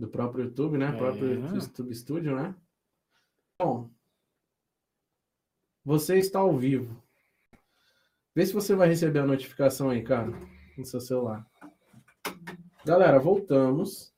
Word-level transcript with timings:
Do 0.00 0.08
próprio 0.08 0.44
YouTube, 0.44 0.78
né? 0.78 0.88
É. 0.88 0.92
Próprio 0.96 1.34
YouTube 1.34 1.94
Studio, 1.94 2.34
né? 2.34 2.54
Bom, 3.60 3.90
você 5.84 6.16
está 6.16 6.38
ao 6.38 6.56
vivo. 6.56 6.96
Vê 8.34 8.46
se 8.46 8.54
você 8.54 8.74
vai 8.74 8.88
receber 8.88 9.18
a 9.18 9.26
notificação 9.26 9.90
aí, 9.90 10.02
cara, 10.02 10.32
no 10.78 10.86
seu 10.86 11.02
celular. 11.02 11.46
Galera, 12.82 13.18
voltamos. 13.18 14.14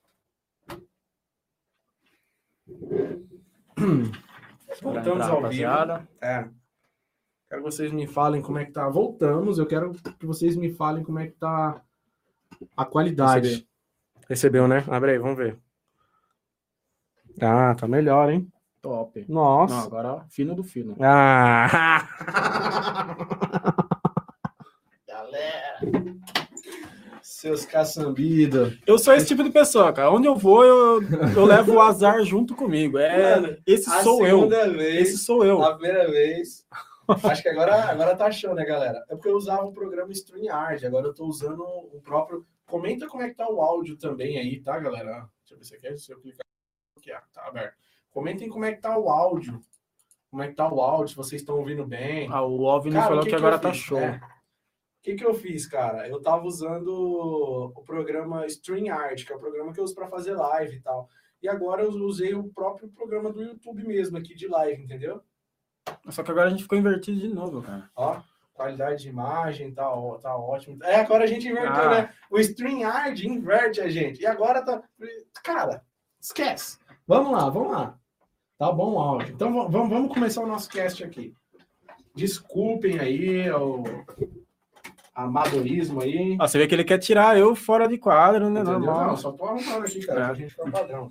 Voltamos 4.80 5.26
ao 5.26 5.48
vivo. 5.48 6.08
É. 6.20 6.48
Quero 7.48 7.60
que 7.60 7.70
vocês 7.70 7.90
me 7.90 8.06
falem 8.06 8.40
como 8.40 8.58
é 8.58 8.66
que 8.66 8.70
tá. 8.70 8.88
Voltamos. 8.88 9.58
Eu 9.58 9.66
quero 9.66 9.94
que 9.94 10.26
vocês 10.26 10.54
me 10.54 10.72
falem 10.72 11.02
como 11.02 11.18
é 11.18 11.26
que 11.26 11.36
tá 11.38 11.84
a 12.76 12.84
qualidade. 12.84 13.48
Recebi. 13.48 13.68
Recebeu, 14.28 14.68
né? 14.68 14.84
Abre 14.88 15.10
aí, 15.10 15.18
vamos 15.18 15.36
ver. 15.36 15.58
Ah, 17.40 17.74
tá 17.74 17.88
melhor, 17.88 18.30
hein? 18.30 18.46
Top. 18.80 19.24
Nossa. 19.28 19.74
Não, 19.74 19.82
agora 19.84 20.24
fino 20.28 20.54
do 20.54 20.62
fino. 20.64 20.96
Ah! 21.00 22.06
Galera. 25.06 25.78
Seus 27.22 27.64
caçambida. 27.64 28.76
Eu 28.86 28.98
sou 28.98 29.14
esse 29.14 29.26
tipo 29.26 29.42
de 29.42 29.50
pessoa, 29.50 29.92
cara. 29.92 30.10
Onde 30.10 30.26
eu 30.26 30.36
vou, 30.36 30.64
eu, 30.64 31.00
eu 31.36 31.44
levo 31.44 31.74
o 31.74 31.80
azar 31.80 32.22
junto 32.24 32.54
comigo. 32.54 32.98
É, 32.98 33.40
Mano, 33.40 33.56
esse 33.66 33.90
A 33.90 34.02
sou 34.02 34.26
eu. 34.26 34.38
segunda 34.40 34.68
vez. 34.70 35.08
Esse 35.08 35.18
sou 35.18 35.44
eu. 35.44 35.62
A 35.62 35.74
primeira 35.74 36.10
vez. 36.10 36.64
Acho 37.24 37.42
que 37.42 37.48
agora, 37.48 37.90
agora 37.90 38.16
tá 38.16 38.30
show, 38.30 38.54
né, 38.54 38.64
galera? 38.64 39.04
É 39.08 39.14
porque 39.14 39.28
eu 39.28 39.36
usava 39.36 39.64
o 39.64 39.72
programa 39.72 40.12
StreamYard, 40.12 40.86
agora 40.86 41.08
eu 41.08 41.14
tô 41.14 41.26
usando 41.26 41.60
o 41.62 42.00
próprio. 42.02 42.46
Comenta 42.64 43.06
como 43.08 43.22
é 43.22 43.28
que 43.28 43.34
tá 43.34 43.48
o 43.48 43.60
áudio 43.60 43.98
também 43.98 44.38
aí, 44.38 44.60
tá, 44.60 44.78
galera? 44.78 45.26
Deixa 45.40 45.54
eu 45.54 45.58
ver 45.58 45.64
se 45.64 45.74
aqui, 45.74 45.98
se 45.98 46.12
eu 46.12 46.20
clicar 46.20 46.42
aqui, 47.02 47.12
ah, 47.12 47.22
tá 47.32 47.46
aberto. 47.46 47.74
Comentem 48.10 48.48
como 48.48 48.64
é 48.64 48.72
que 48.72 48.80
tá 48.80 48.96
o 48.96 49.08
áudio. 49.08 49.60
Como 50.30 50.42
é 50.42 50.48
que 50.48 50.54
tá 50.54 50.70
o 50.72 50.80
áudio, 50.80 51.08
se 51.08 51.16
vocês 51.16 51.42
estão 51.42 51.58
ouvindo 51.58 51.84
bem. 51.86 52.28
Ah, 52.30 52.42
o 52.42 52.62
OVNI 52.62 52.94
Cara, 52.94 53.06
falou 53.08 53.22
que, 53.22 53.28
que 53.30 53.34
agora 53.34 53.58
tá 53.58 53.72
show. 53.72 53.98
É. 53.98 54.16
O 54.16 55.02
que, 55.02 55.14
que 55.16 55.24
eu 55.26 55.34
fiz, 55.34 55.66
cara? 55.66 56.08
Eu 56.08 56.22
tava 56.22 56.44
usando 56.46 56.88
o 57.74 57.82
programa 57.84 58.46
StreamYard, 58.46 59.24
que 59.26 59.32
é 59.32 59.36
o 59.36 59.40
programa 59.40 59.72
que 59.72 59.80
eu 59.80 59.84
uso 59.84 59.94
para 59.94 60.06
fazer 60.06 60.34
live 60.34 60.76
e 60.76 60.80
tal. 60.80 61.08
E 61.42 61.48
agora 61.48 61.82
eu 61.82 61.90
usei 61.90 62.34
o 62.34 62.44
próprio 62.52 62.88
programa 62.88 63.32
do 63.32 63.42
YouTube 63.42 63.84
mesmo, 63.84 64.16
aqui 64.16 64.32
de 64.34 64.46
live, 64.46 64.80
entendeu? 64.80 65.20
Só 66.08 66.22
que 66.22 66.30
agora 66.30 66.46
a 66.46 66.50
gente 66.50 66.62
ficou 66.62 66.78
invertido 66.78 67.18
de 67.18 67.28
novo, 67.28 67.60
cara. 67.62 67.90
Ó, 67.96 68.22
qualidade 68.54 69.02
de 69.02 69.08
imagem 69.08 69.74
tá, 69.74 69.92
ó- 69.92 70.18
tá 70.18 70.36
ótimo. 70.36 70.78
É, 70.84 70.96
agora 71.00 71.24
a 71.24 71.26
gente 71.26 71.48
inverteu, 71.48 71.72
Ah. 71.82 71.90
né? 72.02 72.14
O 72.30 72.38
StreamYard 72.38 73.26
inverte 73.28 73.80
a 73.80 73.88
gente. 73.90 74.20
E 74.22 74.26
agora 74.26 74.62
tá. 74.62 74.82
Cara, 75.42 75.84
esquece. 76.20 76.78
Vamos 77.12 77.32
lá, 77.32 77.48
vamos 77.50 77.72
lá. 77.72 77.98
Tá 78.58 78.72
bom 78.72 78.94
o 78.94 78.98
áudio. 78.98 79.34
Então 79.34 79.52
va- 79.54 79.68
vamos, 79.68 79.88
vamos 79.90 80.14
começar 80.14 80.42
o 80.42 80.46
nosso 80.46 80.68
cast 80.70 81.02
aqui. 81.04 81.34
Desculpem 82.14 82.98
aí 82.98 83.50
o 83.50 83.82
amadorismo 85.14 86.00
aí. 86.00 86.36
Ah, 86.40 86.48
você 86.48 86.58
vê 86.58 86.66
que 86.66 86.74
ele 86.74 86.84
quer 86.84 86.98
tirar 86.98 87.38
eu 87.38 87.54
fora 87.54 87.86
de 87.86 87.98
quadro, 87.98 88.48
né? 88.48 88.62
Normal. 88.62 89.08
Não, 89.08 89.16
só 89.16 89.32
tô 89.32 89.44
arrumando 89.44 89.84
aqui, 89.84 90.04
cara, 90.06 90.20
É. 90.20 90.24
pra 90.26 90.34
gente 90.34 90.50
ficar 90.50 90.70
padrão. 90.70 91.10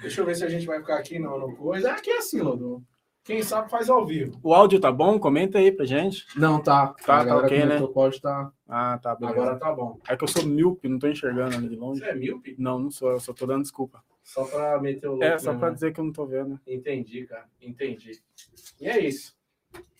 Deixa 0.00 0.20
eu 0.20 0.24
ver 0.24 0.34
se 0.34 0.44
a 0.44 0.48
gente 0.48 0.66
vai 0.66 0.80
ficar 0.80 0.96
aqui 0.96 1.18
no, 1.18 1.38
no 1.38 1.54
coisa. 1.56 1.92
Aqui 1.92 2.10
é 2.10 2.18
assim, 2.18 2.40
Lodô. 2.40 2.82
Quem 3.24 3.40
sabe 3.42 3.70
faz 3.70 3.88
ao 3.88 4.04
vivo. 4.04 4.36
O 4.42 4.52
áudio 4.52 4.80
tá 4.80 4.90
bom? 4.90 5.16
Comenta 5.18 5.58
aí 5.58 5.70
pra 5.70 5.84
gente. 5.84 6.26
Não, 6.36 6.60
tá. 6.60 6.88
Tá, 7.06 7.20
A 7.20 7.24
tá 7.24 7.36
ok, 7.36 7.62
o 7.80 8.00
áudio 8.00 8.20
tá. 8.20 8.50
Ah, 8.68 8.98
tá, 9.00 9.14
beleza. 9.14 9.40
Agora 9.40 9.58
tá 9.58 9.72
bom. 9.72 9.98
É 10.08 10.16
que 10.16 10.24
eu 10.24 10.28
sou 10.28 10.44
míope, 10.44 10.88
não 10.88 10.98
tô 10.98 11.06
enxergando 11.06 11.54
ali 11.54 11.68
de 11.68 11.76
longe. 11.76 12.00
Você 12.00 12.06
é 12.08 12.14
míope? 12.14 12.56
Não, 12.58 12.80
não 12.80 12.90
sou, 12.90 13.12
eu 13.12 13.20
só 13.20 13.32
tô 13.32 13.46
dando 13.46 13.62
desculpa. 13.62 14.02
Só 14.22 14.44
pra 14.44 14.80
meter 14.80 15.08
o 15.08 15.12
louco. 15.12 15.24
É, 15.24 15.38
só 15.38 15.48
mesmo, 15.50 15.60
pra 15.60 15.68
né? 15.68 15.74
dizer 15.74 15.92
que 15.92 16.00
eu 16.00 16.04
não 16.04 16.12
tô 16.12 16.26
vendo. 16.26 16.60
Entendi, 16.66 17.26
cara. 17.26 17.46
Entendi. 17.60 18.22
E 18.80 18.88
é 18.88 19.00
isso. 19.00 19.36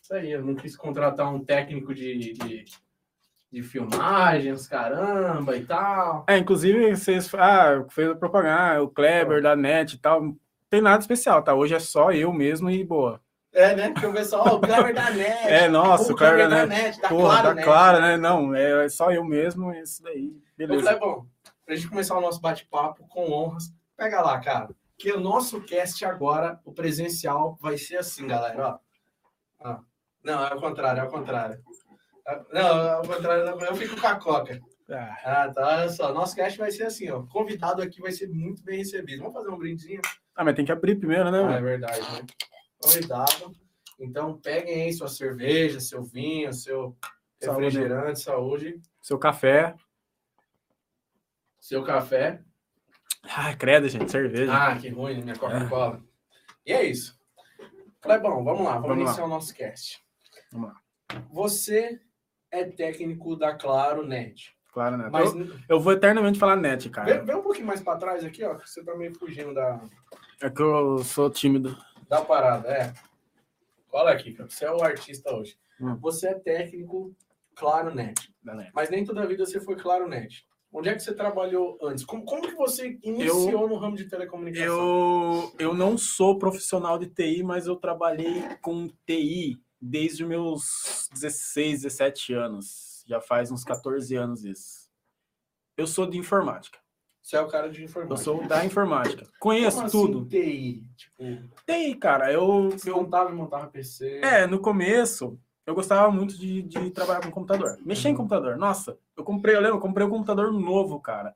Isso 0.00 0.14
aí. 0.14 0.30
Eu 0.32 0.44
não 0.44 0.54
quis 0.54 0.76
contratar 0.76 1.32
um 1.32 1.44
técnico 1.44 1.94
de, 1.94 2.18
de, 2.32 2.64
de 3.50 3.62
filmagens, 3.62 4.66
caramba 4.66 5.56
e 5.56 5.64
tal. 5.64 6.24
É, 6.28 6.38
inclusive, 6.38 6.94
vocês 6.94 7.32
ah, 7.34 7.84
fez 7.90 8.10
a 8.10 8.14
propaganda, 8.14 8.82
o 8.82 8.88
Kleber 8.88 9.42
da 9.42 9.56
NET 9.56 9.94
e 9.94 9.98
tal. 9.98 10.22
Não 10.22 10.36
tem 10.70 10.80
nada 10.80 11.00
especial, 11.00 11.42
tá? 11.42 11.54
Hoje 11.54 11.74
é 11.74 11.80
só 11.80 12.12
eu 12.12 12.32
mesmo 12.32 12.70
e 12.70 12.82
boa. 12.84 13.20
É, 13.52 13.76
né? 13.76 13.90
Porque 13.90 14.06
o 14.06 14.12
pessoal, 14.14 14.44
ó, 14.46 14.54
o 14.56 14.60
Kleber 14.60 14.94
da 14.94 15.10
NET. 15.10 15.46
É, 15.46 15.68
nossa, 15.68 16.10
o 16.10 16.16
Kleber 16.16 16.46
Kleber 16.46 16.48
da 16.48 16.60
da 16.60 16.66
NET. 16.66 16.82
NET, 16.84 17.00
da 17.02 17.08
Porra, 17.10 17.28
Claro, 17.28 17.48
tá 17.48 17.54
né? 17.54 17.62
claro, 17.62 18.00
né? 18.00 18.16
Não, 18.16 18.54
é 18.54 18.88
só 18.88 19.12
eu 19.12 19.22
mesmo, 19.24 19.70
é 19.72 19.82
isso 19.82 20.02
daí. 20.02 20.28
Ô, 20.28 20.56
Beleza. 20.56 20.88
Clebão, 20.88 21.26
pra 21.66 21.74
gente 21.74 21.88
começar 21.88 22.16
o 22.16 22.20
nosso 22.22 22.40
bate-papo 22.40 23.06
com 23.08 23.30
honras, 23.30 23.70
pega 24.02 24.20
lá, 24.20 24.40
cara. 24.40 24.68
Que 24.98 25.12
o 25.12 25.20
nosso 25.20 25.60
cast 25.62 26.04
agora, 26.04 26.60
o 26.64 26.72
presencial, 26.72 27.56
vai 27.60 27.76
ser 27.78 27.96
assim, 27.98 28.26
galera. 28.26 28.80
Ó. 29.60 29.70
Ó. 29.70 29.78
Não, 30.24 30.44
é 30.46 30.54
o 30.54 30.60
contrário, 30.60 31.00
é 31.00 31.04
o 31.04 31.08
contrário. 31.10 31.62
É- 32.26 32.42
Não, 32.52 32.78
é 32.88 32.98
o 32.98 33.02
contrário, 33.02 33.44
eu 33.64 33.74
fico 33.76 34.00
com 34.00 34.06
a 34.06 34.16
coca. 34.16 34.60
Ah, 34.90 35.16
Ah, 35.24 35.52
tá. 35.52 35.66
Olha 35.66 35.88
só, 35.88 36.12
nosso 36.12 36.34
cast 36.36 36.58
vai 36.58 36.70
ser 36.70 36.84
assim, 36.84 37.08
ó. 37.10 37.22
Convidado 37.26 37.80
aqui 37.82 38.00
vai 38.00 38.12
ser 38.12 38.28
muito 38.28 38.62
bem 38.62 38.78
recebido. 38.78 39.20
Vamos 39.20 39.34
fazer 39.34 39.50
um 39.50 39.58
brindezinho? 39.58 40.00
Ah, 40.34 40.44
mas 40.44 40.54
tem 40.54 40.64
que 40.64 40.72
abrir 40.72 40.96
primeiro, 40.96 41.30
né? 41.30 41.42
Ah, 41.44 41.52
é 41.58 41.60
verdade, 41.60 42.00
né? 42.00 42.26
Convidado. 42.78 43.52
Então, 44.00 44.38
peguem 44.38 44.82
aí 44.84 44.92
sua 44.92 45.08
cerveja, 45.08 45.78
seu 45.80 46.02
vinho, 46.02 46.52
seu 46.52 46.96
Saúde. 47.40 47.64
refrigerante, 47.66 48.20
saúde, 48.20 48.80
Seu 49.00 49.18
café. 49.18 49.74
seu 51.60 51.82
café. 51.84 52.42
Ah, 53.24 53.54
credo, 53.56 53.88
gente, 53.88 54.10
cerveja. 54.10 54.52
Ah, 54.52 54.76
que 54.76 54.88
ruim, 54.88 55.22
minha 55.22 55.36
Coca-Cola. 55.36 56.02
E 56.66 56.72
é 56.72 56.84
isso. 56.84 57.18
Clebão, 58.00 58.42
vamos 58.44 58.64
lá, 58.64 58.72
vamos, 58.74 58.88
Vamos 58.88 59.04
lá. 59.04 59.10
iniciar 59.10 59.24
o 59.24 59.28
nosso 59.28 59.54
cast. 59.54 60.02
Vamos 60.50 60.70
lá. 60.70 60.76
Você 61.30 62.00
é 62.50 62.64
técnico 62.64 63.36
da 63.36 63.54
Claro 63.54 64.04
Net. 64.06 64.54
Claro, 64.72 64.96
né? 64.96 65.08
Mas 65.10 65.32
Eu, 65.34 65.50
eu 65.68 65.80
vou 65.80 65.92
eternamente 65.92 66.38
falar 66.38 66.56
net, 66.56 66.88
cara. 66.88 67.22
vem 67.22 67.36
um 67.36 67.42
pouquinho 67.42 67.66
mais 67.66 67.82
para 67.82 67.98
trás 67.98 68.24
aqui, 68.24 68.42
ó. 68.42 68.54
que 68.54 68.68
Você 68.68 68.82
tá 68.82 68.94
meio 68.96 69.14
fugindo 69.18 69.52
da, 69.52 69.78
É 70.40 70.48
que 70.48 70.62
eu 70.62 70.98
sou 71.04 71.28
tímido. 71.30 71.76
da 72.08 72.22
parada. 72.22 72.68
É. 72.68 72.92
Cola 73.88 74.12
aqui, 74.12 74.32
cara. 74.32 74.48
Você 74.48 74.64
é 74.64 74.70
o 74.72 74.82
artista 74.82 75.30
hoje. 75.34 75.58
Hum. 75.78 75.96
Você 76.00 76.28
é 76.28 76.34
técnico 76.34 77.14
Claro 77.54 77.94
Net. 77.94 78.34
da 78.42 78.54
net. 78.54 78.70
Mas 78.74 78.88
nem 78.88 79.04
toda 79.04 79.22
a 79.22 79.26
vida 79.26 79.44
você 79.44 79.60
foi 79.60 79.76
Claro 79.76 80.08
Net. 80.08 80.46
Onde 80.72 80.88
é 80.88 80.94
que 80.94 81.00
você 81.00 81.14
trabalhou 81.14 81.78
antes? 81.82 82.02
Como, 82.04 82.24
como 82.24 82.42
que 82.42 82.54
você 82.54 82.98
iniciou 83.02 83.68
no 83.68 83.76
ramo 83.76 83.94
de 83.94 84.08
telecomunicação? 84.08 84.66
Eu, 84.66 85.52
eu 85.58 85.74
não 85.74 85.98
sou 85.98 86.38
profissional 86.38 86.98
de 86.98 87.08
TI, 87.08 87.42
mas 87.42 87.66
eu 87.66 87.76
trabalhei 87.76 88.42
com 88.62 88.88
TI 89.06 89.60
desde 89.78 90.22
os 90.22 90.28
meus 90.28 91.08
16, 91.12 91.82
17 91.82 92.32
anos. 92.32 93.04
Já 93.06 93.20
faz 93.20 93.52
uns 93.52 93.64
14 93.64 94.16
anos 94.16 94.44
isso. 94.44 94.88
Eu 95.76 95.86
sou 95.86 96.06
de 96.06 96.16
informática. 96.16 96.78
Você 97.22 97.36
é 97.36 97.40
o 97.40 97.48
cara 97.48 97.68
de 97.68 97.84
informática. 97.84 98.14
Eu 98.14 98.24
sou 98.24 98.46
da 98.48 98.64
informática. 98.64 99.26
Conheço 99.38 99.76
Como 99.76 99.86
assim, 99.86 99.98
tudo. 99.98 100.28
TI? 100.28 100.86
Tipo, 100.96 101.24
TI, 101.66 101.94
cara, 101.96 102.32
eu, 102.32 102.70
você 102.70 102.90
eu 102.90 102.96
montava 102.96 103.30
e 103.30 103.34
montava 103.34 103.66
PC. 103.68 104.20
É, 104.24 104.46
no 104.46 104.58
começo, 104.58 105.38
eu 105.66 105.74
gostava 105.74 106.10
muito 106.10 106.36
de, 106.38 106.62
de 106.62 106.90
trabalhar 106.90 107.20
com 107.22 107.30
computador. 107.30 107.78
Mexer 107.84 108.08
em 108.08 108.12
Uhum. 108.12 108.18
computador. 108.18 108.56
Nossa, 108.56 108.96
eu 109.16 109.22
comprei, 109.24 109.54
eu 109.54 109.60
lembro, 109.60 109.76
eu 109.76 109.80
comprei 109.80 110.06
um 110.06 110.10
computador 110.10 110.52
novo, 110.52 110.98
cara. 111.00 111.34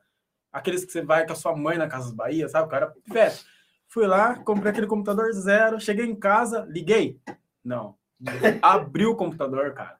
Aqueles 0.51 0.83
que 0.85 0.91
você 0.91 1.01
vai 1.01 1.25
com 1.25 1.33
a 1.33 1.35
sua 1.35 1.55
mãe 1.55 1.77
na 1.77 1.87
Casas 1.87 2.11
Bahia, 2.11 2.47
sabe? 2.49 2.67
O 2.67 2.69
cara, 2.69 2.93
velho. 3.07 3.33
Fui 3.87 4.05
lá, 4.05 4.35
comprei 4.35 4.71
aquele 4.71 4.87
computador 4.87 5.31
zero, 5.31 5.79
cheguei 5.79 6.05
em 6.05 6.15
casa, 6.15 6.65
liguei. 6.69 7.19
Não. 7.63 7.95
Abri 8.61 9.05
o 9.05 9.15
computador, 9.15 9.73
cara. 9.73 9.97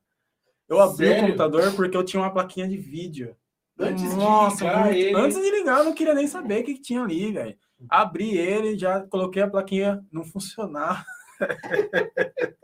Eu 0.68 0.82
abri 0.82 1.08
Sério? 1.08 1.24
o 1.24 1.26
computador 1.28 1.74
porque 1.76 1.96
eu 1.96 2.04
tinha 2.04 2.22
uma 2.22 2.32
plaquinha 2.34 2.68
de 2.68 2.76
vídeo. 2.76 3.34
Antes 3.80 4.10
de 4.10 4.16
Nossa, 4.18 4.66
ligar 4.66 4.84
muito- 4.86 4.98
ele. 4.98 5.16
antes 5.16 5.38
de 5.42 5.52
ligar, 5.52 5.78
eu 5.80 5.86
não 5.86 5.94
queria 5.94 6.14
nem 6.14 6.28
saber 6.28 6.62
o 6.62 6.66
que, 6.66 6.74
que 6.74 6.82
tinha 6.82 7.02
ali, 7.04 7.32
velho. 7.32 7.56
Abri 7.88 8.36
ele, 8.38 8.78
já 8.78 9.02
coloquei 9.02 9.44
a 9.44 9.50
plaquinha, 9.50 10.04
não 10.12 10.26
funcionava. 10.26 11.06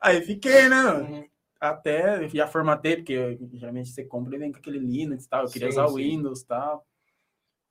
Aí 0.00 0.22
fiquei, 0.22 0.68
né? 0.68 0.82
mano? 0.82 1.14
Uhum. 1.14 1.28
Até 1.60 2.28
já 2.28 2.46
formatei, 2.46 2.96
porque 2.96 3.38
geralmente 3.52 3.90
você 3.90 4.04
compra 4.04 4.36
e 4.36 4.38
vem 4.38 4.52
com 4.52 4.58
aquele 4.58 4.78
Linux 4.78 5.24
e 5.24 5.28
tal. 5.28 5.44
Eu 5.44 5.50
queria 5.50 5.70
Sim, 5.70 5.78
usar 5.80 5.86
o. 5.86 5.94
Windows 5.96 6.40
e 6.42 6.46
tal. 6.46 6.86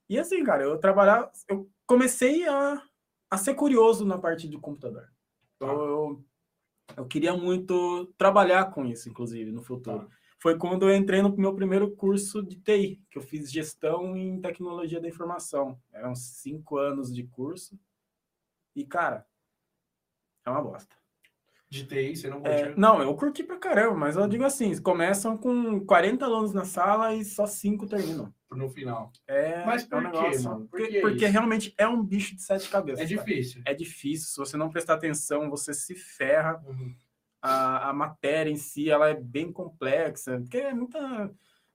E 0.09 0.19
assim, 0.19 0.43
cara, 0.43 0.63
eu 0.63 0.77
trabalhava, 0.77 1.31
eu 1.47 1.69
comecei 1.85 2.47
a, 2.47 2.81
a 3.29 3.37
ser 3.37 3.55
curioso 3.55 4.05
na 4.05 4.17
parte 4.17 4.47
do 4.47 4.59
computador. 4.59 5.09
Tá. 5.59 5.65
Eu, 5.67 5.81
eu, 5.81 6.25
eu 6.97 7.05
queria 7.05 7.33
muito 7.33 8.05
trabalhar 8.17 8.71
com 8.71 8.85
isso, 8.85 9.09
inclusive, 9.09 9.51
no 9.51 9.63
futuro. 9.63 10.07
Tá. 10.07 10.17
Foi 10.39 10.57
quando 10.57 10.87
eu 10.87 10.95
entrei 10.95 11.21
no 11.21 11.35
meu 11.35 11.55
primeiro 11.55 11.95
curso 11.95 12.43
de 12.43 12.57
TI, 12.57 13.01
que 13.09 13.17
eu 13.17 13.21
fiz 13.21 13.51
gestão 13.51 14.15
em 14.15 14.39
tecnologia 14.39 15.01
da 15.01 15.07
informação. 15.07 15.79
Eram 15.91 16.13
cinco 16.13 16.77
anos 16.77 17.13
de 17.13 17.23
curso. 17.23 17.77
E, 18.75 18.85
cara, 18.85 19.25
é 20.47 20.49
uma 20.51 20.61
bosta. 20.61 20.95
De 21.69 21.85
TI, 21.85 22.15
você 22.15 22.29
não 22.29 22.37
É, 22.45 22.63
curtiu? 22.63 22.77
não, 22.77 23.01
eu 23.01 23.13
curti 23.15 23.43
pra 23.43 23.57
caramba, 23.57 23.95
mas 23.95 24.15
eu 24.15 24.25
digo 24.27 24.45
assim, 24.45 24.81
começam 24.81 25.37
com 25.37 25.85
40 25.85 26.23
alunos 26.23 26.53
na 26.53 26.63
sala 26.63 27.13
e 27.13 27.25
só 27.25 27.45
5 27.45 27.85
terminam. 27.85 28.33
No 28.49 28.69
final. 28.69 29.11
É, 29.27 29.65
Mas 29.65 29.83
é 29.83 29.85
um 29.85 29.89
por 29.89 30.11
quê, 30.11 30.17
negócio- 30.21 30.43
mano? 30.49 30.59
Por 30.61 30.69
Porque, 30.79 30.87
que 30.93 31.01
porque 31.01 31.23
isso? 31.25 31.31
realmente 31.33 31.73
é 31.77 31.85
um 31.85 32.01
bicho 32.01 32.33
de 32.33 32.41
sete 32.41 32.69
cabeças. 32.69 33.01
É 33.01 33.15
cara. 33.15 33.25
difícil. 33.27 33.61
É 33.65 33.73
difícil, 33.73 34.27
se 34.29 34.37
você 34.37 34.55
não 34.55 34.69
prestar 34.69 34.93
atenção, 34.93 35.49
você 35.49 35.73
se 35.73 35.93
ferra. 35.95 36.63
Uhum. 36.65 36.95
A, 37.41 37.89
a 37.89 37.93
matéria 37.93 38.49
em 38.49 38.55
si, 38.55 38.89
ela 38.89 39.09
é 39.09 39.13
bem 39.13 39.51
complexa, 39.51 40.39
porque 40.39 40.57
é 40.57 40.73
muita... 40.73 40.97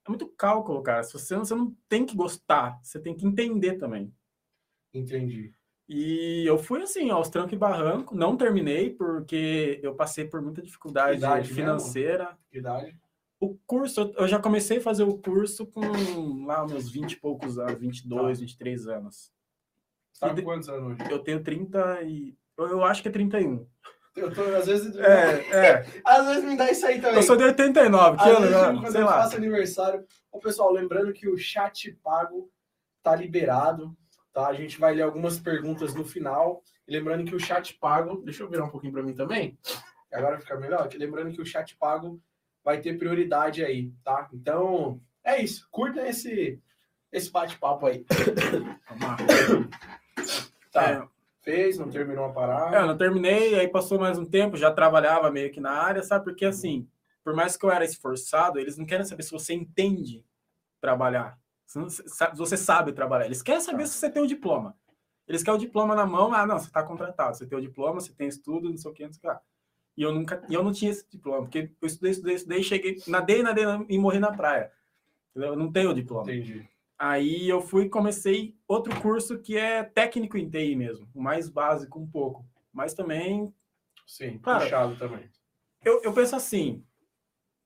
É 0.04 0.08
muito 0.08 0.26
cálculo, 0.30 0.82
cara. 0.82 1.02
Se 1.04 1.12
você, 1.12 1.36
você 1.36 1.54
não 1.54 1.76
tem 1.88 2.04
que 2.06 2.16
gostar, 2.16 2.80
você 2.82 2.98
tem 2.98 3.14
que 3.14 3.26
entender 3.26 3.74
também. 3.76 4.10
Entendi. 4.94 5.52
E 5.88 6.44
eu 6.46 6.56
fui 6.56 6.82
assim, 6.82 7.11
aos 7.11 7.29
trancos 7.29 7.52
e 7.52 7.56
barranco, 7.56 8.14
não 8.14 8.37
terminei, 8.37 8.90
porque 8.90 9.81
eu 9.82 9.94
passei 9.94 10.25
por 10.26 10.40
muita 10.40 10.62
dificuldade 10.62 11.19
Idade 11.19 11.52
financeira. 11.52 12.37
Idade? 12.52 12.96
O 13.40 13.56
curso, 13.67 14.14
eu 14.17 14.29
já 14.29 14.38
comecei 14.38 14.79
a 14.79 14.82
fazer 14.82 15.02
o 15.02 15.19
curso 15.19 15.67
com 15.67 16.44
lá 16.46 16.64
meus 16.67 16.88
20 16.90 17.12
e 17.12 17.17
poucos 17.17 17.58
anos, 17.58 17.79
22, 17.79 18.40
23 18.40 18.87
anos. 18.87 19.32
Tá 20.20 20.29
E 20.29 20.37
com 20.37 20.43
quantos 20.43 20.69
anos 20.69 20.93
hoje? 21.00 21.11
Eu 21.11 21.19
tenho 21.19 21.43
30 21.43 22.02
e. 22.02 22.37
Eu, 22.56 22.69
eu 22.69 22.84
acho 22.84 23.02
que 23.02 23.08
é 23.08 23.11
31. 23.11 23.67
Eu 24.14 24.32
tô, 24.32 24.43
às 24.43 24.67
vezes. 24.67 24.94
É, 24.96 25.40
é. 25.50 25.87
Às 26.05 26.26
vezes 26.26 26.44
me 26.44 26.56
dá 26.56 26.70
isso 26.70 26.84
aí 26.87 27.00
também. 27.00 27.17
Eu 27.17 27.23
sou 27.23 27.34
de 27.37 27.44
89, 27.44 28.19
que 28.19 28.23
Às 28.23 28.29
ano, 28.29 28.40
vezes, 28.40 28.56
né? 28.56 28.73
quando 28.75 28.93
sei 28.93 29.00
eu 29.00 29.06
lá. 29.06 29.12
faço 29.23 29.37
aniversário. 29.37 30.06
Ô, 30.31 30.38
pessoal, 30.38 30.70
lembrando 30.70 31.12
que 31.14 31.26
o 31.29 31.37
chat 31.37 31.90
pago 32.02 32.50
tá 33.02 33.17
liberado, 33.17 33.96
tá? 34.32 34.46
A 34.49 34.55
gente 34.55 34.79
vai 34.79 34.94
ler 34.94 35.02
algumas 35.02 35.38
perguntas 35.38 35.94
no 35.94 36.05
final. 36.05 36.62
E 36.87 36.93
lembrando 36.93 37.25
que 37.25 37.34
o 37.34 37.40
chat 37.40 37.75
pago. 37.75 38.23
Deixa 38.25 38.43
eu 38.43 38.49
virar 38.49 38.64
um 38.64 38.70
pouquinho 38.70 38.93
para 38.93 39.02
mim 39.02 39.14
também. 39.14 39.58
Agora 40.12 40.38
fica 40.40 40.56
melhor. 40.58 40.88
Que 40.88 40.99
lembrando 40.99 41.32
que 41.32 41.40
o 41.40 41.46
chat 41.46 41.76
pago 41.76 42.20
vai 42.64 42.81
ter 42.81 42.99
prioridade 42.99 43.64
aí, 43.64 43.93
tá? 44.05 44.29
Então, 44.32 45.00
é 45.25 45.43
isso. 45.43 45.67
Curta 45.70 46.06
esse, 46.06 46.61
esse 47.11 47.31
bate-papo 47.31 47.87
aí. 47.87 48.05
Tá. 50.70 50.90
É, 50.90 51.02
Fez, 51.43 51.76
não 51.76 51.90
terminou 51.90 52.25
a 52.26 52.29
É, 52.29 52.32
parada. 52.32 52.76
eu 52.76 52.87
não 52.87 52.96
terminei, 52.96 53.58
aí 53.58 53.67
passou 53.69 53.99
mais 53.99 54.17
um 54.17 54.25
tempo, 54.25 54.56
já 54.56 54.70
trabalhava 54.70 55.31
meio 55.31 55.50
que 55.50 55.61
na 55.61 55.73
área, 55.73 56.02
sabe? 56.02 56.25
Porque 56.25 56.44
assim, 56.44 56.88
por 57.25 57.34
mais 57.34 57.56
que 57.56 57.64
eu 57.67 57.70
era 57.70 57.84
esforçado, 57.84 58.58
eles 58.61 58.79
não 58.79 58.87
querem 58.87 59.05
saber 59.05 59.25
se 59.25 59.32
você 59.32 59.52
entende 59.52 60.25
trabalhar. 60.81 61.37
Você 62.34 62.56
sabe 62.56 62.92
trabalhar. 62.92 63.26
Eles 63.26 63.42
querem 63.42 63.60
saber 63.60 63.84
Tá. 63.84 63.86
se 63.86 63.94
você 63.98 64.10
tem 64.10 64.22
o 64.22 64.26
diploma. 64.26 64.76
Eles 65.26 65.42
querem 65.42 65.56
o 65.58 65.60
diploma 65.60 65.94
na 65.94 66.04
mão, 66.04 66.32
ah, 66.34 66.46
não, 66.46 66.58
você 66.58 66.66
está 66.66 66.82
contratado, 66.82 67.36
você 67.36 67.46
tem 67.46 67.56
o 67.56 67.60
diploma, 67.62 68.00
você 68.00 68.12
tem 68.12 68.28
estudo, 68.28 68.68
não 68.68 68.76
sei 68.76 68.90
o 68.90 68.94
que, 68.94 69.04
não 69.04 69.12
sei 69.12 69.18
o 69.18 69.20
que 69.22 69.26
lá. 69.28 69.40
E 69.96 70.02
eu 70.02 70.12
nunca, 70.12 70.42
eu 70.50 70.62
não 70.62 70.72
tinha 70.72 70.90
esse 70.90 71.08
diploma, 71.08 71.42
porque 71.42 71.70
eu 71.80 71.86
estudei, 71.86 72.10
estudei, 72.12 72.34
estudei, 72.34 72.62
cheguei, 72.62 73.02
nadei, 73.06 73.42
nadei 73.42 73.64
e 73.88 73.98
morri 73.98 74.18
na 74.18 74.32
praia. 74.32 74.72
Eu 75.34 75.54
não 75.56 75.70
tenho 75.70 75.90
o 75.90 75.94
diploma. 75.94 76.24
Entendi. 76.30 76.68
Aí 76.98 77.48
eu 77.48 77.60
fui 77.60 77.84
e 77.84 77.88
comecei 77.90 78.56
outro 78.66 78.98
curso 79.00 79.38
que 79.38 79.56
é 79.56 79.82
técnico 79.82 80.36
em 80.36 80.48
TI 80.48 80.76
mesmo, 80.76 81.08
o 81.14 81.20
mais 81.22 81.48
básico 81.48 81.98
um 81.98 82.06
pouco. 82.06 82.44
Mas 82.72 82.94
também, 82.94 83.52
Sim, 84.06 84.38
Cara, 84.38 84.60
puxado 84.64 84.96
também. 84.96 85.30
eu, 85.84 86.02
eu 86.02 86.12
penso 86.12 86.36
assim, 86.36 86.84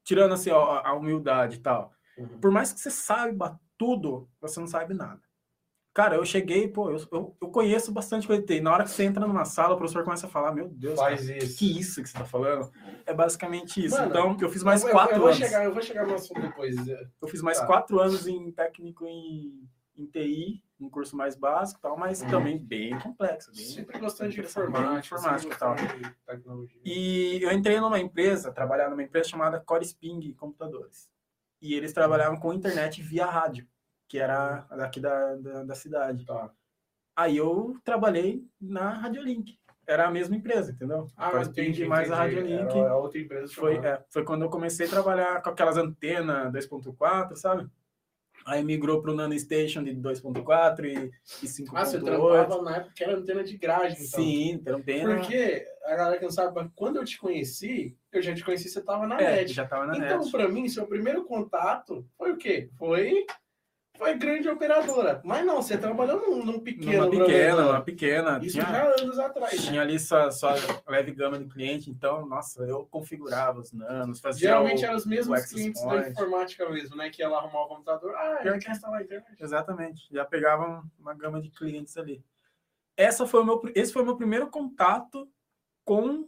tirando 0.04 0.32
assim 0.34 0.50
a, 0.50 0.56
a 0.56 0.92
humildade 0.94 1.56
e 1.56 1.60
tal, 1.60 1.92
Uhum. 2.18 2.40
por 2.40 2.50
mais 2.50 2.72
que 2.72 2.80
você 2.80 2.90
saiba 2.90 3.60
tudo, 3.78 4.28
você 4.40 4.58
não 4.60 4.66
sabe 4.66 4.94
nada. 4.94 5.20
Cara, 5.94 6.16
eu 6.16 6.24
cheguei, 6.26 6.68
pô, 6.68 6.90
eu, 6.90 6.98
eu, 7.10 7.36
eu 7.40 7.48
conheço 7.48 7.90
bastante 7.90 8.26
coisa 8.26 8.42
de 8.42 8.46
TI. 8.48 8.60
Na 8.60 8.70
hora 8.70 8.84
que 8.84 8.90
você 8.90 9.04
entra 9.04 9.26
numa 9.26 9.46
sala, 9.46 9.74
o 9.74 9.78
professor 9.78 10.04
começa 10.04 10.26
a 10.26 10.30
falar, 10.30 10.52
meu 10.52 10.68
Deus, 10.68 10.98
cara, 10.98 11.16
Faz 11.16 11.26
isso. 11.26 11.58
que 11.58 11.78
isso 11.80 12.02
que 12.02 12.08
você 12.10 12.18
tá 12.18 12.24
falando? 12.26 12.70
É 13.06 13.14
basicamente 13.14 13.82
isso. 13.82 13.96
Mano, 13.96 14.10
então, 14.10 14.36
eu 14.38 14.50
fiz 14.50 14.62
mais 14.62 14.82
eu, 14.84 14.90
quatro 14.90 15.14
eu 15.14 15.20
vou 15.20 15.28
anos. 15.28 15.38
Chegar, 15.38 15.64
eu 15.64 15.72
vou 15.72 15.82
chegar 15.82 16.06
no 16.06 16.14
assunto 16.14 16.38
depois. 16.42 16.76
Eu 16.86 17.28
fiz 17.28 17.40
mais 17.40 17.58
Tá. 17.60 17.66
quatro 17.66 17.98
anos 17.98 18.26
em 18.26 18.52
técnico 18.52 19.06
em, 19.06 19.66
em 19.96 20.04
TI, 20.04 20.62
um 20.78 20.90
curso 20.90 21.16
mais 21.16 21.34
básico 21.34 21.80
e 21.80 21.82
tal, 21.82 21.96
mas 21.96 22.20
Uhum. 22.20 22.28
também 22.28 22.58
bem 22.58 22.98
complexo. 22.98 23.50
Bem... 23.54 23.64
Sempre 23.64 23.98
gostando 23.98 24.30
de 24.30 24.40
informática, 24.42 25.16
informática 25.16 25.54
e 25.54 25.58
tal. 25.58 25.76
E 26.84 27.40
eu 27.42 27.50
entrei 27.52 27.80
numa 27.80 27.98
empresa, 27.98 28.52
trabalhar 28.52 28.90
numa 28.90 29.02
empresa 29.02 29.30
chamada 29.30 29.58
Core 29.60 29.86
Sping 29.86 30.34
Computadores. 30.34 31.08
E 31.66 31.74
eles 31.74 31.92
trabalhavam 31.92 32.38
com 32.38 32.52
internet 32.52 33.02
via 33.02 33.26
rádio, 33.26 33.66
que 34.08 34.18
era 34.18 34.64
daqui 34.70 35.00
da, 35.00 35.34
da, 35.34 35.64
da 35.64 35.74
cidade. 35.74 36.24
Tá. 36.24 36.48
Aí 37.16 37.36
eu 37.36 37.76
trabalhei 37.82 38.46
na 38.60 38.90
Radiolink. 38.90 39.58
Era 39.84 40.06
a 40.06 40.10
mesma 40.10 40.36
empresa, 40.36 40.70
entendeu? 40.70 41.08
Ah, 41.16 41.32
Core 41.32 41.42
Sping 41.42 41.62
entendi, 41.62 41.86
mais 41.86 42.08
a. 42.12 42.16
Radiolink. 42.18 42.78
Era 42.78 42.96
outra 42.96 43.20
empresa 43.20 43.52
Foi, 43.52 43.78
é, 43.78 44.00
foi 44.10 44.24
quando 44.24 44.42
eu 44.42 44.48
comecei 44.48 44.86
a 44.86 44.90
trabalhar 44.90 45.42
com 45.42 45.50
aquelas 45.50 45.76
antenas 45.76 46.52
2.4, 46.52 47.34
sabe? 47.34 47.68
Aí 48.46 48.62
migrou 48.62 49.02
para 49.02 49.10
o 49.10 49.14
Nano 49.14 49.36
Station 49.36 49.82
de 49.82 49.90
2.4 49.92 50.84
e, 50.84 51.10
e 51.44 51.48
5.8. 51.48 51.70
Ah, 51.74 51.84
você 51.84 52.00
trabalhava 52.00 52.62
na 52.62 52.76
época 52.76 52.92
que 52.94 53.02
era 53.02 53.16
antena 53.16 53.42
de 53.42 53.56
grade, 53.58 53.94
então. 53.94 54.20
Sim, 54.20 54.62
antena. 54.68 55.16
Porque, 55.16 55.66
a 55.84 55.96
galera 55.96 56.16
que 56.16 56.22
não 56.24 56.30
sabe, 56.30 56.70
quando 56.76 56.96
eu 56.96 57.04
te 57.04 57.18
conheci, 57.18 57.96
eu 58.12 58.22
já 58.22 58.32
te 58.32 58.44
conheci, 58.44 58.68
você 58.68 58.80
tava 58.80 59.04
na 59.04 59.20
É, 59.20 59.36
net. 59.38 59.52
já 59.52 59.66
tava 59.66 59.86
na 59.86 59.96
então, 59.98 60.20
net. 60.20 60.30
pra 60.30 60.46
mim, 60.48 60.68
seu 60.68 60.86
primeiro 60.86 61.24
contato 61.24 62.06
foi 62.16 62.32
o 62.32 62.36
quê? 62.36 62.70
Foi, 62.78 63.26
foi 63.96 64.14
grande 64.14 64.48
operadora. 64.48 65.20
Mas 65.24 65.44
não, 65.44 65.62
você 65.62 65.76
trabalhou 65.78 66.20
num, 66.20 66.44
num 66.44 66.60
pequeno 66.60 67.06
Numa 67.10 67.24
pequena, 67.26 67.62
numa 67.62 67.80
pequena. 67.82 68.38
Isso 68.42 68.52
tinha, 68.58 68.64
já 68.66 68.84
anos 69.00 69.18
atrás. 69.18 69.64
tinha 69.64 69.80
ali 69.82 69.98
sua, 69.98 70.30
sua 70.30 70.54
leve 70.88 71.12
gama 71.12 71.38
de 71.38 71.46
cliente, 71.46 71.90
então, 71.90 72.26
nossa, 72.26 72.62
eu 72.64 72.86
configurava 72.86 73.60
os 73.60 73.72
nanos, 73.72 74.20
fazia 74.20 74.48
Geralmente 74.48 74.82
o- 74.82 74.86
eram 74.86 74.96
os 74.96 75.06
mesmos 75.06 75.44
clientes 75.46 75.82
da 75.84 76.08
informática 76.08 76.68
mesmo, 76.68 76.96
né? 76.96 77.10
Que 77.10 77.22
ia 77.22 77.28
lá 77.28 77.38
arrumar 77.38 77.62
o 77.62 77.68
computador. 77.68 78.14
Ah, 78.14 78.40
eu 78.44 78.58
quero 78.58 78.70
instalar 78.72 79.00
a 79.00 79.02
internet. 79.02 79.36
Exatamente, 79.42 80.06
já 80.12 80.24
pegava 80.24 80.66
um- 80.68 80.82
uma 81.00 81.14
gama 81.14 81.40
de 81.40 81.50
clientes 81.50 81.96
ali. 81.96 82.22
Essa 82.96 83.26
foi 83.26 83.40
o 83.40 83.44
meu, 83.44 83.62
esse 83.74 83.92
foi 83.92 84.02
o 84.02 84.06
meu 84.06 84.16
primeiro 84.16 84.48
contato 84.48 85.28
com 85.84 86.26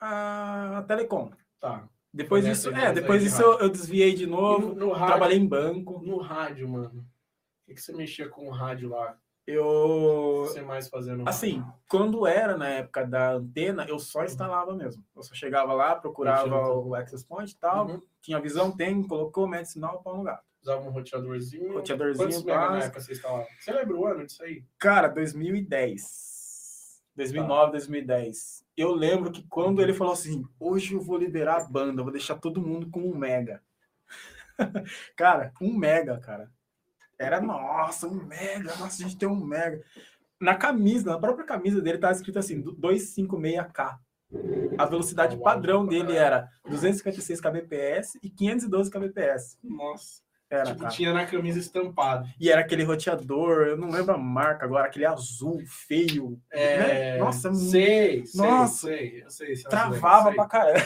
a 0.00 0.84
Telecom. 0.88 1.30
Tá. 1.60 1.88
Depois 2.14 2.44
disso, 2.44 2.70
é, 2.70 2.92
depois 2.92 3.20
de 3.20 3.28
disso 3.28 3.42
eu, 3.42 3.58
eu 3.58 3.68
desviei 3.68 4.14
de 4.14 4.24
novo, 4.24 4.68
no, 4.68 4.74
no 4.86 4.92
rádio, 4.92 5.06
trabalhei 5.08 5.36
em 5.38 5.46
banco. 5.46 6.00
no 6.00 6.18
rádio, 6.18 6.68
mano. 6.68 7.00
O 7.00 7.66
que, 7.66 7.74
que 7.74 7.80
você 7.82 7.92
mexia 7.92 8.28
com 8.28 8.46
o 8.46 8.50
rádio 8.52 8.88
lá? 8.90 9.18
Eu, 9.46 10.44
Você 10.46 10.62
mais 10.62 10.88
fazendo 10.88 11.28
assim, 11.28 11.62
quando 11.88 12.26
era 12.26 12.56
na 12.56 12.68
época 12.68 13.04
da 13.04 13.32
antena, 13.32 13.84
eu 13.88 13.98
só 13.98 14.24
instalava 14.24 14.74
mesmo. 14.74 15.04
Eu 15.14 15.22
só 15.22 15.34
chegava 15.34 15.74
lá, 15.74 15.96
procurava 15.96 16.48
Roteador. 16.48 16.86
o 16.86 16.94
access 16.94 17.26
point 17.26 17.50
e 17.50 17.56
tal, 17.56 17.86
Uhum. 17.88 18.00
tinha 18.22 18.40
visão, 18.40 18.70
tem, 18.74 19.02
colocou, 19.02 19.46
mete 19.48 19.66
sinal, 19.66 20.00
pau 20.02 20.16
no 20.16 20.22
gato. 20.22 20.44
Usava 20.62 20.80
um 20.88 20.90
roteadorzinho. 20.90 21.64
Quantos 21.74 21.90
Roteadorzinho 21.90 22.44
mega 22.46 22.70
na 22.70 22.78
época 22.84 23.00
você 23.00 23.12
instalava? 23.12 23.46
Você 23.60 23.72
lembra 23.72 23.96
o 23.96 24.06
ano 24.06 24.24
disso 24.24 24.42
aí? 24.42 24.64
Cara, 24.78 25.08
2010. 25.08 27.02
2009, 27.16 27.72
2010. 27.72 28.63
Eu 28.76 28.92
lembro 28.92 29.30
que 29.30 29.42
quando 29.48 29.80
ele 29.80 29.94
falou 29.94 30.12
assim, 30.12 30.44
hoje 30.58 30.94
eu 30.94 31.00
vou 31.00 31.16
liberar 31.16 31.60
a 31.60 31.64
banda, 31.64 32.02
vou 32.02 32.12
deixar 32.12 32.36
todo 32.36 32.60
mundo 32.60 32.90
com 32.90 33.00
um 33.00 33.16
mega. 33.16 33.62
cara, 35.16 35.52
um 35.60 35.72
mega, 35.72 36.18
cara. 36.18 36.50
Era, 37.18 37.40
nossa, 37.40 38.08
um 38.08 38.24
mega, 38.24 38.74
nossa, 38.76 39.02
a 39.02 39.06
gente 39.06 39.16
tem 39.16 39.28
um 39.28 39.44
mega. 39.44 39.82
Na 40.40 40.56
camisa, 40.56 41.12
na 41.12 41.18
própria 41.18 41.46
camisa 41.46 41.80
dele 41.80 41.98
tava 41.98 42.12
escrito 42.12 42.38
assim, 42.38 42.60
do 42.60 42.74
256K. 42.76 43.98
A 44.76 44.84
velocidade 44.86 45.36
padrão 45.36 45.86
dele 45.86 46.16
era 46.16 46.50
256 46.68 47.40
kbps 47.40 48.18
e 48.20 48.28
512 48.28 48.90
kbps. 48.90 49.58
Nossa. 49.62 50.23
Era, 50.54 50.64
tipo, 50.66 50.78
cara. 50.80 50.90
tinha 50.90 51.12
na 51.12 51.26
camisa 51.26 51.58
estampado. 51.58 52.28
E 52.38 52.50
era 52.50 52.60
aquele 52.60 52.82
roteador, 52.84 53.66
eu 53.66 53.76
não 53.76 53.90
lembro 53.90 54.14
a 54.14 54.18
marca 54.18 54.64
agora, 54.64 54.86
aquele 54.86 55.06
azul, 55.06 55.60
feio. 55.66 56.40
É, 56.50 56.78
né? 56.78 57.18
Nossa, 57.18 57.52
sei, 57.54 58.24
sei, 58.26 58.40
Nossa. 58.40 58.86
sei, 58.86 59.22
eu 59.24 59.30
sei. 59.30 59.56
sei, 59.56 59.64
travava 59.64 60.26
sei, 60.28 60.34
pra 60.34 60.46
caramba. 60.46 60.84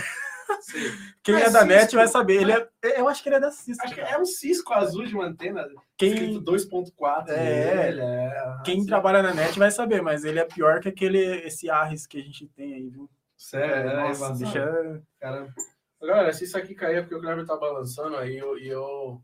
sei. 0.63 0.83
Quem 1.23 1.35
Mas 1.35 1.45
é 1.45 1.51
da 1.51 1.65
net 1.65 1.81
Cisco- 1.83 1.97
vai 1.97 2.09
saber. 2.09 2.41
Ele 2.41 2.53
é, 2.53 2.69
eu 2.99 3.07
acho 3.09 3.23
que 3.23 3.29
ele 3.29 3.37
é 3.37 3.41
da 3.41 3.51
Cisco. 3.51 3.85
Acho 3.85 3.95
que 3.95 4.01
é 4.01 4.19
um 4.19 4.25
Cisco 4.25 4.73
azul 4.73 5.05
de 5.05 5.15
uma 5.15 5.27
antena, 5.27 5.67
Quem, 5.97 6.13
escrito 6.15 6.41
2.4. 6.41 7.29
É. 7.29 7.83
dele, 7.85 8.01
é. 8.01 8.57
quem 8.65 8.87
trabalha 8.87 9.23
na 9.23 9.35
net 9.35 9.59
vai 9.59 9.71
saber, 9.71 10.01
mas 10.01 10.25
ele 10.25 10.39
é 10.39 10.45
pior 10.45 10.81
que 10.81 10.89
aquele 10.89 11.19
esse 11.47 11.69
Arris 11.69 12.07
que 12.07 12.19
a 12.19 12.23
gente 12.23 12.47
tem 12.49 12.75
aí, 12.75 12.89
viu? 12.89 13.09
Sério, 13.37 13.91
é, 13.91 13.97
Nossa, 14.09 14.33
deixa. 14.35 15.03
Caramba. 15.21 15.53
Galera, 16.01 16.33
se 16.33 16.45
isso 16.45 16.57
aqui 16.57 16.75
cair 16.75 16.97
é 16.99 17.01
porque 17.03 17.15
o 17.17 17.21
Kleber 17.21 17.45
tá 17.45 17.57
balançando 17.57 18.17
aí 18.17 18.39
eu, 18.39 18.57
e 18.59 18.69
eu. 18.69 19.21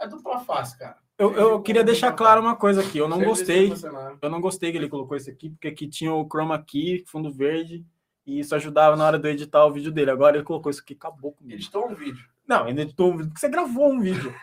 É 0.00 0.06
dupla 0.06 0.40
face, 0.40 0.78
cara. 0.78 0.96
Eu, 1.18 1.32
eu 1.34 1.62
queria 1.62 1.84
deixar 1.84 2.12
claro 2.12 2.40
uma 2.40 2.56
coisa 2.56 2.80
aqui. 2.80 2.98
Eu 2.98 3.08
não 3.08 3.22
gostei. 3.22 3.72
Eu 4.20 4.28
não 4.30 4.40
gostei 4.40 4.72
que 4.72 4.78
ele 4.78 4.88
colocou 4.88 5.16
isso 5.16 5.30
aqui, 5.30 5.50
porque 5.50 5.68
aqui 5.68 5.86
tinha 5.86 6.12
o 6.12 6.26
chroma 6.28 6.60
key, 6.62 7.04
fundo 7.06 7.30
verde, 7.30 7.84
e 8.26 8.40
isso 8.40 8.54
ajudava 8.54 8.96
na 8.96 9.06
hora 9.06 9.18
de 9.18 9.28
eu 9.28 9.32
editar 9.32 9.64
o 9.64 9.72
vídeo 9.72 9.92
dele. 9.92 10.10
Agora 10.10 10.36
ele 10.36 10.44
colocou 10.44 10.70
isso 10.70 10.80
aqui, 10.80 10.94
acabou 10.94 11.32
comigo. 11.32 11.54
Editou 11.54 11.88
um 11.88 11.94
vídeo. 11.94 12.24
Não, 12.48 12.66
ele 12.68 12.82
editou 12.82 13.08
um 13.12 13.16
vídeo, 13.16 13.28
porque 13.28 13.40
você 13.40 13.48
gravou 13.48 13.92
um 13.92 14.00
vídeo. 14.00 14.34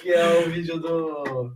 Que 0.00 0.12
é 0.12 0.38
o 0.46 0.48
vídeo 0.50 0.78
do. 0.78 1.52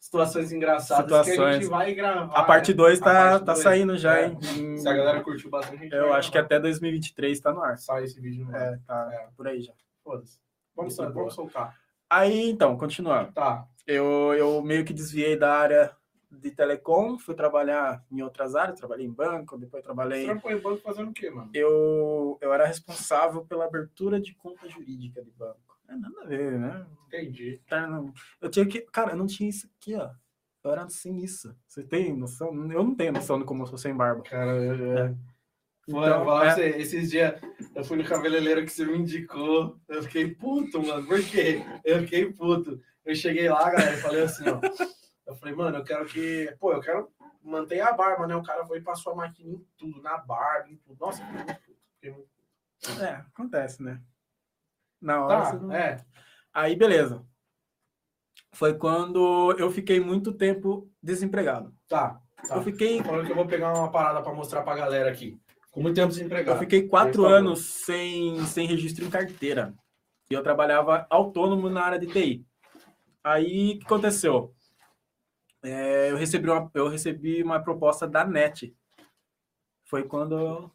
situações 0.00 0.50
engraçadas 0.52 1.06
que 1.06 1.14
a 1.14 1.22
Situações. 1.24 1.54
gente 1.62 1.66
vai 1.70 1.94
gravar. 1.94 2.34
A 2.36 2.42
parte 2.42 2.72
né? 2.72 2.76
2 2.76 3.00
A 3.00 3.04
tá, 3.04 3.12
parte 3.12 3.44
tá 3.46 3.52
dois. 3.52 3.62
saindo 3.62 3.96
já, 3.96 4.18
É. 4.18 4.26
hein? 4.26 4.76
Se 4.76 4.88
a 4.88 4.92
galera 4.92 5.20
curtiu 5.22 5.48
bastante, 5.48 5.78
a 5.78 5.82
gente 5.84 5.94
Eu 5.94 6.12
acho 6.12 6.28
que 6.30 6.34
gravar. 6.34 6.46
até 6.46 6.58
2023 6.60 7.40
tá 7.40 7.52
no 7.52 7.62
ar. 7.62 7.78
sai 7.78 8.04
esse 8.04 8.20
vídeo. 8.20 8.44
no 8.44 8.54
ar. 8.56 8.60
É, 8.74 8.78
tá 8.86 9.08
É. 9.12 9.28
por 9.36 9.46
aí 9.46 9.62
já. 9.62 9.72
Foda-se. 10.02 10.36
Vamos, 10.74 10.98
é 10.98 11.08
vamos 11.08 11.34
soltar. 11.34 11.76
Aí, 12.08 12.50
então, 12.50 12.76
continuando. 12.76 13.32
Tá. 13.32 13.66
Eu, 13.86 14.34
eu 14.34 14.62
meio 14.62 14.84
que 14.84 14.92
desviei 14.92 15.36
da 15.36 15.54
área 15.54 15.96
de 16.30 16.50
telecom, 16.50 17.18
fui 17.18 17.34
trabalhar 17.34 18.04
em 18.10 18.22
outras 18.22 18.54
áreas, 18.54 18.78
trabalhei 18.78 19.06
em 19.06 19.12
banco, 19.12 19.58
depois 19.58 19.82
Você 19.82 19.86
trabalhei... 19.86 20.24
trampou 20.24 20.50
em 20.50 20.58
banco 20.58 20.82
fazendo 20.82 21.10
o 21.10 21.12
quê, 21.12 21.30
mano? 21.30 21.50
Eu, 21.52 22.38
eu 22.40 22.52
era 22.52 22.66
responsável 22.66 23.44
pela 23.44 23.66
abertura 23.66 24.20
de 24.20 24.34
conta 24.34 24.68
jurídica 24.68 25.22
de 25.22 25.30
banco. 25.32 25.58
É 25.88 25.96
nada 25.96 26.22
a 26.22 26.26
ver, 26.26 26.58
né? 26.58 26.86
Entendi. 27.06 27.60
Tá, 27.68 27.86
Eu 28.40 28.48
tinha 28.48 28.66
que... 28.66 28.80
Cara, 28.82 29.12
eu 29.12 29.16
não 29.16 29.26
tinha 29.26 29.50
isso 29.50 29.68
aqui, 29.78 29.94
ó. 29.94 30.10
Eu 30.64 30.70
era 30.70 30.88
sem 30.88 31.18
isso. 31.22 31.54
Você 31.66 31.82
tem 31.82 32.16
noção? 32.16 32.48
Eu 32.70 32.84
não 32.84 32.94
tenho 32.94 33.12
noção 33.12 33.38
de 33.38 33.44
como 33.44 33.64
eu 33.64 33.66
sou 33.66 33.76
sem 33.76 33.94
barba. 33.94 34.22
Cara, 34.22 34.52
eu, 34.52 34.96
É. 34.98 35.14
Vou 35.88 36.04
Então, 36.04 36.24
falar 36.24 36.46
é. 36.46 36.50
você, 36.54 36.68
esses 36.78 37.10
dias 37.10 37.40
eu 37.74 37.84
fui 37.84 37.96
no 37.96 38.04
cabeleireiro 38.04 38.64
que 38.64 38.70
você 38.70 38.84
me 38.84 38.98
indicou. 38.98 39.80
Eu 39.88 40.02
fiquei 40.02 40.34
puto, 40.34 40.82
mano. 40.82 41.06
Por 41.06 41.22
quê? 41.24 41.62
Eu 41.84 42.00
fiquei 42.00 42.32
puto. 42.32 42.80
Eu 43.04 43.14
cheguei 43.16 43.48
lá, 43.48 43.70
galera, 43.70 43.94
e 43.94 44.00
falei 44.00 44.22
assim, 44.22 44.44
ó. 44.48 44.60
Eu 45.26 45.34
falei, 45.36 45.54
mano, 45.54 45.78
eu 45.78 45.84
quero 45.84 46.04
que. 46.06 46.54
Pô, 46.60 46.72
eu 46.72 46.80
quero 46.80 47.10
manter 47.42 47.80
a 47.80 47.92
barba, 47.92 48.26
né? 48.26 48.36
O 48.36 48.42
cara 48.42 48.64
foi 48.64 48.78
e 48.78 48.82
passou 48.82 49.12
a 49.12 49.16
máquina 49.16 49.50
em 49.50 49.66
tudo, 49.76 50.00
na 50.02 50.18
barba, 50.18 50.68
em 50.68 50.76
tudo. 50.76 50.96
Nossa, 51.00 51.24
fiquei 51.24 51.32
muito 51.42 51.60
puto. 51.62 51.78
Fiquei 51.94 52.10
muito... 52.12 53.02
É, 53.02 53.10
acontece, 53.32 53.82
né? 53.82 54.00
Na 55.00 55.24
hora 55.24 55.42
Tá, 55.42 55.52
não... 55.54 55.72
é. 55.72 56.04
Aí, 56.54 56.76
beleza. 56.76 57.24
Foi 58.52 58.74
quando 58.74 59.52
eu 59.58 59.70
fiquei 59.70 59.98
muito 59.98 60.32
tempo 60.32 60.88
desempregado. 61.02 61.74
Tá. 61.88 62.20
tá. 62.46 62.56
Eu 62.56 62.62
fiquei, 62.62 63.02
falando 63.02 63.24
que 63.24 63.32
eu 63.32 63.36
vou 63.36 63.46
pegar 63.46 63.72
uma 63.72 63.90
parada 63.90 64.22
pra 64.22 64.32
mostrar 64.32 64.62
pra 64.62 64.76
galera 64.76 65.10
aqui. 65.10 65.40
Com 65.72 65.80
muito 65.82 65.96
tempo 65.96 66.06
eu 66.08 66.14
desempregado. 66.14 66.58
fiquei 66.60 66.86
quatro 66.86 67.22
favor. 67.22 67.34
anos 67.38 67.64
sem, 67.64 68.44
sem 68.46 68.66
registro 68.66 69.04
em 69.04 69.10
carteira. 69.10 69.74
E 70.30 70.34
eu 70.34 70.42
trabalhava 70.42 71.06
autônomo 71.10 71.68
na 71.68 71.82
área 71.82 71.98
de 71.98 72.06
TI. 72.06 72.46
Aí, 73.24 73.74
o 73.74 73.78
que 73.80 73.84
aconteceu? 73.86 74.54
É, 75.62 76.10
eu, 76.10 76.16
recebi 76.16 76.48
uma, 76.50 76.70
eu 76.74 76.88
recebi 76.88 77.42
uma 77.42 77.60
proposta 77.60 78.06
da 78.06 78.24
NET. 78.24 78.74
Foi 79.84 80.04
quando... 80.04 80.38
eu- 80.38 80.70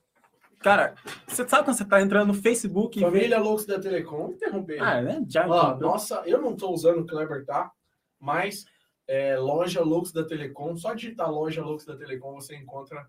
Cara, 0.59 0.95
você 1.27 1.47
sabe 1.47 1.65
quando 1.65 1.77
você 1.77 1.85
tá 1.85 2.01
entrando 2.01 2.27
no 2.29 2.33
Facebook 2.33 2.97
e 2.97 3.03
vê... 3.03 3.05
Família 3.11 3.39
Loucos 3.39 3.67
da 3.67 3.79
Telecom, 3.79 4.31
interromper. 4.31 4.81
Ah, 4.81 5.01
né? 5.01 5.23
Já 5.29 5.45
interrompeu. 5.45 5.87
nossa, 5.87 6.23
eu 6.25 6.41
não 6.41 6.55
tô 6.55 6.71
usando 6.71 7.01
o 7.01 7.05
Kleber, 7.05 7.45
tá? 7.45 7.71
Mas 8.19 8.65
é, 9.07 9.37
loja 9.37 9.81
Lux 9.83 10.11
da 10.11 10.25
Telecom, 10.25 10.75
só 10.75 10.95
digitar 10.95 11.31
loja 11.31 11.63
Lux 11.63 11.85
da 11.85 11.95
Telecom, 11.95 12.33
você 12.33 12.55
encontra 12.55 13.07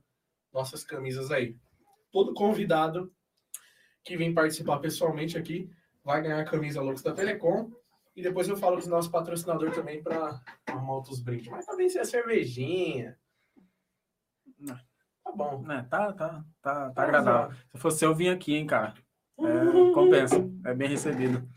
nossas 0.53 0.85
camisas 0.85 1.31
aí. 1.31 1.57
Todo 2.11 2.35
convidado 2.35 3.13
que 4.05 4.17
vem 4.17 4.33
participar 4.33 4.79
pessoalmente 4.79 5.37
aqui 5.37 5.71
vai 6.03 6.23
ganhar 6.23 6.41
a 6.41 6.45
camisa 6.45 6.81
Lux 6.81 7.03
da 7.03 7.13
Telecom. 7.13 7.71
E 8.17 8.23
depois 8.23 8.49
eu 8.49 8.57
falo 8.57 8.81
com 8.81 8.87
o 8.87 8.91
nosso 8.91 9.11
patrocinador 9.11 9.71
também 9.73 10.03
para 10.03 10.41
arrumar 10.67 10.95
outros 10.95 11.21
brindes. 11.21 11.49
Mas 11.49 11.67
também 11.67 11.89
se 11.89 11.99
é 11.99 12.05
cervejinha. 12.05 13.17
Não. 14.59 14.77
Tá 15.23 15.33
bom. 15.33 15.65
É, 15.71 15.83
tá, 15.83 16.13
tá, 16.13 16.45
tá, 16.63 16.91
tá 16.91 17.03
agradável. 17.03 17.57
Se 17.71 17.79
fosse 17.79 18.05
eu 18.05 18.15
vir 18.15 18.31
aqui, 18.31 18.57
hein, 18.57 18.67
cara. 18.67 18.95
É, 19.39 19.93
compensa. 19.93 20.37
É 20.65 20.75
bem 20.75 20.89
recebido. 20.89 21.49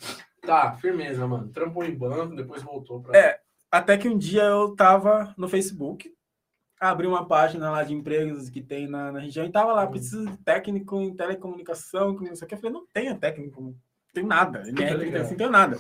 Tá, 0.42 0.76
firmeza, 0.76 1.26
mano. 1.26 1.50
Trampou 1.50 1.84
em 1.84 1.96
banco, 1.96 2.36
depois 2.36 2.62
voltou 2.62 3.02
pra. 3.02 3.18
É. 3.18 3.40
Até 3.72 3.98
que 3.98 4.10
um 4.10 4.18
dia 4.18 4.44
eu 4.44 4.76
tava 4.76 5.34
no 5.38 5.48
Facebook, 5.48 6.14
abri 6.90 7.06
uma 7.08 7.28
página 7.28 7.70
lá 7.70 7.84
de 7.84 7.94
empregos 7.94 8.50
que 8.50 8.62
tem 8.62 8.88
na, 8.88 9.12
na 9.12 9.20
região 9.20 9.46
e 9.46 9.52
tava 9.52 9.72
lá, 9.74 9.86
Uhum. 9.86 9.92
preciso 9.92 10.26
de 10.26 10.38
técnico 10.38 11.00
em 11.00 11.16
telecomunicação, 11.16 12.16
com 12.16 12.24
não 12.26 12.36
sei 12.36 12.46
o 12.46 12.50
que. 12.50 12.56
Eu 12.56 12.60
falei, 12.60 12.74
não 12.74 12.86
tenho 12.88 13.20
técnico, 13.20 13.62
não 13.62 13.76
tem 14.14 14.26
nada. 14.26 14.68
NR, 14.68 14.98
ligado. 14.98 15.30
não 15.30 15.38
tenho 15.38 15.50
nada. 15.52 15.78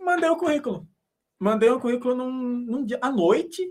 Mandei 0.00 0.28
o 0.30 0.36
currículo. 0.36 0.88
Mandei 1.38 1.70
o 1.70 1.80
currículo 1.80 2.14
num, 2.14 2.30
num 2.32 2.84
dia, 2.84 2.98
à 3.00 3.10
noite. 3.10 3.62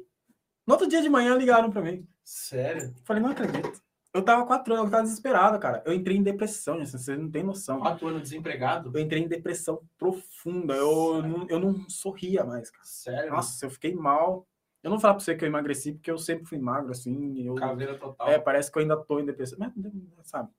No 0.66 0.74
outro 0.76 0.88
dia 0.88 1.02
de 1.02 1.10
manhã 1.10 1.36
ligaram 1.36 1.70
pra 1.72 1.82
mim. 1.82 2.08
Sério? 2.24 2.94
Falei, 3.04 3.22
não 3.24 3.32
acredito. 3.32 3.82
Eu 4.14 4.24
tava 4.24 4.46
quatro 4.46 4.74
anos, 4.74 4.86
eu 4.86 4.92
tava 4.92 5.04
desesperado, 5.04 5.60
cara. 5.60 5.84
Eu 5.86 5.94
entrei 5.94 6.18
em 6.18 6.24
depressão, 6.24 6.80
gente, 6.80 6.92
você 6.92 7.16
não 7.16 7.30
tem 7.30 7.44
noção. 7.44 7.80
Quatro 7.80 8.08
anos 8.08 8.24
desempregado? 8.24 8.92
Eu 8.94 9.00
entrei 9.02 9.22
em 9.22 9.28
depressão 9.28 9.82
profunda. 10.00 10.74
Eu, 10.76 11.22
não, 11.22 11.48
eu 11.48 11.60
não 11.60 11.88
sorria 11.90 12.44
mais, 12.44 12.72
cara. 12.72 12.84
Sério? 12.86 13.32
Nossa, 13.32 13.66
eu 13.66 13.70
fiquei 13.70 13.94
mal. 13.94 14.48
Eu 14.82 14.90
não 14.90 14.98
vou 14.98 15.02
falar 15.02 15.16
pra 15.16 15.24
você 15.24 15.36
que 15.36 15.44
eu 15.44 15.48
emagreci, 15.50 15.94
porque 15.94 16.10
eu 16.10 16.18
sempre 16.18 16.46
fui 16.46 16.58
magro, 16.58 16.92
assim. 16.92 17.46
Eu, 17.46 17.56
Caveira 17.56 17.96
total. 17.98 18.28
é, 18.30 18.40
parece 18.40 18.72
que 18.72 18.78
eu 18.78 18.82
ainda 18.82 18.96
tô 18.98 19.20
em 19.20 19.26
depressão. 19.26 19.58
Mas, 19.60 19.74
sabe? 20.24 20.50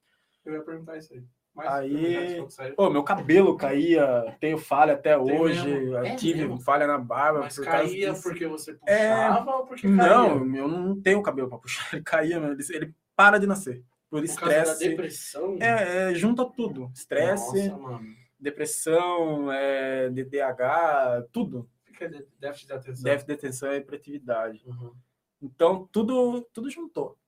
Eu 0.45 0.55
ia 0.55 0.63
perguntar 0.63 0.97
isso 0.99 1.13
aí. 1.15 1.23
Mas, 1.55 1.67
Aí-. 1.69 2.47
Pô, 2.77 2.89
meu 2.91 3.03
cabelo 3.03 3.57
caía, 3.57 4.37
tenho 4.41 4.57
falha 4.57 4.93
até 4.93 5.19
Tem 5.19 5.41
hoje. 5.41 5.69
mesmo? 5.69 5.97
É 5.97 6.15
tive 6.15 6.41
mesmo? 6.43 6.61
falha 6.61 6.87
na 6.87 6.97
barba. 6.97 7.41
Mas 7.41 7.57
por 7.57 7.65
caía 7.65 8.15
porque 8.15 8.47
você 8.47 8.79
É, 8.87 9.09
puxava 9.29 9.51
ou 9.57 9.67
porque 9.67 9.83
caía? 9.83 9.97
Não, 9.97 10.55
eu 10.57 10.69
não 10.69 11.01
tenho 11.01 11.21
cabelo 11.23 11.49
pra 11.49 11.59
puxar. 11.59 11.89
Ele 11.97 12.03
caía. 12.03 12.37
Ele, 12.37 12.63
ele 12.71 12.95
para 13.17 13.39
de 13.39 13.47
nascer. 13.47 13.83
Por 14.09 14.19
Por 14.21 14.25
estresse. 14.25 14.89
depressão? 14.89 15.57
É, 15.61 16.11
é, 16.11 16.15
junta 16.15 16.45
tudo. 16.45 16.91
Estresse, 16.95 17.73
depressão, 18.39 19.51
é, 19.53 20.09
DDH, 20.11 21.27
tudo. 21.33 21.69
Que 22.01 22.05
é 22.05 22.25
déficit 22.39 22.67
de 22.69 22.73
atenção? 22.73 23.05
Déficit 23.05 23.27
de 23.27 23.33
atenção 23.35 23.73
e 23.75 23.77
hiperatividade. 23.77 24.63
Uhum. 24.67 24.95
Então, 25.43 25.87
tudo, 25.93 26.41
tudo 26.51 26.71
juntou. 26.71 27.19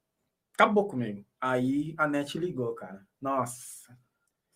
Acabou 0.54 0.86
comigo. 0.86 1.22
Aí 1.38 1.94
a 1.98 2.08
net 2.08 2.38
ligou, 2.38 2.74
cara. 2.74 3.06
Nossa. 3.20 3.94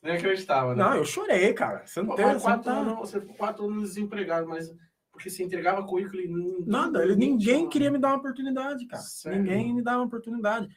Nem 0.03 0.17
acreditava, 0.17 0.75
né? 0.75 0.83
Não, 0.83 0.95
eu 0.95 1.05
chorei, 1.05 1.53
cara. 1.53 1.85
Você 1.87 2.01
não 2.01 2.09
Pô, 2.09 2.15
tem 2.15 2.25
você 2.33 2.41
quatro, 2.47 2.65
tá- 2.65 2.79
anos, 2.79 2.95
você 2.99 3.21
ficou 3.21 3.37
quatro 3.37 3.67
anos 3.67 3.91
desempregado, 3.91 4.49
mas 4.49 4.75
porque 5.13 5.29
você 5.29 5.43
entregava 5.43 5.87
currículo 5.87 6.21
e 6.23 6.29
não... 6.29 6.61
Nada, 6.67 7.03
ele- 7.03 7.17
ninguém 7.17 7.69
queria 7.69 7.91
me 7.91 7.99
dar 7.99 8.09
uma 8.09 8.19
oportunidade, 8.19 8.87
cara. 8.87 9.03
Sério? 9.03 9.43
Ninguém 9.43 9.75
me 9.75 9.83
dava 9.83 9.99
uma 9.99 10.07
oportunidade. 10.07 10.69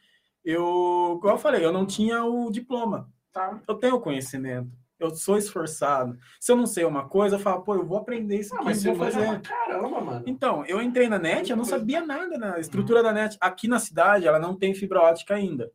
Eu, 0.44 1.18
como 1.22 1.34
eu 1.34 1.38
falei, 1.38 1.64
eu 1.64 1.72
não 1.72 1.86
tinha 1.86 2.26
o 2.26 2.52
diploma. 2.52 3.10
Tá. 3.32 3.62
Eu 3.66 3.76
tenho 3.76 3.96
o 3.96 4.02
conhecimento. 4.02 4.70
Eu 5.00 5.12
sou 5.16 5.38
esforçado. 5.38 6.18
Se 6.40 6.52
eu 6.52 6.58
não 6.58 6.66
sei 6.66 6.84
uma 6.84 7.08
coisa, 7.08 7.36
eu 7.38 7.40
falo, 7.40 7.62
pô, 7.64 7.74
eu 7.76 7.86
vou 7.86 7.98
aprender 7.98 8.38
isso 8.38 8.54
Ah, 8.54 8.58
aqui, 8.58 8.66
mas 8.66 8.84
eu 8.86 8.94
vou 8.94 9.10
fazer. 9.10 9.42
caramba, 9.42 10.02
mano. 10.02 10.24
Então, 10.28 10.66
eu 10.66 10.82
entrei 10.82 11.08
na 11.08 11.18
net, 11.18 11.50
eu 11.50 11.56
não 11.58 11.64
sabia 11.64 12.06
nada 12.06 12.38
na 12.38 12.60
estrutura 12.60 13.02
da 13.02 13.14
net. 13.14 13.38
Aqui 13.40 13.68
na 13.68 13.80
cidade, 13.80 14.28
ela 14.28 14.40
não 14.40 14.58
tem 14.58 14.74
fibra 14.74 15.02
ótica 15.02 15.36
ainda. 15.36 15.72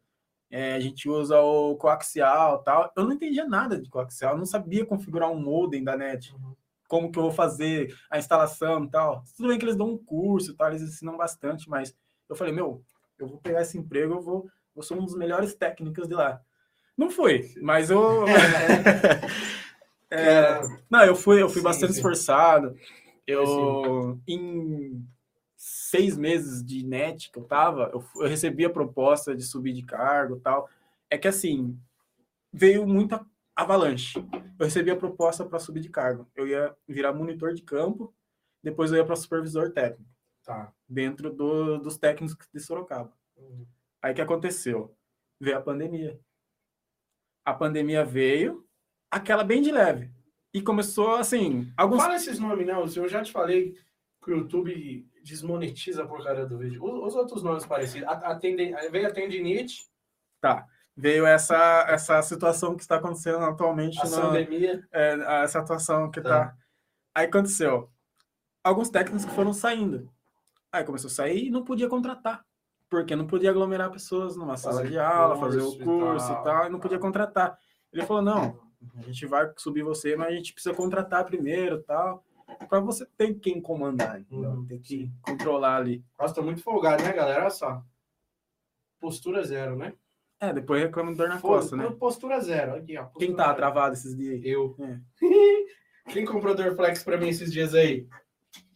É, 0.50 0.74
a 0.74 0.80
gente 0.80 1.08
usa 1.08 1.40
o 1.40 1.74
coaxial 1.76 2.62
tal. 2.62 2.92
Eu 2.96 3.04
não 3.04 3.12
entendia 3.12 3.46
nada 3.46 3.80
de 3.80 3.88
coaxial, 3.88 4.32
eu 4.34 4.38
não 4.38 4.46
sabia 4.46 4.84
configurar 4.84 5.30
um 5.30 5.40
modem 5.40 5.82
da 5.82 5.96
net. 5.96 6.32
Uhum. 6.34 6.54
Como 6.86 7.10
que 7.10 7.18
eu 7.18 7.22
vou 7.22 7.32
fazer 7.32 7.96
a 8.10 8.18
instalação 8.18 8.84
e 8.84 8.90
tal. 8.90 9.24
Tudo 9.36 9.48
bem 9.48 9.58
que 9.58 9.64
eles 9.64 9.74
dão 9.74 9.88
um 9.88 9.98
curso 9.98 10.52
e 10.52 10.54
tal, 10.54 10.68
eles 10.68 10.82
ensinam 10.82 11.16
bastante, 11.16 11.68
mas 11.68 11.96
eu 12.28 12.36
falei, 12.36 12.52
meu, 12.52 12.84
eu 13.18 13.26
vou 13.26 13.38
pegar 13.38 13.62
esse 13.62 13.78
emprego, 13.78 14.14
eu 14.14 14.20
vou, 14.20 14.46
eu 14.76 14.82
sou 14.82 14.98
um 14.98 15.04
dos 15.04 15.16
melhores 15.16 15.54
técnicos 15.54 16.06
de 16.06 16.14
lá. 16.14 16.40
Não 16.96 17.10
foi, 17.10 17.52
mas 17.60 17.90
eu. 17.90 18.24
É, 20.10 20.60
não, 20.88 21.04
eu 21.04 21.16
fui, 21.16 21.42
eu 21.42 21.48
fui 21.48 21.58
Sim, 21.58 21.64
bastante 21.64 21.92
sim. 21.92 21.98
esforçado. 21.98 22.76
Eu, 23.26 24.20
em 24.28 25.04
seis 25.56 26.16
meses 26.16 26.64
de 26.64 26.84
net 26.86 27.32
que 27.32 27.38
eu 27.38 27.44
tava, 27.44 27.90
eu, 27.92 28.04
eu 28.22 28.28
recebi 28.28 28.64
a 28.64 28.70
proposta 28.70 29.34
de 29.34 29.42
subir 29.42 29.72
de 29.72 29.82
cargo 29.82 30.38
tal. 30.38 30.68
É 31.10 31.18
que 31.18 31.26
assim, 31.26 31.76
veio 32.52 32.86
muita 32.86 33.24
avalanche. 33.56 34.18
Eu 34.58 34.66
recebi 34.66 34.90
a 34.90 34.96
proposta 34.96 35.44
para 35.44 35.58
subir 35.58 35.80
de 35.80 35.88
cargo. 35.88 36.28
Eu 36.36 36.46
ia 36.46 36.74
virar 36.86 37.12
monitor 37.12 37.52
de 37.54 37.62
campo, 37.62 38.14
depois 38.62 38.92
eu 38.92 38.98
ia 38.98 39.04
para 39.04 39.16
supervisor 39.16 39.72
técnico, 39.72 40.08
Tá. 40.44 40.72
dentro 40.88 41.32
do- 41.32 41.78
dos 41.78 41.98
técnicos 41.98 42.36
de 42.52 42.60
Sorocaba. 42.60 43.12
Uhum. 43.36 43.66
Aí 44.02 44.14
que 44.14 44.20
aconteceu? 44.20 44.94
Veio 45.40 45.58
a 45.58 45.62
pandemia. 45.62 46.20
A 47.44 47.52
pandemia 47.52 48.04
veio, 48.04 48.64
aquela 49.10 49.44
bem 49.44 49.60
de 49.62 49.70
leve. 49.70 50.10
E 50.52 50.62
começou 50.62 51.16
assim, 51.16 51.72
alguns 51.76 52.00
Fala 52.02 52.14
esses 52.16 52.38
nomes, 52.38 52.66
não. 52.66 52.84
Eu 52.86 53.08
já 53.08 53.22
te 53.22 53.32
falei 53.32 53.74
que 54.24 54.30
o 54.30 54.36
YouTube 54.38 55.06
desmonetiza 55.22 56.04
a 56.04 56.06
porcaria 56.06 56.46
do 56.46 56.56
vídeo. 56.58 56.82
Os, 56.84 57.08
os 57.08 57.14
outros 57.16 57.42
nomes 57.42 57.66
parecidos. 57.66 58.08
A, 58.08 58.12
a 58.12 58.34
tenden- 58.38 58.74
veio 58.90 59.06
a 59.08 59.10
tendinite, 59.12 59.86
Tá. 60.40 60.66
Veio 60.96 61.26
essa, 61.26 61.86
essa 61.88 62.22
situação 62.22 62.76
que 62.76 62.82
está 62.82 62.96
acontecendo 62.96 63.38
atualmente 63.38 63.98
a 64.00 64.08
na, 64.08 64.20
pandemia. 64.20 64.86
é, 64.92 65.42
essa 65.42 65.60
situação 65.60 66.08
que 66.10 66.20
Tá. 66.20 66.28
tá. 66.50 66.56
Aí 67.14 67.26
aconteceu. 67.26 67.90
Alguns 68.62 68.90
técnicos 68.90 69.24
que 69.24 69.34
foram 69.34 69.52
saindo. 69.52 70.08
Aí 70.70 70.84
começou 70.84 71.08
a 71.08 71.12
sair 71.12 71.46
e 71.46 71.50
não 71.50 71.64
podia 71.64 71.88
contratar. 71.88 72.44
Porque 72.90 73.16
não 73.16 73.26
podia 73.26 73.50
aglomerar 73.50 73.90
pessoas 73.90 74.36
numa 74.36 74.56
sala 74.56 74.76
Fazer 74.76 74.88
de 74.90 74.98
aula, 74.98 75.36
fazer 75.36 75.60
o 75.62 75.76
curso 75.78 76.26
e 76.30 76.34
tal. 76.34 76.40
e 76.40 76.44
tal, 76.44 76.66
e 76.66 76.70
não 76.70 76.78
podia 76.78 76.98
contratar. 76.98 77.58
Ele 77.92 78.04
falou: 78.06 78.22
não, 78.22 78.60
a 78.96 79.02
gente 79.02 79.26
vai 79.26 79.50
subir 79.56 79.82
você, 79.82 80.14
mas 80.16 80.28
a 80.28 80.36
gente 80.36 80.52
precisa 80.52 80.74
contratar 80.74 81.24
primeiro 81.24 81.76
e 81.76 81.82
tal. 81.82 82.24
Pra 82.68 82.78
você 82.78 83.06
ter 83.16 83.34
quem 83.34 83.60
comandar? 83.60 84.22
Uhum, 84.30 84.66
Tem 84.66 84.78
que 84.78 85.10
controlar 85.22 85.76
ali. 85.76 86.04
Nossa, 86.18 86.34
tô 86.34 86.42
muito 86.42 86.62
folgado, 86.62 87.02
né, 87.02 87.12
galera? 87.12 87.40
Olha 87.40 87.50
só. 87.50 87.82
Postura 89.00 89.42
zero, 89.42 89.76
né? 89.76 89.92
É, 90.40 90.52
depois 90.52 90.82
reclama 90.82 91.12
de 91.12 91.18
dor 91.18 91.28
na 91.28 91.38
Pô, 91.38 91.48
costa, 91.48 91.76
né? 91.76 91.88
Postura 91.98 92.38
zero. 92.40 92.76
Aqui, 92.76 92.96
ó. 92.98 93.04
Quem 93.06 93.28
postura 93.28 93.36
tá 93.36 93.44
zero. 93.46 93.56
travado 93.56 93.94
esses 93.94 94.16
dias 94.16 94.34
aí? 94.34 94.48
Eu. 94.50 94.76
É. 94.80 95.00
Quem 96.12 96.24
comprou 96.26 96.54
Dorflex 96.54 97.02
pra 97.02 97.16
mim 97.16 97.28
esses 97.28 97.50
dias 97.50 97.74
aí? 97.74 98.06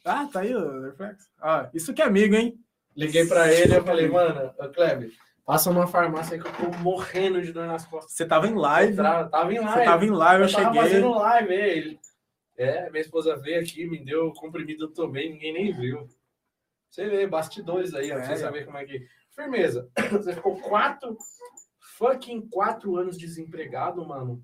Ah, 0.04 0.26
tá 0.32 0.40
aí 0.40 0.54
o 0.54 0.80
reflexo. 0.82 1.28
Ah, 1.40 1.68
isso 1.74 1.92
que 1.92 2.00
é 2.00 2.06
amigo, 2.06 2.34
hein? 2.34 2.58
Liguei 3.06 3.26
pra 3.26 3.52
ele 3.52 3.76
eu 3.76 3.84
falei, 3.84 4.08
mano, 4.08 4.52
Kleber, 4.74 5.10
passa 5.44 5.70
uma 5.70 5.86
farmácia 5.86 6.34
aí 6.36 6.42
que 6.42 6.48
eu 6.48 6.52
tô 6.70 6.78
morrendo 6.78 7.40
de 7.40 7.52
dor 7.52 7.66
nas 7.66 7.86
costas. 7.86 8.12
Você 8.12 8.26
tava 8.26 8.48
em 8.48 8.54
live. 8.54 8.96
Tra- 8.96 9.28
Tava 9.28 9.52
em 9.52 9.58
Você 9.58 9.64
live. 9.64 9.84
tava 9.84 10.04
em 10.04 10.10
live, 10.10 10.42
eu, 10.42 10.48
eu 10.48 10.52
tava 10.52 10.64
cheguei. 10.66 10.82
fazendo 10.82 11.10
live, 11.14 11.54
ele. 11.54 12.00
É, 12.56 12.90
minha 12.90 13.00
esposa 13.00 13.36
veio 13.36 13.60
aqui, 13.60 13.86
me 13.86 14.04
deu 14.04 14.32
comprimido, 14.32 14.84
eu 14.86 14.92
tomei, 14.92 15.30
ninguém 15.32 15.52
nem 15.52 15.72
viu. 15.72 16.08
Você 16.90 17.08
vê, 17.08 17.24
bastidores 17.26 17.94
aí, 17.94 18.10
ó, 18.10 18.16
É, 18.18 18.24
você 18.24 18.36
saber 18.38 18.64
como 18.64 18.78
é 18.78 18.84
que. 18.84 19.06
Firmeza. 19.30 19.88
Você 20.10 20.34
ficou 20.34 20.58
quatro, 20.60 21.16
fucking 21.96 22.48
quatro 22.48 22.96
anos 22.96 23.16
desempregado, 23.16 24.04
mano. 24.06 24.42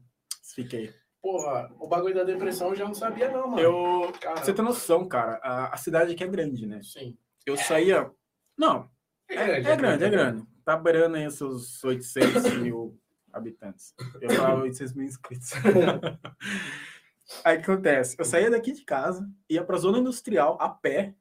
Fiquei. 0.55 0.93
Porra, 1.21 1.69
o 1.81 1.89
bagulho 1.89 2.15
da 2.15 2.23
depressão 2.23 2.69
eu 2.69 2.77
já 2.77 2.85
não 2.85 2.95
sabia, 2.95 3.29
não, 3.31 3.49
mano. 3.49 3.61
Eu. 3.61 4.13
Cara, 4.21 4.37
Você 4.45 4.53
tem 4.53 4.65
noção, 4.65 5.09
cara. 5.09 5.41
A, 5.43 5.75
a 5.75 5.77
cidade 5.77 6.13
aqui 6.13 6.23
é 6.23 6.29
grande, 6.29 6.67
né? 6.67 6.81
Sim. 6.83 7.17
Eu 7.45 7.57
saía. 7.57 8.09
Não, 8.57 8.91
é, 9.29 9.61
é 9.61 9.77
grande, 9.77 10.05
é 10.05 10.11
grande. 10.11 10.47
Tá 10.65 10.77
beirando 10.77 11.17
aí 11.17 11.27
os 11.27 11.35
seus 11.35 11.83
800 11.85 12.59
mil 12.59 12.99
habitantes. 13.33 13.95
Eu 14.21 14.31
falava 14.31 14.63
800 14.63 14.95
mil 14.95 15.07
inscritos. 15.07 15.51
aí 17.45 17.59
o 17.59 17.63
que 17.63 17.71
acontece? 17.71 18.17
Eu 18.19 18.25
saía 18.25 18.51
daqui 18.51 18.73
de 18.73 18.85
casa, 18.85 19.29
ia 19.49 19.65
pra 19.65 19.77
zona 19.77 19.99
industrial 19.99 20.57
a 20.61 20.69
pé, 20.69 21.15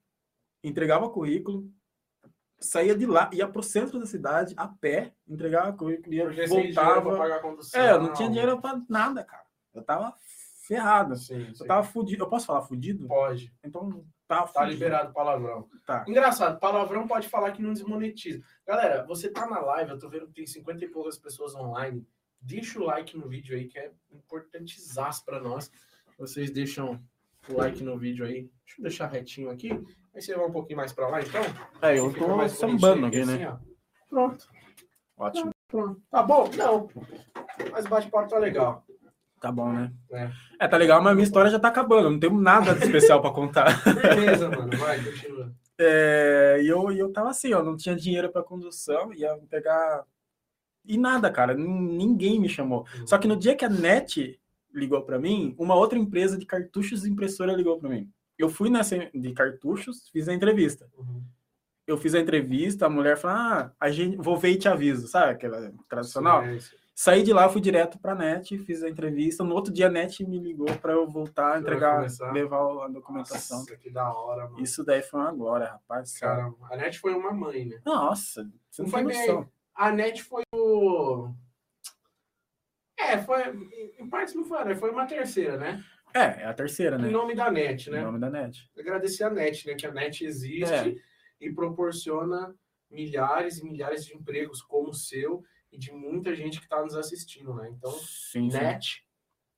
entregava 0.64 1.10
currículo, 1.10 1.70
saía 2.60 2.96
de 2.96 3.06
lá, 3.06 3.30
ia 3.34 3.48
pro 3.48 3.64
centro 3.64 4.00
da 4.00 4.06
cidade 4.06 4.54
a 4.56 4.68
pé, 4.68 5.14
entregava 5.28 5.74
currículo, 5.74 6.14
ia, 6.14 6.30
dinheiro 6.30 6.74
pra 6.74 7.00
voltava. 7.00 7.18
pagar 7.18 7.36
a 7.38 7.42
condução. 7.42 7.82
É, 7.82 7.92
eu 7.92 8.02
não 8.02 8.14
tinha 8.14 8.30
dinheiro 8.30 8.62
pra 8.62 8.82
nada, 8.88 9.24
cara. 9.24 9.44
Eu 9.74 9.84
tava 9.84 10.14
ferrado. 10.76 11.16
Sim, 11.16 11.48
Eu 11.50 11.56
sim. 11.56 11.66
tava 11.66 11.84
fudido. 11.84 12.24
Eu 12.24 12.30
posso 12.30 12.46
falar 12.46 12.62
fudido? 12.62 13.08
Pode. 13.08 13.54
Então, 13.64 14.04
Tá 14.28 14.48
fudido. 14.48 14.72
liberado 14.72 15.14
palavrão. 15.14 15.68
Tá. 15.86 16.04
Engraçado, 16.08 16.60
palavrão 16.60 17.08
pode 17.08 17.28
falar 17.30 17.52
que 17.52 17.62
não 17.62 17.74
desmonetiza. 17.74 18.42
Galera, 18.66 19.06
você 19.06 19.30
tá 19.30 19.46
na 19.48 19.60
live, 19.60 19.92
eu 19.92 20.00
tô 20.00 20.10
vendo 20.10 20.28
que 20.28 20.34
tem 20.34 20.48
50 20.48 20.86
e 20.86 20.88
poucas 20.90 21.18
pessoas 21.18 21.54
online. 21.56 22.06
Deixa 22.42 22.80
o 22.80 22.84
like 22.86 23.16
no 23.18 23.28
vídeo 23.28 23.56
aí, 23.56 23.68
que 23.68 23.78
é 23.80 23.92
importantizaço 24.12 25.24
pra 25.24 25.40
nós. 25.40 25.72
Vocês 26.18 26.52
deixam 26.52 27.00
o 27.50 27.54
like 27.58 27.84
no 27.84 27.98
vídeo 27.98 28.26
aí. 28.26 28.50
Deixa 28.66 28.80
eu 28.80 28.84
deixar 28.84 29.08
retinho 29.08 29.50
aqui. 29.50 29.72
Aí 30.14 30.22
você 30.22 30.36
vai 30.36 30.46
um 30.46 30.52
pouquinho 30.52 30.78
mais 30.78 30.92
pra 30.94 31.08
lá, 31.08 31.22
então. 31.22 31.42
É, 31.82 31.98
eu 31.98 32.10
Fica 32.12 32.26
tô 32.26 32.36
mais 32.36 32.52
sambando 32.54 33.06
aqui, 33.08 33.26
né? 33.26 33.46
assim. 33.48 33.64
Pronto, 34.10 34.48
Ótimo. 35.18 35.52
pronto. 35.68 36.02
Tá 36.12 36.22
bom? 36.24 36.50
Não. 36.56 36.88
Mas 37.72 37.86
bate-papo 37.88 38.30
tá 38.30 38.38
legal. 38.38 38.86
Tá 39.44 39.52
bom, 39.52 39.74
né? 39.74 39.92
É. 40.14 40.32
É, 40.62 40.68
tá 40.70 40.78
legal, 40.78 41.02
mas 41.04 41.14
minha 41.16 41.26
história 41.26 41.52
já 41.52 41.60
tá 41.60 41.68
acabando. 41.68 42.10
Não 42.10 42.18
tenho 42.18 42.40
nada 42.40 42.74
de 42.74 42.86
especial 42.86 43.22
pra 43.22 43.30
contar. 43.30 43.84
Beleza, 43.94 44.50
mano. 44.50 44.70
Vai, 44.80 45.04
continua. 45.04 45.52
É, 45.78 46.62
e 46.64 46.68
eu, 46.70 46.90
eu 46.94 47.12
tava 47.12 47.30
assim, 47.30 47.52
ó, 47.54 47.62
não 47.62 47.76
tinha 47.76 47.94
dinheiro 47.94 48.32
pra 48.32 48.42
condução, 48.42 49.14
ia 49.14 49.38
pegar. 49.50 50.06
E 50.86 50.98
nada, 50.98 51.30
cara, 51.30 51.54
nin- 51.54 51.98
ninguém 51.98 52.40
me 52.40 52.48
chamou. 52.48 52.86
Só 53.06 53.18
que 53.18 53.28
no 53.28 53.36
dia 53.36 53.54
que 53.54 53.66
a 53.66 53.70
NET 53.70 54.40
ligou 54.74 55.02
pra 55.02 55.20
mim, 55.20 55.54
uma 55.60 55.76
outra 55.76 56.00
empresa 56.00 56.38
de 56.38 56.46
cartuchos 56.46 57.06
e 57.06 57.10
impressora 57.12 57.52
ligou 57.52 57.78
pra 57.78 57.90
mim. 57.90 58.10
Eu 58.38 58.48
fui 58.48 58.70
nessa 58.70 58.98
de 59.14 59.34
cartuchos, 59.34 60.08
fiz 60.08 60.30
a 60.30 60.34
entrevista. 60.34 60.88
Uhum. 60.98 61.22
Eu 61.86 61.98
fiz 61.98 62.16
a 62.16 62.20
entrevista, 62.22 62.86
a 62.86 62.90
mulher 62.90 63.18
falou: 63.18 63.36
Ah, 63.38 63.72
a 63.78 63.90
gente, 63.92 64.16
vou 64.16 64.38
ver 64.38 64.52
e 64.52 64.58
te 64.58 64.70
aviso, 64.70 65.06
sabe? 65.10 65.34
Aquela 65.34 65.70
tradicional. 65.90 66.44
Sim, 66.44 66.50
é. 66.78 66.83
Saí 66.96 67.24
de 67.24 67.34
lá, 67.34 67.50
fui 67.50 67.60
direto 67.60 67.98
pra 68.00 68.14
NET, 68.14 68.56
fiz 68.60 68.84
a 68.84 68.90
entrevista. 68.90 69.44
No 69.44 69.56
outro 69.56 69.74
dia 69.74 69.88
a 69.88 69.90
NET 69.90 70.24
me 70.26 70.40
ligou 70.40 70.68
para 70.78 70.94
eu 70.94 71.10
voltar, 71.10 71.60
entregar, 71.60 72.06
levar 72.32 72.86
a 72.86 72.88
documentação. 72.88 73.60
Nossa, 73.60 73.76
que 73.78 73.90
da 73.90 74.14
hora, 74.14 74.44
mano. 74.48 74.62
Isso 74.62 74.84
daí 74.84 75.02
foi 75.02 75.20
uma 75.20 75.32
glória, 75.32 75.68
rapaz. 75.70 76.20
Cara, 76.20 76.54
a 76.70 76.78
NET 76.78 77.00
foi 77.00 77.14
uma 77.16 77.32
mãe, 77.34 77.66
né? 77.66 77.82
Nossa, 77.84 78.48
você 78.70 78.84
não 78.84 78.90
Não 78.90 78.92
foi 78.92 79.06
bem. 79.06 79.50
A 79.74 79.92
NET 79.92 80.22
foi 80.24 80.44
o. 80.54 81.34
É, 82.98 83.18
foi. 83.18 83.42
Em 84.00 84.08
partes 84.08 84.36
não 84.36 84.46
foi, 84.46 84.64
né? 84.64 84.76
Foi 84.76 84.92
uma 84.92 85.08
terceira, 85.08 85.58
né? 85.58 85.84
É, 86.14 86.44
é 86.44 86.46
a 86.46 86.54
terceira, 86.54 86.96
né? 86.96 87.08
Em 87.08 87.12
nome 87.12 87.34
da 87.34 87.50
NET, 87.50 87.88
Em 87.90 87.94
né? 87.94 88.04
nome 88.04 88.20
da 88.20 88.30
NET. 88.30 88.70
Agradecer 88.78 89.24
a 89.24 89.32
NET, 89.32 89.66
né? 89.68 89.74
Que 89.74 89.88
a 89.88 89.92
NET 89.92 90.24
existe 90.24 90.72
É. 90.72 90.96
e 91.42 91.52
proporciona 91.52 92.54
milhares 92.90 93.58
e 93.58 93.64
milhares 93.66 94.06
de 94.06 94.16
empregos 94.16 94.62
como 94.62 94.90
o 94.90 94.94
seu 94.94 95.44
e 95.74 95.78
de 95.78 95.92
muita 95.92 96.36
gente 96.36 96.60
que 96.60 96.66
está 96.66 96.82
nos 96.82 96.96
assistindo, 96.96 97.54
né? 97.56 97.74
Então, 97.76 97.92
Sim, 97.92 98.50
sim. 98.50 98.58
NET, 98.58 99.04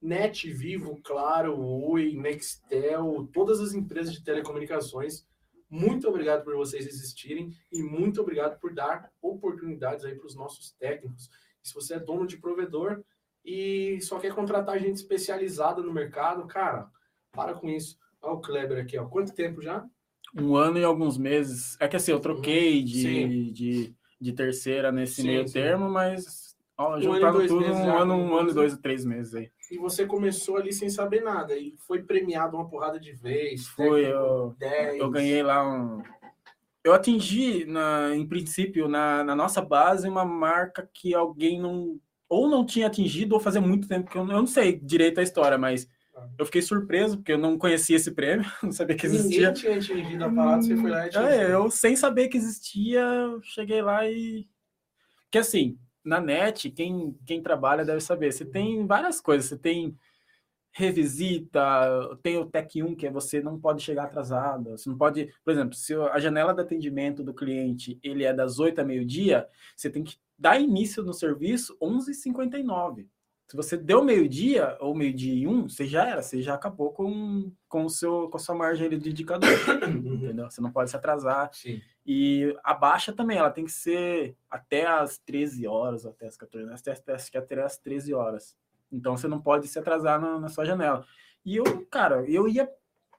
NET 0.01 0.51
Vivo, 0.53 0.99
Claro, 1.03 1.59
Oi, 1.59 2.13
Nextel, 2.13 3.29
todas 3.33 3.59
as 3.59 3.73
empresas 3.73 4.13
de 4.13 4.23
telecomunicações, 4.23 5.27
muito 5.69 6.07
obrigado 6.07 6.43
por 6.43 6.55
vocês 6.55 6.87
existirem 6.87 7.51
e 7.71 7.83
muito 7.83 8.21
obrigado 8.21 8.57
por 8.59 8.73
dar 8.73 9.11
oportunidades 9.21 10.05
aí 10.05 10.15
para 10.15 10.27
os 10.27 10.35
nossos 10.35 10.71
técnicos. 10.71 11.29
Se 11.61 11.73
você 11.73 11.95
é 11.95 11.99
dono 11.99 12.25
de 12.25 12.37
provedor 12.37 13.03
e 13.43 13.99
só 14.01 14.19
quer 14.19 14.33
contratar 14.33 14.79
gente 14.79 14.95
especializada 14.95 15.81
no 15.81 15.91
mercado, 15.91 16.47
cara, 16.47 16.89
para 17.31 17.53
com 17.53 17.69
isso. 17.69 17.97
Olha 18.21 18.33
o 18.35 18.41
Kleber 18.41 18.81
aqui, 18.81 18.97
ó. 18.97 19.05
Quanto 19.05 19.35
tempo 19.35 19.61
já? 19.61 19.85
Um 20.33 20.55
ano 20.55 20.77
e 20.77 20.83
alguns 20.83 21.17
meses. 21.17 21.75
É 21.79 21.87
que 21.87 21.95
assim, 21.95 22.11
eu 22.11 22.19
troquei 22.19 22.85
Sim. 22.87 23.27
de, 23.27 23.51
de, 23.51 23.95
de 24.19 24.33
terceira 24.33 24.91
nesse 24.91 25.21
Sim, 25.21 25.27
meio 25.27 25.47
sim. 25.47 25.53
termo, 25.53 25.89
mas 25.89 26.55
ó, 26.77 26.99
juntando 26.99 27.33
dois 27.39 27.49
tudo, 27.49 27.61
meses 27.61 27.79
um 27.81 27.85
já, 27.85 27.99
ano, 27.99 28.13
um 28.15 28.35
ano 28.35 28.47
né? 28.49 28.53
dois, 28.53 28.77
três 28.77 29.05
meses 29.05 29.33
aí. 29.35 29.51
E 29.71 29.77
você 29.77 30.05
começou 30.05 30.57
ali 30.57 30.71
sem 30.71 30.89
saber 30.89 31.21
nada 31.21 31.55
e 31.57 31.75
foi 31.87 32.03
premiado 32.03 32.55
uma 32.55 32.69
porrada 32.69 32.99
de 32.99 33.11
vez. 33.13 33.67
Foi, 33.67 34.05
eu- 34.05 34.55
10. 34.59 34.99
Eu 34.99 35.09
ganhei 35.09 35.41
lá 35.41 35.67
um. 35.67 36.01
Eu 36.83 36.93
atingi, 36.93 37.65
na, 37.65 38.15
em 38.15 38.27
princípio, 38.27 38.87
na, 38.87 39.23
na 39.23 39.35
nossa 39.35 39.59
base, 39.59 40.07
uma 40.07 40.23
marca 40.23 40.87
que 40.93 41.15
alguém 41.15 41.59
não. 41.59 41.99
Ou 42.29 42.47
não 42.47 42.65
tinha 42.65 42.87
atingido, 42.87 43.33
ou 43.33 43.39
fazia 43.39 43.61
muito 43.61 43.87
tempo 43.87 44.09
que 44.09 44.17
eu, 44.17 44.23
não- 44.25 44.33
eu 44.35 44.39
não 44.39 44.47
sei 44.47 44.79
direito 44.79 45.19
a 45.19 45.23
história, 45.23 45.57
mas. 45.57 45.89
Eu 46.37 46.45
fiquei 46.45 46.61
surpreso, 46.61 47.17
porque 47.17 47.33
eu 47.33 47.37
não 47.37 47.57
conhecia 47.57 47.95
esse 47.95 48.11
prêmio, 48.11 48.45
não 48.63 48.71
sabia 48.71 48.95
que 48.95 49.05
existia. 49.05 49.51
Ninguém 49.51 49.53
tinha 49.53 49.77
atingido 49.77 50.23
a 50.23 50.29
parada, 50.29 50.61
você 50.61 50.75
foi 50.75 50.89
lá 50.89 51.05
e 51.05 51.09
atingiu. 51.09 51.27
É, 51.27 51.53
eu 51.53 51.71
sem 51.71 51.95
saber 51.95 52.27
que 52.27 52.37
existia, 52.37 53.05
cheguei 53.41 53.81
lá 53.81 54.09
e. 54.09 54.47
Porque 55.23 55.39
assim, 55.39 55.77
na 56.03 56.21
net, 56.21 56.69
quem, 56.69 57.17
quem 57.25 57.41
trabalha 57.41 57.83
deve 57.83 57.99
saber, 57.99 58.31
você 58.31 58.45
tem 58.45 58.85
várias 58.85 59.19
coisas, 59.19 59.49
você 59.49 59.57
tem 59.57 59.97
revisita, 60.77 62.17
tem 62.21 62.37
o 62.37 62.45
Tech 62.45 62.83
1, 62.83 62.95
que 62.95 63.07
é 63.07 63.11
você 63.11 63.41
não 63.41 63.57
pode 63.57 63.81
chegar 63.81 64.03
atrasado, 64.03 64.71
você 64.71 64.89
não 64.89 64.97
pode, 64.97 65.33
por 65.43 65.51
exemplo, 65.51 65.73
se 65.73 65.95
a 65.95 66.19
janela 66.19 66.53
de 66.53 66.59
atendimento 66.59 67.23
do 67.23 67.33
cliente 67.33 67.97
ele 68.03 68.25
é 68.25 68.33
das 68.33 68.59
8 68.59 68.81
a 68.81 68.83
meio-dia, 68.83 69.47
você 69.73 69.89
tem 69.89 70.03
que 70.03 70.17
dar 70.37 70.59
início 70.59 71.01
no 71.01 71.13
serviço 71.13 71.77
11h59. 71.81 73.07
Se 73.47 73.55
você 73.55 73.77
deu 73.77 74.03
meio-dia 74.03 74.75
ou 74.79 74.95
meio-dia 74.95 75.33
e 75.33 75.47
um, 75.47 75.69
você 75.69 75.85
já 75.85 76.07
era, 76.07 76.21
você 76.23 76.41
já 76.41 76.55
acabou 76.55 76.91
com, 76.91 77.51
com, 77.69 77.85
o 77.85 77.89
seu, 77.89 78.27
com 78.29 78.37
a 78.37 78.39
sua 78.39 78.55
margem 78.55 78.89
de 78.97 79.09
indicador, 79.09 79.49
Uhum. 79.87 80.15
entendeu? 80.15 80.49
Você 80.49 80.59
não 80.61 80.71
pode 80.71 80.89
se 80.89 80.95
atrasar. 80.95 81.51
Sim. 81.53 81.79
E 82.05 82.55
a 82.63 82.73
baixa 82.73 83.13
também, 83.13 83.37
ela 83.37 83.51
tem 83.51 83.65
que 83.65 83.71
ser 83.71 84.35
até 84.49 84.85
as 84.87 85.19
13 85.19 85.67
horas, 85.67 86.05
até 86.07 86.25
as 86.27 86.35
14 86.35 86.65
horas, 86.67 86.81
até, 86.81 86.91
até, 86.93 87.37
até 87.37 87.63
as 87.63 87.77
13 87.77 88.13
horas. 88.15 88.55
Então 88.91 89.15
você 89.15 89.27
não 89.27 89.39
pode 89.39 89.67
se 89.67 89.77
atrasar 89.77 90.19
na, 90.19 90.39
na 90.39 90.49
sua 90.49 90.65
janela. 90.65 91.05
E 91.45 91.55
eu, 91.57 91.85
cara, 91.91 92.27
eu 92.27 92.47
ia, 92.47 92.67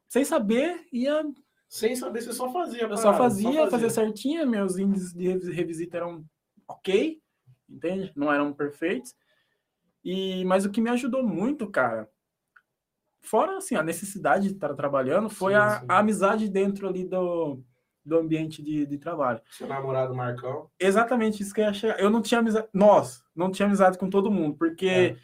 sem 0.09 0.25
saber, 0.25 0.87
ia, 0.93 1.25
Sem 1.69 1.95
saber, 1.95 2.23
você 2.23 2.33
só 2.33 2.53
fazia. 2.53 2.83
eu 2.83 2.89
parada, 2.89 3.03
só 3.03 3.15
fazia, 3.15 3.71
fazia 3.71 3.91
certinho, 3.91 4.45
meus 4.49 4.77
índices 4.77 5.13
de 5.13 5.29
revis- 5.29 5.55
revisita 5.55 5.97
eram 5.99 6.25
ok, 6.67 7.21
entende? 7.71 8.13
Não 8.17 8.33
eram 8.33 8.53
perfeitos. 8.53 9.15
E, 10.09 10.45
mas 10.45 10.65
o 10.65 10.71
que 10.71 10.81
me 10.81 10.89
ajudou 10.91 11.23
muito, 11.25 11.69
cara, 11.69 12.09
fora 13.21 13.57
assim, 13.57 13.75
a 13.75 13.83
necessidade 13.83 14.47
de 14.49 14.55
estar 14.55 14.73
trabalhando, 14.75 15.29
foi 15.29 15.53
Sim, 15.53 15.59
a, 15.59 15.81
sim. 15.81 15.87
a 15.89 15.99
amizade 15.99 16.49
dentro 16.49 16.87
ali 16.89 17.05
do, 17.05 17.61
do 18.05 18.17
ambiente 18.19 18.63
de, 18.63 18.87
de 18.87 18.99
trabalho. 18.99 19.41
Seu 19.51 19.67
namorado 19.67 20.15
Marcão. 20.15 20.71
Exatamente 20.79 21.43
isso 21.43 21.53
que 21.53 21.61
eu 21.61 21.65
ia 21.65 21.73
chegar. 21.73 21.99
Eu 21.99 22.09
não 22.09 22.23
tinha 22.23 22.39
amizade. 22.39 22.69
Nós 22.73 23.25
não 23.35 23.51
tinha 23.51 23.67
amizade 23.67 23.99
com 23.99 24.09
todo 24.09 24.31
mundo, 24.31 24.57
porque 24.57 24.87
É. 24.87 25.17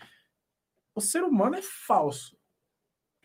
o 0.97 1.01
ser 1.01 1.23
humano 1.23 1.55
é 1.55 1.62
falso. 1.62 2.37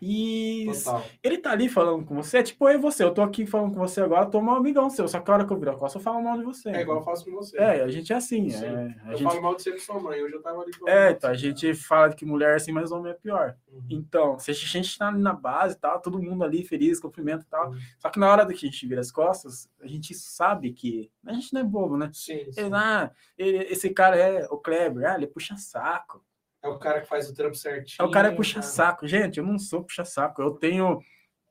E 0.01 0.69
Total. 0.83 1.03
ele 1.23 1.37
tá 1.39 1.51
ali 1.51 1.67
falando 1.67 2.05
com 2.05 2.15
você, 2.15 2.37
é 2.37 2.43
tipo 2.43 2.67
eu 2.69 2.75
e 2.75 2.81
você. 2.81 3.03
Eu 3.03 3.13
tô 3.13 3.21
aqui 3.21 3.45
falando 3.47 3.73
com 3.73 3.79
você 3.79 3.99
agora, 4.01 4.27
tô 4.27 4.39
mal 4.41 4.57
amigão 4.57 4.89
seu. 4.89 5.07
Só 5.07 5.19
que 5.19 5.31
a 5.31 5.33
hora 5.33 5.45
que 5.45 5.51
eu 5.51 5.57
viro 5.57 5.71
a 5.71 5.75
costa, 5.77 5.97
eu 5.97 6.03
falo 6.03 6.21
mal 6.21 6.37
de 6.37 6.43
você. 6.43 6.69
É 6.69 6.81
igual 6.81 6.97
eu 6.99 7.03
faço 7.03 7.25
com 7.25 7.31
você. 7.31 7.57
É, 7.57 7.81
a 7.81 7.87
gente 7.87 8.13
é 8.13 8.15
assim. 8.15 8.49
Sim. 8.49 8.65
É, 8.65 8.95
a 9.05 9.11
eu 9.11 9.17
gente, 9.17 9.23
falo 9.23 9.41
mal 9.41 9.55
de 9.55 9.63
você 9.63 9.71
com 9.71 9.79
sua 9.79 9.99
mãe. 9.99 10.19
Eu 10.19 10.41
tava 10.41 10.61
ali 10.61 10.71
falando 10.73 10.93
é, 10.95 11.11
então, 11.11 11.29
a 11.29 11.33
gente 11.33 11.73
fala 11.73 12.13
que 12.13 12.25
mulher 12.25 12.53
é 12.53 12.55
assim, 12.57 12.71
mas 12.71 12.91
homem 12.91 13.11
é 13.11 13.15
pior. 13.15 13.55
Uhum. 13.71 13.81
Então, 13.89 14.37
se 14.37 14.51
a 14.51 14.53
gente 14.53 14.97
tá 14.97 15.07
ali 15.07 15.19
na 15.19 15.33
base 15.33 15.75
e 15.75 15.79
tal, 15.79 15.99
todo 15.99 16.21
mundo 16.21 16.43
ali 16.43 16.63
feliz, 16.63 16.99
cumprimento 16.99 17.41
e 17.43 17.47
tal. 17.47 17.71
Uhum. 17.71 17.77
Só 17.97 18.09
que 18.09 18.19
na 18.19 18.31
hora 18.31 18.45
que 18.45 18.53
a 18.53 18.69
gente 18.69 18.85
vira 18.87 19.01
as 19.01 19.11
costas, 19.11 19.67
a 19.81 19.87
gente 19.87 20.13
sabe 20.13 20.73
que. 20.73 21.09
A 21.25 21.33
gente 21.33 21.53
não 21.53 21.61
é 21.61 21.63
bobo, 21.63 21.97
né? 21.97 22.09
Sim, 22.13 22.51
sim. 22.51 22.61
Ele, 22.61 22.69
ah, 22.75 23.11
ele- 23.37 23.63
esse 23.71 23.89
cara 23.89 24.15
é 24.15 24.45
o 24.51 24.57
Kleber, 24.57 25.09
ah, 25.09 25.15
ele 25.15 25.27
puxa 25.27 25.55
saco. 25.57 26.23
É 26.63 26.67
o 26.67 26.77
cara 26.79 27.01
que 27.01 27.07
faz 27.07 27.29
o 27.29 27.33
trampo 27.33 27.55
certinho. 27.55 28.05
É 28.05 28.09
o 28.09 28.11
cara 28.11 28.29
é 28.29 28.35
puxa 28.35 28.55
cara. 28.55 28.65
saco. 28.65 29.07
Gente, 29.07 29.37
eu 29.37 29.45
não 29.45 29.59
sou 29.59 29.83
puxa 29.83 30.03
saco. 30.03 30.41
Eu 30.41 30.51
tenho. 30.51 30.99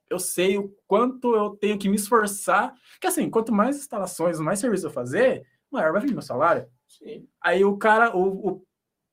Eu 0.08 0.18
sei 0.18 0.56
o 0.56 0.72
quanto 0.86 1.34
eu 1.34 1.50
tenho 1.50 1.78
que 1.78 1.88
me 1.88 1.96
esforçar. 1.96 2.74
Porque 2.92 3.06
assim, 3.06 3.28
quanto 3.28 3.52
mais 3.52 3.76
instalações, 3.76 4.38
mais 4.38 4.58
serviço 4.58 4.86
eu 4.86 4.90
fazer, 4.90 5.46
maior 5.70 5.92
vai 5.92 6.02
vir 6.02 6.12
meu 6.12 6.22
salário. 6.22 6.68
Sim. 6.88 7.28
Aí 7.40 7.64
o 7.64 7.76
cara, 7.76 8.16
o, 8.16 8.64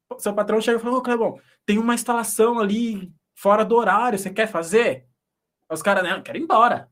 o 0.10 0.20
seu 0.20 0.34
patrão 0.34 0.62
chega 0.62 0.78
e 0.78 0.82
fala: 0.82 0.98
Ô, 0.98 1.02
Clebão, 1.02 1.40
tem 1.66 1.78
uma 1.78 1.96
instalação 1.96 2.60
ali 2.60 3.12
fora 3.36 3.66
do 3.66 3.76
horário, 3.76 4.18
você 4.18 4.30
quer 4.30 4.48
fazer? 4.48 5.08
Aí 5.70 5.76
os 5.76 5.82
caras, 5.82 6.04
né, 6.04 6.14
eu 6.14 6.22
quero 6.22 6.38
ir 6.38 6.42
embora. 6.42 6.90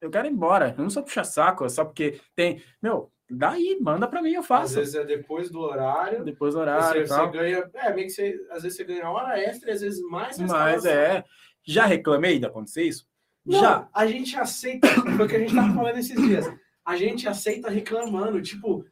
Eu 0.00 0.10
quero 0.10 0.26
ir 0.26 0.30
embora. 0.32 0.74
Eu 0.76 0.82
não 0.82 0.90
sou 0.90 1.02
puxa 1.02 1.24
saco, 1.24 1.68
só 1.68 1.84
porque 1.84 2.20
tem. 2.34 2.62
Meu, 2.82 3.12
daí, 3.30 3.78
manda 3.80 4.06
pra 4.08 4.20
mim, 4.22 4.32
eu 4.32 4.40
Às 4.40 4.46
faço. 4.46 4.74
vezes 4.76 4.94
é 4.94 5.04
depois 5.04 5.50
do 5.50 5.60
horário. 5.60 6.24
Depois 6.24 6.54
do 6.54 6.60
horário 6.60 7.06
você, 7.06 7.14
tal. 7.14 7.26
você 7.30 7.38
ganha. 7.38 7.70
É, 7.74 7.92
meio 7.94 8.06
que 8.06 8.12
você. 8.12 8.38
Às 8.50 8.62
vezes 8.62 8.76
você 8.76 8.84
ganha 8.84 9.08
hora 9.08 9.38
extra 9.38 9.70
e 9.70 9.74
às 9.74 9.80
vezes 9.80 10.02
mais. 10.08 10.38
Mas 10.38 10.84
é. 10.84 11.24
Já 11.62 11.84
reclamei 11.86 12.38
de 12.38 12.46
acontecer 12.46 12.82
isso? 12.84 13.06
Não, 13.44 13.60
Já. 13.60 13.88
a 13.94 14.06
gente 14.06 14.36
aceita, 14.36 14.86
foi 14.88 15.24
o 15.24 15.28
que 15.28 15.36
a 15.36 15.38
gente 15.38 15.54
tava 15.54 15.72
falando 15.74 15.98
esses 15.98 16.20
dias. 16.20 16.46
A 16.84 16.96
gente 16.96 17.28
aceita 17.28 17.70
reclamando, 17.70 18.40
tipo, 18.42 18.84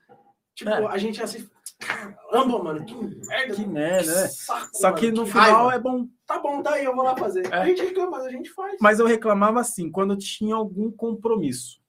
tipo, 0.55 0.71
É. 0.71 0.87
a 0.87 0.97
gente 0.99 1.23
aceita. 1.23 1.51
Caramba, 1.81 2.63
mano, 2.63 2.85
que 2.85 2.95
merda. 2.95 3.55
Que 3.55 3.67
merda, 3.67 4.15
né? 4.23 4.29
saco, 4.29 4.69
Só 4.77 4.89
mano, 4.89 4.97
que 4.99 5.11
no 5.13 5.23
raiva. 5.25 5.45
final 5.47 5.71
é 5.71 5.79
bom. 5.79 6.09
Tá 6.27 6.39
bom, 6.41 6.61
daí 6.61 6.85
eu 6.85 6.95
vou 6.95 7.05
lá 7.05 7.17
fazer. 7.17 7.47
É. 7.47 7.57
A 7.57 7.65
gente 7.67 7.83
reclama, 7.83 8.19
a 8.19 8.31
gente 8.31 8.51
faz. 8.51 8.77
Mas 8.81 8.99
eu 8.99 9.07
reclamava 9.07 9.61
assim, 9.61 9.91
quando 9.91 10.17
tinha 10.17 10.55
algum 10.57 10.91
compromisso. 10.91 11.81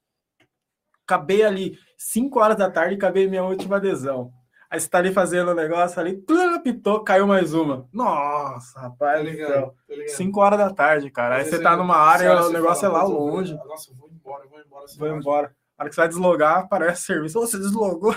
Acabei 1.05 1.43
ali 1.43 1.77
5 1.99 2.39
horas 2.39 2.55
da 2.57 2.71
tarde 2.71 2.93
e 2.95 2.97
acabei 2.97 3.27
minha 3.27 3.43
última 3.43 3.75
adesão. 3.75 4.31
Aí 4.71 4.79
você 4.79 4.87
tá 4.87 4.99
ali 4.99 5.11
fazendo 5.11 5.49
o 5.49 5.53
negócio 5.55 5.99
ali, 5.99 6.15
tudo 6.15 6.39
apitou, 6.55 7.03
caiu 7.03 7.25
mais 7.27 7.53
uma. 7.53 7.87
Nossa, 7.91 8.75
Tá 8.75 8.81
rapaz 8.81 9.23
do 9.23 9.29
ligado? 9.29 9.51
Tá 9.87 9.95
ligado? 9.95 10.07
5 10.15 10.39
horas 10.39 10.59
da 10.59 10.69
tarde, 10.71 11.09
cara. 11.11 11.35
Aí 11.37 11.45
você 11.45 11.59
tá 11.61 11.75
numa 11.75 11.97
área, 11.97 12.41
o 12.45 12.51
negócio 12.51 12.89
fala, 12.89 12.93
é 12.93 12.97
lá 12.97 13.03
"Putz, 13.05 13.11
eu 13.11 13.17
vou- 13.19 13.29
longe. 13.35 13.53
Nossa, 13.67 13.91
eu 13.91 13.95
vou 13.95 14.09
embora, 14.09 14.43
eu 14.45 14.49
vou 14.49 14.59
embora. 14.59 14.85
Vai 14.97 15.09
vai- 15.09 15.17
embora. 15.19 15.55
A 15.77 15.81
hora 15.83 15.89
que 15.89 15.95
você 15.95 16.01
vai 16.01 16.07
deslogar, 16.07 16.57
aparece 16.59 17.01
serviço. 17.03 17.37
Ô, 17.39 17.47
Você 17.47 17.57
deslogou. 17.57 18.13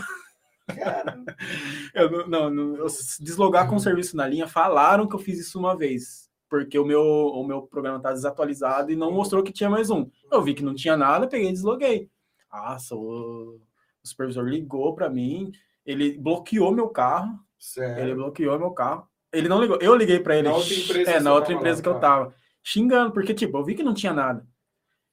Cara, 0.66 1.18
Eu 1.94 2.26
não, 2.28 2.48
não, 2.50 2.76
eu 2.76 2.86
deslogar 3.20 3.68
com 3.68 3.76
o 3.76 3.80
serviço 3.80 4.16
na 4.16 4.26
linha, 4.26 4.46
falaram 4.46 5.06
que 5.08 5.14
eu 5.14 5.18
fiz 5.18 5.38
isso 5.38 5.58
uma 5.58 5.76
vez. 5.76 6.30
Porque 6.48 6.78
o 6.78 6.84
meu, 6.84 7.00
o 7.02 7.44
meu 7.46 7.62
programa 7.62 7.98
tá 8.00 8.12
desatualizado 8.12 8.92
e 8.92 8.96
não 8.96 9.10
mostrou 9.10 9.42
que 9.42 9.52
tinha 9.52 9.70
mais 9.70 9.90
um. 9.90 10.08
Eu 10.30 10.42
vi 10.42 10.54
que 10.54 10.62
não 10.62 10.74
tinha 10.74 10.96
nada, 10.96 11.26
peguei 11.26 11.48
e 11.48 11.52
desloguei. 11.52 12.10
Nossa, 12.52 12.94
o, 12.94 13.58
o 14.04 14.08
supervisor 14.08 14.44
ligou 14.44 14.94
para 14.94 15.08
mim, 15.08 15.52
ele 15.84 16.18
bloqueou 16.18 16.72
meu 16.72 16.88
carro. 16.88 17.38
sério. 17.58 18.02
Ele 18.02 18.14
bloqueou 18.14 18.58
meu 18.58 18.70
carro. 18.70 19.08
Ele 19.32 19.48
não 19.48 19.60
ligou, 19.60 19.78
eu 19.80 19.94
liguei 19.94 20.20
para 20.20 20.36
ele. 20.36 20.48
Na 20.48 20.54
outra 20.54 20.74
empresa 20.74 21.10
é, 21.10 21.20
na 21.20 21.30
você 21.30 21.36
outra 21.38 21.52
empresa 21.54 21.76
lá, 21.76 21.82
que 21.82 21.88
eu 21.88 21.94
tá. 21.94 22.00
tava. 22.00 22.34
Xingando, 22.62 23.12
porque, 23.12 23.34
tipo, 23.34 23.56
eu 23.56 23.64
vi 23.64 23.74
que 23.74 23.82
não 23.82 23.94
tinha 23.94 24.12
nada. 24.12 24.46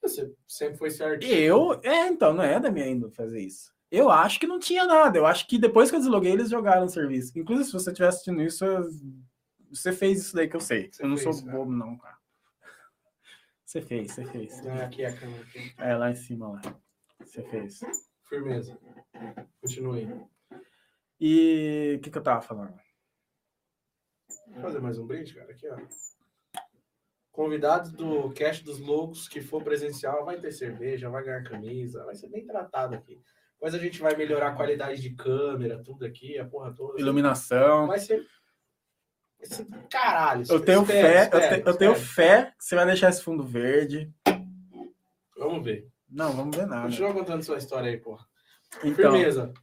Você 0.01 0.33
sempre 0.47 0.77
foi 0.77 0.91
certinho. 0.91 1.33
Eu, 1.33 1.79
é, 1.83 2.07
então, 2.07 2.33
não 2.33 2.43
é 2.43 2.59
da 2.59 2.71
minha 2.71 2.87
índole 2.87 3.13
fazer 3.13 3.41
isso. 3.41 3.71
Eu 3.91 4.09
acho 4.09 4.39
que 4.39 4.45
não 4.45 4.59
tinha 4.59 4.85
nada. 4.85 5.17
Eu 5.17 5.25
acho 5.25 5.47
que 5.47 5.57
depois 5.57 5.89
que 5.89 5.95
eu 5.95 5.99
desloguei, 5.99 6.31
eles 6.31 6.49
jogaram 6.49 6.85
o 6.85 6.89
serviço. 6.89 7.37
Inclusive, 7.37 7.65
se 7.65 7.73
você 7.73 7.89
estiver 7.89 8.07
assistindo 8.07 8.41
isso, 8.41 8.63
você 9.71 9.91
fez 9.91 10.19
isso 10.19 10.35
daí 10.35 10.47
que 10.47 10.55
eu 10.55 10.61
sei. 10.61 10.89
Você 10.91 11.03
eu 11.03 11.07
não 11.07 11.17
fez, 11.17 11.35
sou 11.35 11.45
cara. 11.45 11.57
bobo, 11.57 11.71
não, 11.71 11.97
cara. 11.97 12.17
Você 13.65 13.81
fez, 13.81 14.11
você 14.11 14.25
fez. 14.25 14.65
É, 14.65 14.83
aqui 14.83 15.03
é 15.03 15.07
a 15.07 15.17
câmera. 15.17 15.43
Aqui. 15.43 15.73
É, 15.77 15.95
lá 15.95 16.11
em 16.11 16.15
cima, 16.15 16.49
lá. 16.49 16.61
Você 17.23 17.43
fez. 17.43 17.79
Firmeza. 18.29 18.77
Continue. 19.61 20.07
E 21.19 21.95
o 21.97 22.01
que, 22.01 22.09
que 22.11 22.17
eu 22.17 22.23
tava 22.23 22.41
falando? 22.41 22.79
Vou 24.47 24.61
fazer 24.61 24.79
mais 24.79 24.97
um 24.97 25.05
brinde, 25.05 25.33
cara. 25.33 25.51
Aqui, 25.51 25.67
ó. 25.67 25.77
Convidados 27.31 27.91
do 27.91 28.29
Cast 28.31 28.63
dos 28.63 28.79
Loucos 28.79 29.27
que 29.27 29.41
for 29.41 29.63
presencial 29.63 30.25
vai 30.25 30.39
ter 30.39 30.51
cerveja, 30.51 31.09
vai 31.09 31.23
ganhar 31.23 31.43
camisa, 31.43 32.03
vai 32.05 32.15
ser 32.15 32.27
bem 32.29 32.45
tratado 32.45 32.95
aqui. 32.95 33.21
Depois 33.53 33.73
a 33.73 33.77
gente 33.79 33.99
vai 33.99 34.15
melhorar 34.15 34.49
a 34.49 34.55
qualidade 34.55 35.01
de 35.01 35.11
câmera, 35.15 35.81
tudo 35.83 36.05
aqui, 36.05 36.37
a 36.37 36.45
porra 36.45 36.73
toda. 36.73 36.99
Iluminação. 36.99 37.87
Vai 37.87 37.99
ser. 37.99 38.25
Caralho. 39.89 40.43
Eu 40.49 40.59
tenho 40.63 40.81
Espero, 40.81 41.01
fé, 41.07 41.19
eu, 41.19 41.39
espero, 41.39 41.63
te- 41.63 41.69
eu 41.69 41.77
tenho 41.77 41.95
fé 41.95 42.53
que 42.57 42.63
você 42.63 42.75
vai 42.75 42.85
deixar 42.85 43.09
esse 43.09 43.23
fundo 43.23 43.43
verde. 43.43 44.13
Vamos 45.37 45.63
ver. 45.63 45.87
Não, 46.09 46.31
vamos 46.33 46.55
ver 46.55 46.65
nada. 46.67 46.83
Continua 46.87 47.13
contando 47.13 47.43
sua 47.43 47.57
história 47.57 47.89
aí, 47.89 47.97
porra. 47.97 48.25
Então, 48.83 49.11
Firmeza. 49.13 49.53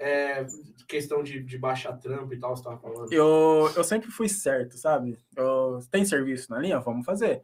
É, 0.00 0.46
questão 0.86 1.22
de, 1.24 1.42
de 1.42 1.58
baixar 1.58 1.92
trampo 1.94 2.32
e 2.32 2.38
tal, 2.38 2.56
você 2.56 2.62
tava 2.62 2.78
falando. 2.78 3.12
eu, 3.12 3.68
eu 3.74 3.82
sempre 3.82 4.08
fui 4.10 4.28
certo, 4.28 4.76
sabe? 4.78 5.18
Eu, 5.36 5.80
tem 5.90 6.04
serviço 6.04 6.50
na 6.52 6.58
linha? 6.60 6.78
Vamos 6.78 7.04
fazer. 7.04 7.42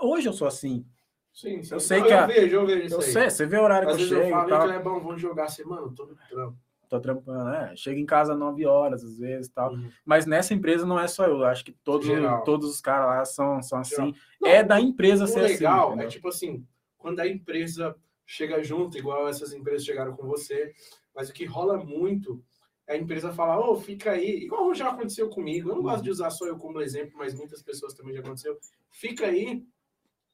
Hoje 0.00 0.28
eu 0.28 0.32
sou 0.32 0.46
assim. 0.46 0.86
Sim, 1.34 1.62
sim. 1.64 1.74
eu 1.74 1.80
sei 1.80 1.98
Não, 1.98 2.06
que 2.06 2.12
eu 2.12 2.18
a- 2.18 2.26
vejo, 2.26 2.56
eu 2.56 2.66
vejo 2.66 2.86
isso 2.86 2.94
Eu 2.94 3.02
sei, 3.02 3.28
você 3.28 3.44
vê 3.44 3.56
o 3.58 3.62
horário 3.62 3.88
Às 3.88 3.96
que 3.96 4.02
eu 4.02 4.06
eu 4.06 4.08
chego 4.24 4.28
e 4.28 4.30
falo, 4.30 4.48
tal. 4.48 4.70
é 4.70 4.78
bom, 4.78 5.00
vamos 5.00 5.20
jogar 5.20 5.44
assim, 5.46 5.64
mano, 5.64 5.92
tô 5.94 6.06
no 6.06 6.16
trampo. 6.28 6.56
Tô 6.88 7.00
trampando, 7.00 7.44
né? 7.46 7.72
Chego 7.74 7.98
em 7.98 8.06
casa 8.06 8.32
às 8.34 8.38
9 8.38 8.64
horas, 8.64 9.02
às 9.02 9.18
vezes 9.18 9.50
tal. 9.50 9.72
Uhum. 9.72 9.90
Mas 10.04 10.24
nessa 10.24 10.54
empresa 10.54 10.86
não 10.86 10.98
é 11.00 11.08
só 11.08 11.24
eu. 11.26 11.38
eu 11.40 11.44
Acho 11.44 11.64
que 11.64 11.72
todos, 11.72 12.06
Geral. 12.06 12.44
todos 12.44 12.70
os 12.70 12.80
caras 12.80 13.06
lá 13.08 13.24
são, 13.24 13.60
são 13.60 13.80
assim. 13.80 14.14
Não, 14.40 14.48
é 14.48 14.62
da 14.62 14.80
empresa 14.80 15.24
O 15.24 15.26
ser 15.26 15.42
legal 15.42 15.80
assim. 15.80 15.90
é 15.90 15.94
entendeu? 15.94 16.08
tipo 16.10 16.28
assim, 16.28 16.64
quando 17.06 17.20
a 17.20 17.28
empresa 17.28 17.94
chega 18.26 18.64
junto, 18.64 18.98
igual 18.98 19.28
essas 19.28 19.52
empresas 19.52 19.84
chegaram 19.84 20.16
com 20.16 20.26
você, 20.26 20.74
mas 21.14 21.30
o 21.30 21.32
que 21.32 21.44
rola 21.44 21.76
muito 21.78 22.42
é 22.84 22.94
a 22.94 22.96
empresa 22.96 23.32
falar, 23.32 23.60
ô, 23.60 23.76
fica 23.76 24.10
aí, 24.10 24.42
igual 24.42 24.74
já 24.74 24.90
aconteceu 24.90 25.28
comigo, 25.30 25.70
eu 25.70 25.76
não 25.76 25.82
gosto 25.84 26.02
de 26.02 26.10
usar 26.10 26.30
só 26.30 26.44
eu 26.46 26.56
como 26.58 26.80
exemplo, 26.80 27.16
mas 27.16 27.32
muitas 27.32 27.62
pessoas 27.62 27.94
também 27.94 28.12
já 28.12 28.18
aconteceu, 28.18 28.58
fica 28.90 29.26
aí 29.26 29.64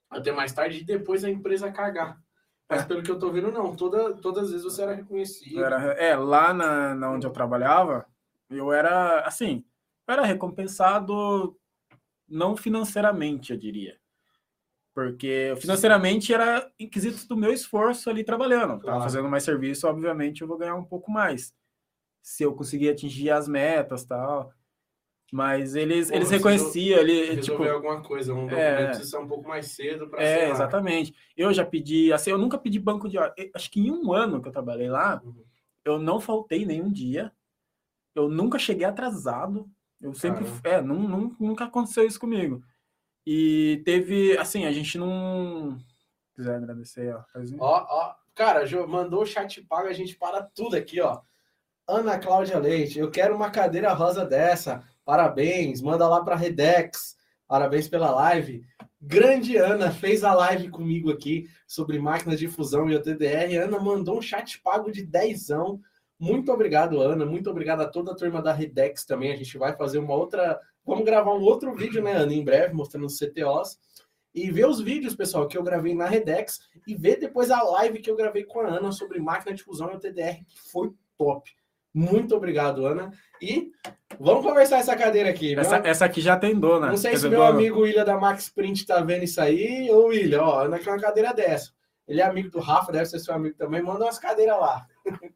até 0.09 0.33
mais 0.33 0.55
tarde 0.55 0.79
e 0.79 0.85
depois 0.85 1.25
a 1.25 1.31
empresa 1.31 1.71
cagar. 1.71 2.19
Mas 2.67 2.85
É. 2.85 2.87
pelo 2.87 3.03
que 3.03 3.11
eu 3.11 3.19
tô 3.19 3.31
vendo, 3.31 3.53
não, 3.53 3.77
toda, 3.77 4.15
todas 4.15 4.45
as 4.45 4.51
vezes 4.53 4.65
você 4.65 4.81
era 4.81 4.95
reconhecido. 4.95 5.63
Era- 5.63 5.93
é, 5.93 6.17
lá 6.17 6.55
na, 6.55 6.95
na 6.95 7.11
onde 7.13 7.27
eu 7.27 7.31
trabalhava, 7.33 8.07
eu 8.49 8.73
era 8.73 9.21
assim, 9.27 9.63
eu 10.09 10.15
era 10.15 10.25
recompensado 10.25 11.55
não 12.27 12.57
financeiramente, 12.57 13.53
eu 13.53 13.59
diria. 13.59 14.01
Porque 14.95 15.55
financeiramente 15.59 16.35
era 16.35 16.71
em 16.79 16.89
quesitos 16.89 17.27
do 17.27 17.37
meu 17.37 17.53
esforço 17.53 18.11
ali 18.11 18.23
trabalhando. 18.23 18.73
Tava 18.73 18.81
Claro. 18.83 19.03
fazendo 19.03 19.29
mais 19.29 19.43
serviço, 19.43 19.89
obviamente 19.89 20.43
eu 20.43 20.49
vou 20.49 20.59
ganhar 20.59 20.75
um 20.75 20.85
pouco 20.85 21.11
mais. 21.11 21.55
Se 22.23 22.43
eu 22.43 22.55
conseguir 22.55 22.91
atingir 22.91 23.31
as 23.31 23.49
metas 23.49 24.05
tal. 24.05 24.53
Mas 25.33 25.75
eles, 25.75 26.11
Pô, 26.11 26.17
eles 26.17 26.31
reconheciam 26.31 27.01
ali, 27.01 27.35
Resolver 27.35 27.41
tipo, 27.41 27.63
alguma 27.65 28.03
coisa, 28.03 28.35
um 28.35 28.43
documento 28.43 28.59
É. 28.59 28.87
precisa 28.89 29.09
ser 29.09 29.17
um 29.17 29.27
pouco 29.27 29.49
mais 29.49 29.67
cedo 29.69 30.07
para 30.07 30.23
é, 30.23 30.51
exatamente. 30.51 31.15
Eu 31.35 31.55
já 31.55 31.65
pedi, 31.65 32.13
assim, 32.13 32.31
eu 32.31 32.37
nunca 32.37 32.59
pedi 32.59 32.79
banco 32.79 33.09
de 33.09 33.17
hora. 33.17 33.35
Acho 33.55 33.71
que 33.71 33.81
em 33.81 33.91
um 33.91 34.13
ano 34.13 34.43
que 34.43 34.49
eu 34.49 34.53
trabalhei 34.53 34.91
lá, 34.91 35.23
Uhum. 35.25 35.43
eu 35.87 35.99
não 35.99 36.21
faltei 36.21 36.67
nenhum 36.67 36.93
dia. 36.93 37.33
Eu 38.15 38.29
nunca 38.29 38.59
cheguei 38.59 38.85
atrasado. 38.85 39.67
Eu 40.03 40.13
sempre, 40.13 40.45
Caramba. 40.45 40.61
é, 40.69 40.83
nun- 40.83 41.09
nun- 41.09 41.37
nunca 41.41 41.65
aconteceu 41.65 42.07
isso 42.07 42.21
comigo. 42.21 42.63
E 43.27 43.83
teve, 43.85 44.37
assim, 44.39 44.65
a 44.65 44.73
gente 44.73 44.99
não. 44.99 45.79
Se 45.79 46.35
quiser 46.37 46.57
agradecer, 46.57 47.15
ó. 47.15 47.23
Ó, 47.59 47.87
ó, 47.89 48.15
cara, 48.35 48.67
Jô, 48.67 48.87
mandou 48.87 49.23
o 49.23 49.27
chat 49.27 49.63
pago, 49.63 49.89
a 49.89 49.93
gente 49.93 50.17
para 50.17 50.43
tudo 50.43 50.77
aqui, 50.77 51.01
ó. 51.01 51.21
Ana 51.87 52.19
Cláudia 52.19 52.59
Leite, 52.59 52.99
eu 52.99 53.11
quero 53.11 53.35
uma 53.35 53.51
cadeira 53.51 53.93
rosa 53.93 54.25
dessa. 54.25 54.83
Parabéns, 55.05 55.81
manda 55.81 56.09
lá 56.09 56.23
para 56.25 56.37
Redex. 56.37 57.17
Parabéns 57.47 57.89
pela 57.89 58.11
live. 58.11 58.65
Grande 59.01 59.57
Ana 59.57 59.91
fez 59.91 60.25
a 60.25 60.33
live 60.33 60.71
comigo 60.71 61.11
aqui 61.11 61.49
sobre 61.67 61.99
máquinas 61.99 62.39
de 62.39 62.49
fusão 62.49 62.89
e 62.89 62.95
o 62.95 63.03
TDR. 63.03 63.57
Ana 63.63 63.79
mandou 63.81 64.19
um 64.19 64.23
chat 64.23 64.61
pago 64.63 64.91
de 64.91 65.05
dezão. 65.05 65.81
Muito 66.19 66.53
obrigado, 66.53 67.01
Ana. 67.01 67.27
Muito 67.27 67.51
obrigado 67.51 67.81
a 67.81 67.89
toda 67.89 68.13
a 68.13 68.15
turma 68.15 68.41
da 68.41 68.53
Redex 68.53 69.05
também. 69.05 69.33
A 69.33 69.37
gente 69.37 69.59
vai 69.59 69.77
fazer 69.77 69.99
uma 69.99 70.15
outra. 70.15 70.59
Vamos 70.85 71.05
gravar 71.05 71.33
um 71.35 71.41
outro 71.43 71.75
vídeo, 71.75 72.03
né, 72.03 72.13
Ana, 72.13 72.33
em 72.35 72.45
breve, 72.45 72.75
mostrando 72.75 73.07
os 73.07 73.19
CTOs. 73.19 73.79
E 74.35 74.51
ver 74.51 74.67
os 74.67 74.81
vídeos, 74.81 75.15
pessoal, 75.15 75.47
que 75.47 75.59
eu 75.59 75.63
gravei 75.63 75.95
na 75.95 76.07
Redex 76.07 76.61
e 76.87 76.95
ver 76.95 77.19
depois 77.19 77.51
a 77.51 77.63
live 77.63 78.01
que 78.01 78.11
eu 78.11 78.17
gravei 78.17 78.45
com 78.45 78.61
a 78.61 78.67
Ana 78.67 78.91
sobre 78.91 79.21
máquina 79.21 79.55
de 79.55 79.63
fusão 79.63 79.93
e 79.93 79.97
o 79.97 79.99
TDR, 80.01 80.43
que 80.49 80.59
foi 80.71 80.91
top. 81.19 81.51
Muito 81.93 82.35
obrigado, 82.35 82.87
Ana. 82.87 83.11
E 83.43 83.71
vamos 84.19 84.43
conversar 84.43 84.79
essa 84.79 84.97
cadeira 84.97 85.29
aqui. 85.29 85.55
Essa, 85.55 85.79
Meu- 85.79 85.91
essa 85.91 86.07
aqui 86.07 86.23
já 86.23 86.39
tem 86.39 86.59
dona. 86.59 86.87
Não 86.89 86.97
sei 86.97 87.11
Quer 87.11 87.19
se 87.19 87.29
meu 87.29 87.41
dona. 87.41 87.51
amigo 87.51 87.81
William 87.83 88.05
da 88.07 88.17
Max 88.19 88.49
Print 88.49 88.87
tá 88.87 89.03
vendo 89.03 89.25
isso 89.25 89.39
aí. 89.39 89.91
Ô, 89.91 90.07
William, 90.07 90.41
ó, 90.43 90.61
Ana 90.65 90.79
quer 90.79 90.89
uma 90.91 90.99
cadeira 91.01 91.35
dessa. 91.35 91.71
Ele 92.09 92.23
é 92.23 92.25
amigo 92.25 92.49
do 92.51 92.59
Rafa, 92.59 92.91
deve 92.91 93.05
ser 93.05 93.19
seu 93.19 93.35
amigo 93.35 93.55
também. 93.59 93.83
Manda 93.83 94.07
umas 94.07 94.19
cadeiras 94.19 94.59
lá. 94.59 94.87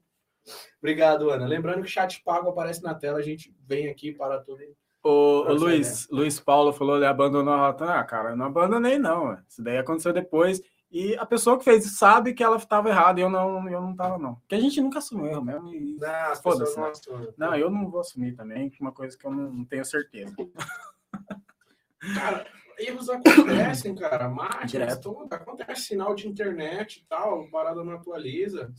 Obrigado, 0.81 1.29
Ana. 1.31 1.47
Lembrando 1.47 1.83
que 1.83 1.89
o 1.89 1.91
chat 1.91 2.23
pago 2.25 2.49
aparece 2.49 2.83
na 2.83 2.95
tela, 2.95 3.19
a 3.19 3.23
gente 3.23 3.55
vem 3.67 3.89
aqui 3.89 4.13
para 4.13 4.39
tudo. 4.41 4.63
O, 5.09 5.43
o 5.49 5.55
Luiz, 5.55 6.09
Luiz 6.11 6.41
Paulo 6.41 6.73
falou, 6.73 6.97
ele 6.97 7.07
abandonou 7.07 7.55
a 7.55 7.59
rota. 7.69 7.85
Ah, 7.85 8.03
cara, 8.05 8.31
eu 8.31 8.37
não 8.37 8.47
abandonei, 8.47 8.99
não. 8.99 9.39
Isso 9.49 9.63
daí 9.63 9.79
aconteceu 9.79 10.13
depois. 10.13 10.61
E 10.91 11.15
a 11.17 11.27
pessoa 11.27 11.59
que 11.59 11.65
fez 11.65 11.85
isso 11.85 11.97
sabe 11.97 12.33
que 12.33 12.43
ela 12.43 12.57
estava 12.57 12.89
errada 12.89 13.21
e 13.21 13.23
eu 13.23 13.29
não, 13.29 13.69
eu 13.69 13.81
não 13.81 13.95
tava, 13.95 14.19
não. 14.19 14.37
Porque 14.37 14.55
a 14.55 14.61
gente 14.61 14.81
nunca 14.81 14.99
assumiu 14.99 15.27
erro 15.27 15.45
mesmo. 15.45 15.73
e- 15.75 15.97
Não, 16.01 16.09
as 16.33 16.41
Foda-se, 16.41 16.77
não 16.77 16.87
assumem. 16.87 17.29
Não, 17.37 17.55
eu 17.55 17.71
não 17.71 17.91
vou 17.91 18.01
assumir 18.01 18.35
também, 18.35 18.69
que 18.71 18.83
é 18.83 18.85
uma 18.85 18.93
coisa 18.93 19.17
que 19.17 19.25
eu 19.27 19.31
não, 19.31 19.53
não 19.53 19.65
tenho 19.65 19.85
certeza. 19.85 20.35
Cara, 22.15 22.47
erros 22.79 23.09
acontecem, 23.09 23.95
cara. 23.95 24.29
Máquinas, 24.29 24.71
Direto. 24.71 25.01
tudo. 25.01 25.33
Acontece 25.33 25.83
sinal 25.83 26.15
de 26.15 26.29
internet 26.29 27.01
e 27.01 27.07
tal, 27.09 27.49
parada 27.51 27.83
não 27.83 27.95
atualiza. 27.95 28.73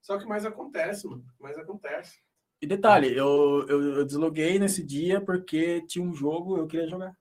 Só 0.00 0.18
que 0.18 0.24
mais 0.26 0.44
acontece, 0.46 1.06
mano. 1.06 1.24
Mais 1.40 1.58
acontece. 1.58 2.18
E 2.64 2.66
detalhe, 2.66 3.14
eu, 3.14 3.66
eu, 3.68 3.96
eu 3.96 4.04
desloguei 4.06 4.58
nesse 4.58 4.82
dia 4.82 5.20
porque 5.20 5.82
tinha 5.82 6.02
um 6.02 6.14
jogo, 6.14 6.56
eu 6.56 6.66
queria 6.66 6.88
jogar. 6.88 7.14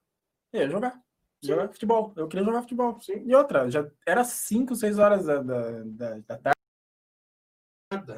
Eu 0.53 0.61
ia 0.61 0.69
jogar. 0.69 0.93
Sim. 0.93 1.49
Jogar 1.49 1.67
futebol. 1.67 2.13
Eu 2.15 2.29
queria 2.29 2.45
jogar 2.45 2.61
futebol. 2.61 2.97
Sim. 3.01 3.21
E 3.25 3.35
outra, 3.35 3.69
já 3.69 3.85
era 4.07 4.23
5, 4.23 4.73
6 4.73 4.99
horas 4.99 5.25
da, 5.25 5.43
da, 5.43 6.19
da, 6.19 6.37
tarde. 6.37 6.57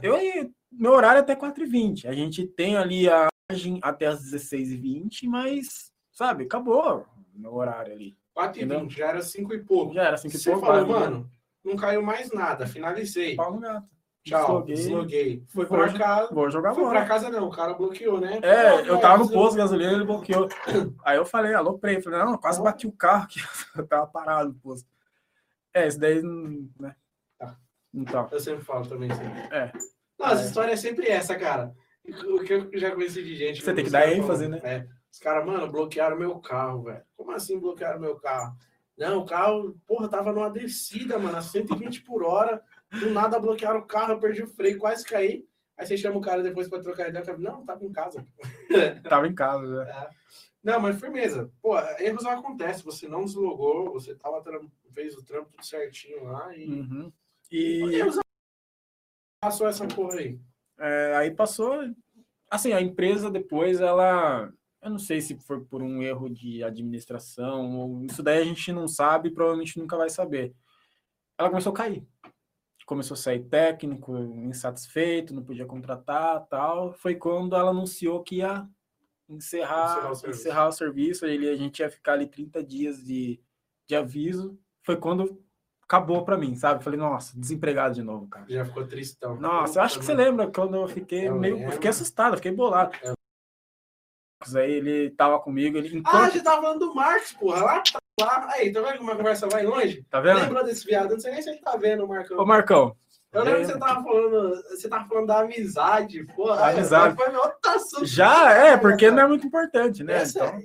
Eu 0.04 0.22
ia, 0.22 0.52
meu 0.72 0.92
horário 0.92 1.18
é 1.18 1.22
até 1.22 1.36
4h20. 1.36 2.06
A 2.06 2.14
gente 2.14 2.46
tem 2.46 2.78
ali 2.78 3.10
a 3.10 3.28
margem 3.50 3.80
até 3.82 4.06
as 4.06 4.22
16h20, 4.32 5.24
mas, 5.28 5.92
sabe, 6.12 6.44
acabou 6.44 7.08
meu 7.34 7.56
horário 7.56 7.92
ali. 7.92 8.16
4 8.36 8.60
e 8.60 8.64
Entendeu? 8.66 8.82
20, 8.82 8.98
já 8.98 9.08
era 9.08 9.24
5 9.24 9.52
e 9.52 9.64
pouco. 9.64 9.96
Já 9.96 10.04
era 10.04 10.18
5 10.18 10.32
e 10.32 10.38
Você 10.38 10.52
pouco. 10.52 10.68
falou, 10.68 10.86
vai, 10.86 11.00
mano, 11.00 11.32
não 11.64 11.76
caiu 11.76 12.04
mais 12.04 12.32
nada, 12.32 12.68
finalizei. 12.68 13.36
Pau 13.36 13.52
no 13.52 13.60
gato. 13.62 13.94
Tchau, 14.26 14.64
Desloguei. 14.64 14.76
desloguei. 14.76 15.44
Foi 15.50 15.66
Vou 15.66 15.78
pra 15.78 15.88
jo- 15.88 15.98
casa. 16.00 16.34
Vou 16.34 16.50
jogar 16.50 16.74
Foi 16.74 16.84
bola. 16.84 16.96
pra 16.96 17.06
casa 17.06 17.30
não, 17.30 17.48
o 17.48 17.52
cara 17.52 17.74
bloqueou, 17.76 18.20
né? 18.20 18.40
É, 18.42 18.90
eu 18.90 19.00
tava 19.00 19.24
no 19.24 19.30
posto 19.30 19.52
de 19.52 19.58
gasolina, 19.60 19.92
ele 19.94 20.04
bloqueou. 20.04 20.48
Aí 21.06 21.18
eu 21.18 21.26
falei, 21.26 21.54
alô, 21.54 21.78
Prey. 21.78 22.02
Falei, 22.02 22.20
não, 22.20 22.36
quase 22.38 22.62
bati 22.62 22.88
o 22.88 22.92
carro 22.92 23.26
aqui. 23.26 23.40
Eu 23.78 23.86
tava 23.88 24.08
parado 24.08 24.50
no 24.50 24.56
posto. 24.56 24.88
É, 25.74 25.88
isso 25.88 26.00
daí, 26.00 26.22
não- 26.24 26.68
né? 26.80 26.96
Tá. 27.38 27.56
Então, 27.94 28.28
Eu 28.32 28.40
sempre 28.40 28.64
falo 28.66 28.88
também. 28.88 29.12
Sempre. 29.14 29.40
é. 29.56 29.72
As 30.20 30.42
É. 30.42 30.46
histórias 30.46 30.80
é 30.80 30.82
sempre 30.82 31.08
essa, 31.08 31.36
cara. 31.38 31.72
O 32.28 32.40
que 32.44 32.54
eu 32.54 32.70
já 32.80 32.92
conheci 32.92 33.22
de 33.24 33.36
gente. 33.36 33.62
Você 33.62 33.74
tem 33.74 33.84
que 33.86 33.92
dar 33.92 34.12
ênfase, 34.12 34.48
né? 34.48 34.60
É. 34.64 34.88
Os 35.12 35.20
caras, 35.20 35.46
mano, 35.46 35.72
bloquearam 35.72 36.18
meu 36.18 36.40
carro, 36.40 36.84
velho. 36.84 37.04
Como 37.16 37.32
assim 37.32 37.60
bloquearam 37.60 38.00
meu 38.00 38.16
carro? 38.16 38.56
Não, 38.98 39.20
o 39.20 39.26
carro, 39.26 39.76
porra, 39.86 40.08
tava 40.08 40.32
numa 40.32 40.50
descida, 40.50 41.20
mano, 41.20 41.38
a 41.38 41.42
120 41.42 42.02
por 42.02 42.24
hora. 42.24 42.62
Do 42.91 43.10
nada 43.10 43.39
bloquearam 43.39 43.80
o 43.80 43.86
carro, 43.86 44.13
eu 44.13 44.19
perdi 44.19 44.43
o 44.43 44.48
freio, 44.48 44.78
quase 44.78 45.04
caí. 45.06 45.45
Aí 45.78 45.86
você 45.86 45.98
chama 45.98 46.17
o 46.17 46.21
cara 46.21 46.41
depois 46.41 46.69
pra 46.69 46.80
trocar 46.80 47.10
ideia. 47.10 47.21
o 47.21 47.26
cara, 47.26 47.38
Não, 47.38 47.65
tava 47.65 47.84
em 47.84 47.91
casa. 47.91 48.26
Tava 49.10 49.28
em 49.28 49.36
casa, 49.36 49.84
né? 49.84 50.10
Não, 50.63 50.80
mas 50.80 51.00
firmeza. 51.00 51.52
Pô, 51.62 51.78
erros 52.00 52.24
não 52.24 52.32
acontecem. 52.32 52.84
Você 52.86 53.08
não 53.08 53.26
deslogou, 53.26 53.91
você 53.91 54.15
tava 54.15 54.41
tram- 54.41 54.71
fez 54.93 55.15
o 55.15 55.24
trampo 55.24 55.52
tudo 55.52 55.65
certinho 55.65 56.24
lá 56.24 56.56
e. 56.56 56.69
Uhum. 56.69 57.12
E 57.52 57.95
Erros 57.95 58.17
passou 59.39 59.67
essa 59.67 59.88
porra 59.88 60.15
aí. 60.19 60.39
é, 60.80 61.15
aí 61.17 61.32
passou. 61.32 61.84
Assim, 62.50 62.74
a 62.74 62.82
empresa 62.82 63.30
depois, 63.30 63.80
ela. 63.82 64.52
Eu 64.82 64.91
não 64.91 65.00
sei 65.00 65.19
se 65.19 65.36
foi 65.39 65.60
por 65.65 65.82
um 65.82 66.02
erro 66.02 66.30
de 66.30 66.63
administração, 66.63 67.76
ou 67.78 68.06
isso 68.06 68.21
daí 68.24 68.39
a 68.39 68.43
gente 68.45 68.71
não 68.71 68.88
sabe, 68.88 69.32
provavelmente 69.32 69.78
nunca 69.80 69.98
vai 69.98 70.10
saber. 70.10 70.54
Ela 71.38 71.50
começou 71.50 71.74
a 71.74 71.76
cair. 71.76 72.08
Começou 72.86 73.15
a 73.15 73.17
sair 73.17 73.43
técnico, 73.43 74.15
insatisfeito, 74.17 75.34
não 75.34 75.43
podia 75.43 75.65
contratar, 75.65 76.45
tal. 76.48 76.93
Foi 76.93 77.15
quando 77.15 77.56
ela 77.56 77.71
anunciou 77.71 78.21
que 78.24 78.38
ia 78.38 78.67
Encerrar 79.28 79.86
encerrar, 79.95 80.12
o 80.12 80.15
serviço. 80.15 80.39
encerrar 80.41 80.67
o 80.67 80.71
serviço. 80.71 81.26
Ele, 81.26 81.50
a 81.50 81.56
gente 81.56 81.80
ia 81.80 81.89
ficar 81.89 82.13
ali 82.13 82.28
30 82.28 82.63
dias 82.63 83.04
de, 83.04 83.41
de 83.88 83.95
aviso. 83.95 84.56
Foi 84.84 84.95
quando 84.98 85.43
acabou 85.82 86.24
para 86.24 86.38
mim, 86.38 86.56
sabe? 86.56 86.84
Falei, 86.84 87.00
nossa, 87.00 87.36
desempregado 87.39 87.95
de 87.95 88.04
novo, 88.04 88.28
cara. 88.28 88.45
Já 88.48 88.63
ficou 88.63 88.86
tristão. 88.88 89.36
Nossa, 89.39 89.80
eu 89.80 89.84
acho 89.84 89.98
que 89.98 90.06
você 90.06 90.13
lembra 90.13 90.52
quando 90.52 90.76
eu 90.76 90.88
fiquei 90.88 91.28
Eu 91.28 91.36
meio. 91.39 91.58
Eu 91.60 91.71
fiquei 91.71 91.89
assustado, 91.89 92.36
fiquei 92.36 92.52
bolado. 92.52 92.95
Eu- 93.02 93.15
Aí 94.56 94.74
ele 94.74 95.10
tava 95.12 95.39
comigo, 95.39 95.76
ele. 95.78 96.04
Ah, 96.06 96.26
a 96.26 96.30
gente 96.30 96.43
tava 96.43 96.62
falando 96.62 96.80
do 96.88 96.93
Marcos, 96.93 97.34
porra. 97.34 97.63
Lá, 97.63 97.82
tá 97.82 98.00
lá. 98.19 98.47
Aí, 98.51 98.71
tá 98.71 98.82
vendo 98.82 98.97
como 98.99 99.12
a 99.12 99.15
conversa 99.15 99.47
vai 99.47 99.63
longe? 99.63 100.04
tá 100.10 100.19
vendo? 100.19 100.39
Lembrou 100.39 100.63
desse 100.63 100.86
viado? 100.86 101.12
Não 101.12 101.19
sei 101.19 101.32
nem 101.32 101.41
se 101.41 101.49
ele 101.49 101.60
tá 101.60 101.75
vendo, 101.75 102.08
Marcão. 102.08 102.38
Ô, 102.38 102.45
Marcão. 102.45 102.95
Eu 103.32 103.43
lembro 103.43 103.60
que 103.62 103.65
você 103.67 103.78
tava 103.78 104.01
falando. 104.01 104.63
Você 104.69 104.88
tava 104.88 105.08
falando 105.08 105.28
da 105.28 105.39
amizade, 105.41 106.23
porra. 106.36 106.71
Amizade. 106.71 107.15
Foi 107.15 107.30
meu 107.30 107.41
assunto. 107.65 108.06
Já 108.06 108.54
é, 108.54 108.78
porque 108.78 109.12
não 109.12 109.23
é 109.23 109.28
muito 109.28 109.45
importante, 109.45 110.04
né? 110.04 110.21
Essa 110.21 110.45
Então, 110.45 110.60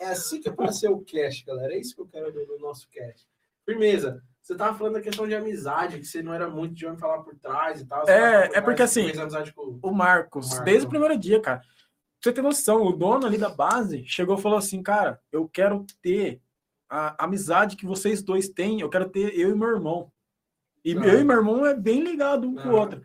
É 0.00 0.06
assim 0.06 0.40
que 0.40 0.48
é 0.48 0.52
pra 0.52 0.72
ser 0.72 0.88
o 0.88 1.00
cast, 1.00 1.44
galera. 1.44 1.74
É 1.74 1.78
isso 1.78 1.94
que 1.94 2.00
eu 2.00 2.06
quero 2.06 2.32
do, 2.32 2.46
do 2.46 2.58
nosso 2.58 2.88
cast. 2.88 3.26
Firmeza. 3.66 4.22
Você 4.40 4.54
tava 4.54 4.76
falando 4.76 4.94
da 4.94 5.00
questão 5.00 5.26
de 5.26 5.34
amizade, 5.34 5.98
que 5.98 6.04
você 6.04 6.22
não 6.22 6.32
era 6.32 6.48
muito 6.48 6.74
de 6.74 6.84
homem 6.84 6.98
falar 6.98 7.22
por 7.22 7.34
trás 7.36 7.80
e 7.80 7.86
tal. 7.86 8.06
É, 8.06 8.48
por 8.48 8.56
é 8.56 8.60
porque 8.60 8.76
trás, 8.76 8.96
assim, 8.96 9.52
com... 9.54 9.78
o 9.82 9.90
Marcos, 9.90 10.50
Marco. 10.50 10.64
desde 10.64 10.86
o 10.86 10.90
primeiro 10.90 11.18
dia, 11.18 11.40
cara. 11.40 11.62
Você 12.22 12.32
ter 12.32 12.42
noção, 12.42 12.82
o 12.82 12.92
dono 12.92 13.26
ali 13.26 13.38
da 13.38 13.48
base 13.48 14.04
chegou 14.06 14.38
e 14.38 14.40
falou 14.40 14.58
assim, 14.58 14.82
cara, 14.82 15.20
eu 15.30 15.48
quero 15.48 15.86
ter 16.02 16.40
a 16.96 17.24
amizade 17.24 17.76
que 17.76 17.86
vocês 17.86 18.22
dois 18.22 18.48
têm, 18.48 18.80
eu 18.80 18.88
quero 18.90 19.08
ter 19.08 19.38
eu 19.38 19.50
e 19.50 19.54
meu 19.54 19.68
irmão. 19.68 20.10
E 20.84 20.96
Ah. 20.96 21.02
eu 21.06 21.20
e 21.20 21.24
meu 21.24 21.36
irmão 21.36 21.64
é 21.66 21.74
bem 21.74 22.02
ligado 22.02 22.46
um 22.48 22.54
com 22.54 22.68
o 22.68 22.76
Ah. 22.76 22.80
outro. 22.80 23.02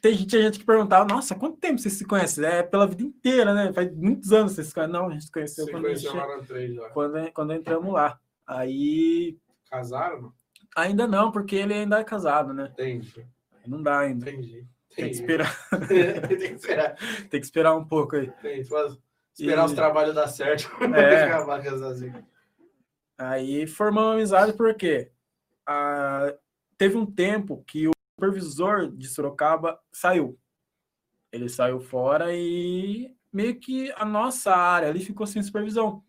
Tem 0.00 0.12
gente, 0.14 0.30
gente 0.40 0.58
que 0.58 0.66
perguntava, 0.66 1.04
nossa, 1.06 1.34
quanto 1.34 1.56
tempo 1.56 1.78
vocês 1.78 1.94
se 1.94 2.04
conhecem? 2.06 2.44
É 2.44 2.62
pela 2.62 2.86
vida 2.86 3.02
inteira, 3.02 3.54
né? 3.54 3.72
Faz 3.72 3.90
muitos 3.96 4.32
anos 4.32 4.52
vocês 4.52 4.66
se 4.68 4.74
conhecem. 4.74 4.92
Não, 4.92 5.08
a 5.08 5.12
gente 5.12 5.24
se 5.24 5.32
conheceu 5.32 5.66
quando, 5.66 5.82
conheceu 5.82 6.12
gente- 6.12 6.20
lá 6.20 6.36
na 6.36 6.42
3 6.44 6.74
já. 6.74 6.88
quando, 6.90 7.32
quando 7.32 7.52
entramos 7.54 7.92
lá. 7.92 8.18
Aí, 8.46 9.38
Casaram? 9.70 10.32
ainda 10.76 11.06
não, 11.06 11.32
porque 11.32 11.56
ele 11.56 11.72
ainda 11.72 11.98
é 12.00 12.04
casado, 12.04 12.52
né? 12.52 12.68
Entendi. 12.72 13.26
Não 13.66 13.82
dá 13.82 14.00
ainda. 14.00 14.30
Entendi. 14.30 14.66
Tem 14.94 15.10
que 15.10 15.16
Entendi. 15.16 15.20
esperar, 15.20 15.68
Tem 16.28 16.38
que 16.38 16.44
esperar. 16.54 16.94
tem 17.30 17.40
que 17.40 17.46
esperar 17.46 17.74
um 17.74 17.84
pouco 17.84 18.14
aí. 18.16 18.30
Tem, 18.42 18.60
esperar 18.60 19.62
E- 19.62 19.66
os 19.66 19.72
trabalhos 19.72 20.14
dar 20.14 20.28
certo. 20.28 20.68
É. 20.94 21.24
Acabar 21.24 21.60
com 21.62 21.66
essas 21.68 21.82
assim. 21.82 22.12
Aí 23.16 23.66
formamos 23.66 24.14
amizade 24.14 24.52
porque 24.54 25.10
ah, 25.66 26.34
teve 26.76 26.96
um 26.96 27.06
tempo 27.06 27.62
que 27.66 27.88
o 27.88 27.92
supervisor 28.14 28.90
de 28.90 29.08
Sorocaba 29.08 29.80
saiu. 29.92 30.38
Ele 31.32 31.48
saiu 31.48 31.80
fora 31.80 32.34
e 32.34 33.14
meio 33.32 33.58
que 33.58 33.92
a 33.92 34.04
nossa 34.04 34.54
área 34.54 34.88
ali 34.88 35.00
ficou 35.00 35.26
sem 35.26 35.42
supervisão. 35.42 36.04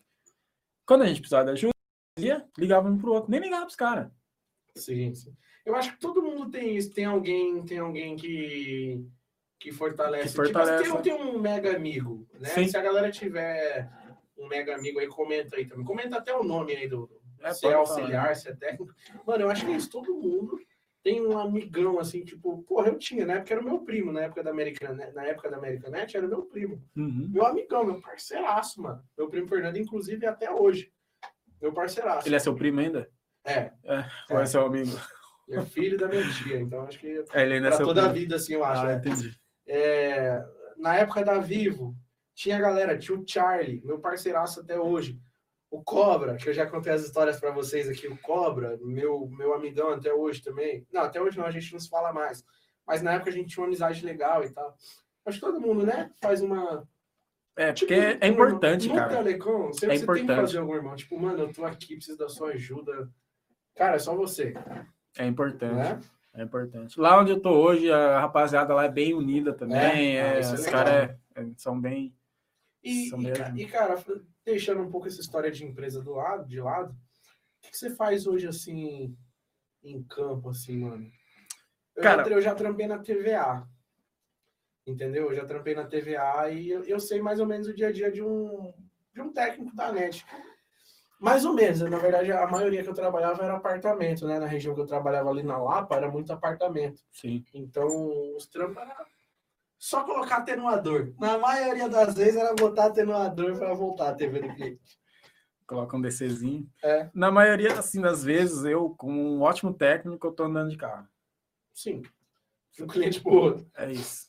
Quando 0.85 1.01
a 1.01 1.07
gente 1.07 1.19
precisava 1.19 1.45
de 1.45 1.51
ajuda, 1.51 2.49
ligava 2.57 2.87
um 2.87 2.97
pro 2.97 3.13
outro, 3.13 3.31
nem 3.31 3.39
ligava 3.39 3.65
pros 3.65 3.75
caras. 3.75 4.11
Sim, 4.75 5.13
sim. 5.15 5.35
Eu 5.65 5.75
acho 5.75 5.93
que 5.93 5.99
todo 5.99 6.21
mundo 6.21 6.51
tem 6.51 6.77
isso. 6.77 6.93
Tem 6.93 7.05
alguém, 7.05 7.63
tem 7.63 7.79
alguém 7.79 8.15
que, 8.15 9.03
que 9.59 9.71
fortalece. 9.71 10.29
Que 10.29 10.35
fortalece, 10.35 10.83
Tipo, 10.83 11.01
tem, 11.01 11.17
tem 11.17 11.25
um 11.25 11.39
mega 11.39 11.75
amigo, 11.75 12.27
né? 12.39 12.49
Sim. 12.49 12.67
Se 12.67 12.77
a 12.77 12.81
galera 12.81 13.11
tiver 13.11 13.89
um 14.37 14.47
mega 14.47 14.75
amigo 14.75 14.99
aí, 14.99 15.07
comenta 15.07 15.55
aí 15.55 15.65
também. 15.65 15.85
Comenta 15.85 16.17
até 16.17 16.35
o 16.35 16.43
nome 16.43 16.75
aí 16.75 16.87
do. 16.87 17.09
É, 17.41 17.53
se 17.53 17.65
é 17.67 17.71
pode 17.73 17.87
falar. 17.87 17.99
auxiliar, 17.99 18.35
se 18.35 18.49
é 18.49 18.55
técnico. 18.55 18.93
Mano, 19.25 19.43
eu 19.43 19.49
acho 19.49 19.65
que 19.65 19.71
é 19.71 19.75
isso. 19.75 19.89
Todo 19.89 20.13
mundo 20.15 20.59
tem 21.03 21.21
um 21.25 21.37
amigão 21.37 21.99
assim, 21.99 22.23
tipo, 22.23 22.63
porra, 22.63 22.87
eu 22.87 22.97
tinha, 22.97 23.25
na 23.25 23.33
época 23.33 23.53
era 23.53 23.61
o 23.61 23.63
meu 23.65 23.79
primo, 23.81 24.11
na 24.11 24.21
época 24.21 24.41
da 24.43 24.49
Americana, 24.49 25.11
na 25.13 25.23
época 25.25 25.51
da 25.51 25.57
Americanet, 25.57 26.17
era 26.17 26.25
o 26.25 26.29
meu 26.29 26.41
primo. 26.43 26.81
Uhum. 26.95 27.29
Meu 27.31 27.45
amigão, 27.45 27.83
meu 27.83 28.01
parceiraço, 28.01 28.81
mano. 28.81 29.03
Meu 29.15 29.29
primo 29.29 29.47
Fernando, 29.47 29.77
inclusive, 29.77 30.25
até 30.25 30.51
hoje. 30.51 30.91
Meu 31.61 31.71
parceiraço. 31.71 32.27
Ele 32.27 32.35
é 32.35 32.39
seu 32.39 32.55
primo 32.55 32.79
ainda? 32.79 33.07
É, 33.45 33.71
Ou 34.31 34.39
é 34.39 34.45
seu 34.47 34.65
amigo? 34.65 34.91
ele 35.47 35.59
é 35.59 35.65
filho 35.65 35.95
da 35.99 36.07
minha 36.07 36.27
tia, 36.31 36.59
então 36.59 36.81
acho 36.87 36.97
que 36.97 37.23
É, 37.33 37.43
ele 37.43 37.53
ainda 37.55 37.67
é 37.67 37.69
pra 37.69 37.77
seu 37.77 37.85
toda 37.85 38.01
a 38.01 38.09
primo. 38.09 38.19
vida, 38.19 38.35
assim, 38.37 38.53
eu 38.55 38.63
acho. 38.65 38.81
Ah, 38.81 38.85
né? 38.87 38.95
entendi. 38.95 39.39
É, 39.67 40.43
na 40.77 40.95
época 40.95 41.23
da 41.23 41.37
Vivo, 41.37 41.95
tinha 42.35 42.57
a 42.57 42.61
galera, 42.61 42.97
tinha 42.97 43.17
o 43.17 43.23
Charlie, 43.27 43.81
meu 43.83 43.97
parceiraço 43.97 44.59
até 44.59 44.77
hoje. 44.79 45.19
O 45.71 45.81
Cobra, 45.83 46.35
que 46.35 46.47
eu 46.47 46.53
já 46.53 46.65
contei 46.67 46.93
as 46.93 47.03
histórias 47.03 47.39
para 47.39 47.51
vocês 47.51 47.89
aqui, 47.89 48.07
o 48.07 48.17
Cobra, 48.17 48.77
meu, 48.81 49.27
meu 49.27 49.53
amigão 49.53 49.89
até 49.89 50.13
hoje 50.13 50.41
também. 50.43 50.85
Não, 50.93 51.01
até 51.01 51.19
hoje 51.21 51.37
não, 51.37 51.45
a 51.45 51.51
gente 51.51 51.71
não 51.73 51.79
se 51.79 51.89
fala 51.89 52.13
mais. 52.13 52.43
Mas 52.85 53.01
na 53.01 53.13
época 53.13 53.29
a 53.31 53.33
gente 53.33 53.49
tinha 53.49 53.61
uma 53.63 53.67
amizade 53.67 54.05
legal 54.05 54.43
e 54.43 54.49
tal. 54.51 54.75
Acho 55.25 55.39
que 55.39 55.45
todo 55.45 55.59
mundo, 55.59 55.85
né, 55.85 56.11
faz 56.21 56.41
uma. 56.41 56.87
É, 57.57 57.71
Tipo, 57.73 57.91
porque 57.93 58.17
é 58.21 58.27
importante, 58.27 58.83
irmão. 58.87 58.97
cara. 58.99 59.11
No 59.11 59.17
Telecom, 59.23 59.67
você, 59.67 59.67
É 59.67 59.71
você 59.71 59.87
tem 59.87 59.97
que 59.97 60.03
importante. 60.03 60.41
fazer 60.41 60.57
algum 60.59 60.75
irmão. 60.75 60.95
Tipo, 60.95 61.19
mano, 61.19 61.39
eu 61.39 61.53
tô 61.53 61.65
aqui, 61.65 61.95
preciso 61.95 62.17
da 62.17 62.29
sua 62.29 62.49
ajuda. 62.49 63.09
Cara, 63.75 63.95
é 63.95 63.99
só 63.99 64.13
você, 64.15 64.53
É 65.17 65.25
importante. 65.25 65.73
né? 65.73 65.99
É 66.35 66.43
importante. 66.43 66.99
Lá 66.99 67.19
onde 67.19 67.31
eu 67.31 67.39
tô 67.39 67.49
hoje, 67.51 67.89
a 67.91 68.19
rapaziada 68.19 68.73
lá 68.73 68.83
é 68.85 68.89
bem 68.89 69.13
unida 69.13 69.53
também. 69.53 69.77
É? 70.17 70.21
Ah, 70.21 70.33
é, 70.35 70.37
é 70.37 70.39
os 70.41 70.65
caras 70.67 70.93
é, 71.33 71.45
são 71.57 71.79
bem. 71.79 72.13
E, 72.85 73.07
e, 73.07 73.31
ca- 73.33 73.53
e, 73.57 73.65
cara, 73.65 73.95
deixando 74.45 74.81
um 74.83 74.91
pouco 74.91 75.07
essa 75.07 75.19
história 75.19 75.51
de 75.51 75.65
empresa 75.65 76.01
do 76.03 76.13
lado, 76.13 76.47
de 76.47 76.61
lado, 76.61 76.91
o 76.93 77.61
que, 77.63 77.71
que 77.71 77.77
você 77.77 77.89
faz 77.89 78.27
hoje, 78.27 78.47
assim, 78.47 79.17
em 79.83 80.03
campo, 80.03 80.49
assim, 80.49 80.77
mano? 80.77 81.09
Eu, 81.95 82.03
Cara- 82.03 82.23
já, 82.23 82.29
eu 82.29 82.41
já 82.41 82.53
trampei 82.53 82.85
na 82.85 82.99
TVA, 82.99 83.67
entendeu? 84.85 85.29
Eu 85.31 85.35
já 85.35 85.45
trampei 85.45 85.73
na 85.73 85.85
TVA 85.85 86.51
e 86.51 86.69
eu, 86.69 86.83
eu 86.83 86.99
sei 86.99 87.21
mais 87.21 87.39
ou 87.39 87.45
menos 87.47 87.67
o 87.67 87.73
dia 87.73 87.87
a 87.87 87.91
dia 87.91 88.11
de 88.11 88.21
um, 88.21 88.71
de 89.13 89.21
um 89.21 89.33
técnico 89.33 89.75
da 89.75 89.91
NET. 89.91 90.25
Mais 91.19 91.45
ou 91.45 91.53
menos, 91.53 91.79
na 91.81 91.97
verdade, 91.97 92.31
a 92.31 92.45
maioria 92.45 92.83
que 92.83 92.89
eu 92.89 92.93
trabalhava 92.93 93.41
era 93.43 93.55
apartamento, 93.55 94.27
né? 94.27 94.37
Na 94.37 94.45
região 94.45 94.75
que 94.75 94.81
eu 94.81 94.85
trabalhava 94.85 95.29
ali 95.29 95.41
na 95.43 95.57
Lapa, 95.57 95.95
era 95.95 96.11
muito 96.11 96.31
apartamento. 96.31 97.01
Sim. 97.11 97.43
Então, 97.53 97.87
os 98.35 98.45
trampos 98.47 98.77
era 98.77 98.95
só 99.77 100.03
colocar 100.03 100.37
atenuador. 100.37 101.13
Na 101.19 101.37
maioria 101.37 101.87
das 101.89 102.15
vezes 102.15 102.35
era 102.37 102.53
botar 102.55 102.85
atenuador 102.85 103.57
para 103.57 103.73
voltar 103.73 104.09
a 104.09 104.13
TV 104.13 104.41
do 104.41 104.53
cliente. 104.55 104.99
Coloca 105.67 105.97
um 105.97 106.01
DCzinho. 106.01 106.67
É. 106.83 107.09
Na 107.13 107.31
maioria 107.31 107.73
assim, 107.77 107.99
das 107.99 108.23
vezes, 108.23 108.63
eu, 108.65 108.91
como 108.91 109.19
um 109.19 109.41
ótimo 109.41 109.73
técnico, 109.73 110.27
eu 110.27 110.31
tô 110.31 110.43
andando 110.43 110.69
de 110.69 110.77
carro. 110.77 111.07
Sim. 111.73 112.03
Um 112.79 112.87
cliente 112.87 113.21
pro 113.21 113.31
outro. 113.33 113.67
É 113.75 113.91
isso. 113.91 114.27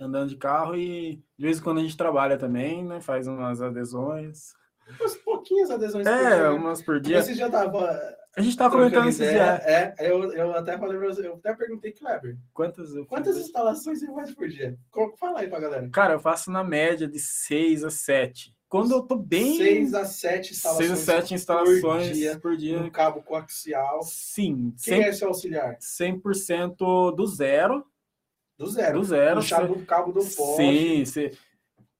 Andando 0.00 0.28
de 0.28 0.36
carro 0.36 0.76
e 0.76 1.16
de 1.36 1.44
vez 1.44 1.58
em 1.58 1.62
quando 1.62 1.78
a 1.78 1.82
gente 1.82 1.96
trabalha 1.96 2.36
também, 2.38 2.84
né? 2.84 3.00
Faz 3.00 3.26
umas 3.26 3.60
adesões. 3.62 4.52
Umas 5.00 5.16
pouquinhas 5.16 5.70
adesões. 5.70 6.04
por 6.06 6.12
É, 6.12 6.36
dia. 6.38 6.52
umas 6.52 6.82
por 6.82 7.00
dia. 7.00 7.18
Esse 7.18 7.34
já 7.34 7.50
tava. 7.50 7.98
A 8.38 8.42
gente 8.42 8.56
tava 8.56 8.76
comentando 8.76 9.08
esses 9.08 9.28
dias. 9.28 9.32
É, 9.66 9.94
eu, 10.00 10.32
eu 10.32 10.52
até 10.54 10.78
falei 10.78 10.96
pra 10.96 11.08
você, 11.08 11.26
eu 11.26 11.34
até 11.34 11.54
perguntei, 11.54 11.92
Kleber, 11.92 12.36
Quantas 12.54 12.90
quantas 13.08 13.36
instalações 13.36 14.00
você 14.00 14.06
faz 14.12 14.34
por 14.34 14.48
dia? 14.48 14.76
Fala 15.18 15.40
aí 15.40 15.48
pra 15.48 15.58
galera. 15.60 15.88
Cara, 15.90 16.14
eu 16.14 16.20
faço 16.20 16.50
na 16.50 16.62
média 16.62 17.08
de 17.08 17.18
6 17.18 17.82
a 17.84 17.90
7. 17.90 18.54
Quando 18.68 18.92
eu 18.92 19.02
tô 19.02 19.16
bem. 19.16 19.56
Seis 19.56 19.94
a 19.94 20.04
sete 20.04 20.54
6 20.54 20.58
instalações. 20.58 20.90
a 20.90 20.96
7 20.96 21.34
instalações 21.34 22.16
dia, 22.16 22.38
por 22.38 22.54
dia. 22.54 22.80
No 22.82 22.90
cabo 22.90 23.22
coaxial. 23.22 24.02
Sim, 24.02 24.74
Quem 24.84 25.00
100%, 25.00 25.06
é 25.06 25.12
seu 25.12 25.28
auxiliar? 25.28 25.78
100% 25.80 27.14
do 27.16 27.26
zero. 27.26 27.84
Do 28.58 28.66
zero. 28.66 28.98
Do 29.00 29.04
zero. 29.04 29.36
Puxar 29.40 29.62
cê- 29.62 29.66
do 29.68 29.86
cabo 29.86 30.12
do 30.12 30.20
poste. 30.20 30.56
Sim, 30.56 31.04
cê- 31.06 31.32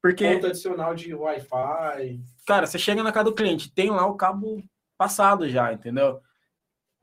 porque, 0.03 0.35
Ponto 0.35 0.47
adicional 0.47 0.95
de 0.95 1.13
Wi-Fi. 1.15 2.21
cara, 2.47 2.67
você 2.67 2.79
chega 2.79 3.03
na 3.03 3.13
casa 3.13 3.25
do 3.25 3.35
cliente, 3.35 3.73
tem 3.73 3.91
lá 3.91 4.07
o 4.07 4.15
cabo 4.15 4.63
passado 4.99 5.49
já, 5.49 5.73
entendeu? 5.73 6.21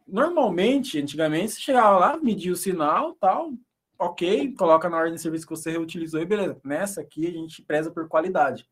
Normalmente, 0.08 1.00
antigamente, 1.00 1.54
você 1.54 1.62
chegava 1.62 1.98
lá, 1.98 2.18
media 2.18 2.54
o 2.54 2.56
sinal, 2.56 3.14
tal, 3.16 3.52
ok, 3.98 4.54
coloca 4.54 4.90
na 4.90 4.98
ordem 4.98 5.16
de 5.16 5.22
serviço 5.22 5.48
que 5.48 5.56
você 5.56 5.72
reutilizou 5.72 6.22
e 6.22 6.26
beleza. 6.26 6.60
Nessa 6.64 7.02
aqui 7.02 7.28
a 7.28 7.32
gente 7.32 7.62
preza 7.64 7.92
por 7.92 8.08
qualidade. 8.08 8.68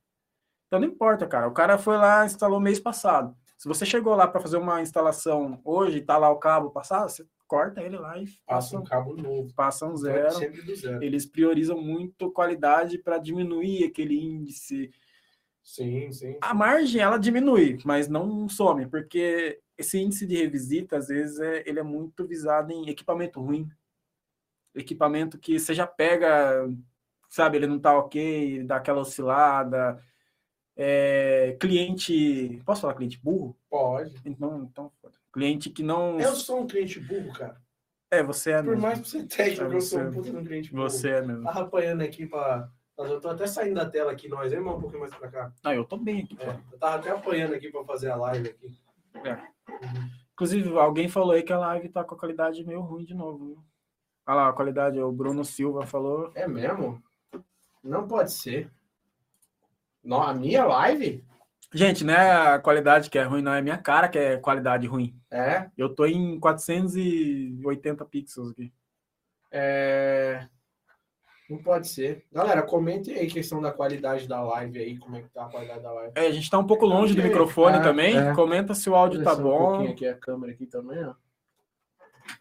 Então 0.67 0.79
não 0.79 0.87
importa, 0.87 1.27
cara. 1.27 1.47
O 1.47 1.53
cara 1.53 1.77
foi 1.77 1.97
lá, 1.97 2.25
instalou 2.25 2.59
mês 2.59 2.79
passado. 2.79 3.35
Se 3.57 3.67
você 3.67 3.85
chegou 3.85 4.15
lá 4.15 4.27
para 4.27 4.41
fazer 4.41 4.57
uma 4.57 4.81
instalação 4.81 5.59
hoje, 5.63 6.01
tá 6.01 6.17
lá 6.17 6.29
o 6.29 6.37
cabo 6.37 6.69
passado, 6.69 7.09
você 7.09 7.25
corta 7.47 7.81
ele 7.81 7.97
lá 7.97 8.17
e 8.17 8.25
Passa 8.25 8.41
passa, 8.45 8.79
um 8.79 8.83
cabo 8.83 9.15
novo. 9.15 9.53
passa 9.53 9.85
um 9.85 9.95
zero. 9.95 10.31
Zero. 10.75 11.03
Eles 11.03 11.25
priorizam 11.25 11.79
muito 11.79 12.31
qualidade 12.31 12.97
para 12.97 13.17
diminuir 13.17 13.85
aquele 13.85 14.19
índice. 14.19 14.91
Sim, 15.63 16.11
sim. 16.11 16.37
A 16.41 16.53
margem 16.53 16.99
ela 16.99 17.17
diminui, 17.17 17.77
mas 17.85 18.09
não 18.09 18.49
some, 18.49 18.85
porque 18.87 19.61
esse 19.77 19.99
índice 19.99 20.25
de 20.27 20.35
revisita 20.37 20.97
às 20.97 21.07
vezes 21.07 21.39
é, 21.39 21.63
ele 21.67 21.79
é 21.79 21.83
muito 21.83 22.25
visado 22.27 22.71
em 22.71 22.89
equipamento 22.89 23.41
ruim, 23.41 23.67
equipamento 24.75 25.37
que 25.37 25.59
você 25.59 25.73
já 25.73 25.85
pega, 25.87 26.67
sabe, 27.29 27.57
ele 27.57 27.67
não 27.67 27.79
tá 27.79 27.97
ok, 27.97 28.63
dá 28.63 28.77
aquela 28.77 29.01
oscilada. 29.01 30.01
É, 30.75 31.55
cliente, 31.59 32.59
posso 32.65 32.81
falar 32.81 32.95
cliente 32.95 33.19
burro? 33.21 33.55
Pode. 33.69 34.15
Então, 34.25 34.67
então 34.71 34.91
cliente 35.31 35.69
que 35.69 35.83
não 35.83 36.19
Eu 36.19 36.35
sou 36.35 36.61
um 36.61 36.67
cliente 36.67 36.99
burro, 36.99 37.31
cara. 37.33 37.61
é 38.09 38.23
você 38.23 38.51
é 38.53 38.57
Por 38.57 38.69
mesmo. 38.71 38.81
mais 38.81 38.99
que 38.99 39.07
você 39.07 39.23
técnico, 39.27 39.71
É 39.71 39.75
eu 39.75 39.81
sou 39.81 39.99
um 40.01 40.11
puta 40.11 40.31
de 40.31 40.37
um 40.37 40.43
cliente 40.43 40.71
burro. 40.71 40.89
você 40.89 41.09
é 41.11 41.21
mesmo. 41.21 41.43
Tava 41.43 41.61
apanhando 41.61 42.01
aqui 42.01 42.25
pra. 42.25 42.69
Eu 42.97 43.19
tô 43.19 43.29
até 43.29 43.45
saindo 43.47 43.75
da 43.75 43.87
tela 43.89 44.11
aqui, 44.11 44.27
nós, 44.27 44.51
hein, 44.51 44.59
irmão? 44.59 44.77
Um 44.77 44.81
pouquinho 44.81 45.01
mais 45.01 45.13
pra 45.15 45.27
cá. 45.27 45.51
Ah, 45.63 45.73
eu 45.75 45.83
tô 45.83 45.97
bem 45.97 46.21
aqui. 46.23 46.37
É, 46.39 46.49
eu 46.71 46.77
tava 46.79 46.95
até 46.97 47.09
apanhando 47.11 47.53
aqui 47.55 47.69
pra 47.71 47.83
fazer 47.83 48.09
a 48.09 48.15
live 48.15 48.49
aqui. 48.49 48.75
É. 49.15 49.37
Inclusive, 50.33 50.77
alguém 50.77 51.07
falou 51.07 51.31
aí 51.31 51.43
que 51.43 51.53
a 51.53 51.59
live 51.59 51.89
tá 51.89 52.03
com 52.03 52.15
a 52.15 52.17
qualidade 52.17 52.65
meio 52.65 52.81
ruim 52.81 53.05
de 53.05 53.13
novo. 53.13 53.45
Viu? 53.45 53.63
Olha 54.25 54.35
lá, 54.35 54.49
a 54.49 54.53
qualidade, 54.53 54.99
o 54.99 55.11
Bruno 55.11 55.43
Silva 55.43 55.85
falou. 55.85 56.31
É 56.33 56.47
mesmo? 56.47 57.01
Não 57.83 58.07
pode 58.07 58.31
ser. 58.31 58.71
Não, 60.03 60.21
a 60.21 60.33
minha 60.33 60.65
live? 60.65 61.25
Gente, 61.73 62.03
né? 62.03 62.31
A 62.31 62.59
qualidade 62.59 63.09
que 63.09 63.17
é 63.17 63.23
ruim 63.23 63.41
não 63.41 63.53
é 63.53 63.61
minha 63.61 63.77
cara 63.77 64.07
que 64.07 64.17
é 64.17 64.37
qualidade 64.37 64.87
ruim. 64.87 65.19
É. 65.31 65.69
Eu 65.77 65.93
tô 65.93 66.05
em 66.05 66.39
480 66.39 68.05
pixels 68.05 68.51
aqui. 68.51 68.71
É... 69.51 70.47
Não 71.49 71.57
pode 71.57 71.87
ser. 71.89 72.23
Galera, 72.31 72.61
comentem 72.63 73.15
aí 73.15 73.27
a 73.27 73.29
questão 73.29 73.61
da 73.61 73.71
qualidade 73.71 74.27
da 74.27 74.41
live 74.41 74.79
aí, 74.79 74.97
como 74.97 75.17
é 75.17 75.21
que 75.21 75.29
tá 75.29 75.45
a 75.45 75.49
qualidade 75.49 75.81
da 75.83 75.91
live. 75.91 76.11
É, 76.15 76.27
a 76.27 76.31
gente 76.31 76.49
tá 76.49 76.57
um 76.57 76.65
pouco 76.65 76.85
longe 76.85 77.13
do 77.13 77.21
microfone 77.21 77.77
É, 77.77 77.81
também. 77.81 78.17
é. 78.17 78.33
Comenta 78.33 78.73
se 78.73 78.89
o 78.89 78.95
áudio 78.95 79.23
tá 79.23 79.31
Descer 79.31 79.45
Um 79.45 79.49
bom. 79.49 79.57
pouquinho 79.69 79.91
aqui 79.91 80.07
a 80.07 80.15
câmera 80.15 80.53
aqui 80.53 80.65
também, 80.65 81.03
ó. 81.03 81.13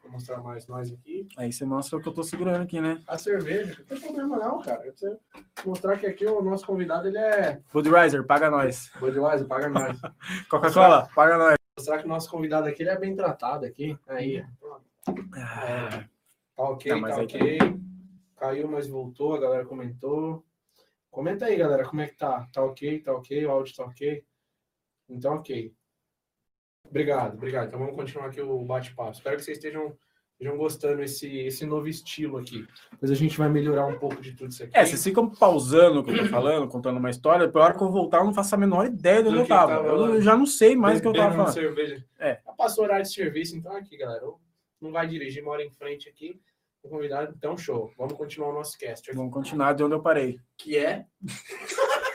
Vou 0.04 0.12
mostrar 0.12 0.38
mais 0.40 0.68
nós 0.68 0.92
aqui. 0.92 1.26
Aí 1.36 1.52
você 1.52 1.64
mostra 1.64 1.98
o 1.98 2.00
que 2.02 2.08
eu 2.08 2.12
tô 2.14 2.22
segurando 2.22 2.62
aqui, 2.62 2.80
né? 2.80 3.00
A 3.06 3.18
cerveja, 3.18 3.76
não 3.78 3.86
tem 3.86 4.00
problema 4.00 4.36
não, 4.38 4.60
cara. 4.62 4.86
Eu 4.86 4.92
preciso 4.92 5.18
mostrar 5.66 5.98
que 5.98 6.06
aqui 6.06 6.24
o 6.24 6.40
nosso 6.40 6.64
convidado, 6.64 7.08
ele 7.08 7.18
é 7.18 7.60
Budweiser, 7.72 8.24
paga 8.24 8.48
nós. 8.48 8.90
Budweiser, 9.00 9.46
paga 9.48 9.68
nós. 9.68 10.00
Coca-Cola, 10.48 11.08
paga 11.14 11.36
nós. 11.36 11.56
mostrar 11.76 11.98
que 11.98 12.04
o 12.04 12.08
nosso 12.08 12.30
convidado 12.30 12.68
aqui, 12.68 12.84
ele 12.84 12.90
é 12.90 12.98
bem 12.98 13.16
tratado 13.16 13.66
aqui. 13.66 13.98
Aí, 14.06 14.44
pronto. 14.60 14.82
Ah, 15.36 16.04
Tá 16.56 16.62
ok, 16.64 16.92
Não, 16.92 17.00
tá 17.08 17.16
aí 17.16 17.24
ok. 17.24 17.58
Caiu, 18.42 18.66
mas 18.66 18.88
voltou, 18.88 19.35
a 19.37 19.38
galera 19.38 19.64
comentou. 19.64 20.44
Comenta 21.12 21.44
aí, 21.46 21.55
galera, 21.57 21.85
como 21.88 22.00
é 22.02 22.09
que 22.09 22.16
tá? 22.16 22.48
Tá 22.52 22.64
ok, 22.64 22.98
tá 22.98 23.12
ok, 23.14 23.46
o 23.46 23.50
áudio 23.52 23.76
tá 23.76 23.85
ok? 23.85 24.24
Então, 25.09 25.35
ok. 25.37 25.72
Obrigado, 26.85 27.35
obrigado. 27.35 27.68
Então 27.68 27.78
vamos 27.78 27.94
continuar 27.94 28.26
aqui 28.26 28.40
o 28.40 28.64
bate-papo. 28.64 29.12
Espero 29.12 29.37
que 29.37 29.44
vocês 29.44 29.59
estejam, 29.59 29.96
estejam 30.33 30.57
gostando 30.57 31.05
esse, 31.05 31.28
esse 31.38 31.64
novo 31.64 31.87
estilo 31.87 32.38
aqui. 32.38 32.66
Mas 33.00 33.12
a 33.12 33.14
gente 33.14 33.38
vai 33.38 33.48
melhorar 33.48 33.87
um 33.87 33.96
pouco 33.96 34.20
de 34.20 34.33
tudo 34.33 34.50
isso 34.50 34.64
aqui. 34.64 34.76
É, 34.76 34.85
vocês 34.85 35.05
ficam 35.05 35.31
pausando 35.31 36.00
o 36.00 36.05
que 36.05 36.11
eu 36.11 36.18
tô 36.18 36.24
falando, 36.26 36.66
contando 36.66 36.96
uma 36.96 37.11
história, 37.11 37.48
pela 37.48 37.66
hora 37.66 37.78
que 37.78 37.85
eu 37.85 37.92
voltar, 37.92 38.18
eu 38.18 38.24
não 38.24 38.35
faço 38.35 38.57
a 38.57 38.59
menor 38.59 38.87
ideia 38.87 39.22
de 39.22 39.28
onde 39.28 39.37
Do 39.37 39.40
eu 39.42 39.44
que 39.44 39.50
tava. 39.50 39.76
tava 39.76 39.87
Eu 39.87 40.20
já 40.20 40.37
não 40.37 40.46
sei 40.46 40.74
mais 40.74 40.98
o 40.98 41.02
que 41.02 41.07
eu 41.07 41.12
tava 41.12 41.37
falando. 41.37 41.55
cerveja. 41.55 42.05
É. 42.18 42.40
Já 42.44 42.52
passou 42.55 42.83
horário 42.83 43.05
de 43.05 43.12
serviço, 43.12 43.57
então 43.57 43.70
aqui, 43.76 43.96
galera. 43.96 44.24
eu- 44.24 44.40
Não 44.81 44.90
vai 44.90 45.07
dirigir, 45.07 45.44
mora 45.44 45.62
em 45.62 45.70
frente 45.70 46.09
aqui. 46.09 46.40
O 46.82 46.88
convidado, 46.88 47.32
então 47.36 47.56
show. 47.56 47.92
Vamos 47.96 48.14
continuar 48.14 48.48
o 48.50 48.54
nosso 48.54 48.76
cast. 48.76 49.10
Vamos 49.12 49.32
continuar 49.32 49.72
de 49.72 49.84
onde 49.84 49.94
eu 49.94 50.02
parei. 50.02 50.38
Que 50.58 50.76
é 50.76 51.06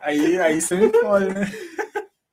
Aí, 0.00 0.38
aí 0.40 0.60
você 0.60 0.74
me 0.74 0.88
pode, 0.90 1.26
né? 1.32 1.46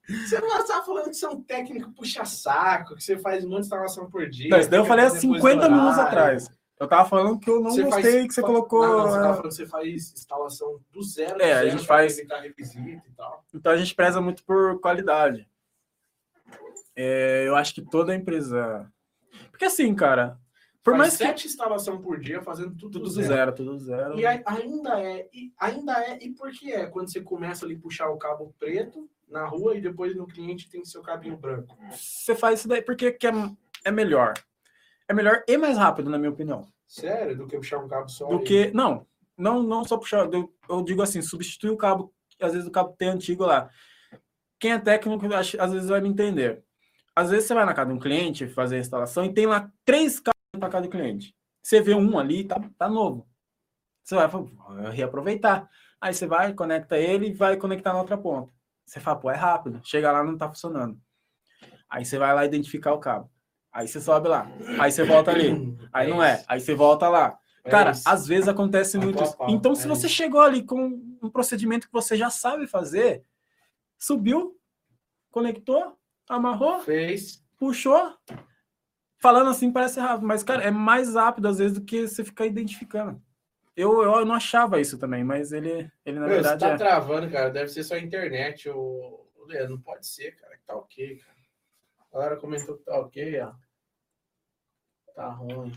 Você 0.07 0.39
não 0.39 0.47
estava 0.57 0.83
falando 0.83 1.09
que 1.09 1.13
você 1.15 1.25
é 1.25 1.29
um 1.29 1.41
técnico 1.43 1.91
puxa-saco, 1.93 2.95
que 2.95 3.03
você 3.03 3.15
faz 3.17 3.45
um 3.45 3.49
monte 3.49 3.59
de 3.59 3.65
instalação 3.65 4.09
por 4.09 4.27
dia. 4.27 4.49
Não, 4.49 4.59
isso 4.59 4.69
daí 4.69 4.79
eu 4.79 4.85
falei 4.85 5.05
há 5.05 5.09
depois 5.09 5.27
do 5.29 5.35
50 5.37 5.69
minutos 5.69 5.99
atrás. 5.99 6.49
Eu 6.79 6.87
tava 6.87 7.07
falando 7.07 7.37
que 7.39 7.49
eu 7.49 7.59
não 7.61 7.69
Você 7.71 7.81
faz- 7.87 8.03
gostei 8.05 8.27
que 8.27 8.33
você 8.33 8.41
colocou. 8.41 8.87
Não, 8.87 9.01
você 9.01 9.17
tava 9.17 9.33
falando 9.35 9.49
que 9.49 9.55
você 9.55 9.67
faz 9.67 10.13
instalação 10.13 10.79
do 10.91 11.03
zero. 11.03 11.37
do 11.37 11.43
É, 11.43 11.51
a 11.51 11.55
zero 11.57 11.69
gente 11.71 11.85
pra 11.85 11.97
faz- 11.97 12.17
e. 12.17 12.27
Então 13.53 13.71
a 13.71 13.77
gente 13.77 13.93
preza 13.93 14.19
muito 14.21 14.43
por 14.45 14.79
qualidade. 14.79 15.47
É, 16.95 17.43
eu 17.47 17.55
acho 17.55 17.75
que 17.75 17.81
toda 17.83 18.15
empresa. 18.15 18.91
Porque 19.51 19.65
assim, 19.65 19.93
cara, 19.93 20.39
por 20.91 20.97
mais 20.97 21.17
que. 21.17 21.23
sete 21.23 21.47
instalação 21.47 21.99
por 22.01 22.19
dia, 22.19 22.41
fazendo 22.41 22.71
tudo, 22.75 22.91
Tudo 22.93 23.03
do 23.03 23.05
do 23.05 23.09
zero. 23.21 23.27
zero, 23.27 23.55
tudo 23.55 23.71
do 23.73 23.79
zero. 23.79 24.19
E 24.19 24.25
aí, 24.25 24.41
ainda 24.45 24.99
é, 25.01 25.27
e 25.33 25.51
ainda 25.59 25.93
é, 26.05 26.17
e 26.21 26.29
por 26.31 26.51
que 26.51 26.71
é? 26.71 26.85
Quando 26.85 27.11
você 27.11 27.21
começa 27.21 27.65
ali 27.65 27.75
puxar 27.77 28.09
o 28.09 28.17
cabo 28.17 28.53
preto 28.59 29.09
na 29.27 29.45
rua 29.45 29.75
e 29.75 29.81
depois 29.81 30.15
no 30.15 30.25
cliente 30.27 30.69
tem 30.69 30.83
seu 30.85 31.01
cabinho 31.01 31.37
branco. 31.37 31.77
Você 31.91 32.33
faz 32.35 32.59
isso 32.59 32.67
daí 32.67 32.81
porque 32.81 33.11
que 33.11 33.27
é, 33.27 33.31
é 33.85 33.91
melhor. 33.91 34.33
É 35.07 35.13
melhor 35.13 35.43
e 35.47 35.57
mais 35.57 35.77
rápido, 35.77 36.09
na 36.09 36.17
minha 36.17 36.31
opinião. 36.31 36.67
Sério? 36.87 37.35
Do 37.37 37.45
que 37.47 37.55
puxar 37.57 37.77
um 37.79 37.87
cabo 37.87 38.09
só? 38.09 38.27
Do 38.27 38.37
e- 38.41 38.43
que. 38.43 38.71
Não, 38.71 39.05
não, 39.37 39.61
não 39.63 39.83
só 39.83 39.97
puxar. 39.97 40.31
Eu, 40.33 40.53
eu 40.69 40.83
digo 40.83 41.01
assim, 41.01 41.21
substituir 41.21 41.69
o 41.71 41.77
cabo, 41.77 42.13
às 42.41 42.53
vezes 42.53 42.67
o 42.67 42.71
cabo 42.71 42.95
tem 42.97 43.09
antigo 43.09 43.45
lá. 43.45 43.69
Quem 44.59 44.71
é 44.73 44.79
técnico, 44.79 45.25
às 45.33 45.71
vezes 45.71 45.89
vai 45.89 46.01
me 46.01 46.09
entender. 46.09 46.63
Às 47.15 47.29
vezes 47.29 47.45
você 47.47 47.53
vai 47.53 47.65
na 47.65 47.73
casa 47.73 47.89
de 47.89 47.95
um 47.95 47.99
cliente 47.99 48.47
fazer 48.47 48.77
a 48.77 48.79
instalação 48.79 49.25
e 49.25 49.33
tem 49.33 49.45
lá 49.45 49.69
três 49.85 50.19
cabos 50.19 50.38
para 50.59 50.69
cada 50.69 50.87
cliente. 50.87 51.35
Você 51.61 51.81
vê 51.81 51.93
um 51.93 52.17
ali, 52.17 52.43
tá, 52.43 52.61
tá 52.77 52.89
novo. 52.89 53.27
Você 54.03 54.15
vai 54.15 54.27
"Vou 54.27 54.49
reaproveitar. 54.91 55.69
Aí 56.01 56.13
você 56.13 56.25
vai, 56.25 56.53
conecta 56.53 56.97
ele 56.97 57.27
e 57.27 57.33
vai 57.33 57.57
conectar 57.57 57.93
na 57.93 57.99
outra 57.99 58.17
ponta. 58.17 58.51
Você 58.85 58.99
fala, 58.99 59.19
pô, 59.19 59.29
é 59.29 59.35
rápido. 59.35 59.81
Chega 59.83 60.11
lá, 60.11 60.23
não 60.23 60.37
tá 60.37 60.47
funcionando. 60.47 60.99
Aí 61.89 62.05
você 62.05 62.17
vai 62.17 62.33
lá 62.33 62.45
identificar 62.45 62.93
o 62.93 62.99
cabo. 62.99 63.29
Aí 63.71 63.87
você 63.87 64.01
sobe 64.01 64.27
lá. 64.27 64.47
Aí 64.79 64.91
você 64.91 65.03
volta 65.03 65.31
ali. 65.31 65.77
Aí 65.93 66.09
não 66.09 66.23
é. 66.23 66.43
Aí 66.47 66.59
você 66.59 66.73
volta 66.73 67.07
lá. 67.07 67.37
É 67.63 67.69
Cara, 67.69 67.91
às 68.05 68.25
vezes 68.25 68.47
acontece 68.47 68.97
Pau 68.97 69.05
muito 69.05 69.23
isso. 69.23 69.35
Então, 69.49 69.73
é 69.73 69.75
se 69.75 69.87
você 69.87 70.07
isso. 70.07 70.15
chegou 70.15 70.41
ali 70.41 70.63
com 70.63 70.99
um 71.21 71.29
procedimento 71.29 71.85
que 71.87 71.93
você 71.93 72.15
já 72.17 72.29
sabe 72.29 72.65
fazer, 72.65 73.23
subiu, 73.97 74.57
conectou, 75.29 75.95
amarrou, 76.27 76.79
Fez. 76.79 77.43
puxou. 77.57 78.13
Falando 79.19 79.49
assim 79.49 79.71
parece 79.71 79.99
rápido, 79.99 80.25
mas, 80.25 80.43
cara, 80.43 80.63
é 80.63 80.71
mais 80.71 81.13
rápido 81.13 81.47
às 81.47 81.57
vezes 81.57 81.77
do 81.77 81.83
que 81.85 82.07
você 82.07 82.23
ficar 82.23 82.45
identificando. 82.45 83.21
Eu, 83.75 84.01
eu 84.01 84.25
não 84.25 84.35
achava 84.35 84.79
isso 84.79 84.97
também, 84.97 85.23
mas 85.23 85.51
ele, 85.51 85.89
ele 86.05 86.19
na 86.19 86.27
Meu, 86.27 86.37
você 86.37 86.49
verdade 86.49 86.59
tá 86.59 86.69
é. 86.69 86.77
travando, 86.77 87.29
cara. 87.29 87.49
Deve 87.49 87.69
ser 87.69 87.83
só 87.83 87.95
a 87.95 87.99
internet. 87.99 88.69
O... 88.69 89.25
o 89.35 89.45
Leandro, 89.45 89.75
não 89.75 89.81
pode 89.81 90.05
ser, 90.07 90.31
cara. 90.37 90.57
Tá 90.65 90.75
ok, 90.75 91.17
cara. 91.17 91.37
A 92.11 92.17
galera 92.17 92.37
comentou 92.37 92.77
que 92.77 92.83
tá 92.83 92.99
ok, 92.99 93.39
ó. 93.41 93.51
Tá 95.15 95.29
ruim. 95.29 95.71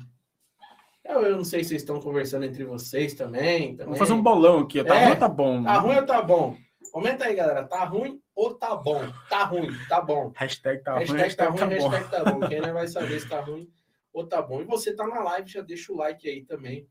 Eu, 1.05 1.20
eu 1.22 1.36
não 1.36 1.45
sei 1.45 1.62
se 1.64 1.70
vocês 1.70 1.82
estão 1.82 2.01
conversando 2.01 2.45
entre 2.45 2.64
vocês 2.64 3.14
também. 3.14 3.70
também. 3.72 3.84
Vamos 3.86 3.99
fazer 3.99 4.12
um 4.12 4.22
bolão 4.22 4.61
aqui. 4.61 4.82
Tá 4.84 4.95
É. 4.97 5.09
bom, 5.11 5.16
tá 5.18 5.28
bom. 5.28 5.64
Tá 5.64 5.78
ruim 5.78 5.97
ou 5.97 6.07
tá 6.07 6.22
bom? 6.22 6.57
Comenta 6.93 7.24
aí, 7.24 7.34
galera. 7.34 7.66
Tá 7.66 7.84
ruim 7.84 8.20
ou 8.34 8.53
tá 8.55 8.76
bom? 8.76 9.01
Tá 9.30 9.45
ruim, 9.45 9.70
tá 9.88 9.99
bom. 9.99 10.30
Hashtag 10.36 10.84
tá 10.84 10.93
ruim, 10.99 11.07
hashtag 11.07 11.36
tá 11.36 11.49
ruim, 11.49 11.59
tá 11.59 11.66
hashtag 11.66 12.11
tá 12.11 12.24
bom. 12.24 12.49
Quem 12.49 12.61
não 12.61 12.74
vai 12.74 12.86
saber 12.86 13.18
se 13.18 13.26
tá 13.26 13.40
ruim 13.40 13.72
ou 14.12 14.26
tá 14.26 14.43
bom. 14.43 14.61
E 14.61 14.64
você 14.64 14.95
tá 14.95 15.07
na 15.07 15.20
live, 15.20 15.49
já 15.49 15.62
deixa 15.62 15.90
o 15.90 15.97
like 15.97 16.28
aí 16.28 16.45
também. 16.45 16.86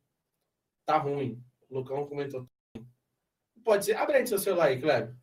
Tá 0.88 0.98
ruim. 0.98 1.40
O 1.70 1.76
Lucão 1.76 2.08
comentou. 2.08 2.48
Pode 3.64 3.86
ser. 3.86 3.96
Abre 3.96 4.18
aí 4.18 4.26
seu 4.26 4.40
celular 4.40 4.70
aí, 4.70 4.82
Kleber. 4.82 5.16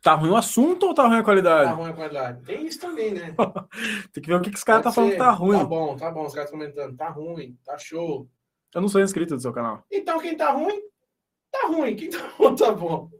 Tá 0.00 0.14
ruim 0.14 0.30
o 0.30 0.36
assunto 0.36 0.86
ou 0.86 0.94
tá 0.94 1.08
ruim 1.08 1.18
a 1.18 1.24
qualidade? 1.24 1.70
Tá 1.70 1.74
ruim 1.74 1.90
a 1.90 1.92
qualidade. 1.92 2.44
Tem 2.44 2.64
isso 2.64 2.80
também, 2.80 3.12
né? 3.12 3.34
Tem 4.14 4.22
que 4.22 4.28
ver 4.28 4.36
o 4.36 4.40
que, 4.40 4.50
que 4.50 4.56
os 4.56 4.64
caras 4.64 4.84
tá 4.84 4.92
falando 4.92 5.10
que 5.10 5.18
tá 5.18 5.30
ruim. 5.32 5.58
Tá 5.58 5.64
bom, 5.64 5.96
tá 5.96 6.10
bom. 6.12 6.24
Os 6.24 6.34
caras 6.34 6.50
comentando. 6.52 6.96
Tá 6.96 7.08
ruim, 7.08 7.58
tá 7.64 7.76
show. 7.78 8.28
Eu 8.72 8.80
não 8.80 8.88
sou 8.88 9.00
inscrito 9.00 9.34
do 9.34 9.42
seu 9.42 9.52
canal. 9.52 9.84
Então, 9.90 10.20
quem 10.20 10.36
tá 10.36 10.52
ruim, 10.52 10.80
tá 11.50 11.66
ruim. 11.66 11.96
Quem 11.96 12.10
tá 12.10 12.30
bom, 12.38 12.54
tá 12.54 12.72
bom. 12.72 13.10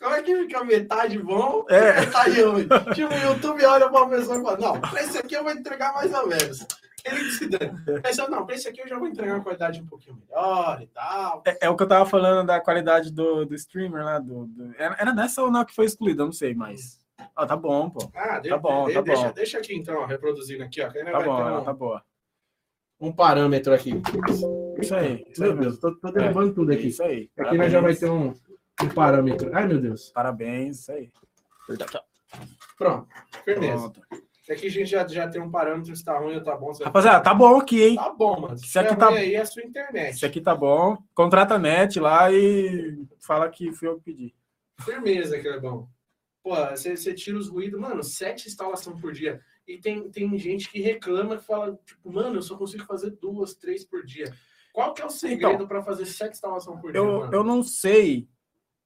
Como 0.00 0.14
é 0.14 0.22
que 0.22 0.36
fica 0.36 0.62
metade 0.64 1.18
bom 1.18 1.64
É. 1.70 1.90
e 2.02 2.06
metade 2.06 2.42
ruim? 2.42 2.68
Tipo, 2.94 3.14
o 3.14 3.18
YouTube 3.30 3.64
olha 3.64 3.88
pra 3.88 4.02
uma 4.02 4.10
pessoa 4.10 4.38
e 4.38 4.42
fala, 4.42 4.58
não, 4.58 4.80
pra 4.80 5.02
esse 5.02 5.18
aqui 5.18 5.34
eu 5.34 5.42
vou 5.42 5.52
entregar 5.52 5.94
mais 5.94 6.12
ou 6.12 6.26
menos. 6.26 6.66
Ele 7.04 7.20
que 7.24 7.30
se 7.30 7.48
dane. 7.48 7.72
Pensa, 8.02 8.28
não, 8.28 8.44
pra 8.44 8.54
esse 8.56 8.68
aqui 8.68 8.80
eu 8.80 8.88
já 8.88 8.98
vou 8.98 9.06
entregar 9.08 9.34
uma 9.34 9.42
qualidade 9.42 9.80
um 9.80 9.86
pouquinho 9.86 10.16
melhor 10.16 10.82
e 10.82 10.86
tal. 10.88 11.42
É, 11.46 11.66
é 11.66 11.70
o 11.70 11.76
que 11.76 11.82
eu 11.84 11.88
tava 11.88 12.04
falando 12.04 12.46
da 12.46 12.60
qualidade 12.60 13.12
do, 13.12 13.44
do 13.44 13.54
streamer 13.54 14.04
lá. 14.04 14.18
Do, 14.18 14.46
do- 14.46 14.74
Era, 14.76 15.14
nessa 15.14 15.40
ou 15.42 15.50
não 15.50 15.64
que 15.64 15.74
foi 15.74 15.84
excluído? 15.86 16.22
Eu 16.22 16.26
não 16.26 16.32
sei, 16.32 16.52
mas. 16.54 16.98
Ah, 17.34 17.46
tá 17.46 17.56
bom, 17.56 17.88
pô. 17.90 18.10
Ah, 18.14 18.38
de- 18.40 18.48
Tá 18.48 18.58
bom, 18.58 18.86
de- 18.88 18.94
tá 18.94 19.00
deixa, 19.02 19.22
bom. 19.28 19.32
deixa 19.32 19.58
aqui 19.58 19.74
então, 19.76 19.98
ó, 20.02 20.04
reproduzindo 20.06 20.64
aqui, 20.64 20.82
ó. 20.82 20.88
Tá 20.90 21.20
bom, 21.20 21.58
um, 21.60 21.64
tá 21.64 21.72
boa. 21.72 22.02
um 23.00 23.12
parâmetro 23.12 23.72
aqui. 23.72 24.02
Isso 24.80 24.94
aí. 24.94 25.24
Isso 25.30 25.44
aí 25.44 25.50
Meu 25.52 25.56
Deus, 25.58 25.78
tô, 25.78 25.94
tô 25.96 26.10
derrubando 26.10 26.52
tudo 26.54 26.72
aqui. 26.72 26.88
Isso 26.88 27.02
aí. 27.04 27.30
Aqui 27.38 27.56
nós 27.56 27.70
já 27.70 27.80
vai 27.80 27.94
ter 27.94 28.10
um, 28.10 28.34
um 28.82 28.88
parâmetro. 28.88 29.50
Ai, 29.54 29.66
meu 29.66 29.80
Deus. 29.80 30.10
Parabéns, 30.10 30.80
isso 30.80 30.92
aí. 30.92 31.10
Pronto, 32.76 33.08
firmeza. 33.44 33.90
Pronto. 33.90 34.02
Aqui 34.48 34.66
a 34.68 34.70
gente 34.70 34.86
já, 34.88 35.06
já 35.08 35.28
tem 35.28 35.42
um 35.42 35.50
parâmetro 35.50 35.94
se 35.96 36.04
tá 36.04 36.16
ruim 36.18 36.36
ou 36.36 36.40
tá 36.44 36.56
bom. 36.56 36.72
se- 36.72 36.84
Rapaziada, 36.84 37.20
tá 37.24 37.34
bom 37.34 37.58
aqui, 37.58 37.82
hein? 37.82 37.96
Tá 37.96 38.10
bom, 38.12 38.40
mano. 38.42 38.56
Se 38.56 38.66
Isso 38.66 38.78
aqui 38.78 38.94
tá- 38.94 39.08
ruim 39.08 39.18
aí 39.18 39.34
é 39.34 39.40
a 39.40 39.46
sua 39.46 39.62
internet. 39.64 40.14
Isso 40.14 40.24
aqui 40.26 40.40
tá 40.40 40.54
bom. 40.54 40.96
Contrata 41.14 41.54
a 41.54 41.58
net 41.58 41.98
lá 41.98 42.30
e 42.30 42.96
fala 43.18 43.48
que 43.48 43.72
fui 43.72 43.88
eu 43.88 43.96
que 43.96 44.04
pedi. 44.04 44.34
Firmeza, 44.82 45.36
Clebão. 45.40 45.88
Pô, 46.44 46.54
você, 46.54 46.96
você 46.96 47.12
tira 47.12 47.36
os 47.36 47.48
ruídos, 47.48 47.80
mano, 47.80 48.04
sete 48.04 48.46
instalações 48.46 49.00
por 49.00 49.12
dia. 49.12 49.40
E 49.66 49.78
tem, 49.78 50.08
tem 50.10 50.38
gente 50.38 50.70
que 50.70 50.80
reclama 50.80 51.38
que 51.38 51.44
fala, 51.44 51.76
tipo, 51.84 52.12
mano, 52.12 52.36
eu 52.36 52.42
só 52.42 52.56
consigo 52.56 52.84
fazer 52.84 53.10
duas, 53.20 53.54
três 53.54 53.84
por 53.84 54.04
dia. 54.06 54.32
Qual 54.72 54.94
que 54.94 55.02
é 55.02 55.06
o 55.06 55.10
segredo 55.10 55.66
pra 55.66 55.82
fazer 55.82 56.06
sete 56.06 56.34
instalações 56.34 56.80
por 56.80 56.92
dia, 56.92 57.00
Eu, 57.00 57.18
mano? 57.18 57.34
eu 57.34 57.42
não 57.42 57.64
sei. 57.64 58.28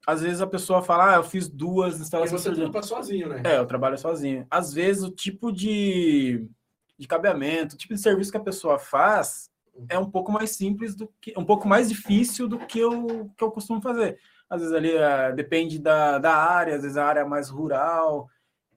Às 0.07 0.23
vezes 0.23 0.41
a 0.41 0.47
pessoa 0.47 0.83
fala, 0.83 1.13
ah, 1.13 1.17
eu 1.17 1.23
fiz 1.25 1.49
duas 1.49 1.99
E 1.99 2.03
instalações 2.03 2.41
você 2.43 2.49
por 2.49 2.55
dia. 2.55 2.65
trampa 2.65 2.83
sozinho, 2.83 3.29
né? 3.29 3.43
É, 3.45 3.59
eu 3.59 3.67
trabalho 3.67 3.99
sozinho. 3.99 4.47
Às 4.51 4.73
vezes 4.73 5.03
o 5.03 5.11
tipo 5.11 5.53
de, 5.53 6.49
de 6.99 7.07
cabeamento, 7.07 7.75
o 7.75 7.79
tipo 7.79 7.95
de 7.95 8.01
serviço 8.01 8.31
que 8.31 8.37
a 8.37 8.43
pessoa 8.43 8.79
faz 8.79 9.51
é 9.89 9.99
um 9.99 10.11
pouco 10.11 10.33
mais 10.33 10.51
simples 10.51 10.95
do 10.95 11.07
que, 11.21 11.33
um 11.39 11.45
pouco 11.45 11.69
mais 11.69 11.89
difícil 11.89 12.49
do 12.49 12.59
que 12.59 12.79
eu, 12.79 13.31
que 13.37 13.45
eu 13.45 13.51
costumo 13.51 13.81
fazer. 13.81 14.19
Às 14.49 14.61
vezes 14.63 14.75
ali 14.75 14.91
eh, 14.97 15.33
depende 15.33 15.79
da, 15.79 16.19
da 16.19 16.35
área, 16.35 16.75
às 16.77 16.83
vezes 16.83 16.97
a 16.97 17.05
área 17.07 17.21
é 17.21 17.25
mais 17.25 17.49
rural, 17.49 18.29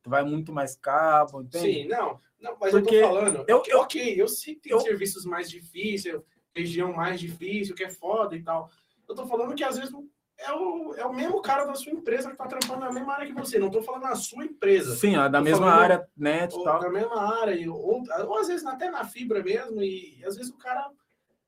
vai 0.05 0.23
muito 0.23 0.51
mais 0.53 0.75
cabo, 0.75 1.41
entende? 1.41 1.73
Sim, 1.83 1.87
não. 1.87 2.19
não 2.39 2.55
mas 2.59 2.71
Porque 2.71 2.95
eu 2.95 3.01
tô 3.01 3.07
falando. 3.07 3.45
eu- 3.47 3.63
eu- 3.67 3.79
ok, 3.79 4.21
eu 4.21 4.27
sei 4.27 4.55
que 4.55 4.61
tem 4.61 4.71
eu- 4.73 4.79
serviços 4.81 5.25
mais 5.25 5.49
difíceis, 5.49 6.21
região 6.55 6.93
mais 6.93 7.19
difícil, 7.19 7.73
que 7.73 7.83
é 7.83 7.89
foda 7.89 8.35
e 8.35 8.43
tal. 8.43 8.69
Eu 9.09 9.15
tô 9.15 9.25
falando 9.25 9.55
que 9.55 9.63
às 9.63 9.77
vezes 9.77 9.91
é 10.43 10.53
o, 10.53 10.93
é 10.95 11.05
o 11.05 11.13
mesmo 11.13 11.41
cara 11.41 11.65
da 11.65 11.73
sua 11.75 11.91
empresa 11.91 12.29
que 12.31 12.37
tá 12.37 12.45
trampando 12.47 12.81
na 12.81 12.91
mesma 12.91 13.13
área 13.13 13.27
que 13.27 13.33
você. 13.33 13.57
Não 13.59 13.69
tô 13.71 13.81
falando 13.81 14.03
na 14.03 14.15
sua 14.15 14.43
empresa. 14.45 14.95
Sim, 14.95 15.13
da 15.29 15.41
mesma 15.41 15.71
área, 15.71 16.07
e 16.17 16.47
ou 16.55 16.63
tal. 16.63 16.81
na 16.81 16.89
mesma 16.89 17.21
área, 17.41 17.53
e- 17.55 17.67
ou, 17.69 18.03
ou 18.27 18.37
às 18.37 18.47
vezes 18.47 18.65
até 18.65 18.89
na 18.91 19.03
fibra 19.05 19.41
mesmo, 19.43 19.81
e 19.81 20.21
às 20.25 20.35
vezes 20.35 20.51
o 20.51 20.57
cara. 20.57 20.89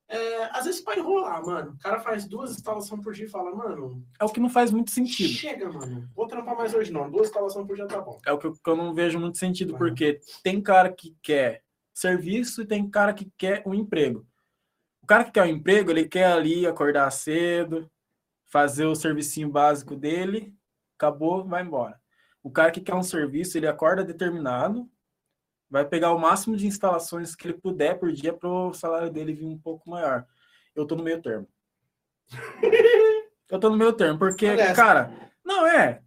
é, 0.08 0.44
às 0.56 0.64
vezes 0.66 0.84
vai 0.84 0.98
enrolar, 1.00 1.44
mano. 1.44 1.72
O 1.72 1.78
cara 1.78 1.98
faz 1.98 2.26
duas 2.28 2.52
instalações 2.52 3.02
por 3.02 3.12
dia 3.12 3.24
e 3.26 3.28
fala, 3.28 3.52
mano, 3.54 4.04
É 4.20 4.24
o 4.24 4.28
que 4.28 4.38
não 4.38 4.48
faz 4.48 4.70
muito 4.70 4.92
sentido. 4.92 5.30
chega, 5.30 5.68
mano. 5.68 6.08
Vou 6.14 6.28
trampar 6.28 6.56
mais 6.56 6.72
hoje, 6.74 6.92
não. 6.92 7.10
Duas 7.10 7.26
instalações 7.26 7.66
por 7.66 7.74
dia 7.74 7.86
tá 7.88 8.00
bom. 8.00 8.16
É 8.24 8.32
o 8.32 8.38
que 8.38 8.46
eu, 8.46 8.52
que 8.52 8.70
eu 8.70 8.76
não 8.76 8.94
vejo 8.94 9.18
muito 9.18 9.36
sentido, 9.36 9.72
Uhum. 9.72 9.78
porque 9.78 10.20
tem 10.44 10.60
cara 10.62 10.92
que 10.92 11.16
quer 11.20 11.62
serviço 11.92 12.62
e 12.62 12.66
tem 12.66 12.88
cara 12.88 13.12
que 13.12 13.28
quer 13.36 13.64
um 13.66 13.74
emprego. 13.74 14.24
O 15.02 15.06
cara 15.08 15.24
que 15.24 15.32
quer 15.32 15.42
um 15.42 15.46
emprego, 15.46 15.90
ele 15.90 16.06
quer 16.08 16.26
ali 16.32 16.66
acordar 16.68 17.10
cedo, 17.10 17.90
fazer 18.56 18.86
o 18.86 18.94
servicinho 18.94 19.50
básico 19.50 19.94
dele, 19.94 20.50
acabou, 20.96 21.44
vai 21.44 21.62
embora. 21.62 22.00
O 22.42 22.50
cara 22.50 22.70
que 22.70 22.80
quer 22.80 22.94
um 22.94 23.02
serviço, 23.02 23.58
ele 23.58 23.66
acorda 23.66 24.02
determinado, 24.02 24.88
vai 25.68 25.84
pegar 25.84 26.14
o 26.14 26.18
máximo 26.18 26.56
de 26.56 26.66
instalações 26.66 27.34
que 27.36 27.48
ele 27.48 27.58
puder 27.58 27.98
por 27.98 28.10
dia 28.10 28.32
para 28.32 28.48
o 28.48 28.72
salário 28.72 29.10
dele 29.10 29.34
vir 29.34 29.44
um 29.44 29.58
pouco 29.58 29.90
maior. 29.90 30.24
Eu 30.74 30.86
tô 30.86 30.96
no 30.96 31.02
meio 31.04 31.20
termo. 31.20 31.46
Eu 33.50 33.60
tô 33.60 33.68
no 33.68 33.76
meio 33.76 33.92
termo, 33.92 34.18
porque, 34.18 34.48
Honesto. 34.50 34.74
cara, 34.74 35.12
não 35.44 35.66
é. 35.66 36.00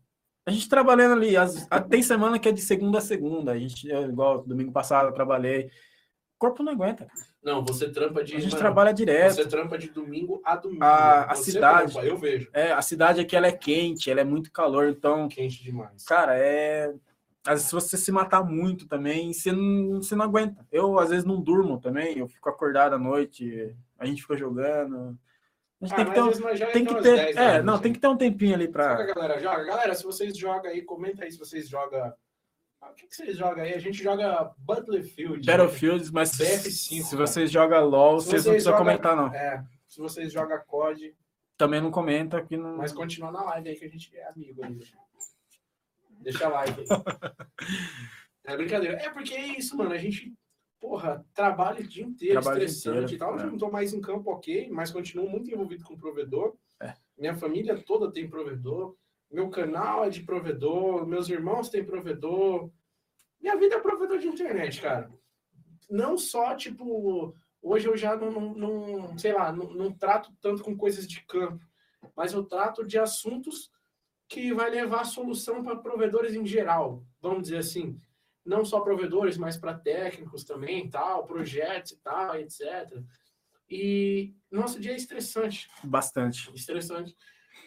A 0.45 0.49
gente 0.51 0.67
trabalhando 0.67 1.13
ali, 1.13 1.37
as- 1.37 1.67
tem 1.87 2.01
semana 2.01 2.39
que 2.39 2.49
é 2.49 2.51
de 2.51 2.61
segunda 2.61 2.97
a 2.97 3.01
segunda. 3.01 3.51
A 3.51 3.59
gente, 3.59 3.89
é 3.91 4.01
igual 4.01 4.43
domingo 4.43 4.71
passado 4.71 5.07
eu 5.07 5.13
trabalhei. 5.13 5.67
O 5.67 6.39
corpo 6.39 6.63
não 6.63 6.73
aguenta. 6.73 7.07
Não, 7.49 7.63
você 7.65 7.89
trampa 7.89 8.23
de. 8.23 8.35
A 8.35 8.39
gente 8.39 8.51
mano, 8.51 8.59
trabalha 8.59 8.93
direto. 8.93 9.33
Você 9.35 9.47
trampa 9.47 9.77
de 9.77 9.89
domingo 9.89 10.41
a 10.45 10.55
domingo. 10.55 10.83
A- 10.83 11.23
a 11.31 11.35
cidade- 11.35 11.93
trampa, 11.93 12.07
eu 12.07 12.15
vejo. 12.17 12.49
É, 12.53 12.71
a 12.71 12.81
cidade 12.81 13.19
aqui 13.21 13.35
ela 13.35 13.47
é 13.47 13.51
quente, 13.51 14.09
ela 14.11 14.21
é 14.21 14.23
muito 14.23 14.51
calor, 14.51 14.87
então, 14.89 15.27
Quente 15.27 15.63
demais. 15.63 16.03
cara, 16.05 16.37
é. 16.37 16.93
Às 17.47 17.53
vezes, 17.53 17.65
se 17.67 17.73
você 17.73 17.97
se 17.97 18.11
matar 18.11 18.43
muito 18.43 18.87
também, 18.87 19.33
você 19.33 19.51
não, 19.51 20.01
você 20.01 20.15
não 20.15 20.25
aguenta. 20.25 20.65
Eu, 20.71 20.99
às 20.99 21.09
vezes, 21.09 21.25
não 21.25 21.41
durmo 21.41 21.79
também, 21.79 22.19
eu 22.19 22.27
fico 22.27 22.49
acordado 22.49 22.93
à 22.93 22.99
noite, 22.99 23.75
a 23.97 24.05
gente 24.05 24.21
fica 24.21 24.35
jogando. 24.37 25.17
A 25.81 25.85
gente 25.85 25.93
Ah, 25.93 25.95
tem 25.95 26.05
que 26.05 26.11
ter, 26.13 26.21
um, 26.21 26.71
tem 26.73 26.85
que 26.85 26.95
ter, 26.95 27.15
10 27.15 27.37
é, 27.37 27.61
não, 27.63 27.79
tem 27.79 27.93
que 27.93 27.99
ter 27.99 28.07
um 28.09 28.17
tempinho 28.17 28.53
ali 28.53 28.65
Sabe 28.71 29.07
que 29.07 29.13
pra. 29.13 29.23
a 29.23 29.27
galera 29.27 29.39
joga? 29.41 29.63
Galera, 29.63 29.95
se 29.95 30.03
vocês 30.03 30.37
jogam 30.37 30.69
aí, 30.69 30.81
comenta 30.81 31.23
aí 31.23 31.31
se 31.31 31.39
vocês 31.39 31.69
jogam. 31.69 32.13
Ah, 32.82 32.91
O 32.91 32.93
que, 32.93 33.07
que 33.07 33.15
vocês 33.15 33.38
jogam 33.38 33.63
aí? 33.63 33.73
A 33.73 33.80
gente 33.80 34.01
joga 34.01 34.53
Battlefield. 34.59 35.45
né? 35.45 35.57
Battlefield, 35.57 36.11
mas 36.13 36.32
BF5, 36.32 37.03
se 37.03 37.15
vocês 37.15 37.51
jogam 37.51 37.86
LOL, 37.86 38.19
Se 38.19 38.27
vocês 38.30 38.45
não 38.45 38.53
vocês 38.53 38.63
precisam 38.63 38.71
jogam- 38.73 38.86
comentar, 38.86 39.15
não. 39.15 39.34
É, 39.34 39.65
se 39.88 39.99
vocês 39.99 40.32
jogam 40.32 40.59
COD, 40.65 41.15
Também 41.57 41.82
não 41.82 41.91
comenta 41.91 42.41
que 42.43 42.55
não. 42.55 42.77
mas 42.77 42.91
continua 42.93 43.32
na 43.32 43.43
live 43.43 43.69
aí 43.69 43.75
que 43.75 43.86
a 43.86 43.89
gente 43.89 44.15
é 44.15 44.27
amigo 44.30 44.63
ainda. 44.63 44.86
Deixa 46.21 46.47
like 46.47 46.80
aí. 46.82 46.88
É 48.45 48.57
brincadeira. 48.57 48.97
É 48.97 49.09
porque 49.11 49.34
é 49.36 49.45
isso, 49.59 49.77
mano. 49.77 49.91
A 49.91 49.97
gente, 49.97 50.34
porra, 50.80 51.23
trabalha 51.36 51.82
o 51.82 51.88
dia 51.88 52.03
inteiro, 52.03 52.34
Trabalha 52.41 52.55
o 52.55 52.59
dia 52.59 52.67
estressante 52.67 53.13
inteiro, 53.13 53.15
e 53.15 53.17
tal. 53.19 53.39
é. 53.39 53.43
Eu 53.43 53.51
não 53.51 53.57
tô 53.59 53.69
mais 53.69 53.93
em 53.93 54.01
campo, 54.01 54.32
ok, 54.32 54.69
mas 54.71 54.89
continuo 54.91 55.30
muito 55.30 55.51
envolvido 55.51 55.84
com 55.84 55.93
o 55.93 55.97
provedor. 55.99 56.55
É. 56.82 56.95
Minha 57.17 57.36
família 57.36 57.77
toda 57.86 58.11
tem 58.11 58.27
provedor. 58.27 58.95
Meu 59.32 59.49
canal 59.49 60.05
é 60.05 60.09
de 60.09 60.23
provedor. 60.23 61.05
Meus 61.05 61.30
irmãos 61.30 61.69
têm 61.69 61.84
provedor. 61.84 62.69
Minha 63.39 63.55
vida 63.57 63.75
é 63.75 63.80
provedor 63.80 64.17
de 64.19 64.27
internet, 64.27 64.82
cara. 64.82 65.11
Não 65.89 66.17
só, 66.17 66.55
tipo, 66.55 67.36
hoje 67.61 67.88
eu 67.88 67.95
já 67.97 68.15
não, 68.15 68.32
não, 68.32 68.53
não- 68.55 69.17
sei 69.17 69.34
lá, 69.34 69.51
não, 69.51 69.71
não 69.73 69.91
trato 69.93 70.32
tanto 70.41 70.63
com 70.63 70.75
coisas 70.75 71.07
de 71.07 71.23
campo, 71.25 71.63
mas 72.15 72.34
eu 72.34 72.43
trato 72.43 72.86
de 72.86 72.97
assuntos 72.97 73.71
que 74.27 74.53
vai 74.53 74.69
levar 74.69 75.03
solução 75.05 75.63
para 75.63 75.75
provedores 75.75 76.36
em 76.36 76.45
geral, 76.45 77.03
vamos 77.21 77.43
dizer 77.43 77.57
assim. 77.57 77.99
Não 78.45 78.63
só 78.63 78.80
provedores, 78.82 79.38
mas 79.38 79.57
para 79.57 79.73
técnicos 79.77 80.43
também, 80.43 80.89
tal, 80.89 81.25
projetos 81.25 81.91
e 81.93 81.97
tal, 82.01 82.36
etc. 82.36 82.61
E 83.69 84.34
nosso 84.51 84.80
dia 84.80 84.91
é 84.93 84.95
estressante, 84.95 85.67
Bastante. 85.84 86.51
estressante. 86.55 87.15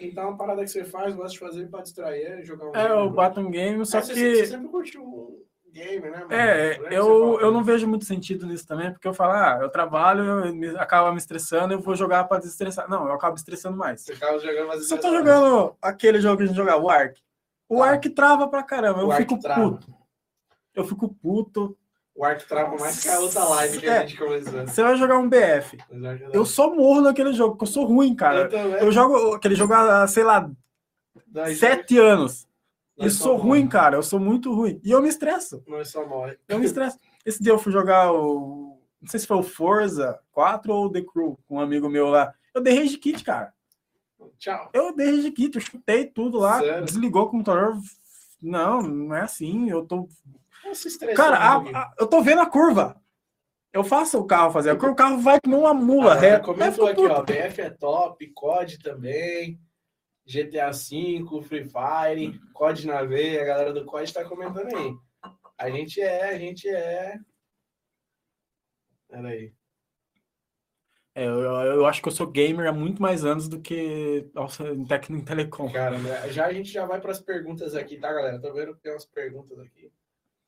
Então, 0.07 0.31
a 0.31 0.37
parada 0.37 0.63
que 0.63 0.69
você 0.71 0.85
faz, 0.85 1.15
gosta 1.15 1.33
de 1.33 1.39
fazer 1.39 1.69
para 1.69 1.83
distrair, 1.83 2.23
é 2.25 2.43
jogar 2.45 2.67
um 2.71 2.77
É, 2.77 2.89
jogo. 2.89 3.01
eu 3.01 3.11
bato 3.11 3.41
um 3.41 3.51
game, 3.51 3.85
só 3.87 3.99
Ah, 3.99 4.03
você, 4.03 4.15
que. 4.15 4.37
você 4.37 4.47
sempre 4.47 4.69
curtiu 4.69 5.47
gamer, 5.73 6.11
né, 6.11 6.19
mano? 6.19 6.33
É, 6.35 6.75
que 6.75 6.95
eu, 6.95 7.05
falou. 7.05 7.41
eu 7.41 7.51
não 7.51 7.65
vejo 7.65 7.89
muito 7.89 8.05
sentido 8.05 8.47
nisso 8.47 8.67
também, 8.67 8.93
porque 8.93 9.09
eu 9.09 9.15
falo, 9.15 9.33
ah, 9.33 9.59
eu 9.63 9.71
trabalho, 9.71 10.23
eu 10.45 10.55
me, 10.55 10.69
acaba 10.77 11.11
me 11.11 11.17
estressando, 11.19 11.73
eu 11.73 11.81
vou 11.81 11.95
jogar 11.97 12.25
pra 12.25 12.39
desestressar. 12.39 12.89
Não, 12.91 13.07
eu 13.07 13.13
acabo 13.13 13.37
estressando 13.37 13.77
mais. 13.77 14.03
Você 14.03 14.15
ficava 14.15 14.39
jogando 14.39 14.67
mais 14.69 14.87
Se 14.87 14.95
eu 14.95 15.01
tô 15.01 15.11
jogando 15.11 15.75
aquele 15.81 16.21
jogo 16.21 16.37
que 16.37 16.43
a 16.43 16.47
gente 16.47 16.57
jogava, 16.57 16.83
o 16.83 16.91
Ark, 16.91 17.19
o 17.69 17.83
Ah. 17.83 17.89
Ark 17.91 18.11
trava 18.11 18.49
pra 18.49 18.63
caramba, 18.63 19.01
eu 19.01 19.09
O 19.09 19.13
fico 19.13 19.39
trava. 19.39 19.61
puto. 19.71 19.95
Eu 20.75 20.85
fico 20.85 21.09
puto. 21.09 21.77
O 22.23 22.25
Ark 22.25 22.47
trava 22.47 22.77
mais 22.77 23.03
que 23.03 23.09
a 23.09 23.19
outra 23.19 23.43
live 23.47 23.81
que 23.81 23.87
É. 23.87 23.99
a 23.99 24.01
gente 24.07 24.17
começou. 24.17 24.53
Você 24.65 24.81
vai 24.81 24.97
jogar 24.97 25.19
um 25.19 25.29
BF. 25.29 25.77
Eu 26.33 26.47
só 26.47 26.73
morro 26.73 27.01
naquele 27.01 27.33
jogo, 27.33 27.57
porque 27.57 27.65
eu 27.65 27.73
sou 27.73 27.85
ruim, 27.85 28.15
cara. 28.15 28.49
Eu. 28.49 28.71
Eu 28.87 28.93
jogo 28.93 29.35
aquele 29.35 29.57
jogo 29.57 29.73
há, 29.75 30.07
sei 30.07 30.23
lá, 30.23 30.49
Nós- 31.35 31.59
sete 31.59 31.99
anos. 31.99 32.47
E 32.97 33.03
nós 33.03 33.15
só 33.15 33.25
sou 33.25 33.37
ruim, 33.37 33.61
morre. 33.63 33.71
cara. 33.73 33.97
Eu 33.97 34.05
sou 34.05 34.21
muito 34.21 34.55
ruim. 34.55 34.81
E 34.85 34.93
eu 34.93 35.03
me 35.03 35.09
estresso. 35.09 35.65
Nós 35.67 35.89
só 35.89 36.07
morre. 36.07 36.39
Eu 36.47 36.61
me 36.61 36.65
estresso. 36.65 36.97
Esse 37.27 37.43
dia 37.43 37.51
eu 37.53 37.59
fui 37.59 37.73
jogar 37.73 38.13
o. 38.13 38.79
Não 39.01 39.09
sei 39.11 39.19
se 39.19 39.27
foi 39.27 39.39
o 39.39 39.43
Forza 39.43 40.21
4 40.31 40.73
ou 40.73 40.85
o 40.87 40.93
The 40.93 41.01
Crew, 41.03 41.37
com 41.49 41.57
um 41.57 41.61
amigo 41.61 41.89
meu 41.89 42.07
lá. 42.09 42.33
Eu 42.55 42.61
dei 42.61 42.79
rage 42.79 42.99
kit, 42.99 43.25
cara. 43.25 43.53
Tchau. 44.39 44.71
Eu 44.73 44.95
dei 44.95 45.11
rage 45.17 45.33
kit, 45.33 45.57
eu 45.57 45.61
chutei 45.61 46.07
tudo 46.07 46.39
lá, 46.39 46.61
Sério? 46.61 46.85
desligou 46.85 47.25
o 47.25 47.29
computador. 47.31 47.77
Não, 48.41 48.81
não 48.81 49.13
é 49.17 49.23
assim. 49.23 49.69
Eu 49.69 49.85
tô. 49.85 50.09
Cara, 51.17 51.37
a- 51.39 51.57
a- 51.83 51.95
eu 51.99 52.07
tô 52.07 52.23
vendo 52.23 52.41
a 52.41 52.47
curva. 52.47 53.01
Eu 53.73 53.83
faço 53.83 54.19
o 54.19 54.27
carro 54.27 54.51
fazer 54.53 54.71
a 54.71 54.77
curva, 54.77 54.93
o 54.93 54.97
carro 54.97 55.19
vai 55.19 55.41
como 55.41 55.59
uma 55.61 55.73
mula 55.73 56.13
Ah, 56.13 56.19
reta. 56.21 56.45
Comentou 56.45 56.87
aqui, 56.87 57.07
ó. 57.07 57.23
BF 57.23 57.61
é 57.63 57.71
top, 57.71 58.27
COD 58.35 58.79
também. 58.79 59.59
GTA 60.27 60.71
V, 60.71 61.43
Free 61.43 61.65
Fire, 61.65 62.39
COD 62.53 62.87
na 62.87 63.03
veia, 63.03 63.43
a 63.43 63.45
galera 63.45 63.73
do 63.73 63.85
COD 63.85 64.13
tá 64.13 64.25
comentando 64.25 64.69
aí. 64.77 64.95
A 65.59 65.71
gente 65.71 66.01
é, 66.01 66.29
a 66.31 66.39
gente 66.39 66.69
é. 66.69 67.19
Pera 69.09 69.29
aí. 69.29 69.53
É, 71.15 71.27
eu, 71.27 71.41
eu 71.41 71.87
acho 71.87 72.01
que 72.01 72.09
eu 72.09 72.13
sou 72.13 72.27
gamer 72.27 72.69
há 72.69 72.73
muito 72.73 73.03
mais 73.03 73.25
anos 73.25 73.47
do 73.49 73.61
que 73.61 74.31
nossa, 74.35 74.65
em 74.69 74.85
técnico 74.87 75.23
em 75.23 75.25
telecom. 75.25 75.71
Cara, 75.71 75.99
né, 75.99 76.31
já 76.31 76.47
a 76.47 76.53
gente 76.53 76.71
já 76.73 76.87
vai 76.87 77.01
para 77.01 77.11
as 77.13 77.21
perguntas 77.21 77.75
aqui, 77.75 77.99
tá, 77.99 78.13
galera? 78.13 78.41
Tô 78.41 78.53
vendo 78.53 78.75
que 78.75 78.81
tem 78.83 78.93
umas 78.93 79.05
perguntas 79.05 79.59
aqui. 79.59 79.93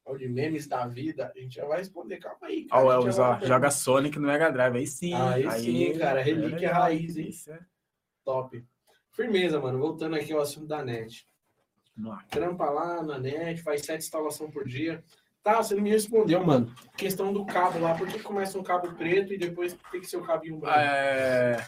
Ó, 0.06 0.16
de 0.16 0.28
memes 0.28 0.66
da 0.66 0.86
vida. 0.86 1.32
A 1.34 1.38
gente 1.38 1.54
já 1.54 1.64
vai 1.64 1.78
responder. 1.78 2.18
Calma 2.18 2.38
aí, 2.46 2.66
Ó, 2.70 2.76
o 2.76 2.78
A 2.78 2.82
gente 2.82 2.92
Elvis, 3.00 3.18
ó, 3.18 3.40
joga. 3.42 3.70
Sonic 3.70 4.18
no 4.18 4.26
Mega 4.26 4.50
Drive. 4.50 4.76
Aí 4.76 4.86
sim. 4.86 5.14
Aí 5.14 5.50
sim, 5.60 5.98
cara, 5.98 6.22
relíquia 6.22 6.68
é 6.68 6.72
raiz, 6.72 7.16
hein? 7.16 7.28
Isso, 7.28 7.50
é. 7.50 7.58
Top. 8.24 8.62
Firmeza, 9.12 9.60
mano. 9.60 9.78
Voltando 9.78 10.16
aqui 10.16 10.32
ao 10.32 10.40
assunto 10.40 10.66
da 10.66 10.84
net. 10.84 11.26
Trampa 12.28 12.68
lá 12.70 13.02
na 13.02 13.18
net, 13.18 13.62
faz 13.62 13.82
sete 13.82 14.02
instalação 14.02 14.50
por 14.50 14.66
dia. 14.66 15.02
Tá, 15.42 15.62
você 15.62 15.74
não 15.74 15.82
me 15.82 15.90
respondeu, 15.90 16.44
mano. 16.44 16.74
Questão 16.96 17.32
do 17.32 17.44
cabo 17.44 17.78
lá, 17.78 17.94
por 17.94 18.08
que 18.08 18.18
começa 18.18 18.58
um 18.58 18.62
cabo 18.62 18.92
preto 18.94 19.32
e 19.32 19.38
depois 19.38 19.76
tem 19.92 20.00
que 20.00 20.06
ser 20.06 20.16
o 20.16 20.22
cabinho 20.24 20.56
branco? 20.58 20.78
É, 20.78 21.64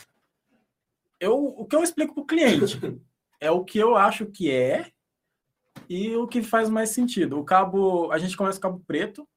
Eu, 1.20 1.38
o 1.44 1.64
que 1.66 1.76
eu 1.76 1.82
explico 1.82 2.14
pro 2.14 2.24
cliente 2.26 2.80
é 3.40 3.50
o 3.50 3.62
que 3.64 3.78
eu 3.78 3.94
acho 3.94 4.26
que 4.26 4.50
é 4.50 4.90
e 5.88 6.14
o 6.16 6.26
que 6.26 6.42
faz 6.42 6.68
mais 6.68 6.90
sentido. 6.90 7.38
O 7.38 7.44
cabo, 7.44 8.10
a 8.12 8.18
gente 8.18 8.36
começa 8.36 8.60
com 8.60 8.68
o 8.68 8.72
cabo 8.72 8.84
preto, 8.86 9.28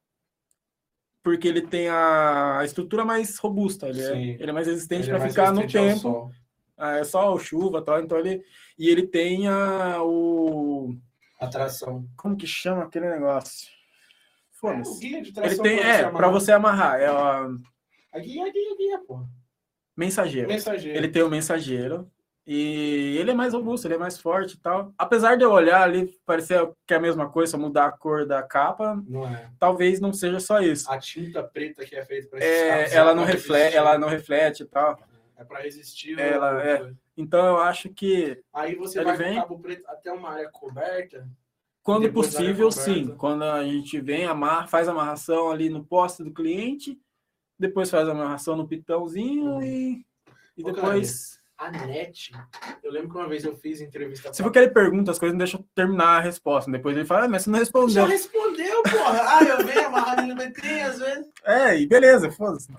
porque 1.23 1.47
ele 1.47 1.61
tem 1.61 1.89
a 1.89 2.61
estrutura 2.63 3.03
mais 3.05 3.37
robusta, 3.37 3.87
ele, 3.89 4.01
é, 4.01 4.17
ele 4.41 4.49
é 4.49 4.53
mais 4.53 4.67
resistente 4.67 5.07
é 5.07 5.11
para 5.11 5.19
mais 5.19 5.31
ficar 5.33 5.51
no 5.53 5.67
tempo. 5.67 5.99
sol. 5.99 6.31
Ah, 6.77 6.97
É 6.97 7.03
só 7.03 7.37
chuva, 7.37 7.81
tal, 7.81 7.99
então 8.01 8.17
ele 8.17 8.41
e 8.77 8.87
ele 8.89 9.05
tem 9.05 9.47
a, 9.47 10.01
o 10.01 10.95
Atração. 11.39 12.07
como 12.15 12.37
que 12.37 12.47
chama 12.47 12.83
aquele 12.83 13.09
negócio? 13.09 13.67
É, 13.67 13.71
o 13.71 14.59
Foda-se. 14.59 14.99
guia 14.99 15.21
de 15.21 15.33
Ele 15.39 15.57
tem, 15.61 15.79
é, 15.79 16.09
para 16.09 16.29
você 16.29 16.51
amarrar, 16.53 16.99
é 16.99 17.07
a 17.07 17.49
A 18.13 18.19
guia, 18.19 18.45
a 18.45 18.49
guia, 18.51 18.71
a 18.73 18.77
guia, 18.77 18.99
pô. 19.05 19.25
mensageiro. 19.95 20.47
Mensageiro. 20.47 20.97
Ele 20.97 21.07
tem 21.09 21.21
o 21.23 21.29
mensageiro 21.29 22.09
e 22.51 23.15
ele 23.19 23.29
é 23.29 23.33
mais 23.35 23.53
robusto, 23.53 23.85
ele 23.85 23.93
é 23.93 23.97
mais 23.99 24.17
forte 24.19 24.55
e 24.55 24.59
tal. 24.59 24.91
Apesar 24.97 25.35
de 25.37 25.43
eu 25.43 25.51
olhar 25.51 25.83
ali, 25.83 26.07
parecer 26.25 26.59
que 26.87 26.95
é 26.95 26.97
a 26.97 26.99
mesma 26.99 27.29
coisa, 27.29 27.51
só 27.51 27.57
mudar 27.59 27.85
a 27.85 27.91
cor 27.91 28.25
da 28.25 28.41
capa, 28.41 28.99
Não 29.07 29.27
é. 29.27 29.51
talvez 29.59 29.99
não 29.99 30.11
seja 30.11 30.39
só 30.39 30.59
isso. 30.59 30.89
A 30.91 30.97
tinta 30.97 31.43
preta 31.43 31.85
que 31.85 31.95
é 31.95 32.03
feita 32.03 32.27
para 32.27 32.43
É, 32.43 32.91
ela 32.95 33.13
não 33.13 33.23
reflete, 33.23 33.75
ela 33.77 33.99
não 33.99 34.07
reflete 34.07 34.63
e 34.63 34.65
tal. 34.65 34.99
É 35.37 35.43
para 35.43 35.59
resistir. 35.61 36.19
Ela 36.19 36.61
é. 36.65 36.91
Então 37.15 37.45
eu 37.45 37.57
acho 37.59 37.89
que 37.89 38.41
Aí 38.51 38.73
você 38.75 39.03
vai 39.03 39.15
vem- 39.15 39.35
cabo 39.35 39.59
preto 39.59 39.87
até 39.87 40.11
uma 40.11 40.31
área 40.31 40.49
coberta. 40.49 41.29
quando 41.83 42.11
possível, 42.11 42.71
sim. 42.71 43.15
Quando 43.15 43.43
a 43.43 43.63
gente 43.63 44.01
vem, 44.01 44.25
amarra, 44.25 44.65
faz 44.67 44.87
a 44.87 44.91
amarração 44.91 45.51
ali 45.51 45.69
no 45.69 45.83
poste 45.85 46.23
do 46.23 46.33
cliente, 46.33 46.99
depois 47.59 47.89
faz 47.91 48.07
a 48.09 48.11
amarração 48.11 48.55
no 48.55 48.67
pitãozinho 48.67 49.45
Uhum. 49.51 49.61
e, 49.63 50.05
e 50.57 50.63
Ô, 50.63 50.71
depois. 50.71 51.38
A 51.59 51.69
net, 51.71 52.31
eu 52.81 52.89
lembro 52.89 53.09
que 53.09 53.17
uma 53.17 53.27
vez 53.27 53.43
eu 53.43 53.53
fiz 53.57 53.81
entrevista. 53.81 54.33
Se 54.33 54.41
for 54.41 54.49
que 54.49 54.57
ele 54.59 54.69
pergunta 54.69 55.11
as 55.11 55.19
coisas, 55.19 55.33
não 55.33 55.39
deixa 55.39 55.57
eu 55.57 55.65
terminar 55.75 56.17
a 56.17 56.21
resposta. 56.21 56.71
Depois 56.71 56.95
ele 56.95 57.05
fala, 57.05 57.25
ah, 57.25 57.27
mas 57.27 57.43
você 57.43 57.49
não 57.49 57.57
Já 57.57 57.63
respondeu. 57.63 58.05
respondeu, 58.05 58.83
porra. 58.83 59.21
Ah, 59.27 59.43
eu 59.43 59.65
venho 59.67 59.87
amarrado 59.87 60.25
no 60.25 60.35
BT, 60.35 60.67
às 60.81 60.99
vezes. 60.99 61.27
É, 61.43 61.77
e 61.77 61.85
beleza, 61.85 62.31
foda-se. 62.31 62.71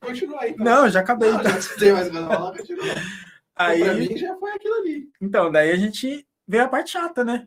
Continua 0.00 0.42
aí. 0.42 0.54
tá? 0.56 0.64
Não, 0.64 0.88
já 0.88 1.00
acabei. 1.00 1.30
Não, 1.30 1.40
então. 1.40 1.60
já 1.60 1.76
tem 1.76 1.92
mais 1.92 2.08
pra 2.08 2.26
falar, 2.26 2.52
continua. 2.56 2.84
Aí, 3.54 3.80
Pra 3.84 3.94
mim 3.94 4.16
já 4.16 4.36
foi 4.36 4.50
aquilo 4.52 4.74
ali. 4.80 5.08
então, 5.20 5.50
daí 5.52 5.70
a 5.70 5.76
gente 5.76 6.26
vê 6.48 6.58
a 6.58 6.68
parte 6.68 6.90
chata, 6.90 7.24
né? 7.24 7.46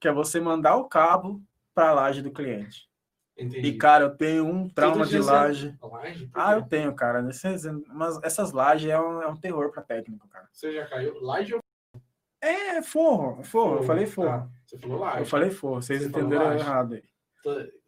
Que 0.00 0.06
é 0.08 0.12
você 0.12 0.40
mandar 0.40 0.76
o 0.76 0.84
cabo 0.88 1.42
para 1.74 1.90
a 1.90 1.92
laje 1.92 2.22
do 2.22 2.30
cliente. 2.32 2.88
Entendi. 3.40 3.60
E, 3.68 3.76
cara, 3.78 4.04
eu 4.04 4.16
tenho 4.16 4.46
um 4.46 4.68
trauma 4.68 5.06
de 5.06 5.18
laje. 5.18 5.74
Laje? 5.82 6.30
Ah, 6.34 6.52
eu 6.54 6.62
tenho, 6.62 6.94
cara. 6.94 7.22
Nesses, 7.22 7.64
mas 7.88 8.18
essas 8.22 8.52
lajes 8.52 8.90
é 8.90 9.00
um, 9.00 9.22
é 9.22 9.28
um 9.28 9.36
terror 9.36 9.70
para 9.72 9.82
técnico, 9.82 10.28
cara. 10.28 10.46
Você 10.52 10.72
já 10.72 10.86
caiu? 10.86 11.18
Laje 11.22 11.54
ou 11.54 11.60
É 12.42 12.82
forro, 12.82 13.42
forro. 13.42 13.76
Eu 13.78 13.82
falei 13.82 14.06
forro. 14.06 14.28
Ah, 14.28 14.48
você 14.66 14.78
falou 14.78 14.98
laje. 14.98 15.18
Eu 15.20 15.26
falei 15.26 15.50
forro. 15.50 15.82
Vocês 15.82 16.02
Você 16.02 16.08
entenderam 16.08 16.52
errado 16.52 16.94
aí. 16.94 17.02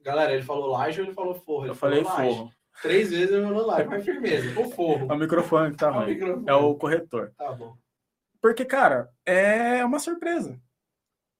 Galera, 0.00 0.32
ele 0.32 0.42
falou 0.42 0.66
laje 0.68 1.00
ou 1.00 1.06
ele 1.06 1.14
falou 1.14 1.34
forro? 1.34 1.64
Ele 1.64 1.70
Eu 1.72 1.74
falei 1.74 2.02
laje. 2.02 2.34
forro. 2.34 2.50
Três 2.80 3.10
vezes 3.10 3.30
ele 3.30 3.44
falou 3.44 3.66
laje, 3.66 3.88
mas 3.88 4.04
firmeza. 4.04 4.58
O 4.60 4.70
forro. 4.70 5.06
É 5.10 5.14
o 5.14 5.18
microfone 5.18 5.70
que 5.72 5.76
tá 5.76 5.90
o 5.90 5.94
ruim. 5.94 6.06
microfone. 6.06 6.44
É 6.48 6.54
o 6.54 6.74
corretor. 6.74 7.32
Tá 7.36 7.52
bom. 7.52 7.76
Porque, 8.40 8.64
cara, 8.64 9.08
é 9.26 9.84
uma 9.84 9.98
surpresa. 9.98 10.58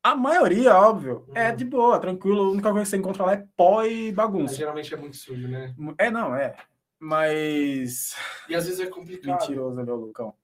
A 0.02 0.16
maioria, 0.16 0.74
óbvio, 0.76 1.26
é 1.34 1.50
Uhum. 1.50 1.56
de 1.56 1.64
boa, 1.64 1.98
tranquilo. 2.00 2.42
A 2.42 2.50
única 2.50 2.70
coisa 2.70 2.84
que 2.84 2.90
você 2.90 2.96
encontra 2.96 3.24
lá 3.24 3.34
é 3.34 3.44
pó 3.56 3.84
e 3.84 4.06
Mas 4.06 4.14
bagunça. 4.14 4.54
geralmente 4.54 4.92
é 4.92 4.96
muito 4.96 5.16
sujo, 5.16 5.46
né? 5.46 5.74
É, 5.98 6.10
não, 6.10 6.34
é. 6.34 6.56
Mas. 6.98 8.16
E 8.48 8.54
às 8.54 8.64
vezes 8.66 8.80
é 8.80 8.86
complicado. 8.86 9.40
Mentiroso 9.40 9.78
ali, 9.80 9.90
o 9.90 9.94
Lucão. 9.96 10.34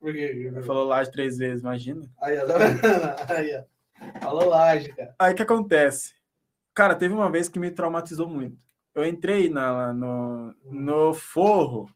Por 0.00 0.12
quê? 0.12 0.52
Falou 0.66 0.84
laje 0.86 1.10
três 1.10 1.36
vezes, 1.38 1.62
imagina. 1.62 2.02
Aí, 2.20 2.38
ó. 2.38 2.46
tá? 2.46 2.54
Aí, 3.36 3.56
ó. 3.56 4.20
Falou 4.20 4.48
laje, 4.48 4.88
cara. 4.92 5.14
Aí 5.18 5.32
o 5.32 5.36
que 5.36 5.42
acontece? 5.42 6.14
Cara, 6.74 6.94
teve 6.94 7.14
uma 7.14 7.30
vez 7.30 7.48
que 7.48 7.58
me 7.58 7.70
traumatizou 7.70 8.28
muito. 8.28 8.58
Eu 8.94 9.04
entrei 9.04 9.48
na, 9.48 9.92
no, 9.92 10.54
no 10.64 11.14
forro 11.14 11.90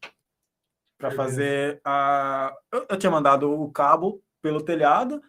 para 0.97 1.11
fazer 1.11 1.79
a. 1.85 2.53
Eu, 2.71 2.85
eu 2.89 2.97
tinha 2.97 3.11
mandado 3.11 3.51
o 3.51 3.71
cabo 3.71 4.21
pelo 4.41 4.61
telhado 4.61 5.21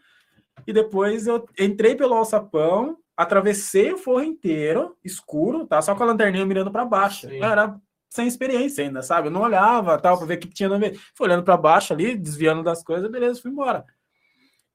e 0.67 0.73
depois 0.73 1.27
eu 1.27 1.47
entrei 1.59 1.95
pelo 1.95 2.15
alçapão, 2.15 2.99
atravessei 3.17 3.93
o 3.93 3.99
forro 3.99 4.23
inteiro, 4.23 4.97
escuro, 5.05 5.67
tá? 5.67 5.81
Só 5.83 5.95
com 5.95 6.03
a 6.03 6.07
lanterninha 6.07 6.47
mirando 6.47 6.71
para 6.71 6.85
baixo. 6.85 7.29
Sim. 7.29 7.43
Era 7.43 7.79
sem 8.09 8.27
experiência 8.27 8.85
ainda, 8.85 9.03
sabe? 9.03 9.29
Eu 9.29 9.33
não 9.33 9.43
olhava 9.43 9.99
tal 9.99 10.19
para 10.19 10.27
ver 10.27 10.35
o 10.35 10.41
que 10.41 10.49
tinha 10.49 10.69
no 10.69 10.79
meio. 10.79 10.99
Fui 11.15 11.27
olhando 11.27 11.45
para 11.45 11.57
baixo 11.57 11.93
ali, 11.93 12.17
desviando 12.17 12.63
das 12.63 12.83
coisas, 12.83 13.11
beleza, 13.11 13.41
fui 13.41 13.51
embora. 13.51 13.85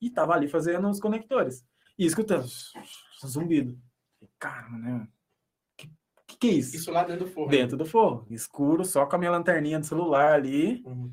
E 0.02 0.10
tava 0.10 0.34
ali 0.34 0.48
fazendo 0.48 0.90
os 0.90 1.00
conectores. 1.00 1.66
E 1.98 2.06
escutando 2.06 2.46
zumbido. 3.26 3.78
Cara, 4.40 4.70
né? 4.70 5.08
Que, 5.78 5.90
que 6.28 6.38
que 6.38 6.48
é 6.48 6.52
isso? 6.52 6.76
Isso 6.76 6.92
lá 6.92 7.04
dentro 7.04 7.26
do 7.26 7.32
forro. 7.32 7.50
Dentro 7.50 7.78
do 7.78 7.86
forro, 7.86 8.28
escuro, 8.30 8.86
só 8.86 9.06
com 9.06 9.16
a 9.16 9.20
minha 9.20 9.32
lanterninha 9.32 9.80
do 9.80 9.86
celular 9.86 10.34
ali. 10.34 10.84
Uhum. 10.86 11.12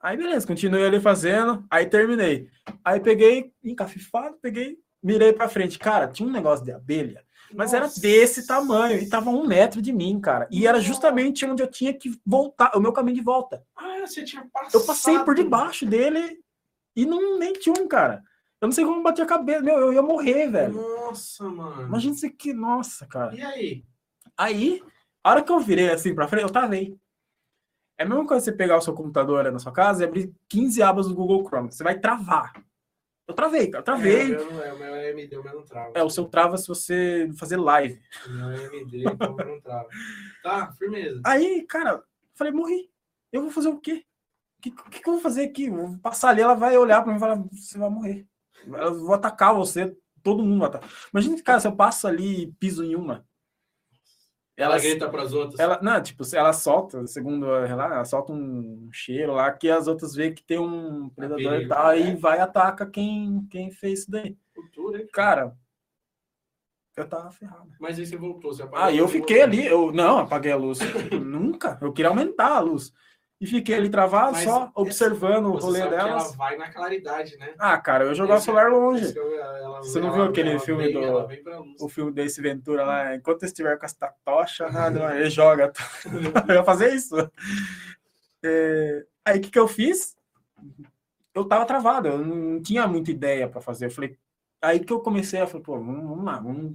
Aí 0.00 0.16
beleza, 0.16 0.46
continuei 0.46 0.84
ali 0.84 1.00
fazendo, 1.00 1.64
aí 1.70 1.86
terminei. 1.86 2.48
Aí 2.84 3.00
peguei, 3.00 3.52
encafifado, 3.64 4.36
peguei, 4.40 4.78
mirei 5.02 5.32
pra 5.32 5.48
frente. 5.48 5.78
Cara, 5.78 6.08
tinha 6.08 6.28
um 6.28 6.32
negócio 6.32 6.64
de 6.64 6.72
abelha, 6.72 7.24
mas 7.54 7.72
era 7.72 7.86
Nossa. 7.86 8.00
desse 8.00 8.46
tamanho 8.46 8.98
e 8.98 9.08
tava 9.08 9.30
um 9.30 9.46
metro 9.46 9.80
de 9.80 9.92
mim, 9.92 10.20
cara. 10.20 10.46
E 10.50 10.66
era 10.66 10.80
justamente 10.80 11.44
onde 11.46 11.62
eu 11.62 11.66
tinha 11.66 11.94
que 11.94 12.18
voltar, 12.24 12.76
o 12.76 12.80
meu 12.80 12.92
caminho 12.92 13.16
de 13.16 13.22
volta. 13.22 13.64
Ah, 13.74 14.00
você 14.00 14.22
tinha 14.24 14.46
passado. 14.52 14.74
Eu 14.74 14.86
passei 14.86 15.18
por 15.20 15.34
debaixo 15.34 15.86
dele 15.86 16.38
e 16.94 17.06
não 17.06 17.38
nem 17.38 17.52
tinha 17.52 17.74
um, 17.78 17.88
cara. 17.88 18.22
Eu 18.60 18.68
não 18.68 18.72
sei 18.72 18.84
como 18.84 19.02
bati 19.02 19.20
a 19.20 19.26
cabeça, 19.26 19.60
meu, 19.60 19.78
eu 19.78 19.92
ia 19.92 20.02
morrer, 20.02 20.50
velho. 20.50 20.74
Nossa, 20.74 21.44
mano. 21.44 21.82
Imagina 21.82 22.14
isso 22.14 22.26
aqui, 22.26 22.52
nossa, 22.52 23.06
cara. 23.06 23.34
E 23.34 23.42
aí? 23.42 23.84
Aí, 24.36 24.82
a 25.22 25.30
hora 25.30 25.42
que 25.42 25.52
eu 25.52 25.60
virei 25.60 25.90
assim 25.90 26.14
pra 26.14 26.28
frente, 26.28 26.44
eu 26.44 26.50
travei. 26.50 26.96
É 27.98 28.02
a 28.04 28.06
mesma 28.06 28.26
coisa 28.26 28.44
você 28.44 28.52
pegar 28.52 28.76
o 28.76 28.80
seu 28.82 28.92
computador 28.94 29.50
na 29.50 29.58
sua 29.58 29.72
casa 29.72 30.02
e 30.02 30.06
abrir 30.06 30.32
15 30.48 30.82
abas 30.82 31.08
do 31.08 31.14
Google 31.14 31.46
Chrome. 31.46 31.72
Você 31.72 31.82
vai 31.82 31.98
travar. 31.98 32.52
Eu 33.28 33.34
travei, 33.34 33.68
cara, 33.68 33.80
É, 33.80 33.84
travei. 33.84 34.36
o 34.36 34.52
meu 34.52 34.62
é, 34.62 34.72
o 34.72 34.78
meu 34.78 34.94
é 34.94 35.10
AMD, 35.10 35.36
o 35.36 35.42
meu 35.42 35.54
não 35.56 35.64
trava. 35.64 35.92
É, 35.94 36.02
o 36.02 36.10
seu 36.10 36.26
trava 36.26 36.56
se 36.58 36.68
você 36.68 37.28
fazer 37.38 37.56
live. 37.56 38.00
O 38.26 38.30
meu 38.30 38.50
é 38.50 38.66
AMD, 38.66 39.04
então 39.04 39.32
o 39.32 39.36
meu 39.36 39.46
não 39.46 39.60
trava. 39.60 39.88
Tá, 40.42 40.72
firmeza. 40.78 41.20
Aí, 41.24 41.62
cara, 41.66 41.90
eu 41.92 42.02
falei, 42.36 42.52
morri. 42.52 42.88
Eu 43.32 43.42
vou 43.42 43.50
fazer 43.50 43.68
o 43.68 43.80
quê? 43.80 44.04
O 44.58 44.62
que, 44.62 44.70
que, 44.70 45.00
que 45.02 45.08
eu 45.08 45.14
vou 45.14 45.22
fazer 45.22 45.44
aqui? 45.44 45.64
Eu 45.66 45.74
vou 45.88 45.98
passar 45.98 46.30
ali, 46.30 46.40
ela 46.42 46.54
vai 46.54 46.76
olhar 46.78 47.02
pra 47.02 47.10
mim 47.12 47.16
e 47.16 47.20
falar, 47.20 47.42
você 47.50 47.78
vai 47.78 47.90
morrer. 47.90 48.26
Eu 48.66 49.00
vou 49.04 49.14
atacar 49.14 49.54
você, 49.54 49.96
todo 50.22 50.42
mundo 50.44 50.60
vai 50.60 50.68
atacar. 50.68 50.88
Imagina, 51.12 51.42
cara, 51.42 51.60
se 51.60 51.66
eu 51.66 51.74
passo 51.74 52.06
ali 52.06 52.42
e 52.44 52.52
piso 52.52 52.84
em 52.84 52.94
uma. 52.94 53.26
Ela 54.56 54.74
Ela, 54.74 54.82
grita 54.82 55.08
pras 55.10 55.34
outras. 55.34 55.60
ela, 55.60 55.78
não, 55.82 56.02
tipo, 56.02 56.24
ela 56.34 56.52
solta, 56.52 57.06
segundo 57.06 57.46
ela, 57.46 57.84
ela 57.84 58.04
solta 58.06 58.32
um 58.32 58.88
cheiro 58.90 59.34
lá 59.34 59.52
que 59.52 59.68
as 59.68 59.86
outras 59.86 60.14
veem 60.14 60.34
que 60.34 60.42
tem 60.42 60.58
um 60.58 61.10
predador 61.10 61.40
e 61.40 61.48
perigo, 61.48 61.68
tal, 61.68 61.86
aí 61.88 62.10
é. 62.10 62.16
vai 62.16 62.38
e 62.38 62.40
ataca 62.40 62.86
quem, 62.86 63.46
quem 63.50 63.70
fez 63.70 64.00
isso 64.00 64.10
daí. 64.10 64.36
Cultura, 64.54 65.02
hein? 65.02 65.08
Cara, 65.12 65.54
eu 66.96 67.06
tava 67.06 67.30
ferrado. 67.30 67.70
Mas 67.78 67.98
aí 67.98 68.06
você 68.06 68.16
voltou, 68.16 68.54
você 68.54 68.62
apagou. 68.62 68.86
Ah, 68.86 68.92
eu 68.92 69.06
fiquei 69.06 69.42
ali, 69.42 69.66
eu 69.66 69.92
não 69.92 70.20
apaguei 70.20 70.52
a 70.52 70.56
luz. 70.56 70.78
Nunca. 71.12 71.78
Eu 71.82 71.92
queria 71.92 72.08
aumentar 72.08 72.56
a 72.56 72.60
luz. 72.60 72.90
E 73.38 73.46
fiquei 73.46 73.74
ali 73.74 73.90
travado, 73.90 74.32
Mas 74.32 74.44
só 74.44 74.62
essa- 74.62 74.72
observando 74.74 75.46
o 75.46 75.56
rolê 75.58 75.80
delas. 75.86 76.24
Ela 76.28 76.36
vai 76.36 76.56
na 76.56 76.70
claridade, 76.72 77.36
né? 77.36 77.54
Ah, 77.58 77.76
cara, 77.78 78.04
eu 78.04 78.08
ia 78.08 78.14
jogar 78.14 78.34
o 78.34 78.36
Esse 78.38 78.44
é- 78.50 78.54
celular 78.54 78.70
longe. 78.70 79.18
é- 79.18 79.62
ela- 79.62 79.82
Você 79.82 80.00
não 80.00 80.08
ela- 80.08 80.16
viu 80.16 80.24
aquele 80.24 80.58
filme 80.58 80.84
vem- 80.84 80.92
do-. 80.94 81.28
O 81.84 81.88
filme 81.88 82.10
desse 82.12 82.40
Ventura 82.40 82.82
lá, 82.84 83.14
enquanto 83.14 83.42
eu 83.42 83.46
estiver 83.46 83.78
com 83.78 83.84
essa 83.84 84.10
tocha, 84.24 84.66
nada, 85.10 85.18
ele 85.18 85.28
joga. 85.28 85.70
eu 86.50 86.54
ia 86.54 86.64
fazer 86.64 86.94
isso. 86.94 87.14
É, 88.42 89.04
Aí 89.24 89.38
o 89.38 89.42
que, 89.42 89.50
que 89.50 89.58
eu 89.58 89.66
fiz? 89.68 90.16
Eu 91.34 91.44
tava 91.44 91.66
travado, 91.66 92.08
eu 92.08 92.18
não 92.18 92.62
tinha 92.62 92.86
muita 92.86 93.10
ideia 93.10 93.48
para 93.48 93.60
fazer. 93.60 93.86
Eu 93.86 93.90
falei, 93.90 94.16
aí 94.62 94.80
que 94.80 94.92
eu 94.92 95.00
comecei 95.00 95.40
a 95.40 95.46
falar, 95.46 95.62
pô, 95.64 95.72
vamos 95.78 96.24
lá, 96.24 96.38
vamos 96.38 96.74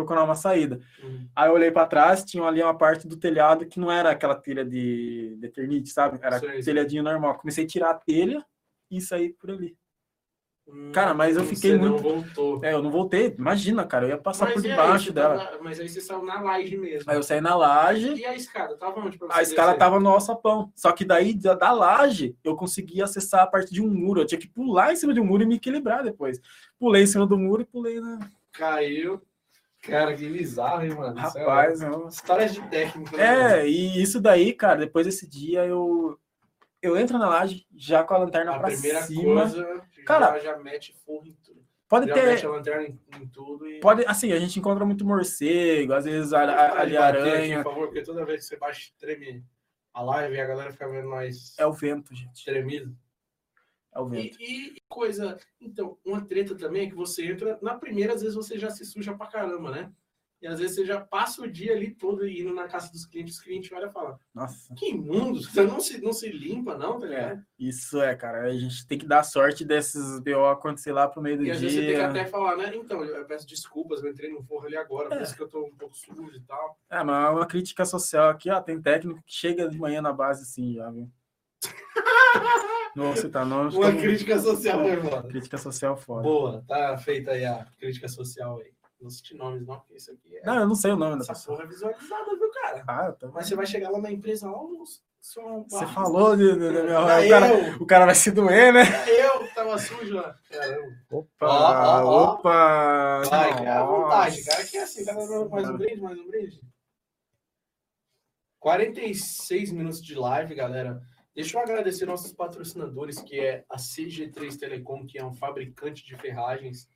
procurar 0.00 0.24
uma 0.24 0.34
saída. 0.34 0.80
Hum. 1.04 1.26
Aí 1.36 1.48
eu 1.48 1.54
olhei 1.54 1.70
para 1.70 1.86
trás, 1.86 2.24
tinha 2.24 2.42
ali 2.44 2.62
uma 2.62 2.76
parte 2.76 3.06
do 3.06 3.16
telhado 3.16 3.66
que 3.66 3.78
não 3.78 3.90
era 3.90 4.10
aquela 4.10 4.34
telha 4.34 4.64
de, 4.64 5.36
de 5.38 5.46
Eternite, 5.46 5.90
sabe? 5.90 6.18
Era 6.22 6.38
Sei, 6.38 6.48
sei. 6.50 6.62
telhadinho 6.62 7.02
normal. 7.02 7.36
Comecei 7.38 7.64
a 7.64 7.68
tirar 7.68 7.90
a 7.90 7.94
telha 7.94 8.44
e 8.90 9.00
sair 9.00 9.34
por 9.38 9.50
ali. 9.50 9.76
Cara, 10.92 11.12
mas 11.14 11.36
eu 11.36 11.42
Hum, 11.42 11.46
fiquei 11.46 11.72
você 11.72 11.76
muito- 11.78 11.94
não 11.94 11.98
voltou. 11.98 12.64
É, 12.64 12.72
eu 12.72 12.80
não 12.82 12.92
voltei. 12.92 13.34
Imagina, 13.36 13.84
cara, 13.84 14.04
eu 14.04 14.10
ia 14.10 14.18
passar 14.18 14.44
Mas 14.44 14.54
por 14.54 14.64
e 14.64 14.66
aí, 14.66 14.70
debaixo 14.70 15.06
você 15.06 15.12
dela. 15.12 15.44
tava- 15.44 15.58
Mas 15.62 15.80
aí 15.80 15.88
você 15.88 16.00
saiu 16.00 16.22
na 16.22 16.40
laje 16.40 16.76
mesmo. 16.76 17.10
Aí 17.10 17.16
eu 17.16 17.22
saí 17.24 17.40
na 17.40 17.56
laje, 17.56 18.14
E 18.14 18.24
a 18.24 18.36
escada? 18.36 18.76
Tava 18.76 19.00
onde 19.00 19.18
pra 19.18 19.26
você 19.26 19.32
a 19.34 19.64
descer? 19.66 19.78
tava 19.78 19.98
no 19.98 20.08
alçapão. 20.10 20.72
Só 20.76 20.92
que 20.92 21.04
daí, 21.04 21.34
da, 21.34 21.54
da 21.54 21.72
laje, 21.72 22.36
eu 22.44 22.54
conseguia 22.54 23.02
acessar 23.02 23.42
a 23.42 23.46
parte 23.48 23.72
de 23.72 23.82
um 23.82 23.88
muro. 23.88 24.20
Eu 24.20 24.26
tinha 24.26 24.38
que 24.40 24.46
pular 24.48 24.92
em 24.92 24.96
cima 24.96 25.12
de 25.12 25.20
um 25.20 25.24
muro 25.24 25.42
e 25.42 25.46
me 25.46 25.56
equilibrar 25.56 26.04
depois. 26.04 26.40
Pulei 26.78 27.02
em 27.02 27.06
cima 27.06 27.26
do 27.26 27.36
muro 27.36 27.62
e 27.62 27.66
pulei 27.66 27.98
na. 28.00 28.20
Caiu. 28.52 29.20
Cara, 29.80 30.14
que 30.14 30.28
bizarro, 30.28 30.82
hein, 30.84 30.94
mano? 30.94 31.18
É 31.18 31.22
Rapaz, 31.22 31.80
eu... 31.80 32.08
Histórias 32.08 32.52
de 32.54 32.60
técnico. 32.68 33.16
né? 33.16 33.60
É, 33.62 33.68
e 33.68 34.02
isso 34.02 34.20
daí, 34.20 34.52
cara, 34.52 34.78
depois 34.80 35.06
desse 35.06 35.28
dia 35.28 35.64
eu. 35.66 36.18
Eu 36.82 36.96
entro 36.96 37.18
na 37.18 37.28
laje 37.28 37.66
já 37.76 38.02
com 38.02 38.14
a 38.14 38.18
lanterna 38.18 38.52
A 38.54 38.58
pra 38.58 38.68
primeira 38.70 39.02
cima. 39.02 39.42
coisa, 39.42 39.82
Cara, 40.06 40.38
já, 40.38 40.52
já 40.52 40.56
mete 40.58 40.94
forro 41.04 41.26
em 41.26 41.36
tudo. 41.44 41.60
Pode 41.86 42.06
já 42.08 42.14
ter. 42.14 42.26
mete 42.26 42.46
a 42.46 42.50
lanterna 42.50 42.82
em, 42.86 43.00
em 43.20 43.26
tudo 43.28 43.66
e... 43.68 43.80
Pode, 43.80 44.02
assim, 44.06 44.32
a 44.32 44.38
gente 44.38 44.58
encontra 44.58 44.86
muito 44.86 45.04
morcego, 45.04 45.92
às 45.92 46.04
vezes 46.06 46.32
a- 46.32 46.40
ali 46.80 46.94
bater 46.94 47.18
aqui, 47.18 47.28
aranha. 47.28 47.62
por 47.62 47.70
favor, 47.72 47.86
porque 47.88 48.02
toda 48.02 48.24
vez 48.24 48.40
que 48.42 48.46
você 48.46 48.56
baixa, 48.56 48.90
treme 48.98 49.44
a 49.92 50.00
live 50.02 50.34
e 50.36 50.40
a 50.40 50.46
galera 50.46 50.70
fica 50.72 50.88
vendo 50.88 51.08
nós 51.10 51.54
É 51.58 51.66
o 51.66 51.72
vento, 51.72 52.14
gente. 52.14 52.44
tremido. 52.44 52.96
É 53.94 54.04
vento. 54.04 54.40
E, 54.40 54.68
e 54.76 54.82
coisa. 54.88 55.36
Então, 55.60 55.98
uma 56.04 56.24
treta 56.24 56.54
também 56.54 56.86
é 56.86 56.88
que 56.88 56.94
você 56.94 57.26
entra. 57.26 57.58
Na 57.60 57.74
primeira, 57.78 58.14
às 58.14 58.20
vezes 58.22 58.36
você 58.36 58.58
já 58.58 58.70
se 58.70 58.84
suja 58.84 59.14
pra 59.14 59.26
caramba, 59.26 59.70
né? 59.70 59.92
E 60.42 60.46
às 60.46 60.58
vezes 60.58 60.76
você 60.76 60.86
já 60.86 60.98
passa 60.98 61.42
o 61.42 61.50
dia 61.50 61.74
ali 61.74 61.90
todo 61.90 62.26
indo 62.26 62.54
na 62.54 62.66
casa 62.66 62.90
dos 62.90 63.04
clientes, 63.04 63.34
os 63.36 63.42
clientes 63.42 63.70
olham 63.72 63.90
e 63.90 63.92
falam: 63.92 64.18
Nossa. 64.34 64.74
Que 64.74 64.88
imundo, 64.88 65.42
você 65.42 65.62
não 65.64 65.78
se, 65.80 66.00
não 66.00 66.14
se 66.14 66.30
limpa, 66.30 66.78
não, 66.78 66.98
tá 66.98 67.04
É, 67.06 67.08
ligado? 67.10 67.42
isso 67.58 68.00
é, 68.00 68.14
cara. 68.14 68.44
A 68.44 68.56
gente 68.56 68.86
tem 68.86 68.96
que 68.96 69.04
dar 69.06 69.22
sorte 69.22 69.66
desses 69.66 70.18
BO 70.20 70.46
acontecer 70.46 70.92
lá 70.92 71.06
pro 71.06 71.20
meio 71.20 71.36
do 71.36 71.44
E 71.44 71.50
às 71.50 71.60
vezes 71.60 71.74
você 71.76 71.80
tem 71.82 71.90
que 71.90 71.96
dia. 71.96 72.08
até 72.08 72.24
falar, 72.24 72.56
né? 72.56 72.74
Então, 72.74 73.04
eu 73.04 73.22
peço 73.26 73.46
desculpas, 73.46 74.02
eu 74.02 74.10
entrei 74.10 74.30
no 74.32 74.42
forro 74.42 74.64
ali 74.64 74.78
agora, 74.78 75.10
por 75.10 75.18
É. 75.18 75.22
isso 75.22 75.36
que 75.36 75.42
eu 75.42 75.48
tô 75.48 75.62
um 75.66 75.76
pouco 75.76 75.94
sujo 75.94 76.34
e 76.34 76.40
tal. 76.40 76.78
É, 76.88 77.04
mas 77.04 77.26
é 77.26 77.30
uma 77.30 77.46
crítica 77.46 77.84
social 77.84 78.30
aqui, 78.30 78.48
ó. 78.50 78.62
Tem 78.62 78.80
técnico 78.80 79.20
que 79.26 79.34
chega 79.34 79.68
de 79.68 79.76
manhã 79.78 80.00
na 80.00 80.12
base 80.12 80.44
assim 80.44 80.72
já, 80.72 80.88
viu? 80.90 81.10
Nossa, 82.94 83.28
tá 83.28 83.44
não. 83.44 83.68
Uma 83.68 83.92
crítica 83.92 84.38
social, 84.38 84.78
meu 84.80 84.88
irmão. 84.88 85.22
Crítica 85.22 85.58
social 85.58 85.96
foda. 85.96 86.22
Boa, 86.22 86.64
tá 86.66 86.96
feita 86.98 87.32
aí 87.32 87.44
a 87.44 87.66
crítica 87.78 88.08
social 88.08 88.58
aí. 88.58 88.72
Não 89.00 89.08
cite 89.08 89.34
nomes, 89.34 89.66
não, 89.66 89.78
porque 89.78 89.96
isso 89.96 90.10
aqui 90.12 90.36
é. 90.36 90.44
Não, 90.44 90.56
eu 90.60 90.68
não 90.68 90.74
sei 90.74 90.90
o 90.92 90.96
nome 90.96 91.16
da 91.16 91.22
essa 91.22 91.32
pessoa. 91.32 91.56
porra 91.56 91.66
é 91.66 91.72
visualizada, 91.72 92.36
viu, 92.36 92.50
cara? 92.52 92.84
Ah, 92.86 93.12
tá. 93.12 93.28
Mas 93.32 93.48
você 93.48 93.54
vai 93.56 93.64
chegar 93.66 93.88
lá 93.88 93.98
na 93.98 94.12
empresa, 94.12 94.46
ó, 94.50 94.66
Você 95.22 95.86
falou 95.94 96.36
de, 96.36 96.52
de, 96.52 96.58
de- 96.58 96.66
o, 96.66 97.28
cara, 97.30 97.76
o 97.80 97.86
cara 97.86 98.04
vai 98.04 98.14
se 98.14 98.30
doer, 98.30 98.74
né? 98.74 98.82
eu 99.08 99.40
que 99.46 99.54
tava 99.54 99.78
sujo 99.78 100.14
lá. 100.16 100.36
Caramba. 100.50 100.94
Opa! 101.10 101.46
Ó, 101.46 101.48
ó, 101.48 102.04
ó. 102.04 102.32
Opa! 102.34 103.22
Vai, 103.30 103.50
cara, 103.64 103.80
à 103.80 103.84
vontade, 103.86 104.44
cara. 104.44 104.64
Que 104.66 104.76
é 104.76 104.82
assim, 104.82 105.02
dando 105.02 105.48
mais 105.48 105.70
um 105.70 105.76
brinde, 105.78 106.00
mais 106.02 106.18
um 106.18 106.26
brinde. 106.26 106.60
46 108.58 109.72
minutos 109.72 110.02
de 110.02 110.14
live, 110.14 110.54
galera. 110.54 111.00
Deixa 111.34 111.56
eu 111.56 111.62
agradecer 111.62 112.06
nossos 112.06 112.32
patrocinadores, 112.32 113.20
que 113.20 113.38
é 113.38 113.64
a 113.68 113.76
CG3 113.76 114.58
Telecom, 114.58 115.06
que 115.06 115.18
é 115.18 115.24
um 115.24 115.32
fabricante 115.32 116.04
de 116.04 116.16
ferragens, 116.16 116.88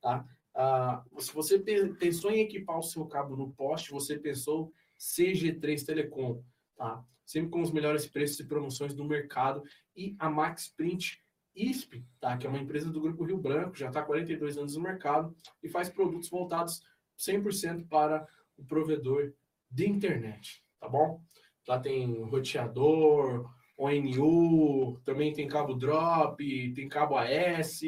tá? 0.00 0.26
Ah, 0.54 1.04
se 1.18 1.32
você 1.32 1.58
pe- 1.58 1.94
pensou 1.94 2.30
em 2.30 2.40
equipar 2.40 2.78
o 2.78 2.82
seu 2.82 3.06
cabo 3.06 3.36
no 3.36 3.52
poste, 3.52 3.90
você 3.92 4.18
pensou 4.18 4.72
CG3 4.98 5.84
Telecom, 5.84 6.42
tá? 6.76 7.04
Sempre 7.24 7.50
com 7.50 7.60
os 7.62 7.70
melhores 7.70 8.06
preços 8.06 8.40
e 8.40 8.44
promoções 8.46 8.94
do 8.94 9.04
mercado. 9.04 9.62
E 9.94 10.16
a 10.18 10.28
Max 10.30 10.68
Print 10.68 11.22
ISP, 11.54 12.04
tá? 12.20 12.36
Que 12.36 12.46
é 12.46 12.50
uma 12.50 12.58
empresa 12.58 12.90
do 12.90 13.00
Grupo 13.00 13.24
Rio 13.24 13.38
Branco, 13.38 13.76
já 13.76 13.88
está 13.88 14.00
há 14.00 14.04
42 14.04 14.58
anos 14.58 14.76
no 14.76 14.82
mercado 14.82 15.34
e 15.62 15.68
faz 15.68 15.88
produtos 15.88 16.28
voltados 16.28 16.82
100% 17.18 17.86
para 17.88 18.26
o 18.56 18.64
provedor 18.64 19.32
de 19.70 19.88
internet, 19.88 20.62
tá 20.80 20.88
bom? 20.88 21.22
Lá 21.66 21.78
tem 21.80 22.22
roteador, 22.24 23.50
ONU, 23.76 24.98
também 25.04 25.32
tem 25.32 25.46
cabo 25.46 25.74
drop, 25.74 26.72
tem 26.72 26.88
cabo 26.88 27.16
AS, 27.16 27.80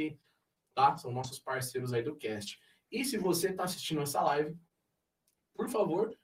tá? 0.75 0.97
São 0.97 1.11
nossos 1.11 1.39
parceiros 1.39 1.93
aí 1.93 2.03
do 2.03 2.17
cast. 2.17 2.59
E 2.91 3.05
se 3.05 3.17
você 3.17 3.49
está 3.49 3.65
assistindo 3.65 4.03
essa 4.03 4.21
live, 4.23 4.57
por 5.55 5.69
favor, 5.69 6.17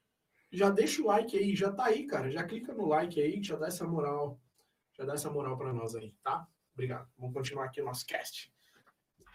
já 0.53 0.71
deixa 0.71 1.03
o 1.03 1.07
like 1.07 1.37
aí, 1.37 1.57
já 1.57 1.73
tá 1.73 1.87
aí, 1.87 2.07
cara. 2.07 2.31
Já 2.31 2.45
clica 2.45 2.73
no 2.73 2.87
like 2.87 3.21
aí, 3.21 3.43
já 3.43 3.57
dá 3.57 3.67
essa 3.67 3.87
moral, 3.87 4.39
já 4.97 5.05
dá 5.05 5.15
essa 5.15 5.31
moral 5.31 5.57
para 5.57 5.73
nós 5.73 5.95
aí, 5.95 6.15
tá? 6.23 6.47
Obrigado. 6.73 7.09
Vamos 7.19 7.35
continuar 7.35 7.65
aqui 7.65 7.81
o 7.81 7.85
nosso 7.85 8.07
cast. 8.07 8.53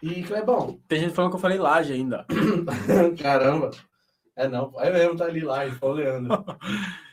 E 0.02 0.22
Clebão, 0.22 0.80
Tem 0.88 1.00
gente 1.00 1.14
falando 1.14 1.32
que 1.32 1.36
eu 1.36 1.40
falei 1.40 1.58
laje 1.58 1.92
ainda. 1.92 2.26
Caramba. 3.20 3.70
É 4.34 4.48
não, 4.48 4.72
é 4.80 4.90
mesmo, 4.90 5.16
tá 5.16 5.26
ali 5.26 5.40
ele 5.40 5.74
falou 5.74 5.96
Leandro. 5.96 6.44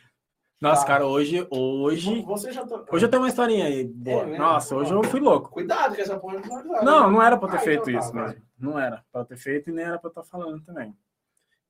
Nossa, 0.60 0.82
Tá. 0.82 0.88
cara, 0.88 1.05
hoje, 1.05 1.45
hoje, 1.51 2.22
Você 2.24 2.51
já 2.51 2.66
tá. 2.66 2.84
hoje 2.91 3.05
eu 3.05 3.10
tenho 3.10 3.22
uma 3.22 3.30
historinha 3.30 3.66
aí 3.66 3.84
boa. 3.86 4.24
É? 4.24 4.38
Nossa, 4.38 4.76
hoje 4.76 4.91
eu 4.91 5.03
fui 5.03 5.20
louco. 5.20 5.51
Cuidado 5.51 5.95
com 5.95 6.01
essa 6.01 6.20
porra 6.20 6.39
não 6.39 6.84
Não, 6.84 7.12
não 7.12 7.22
era 7.22 7.38
pra 7.38 7.49
ter 7.49 7.58
Ah, 7.58 7.60
feito 7.60 7.89
então 7.89 7.93
tá, 7.93 7.99
isso 8.05 8.14
vai. 8.14 8.28
mesmo. 8.28 8.41
Não 8.58 8.80
era 8.80 9.05
pra 9.12 9.24
ter 9.24 9.38
feito 9.38 9.70
e 9.70 9.74
nem 9.74 9.86
era 9.86 9.99
pra 9.99 10.10
estar 10.10 10.24
falando 10.24 10.60
também. 10.64 10.89
O 10.89 10.95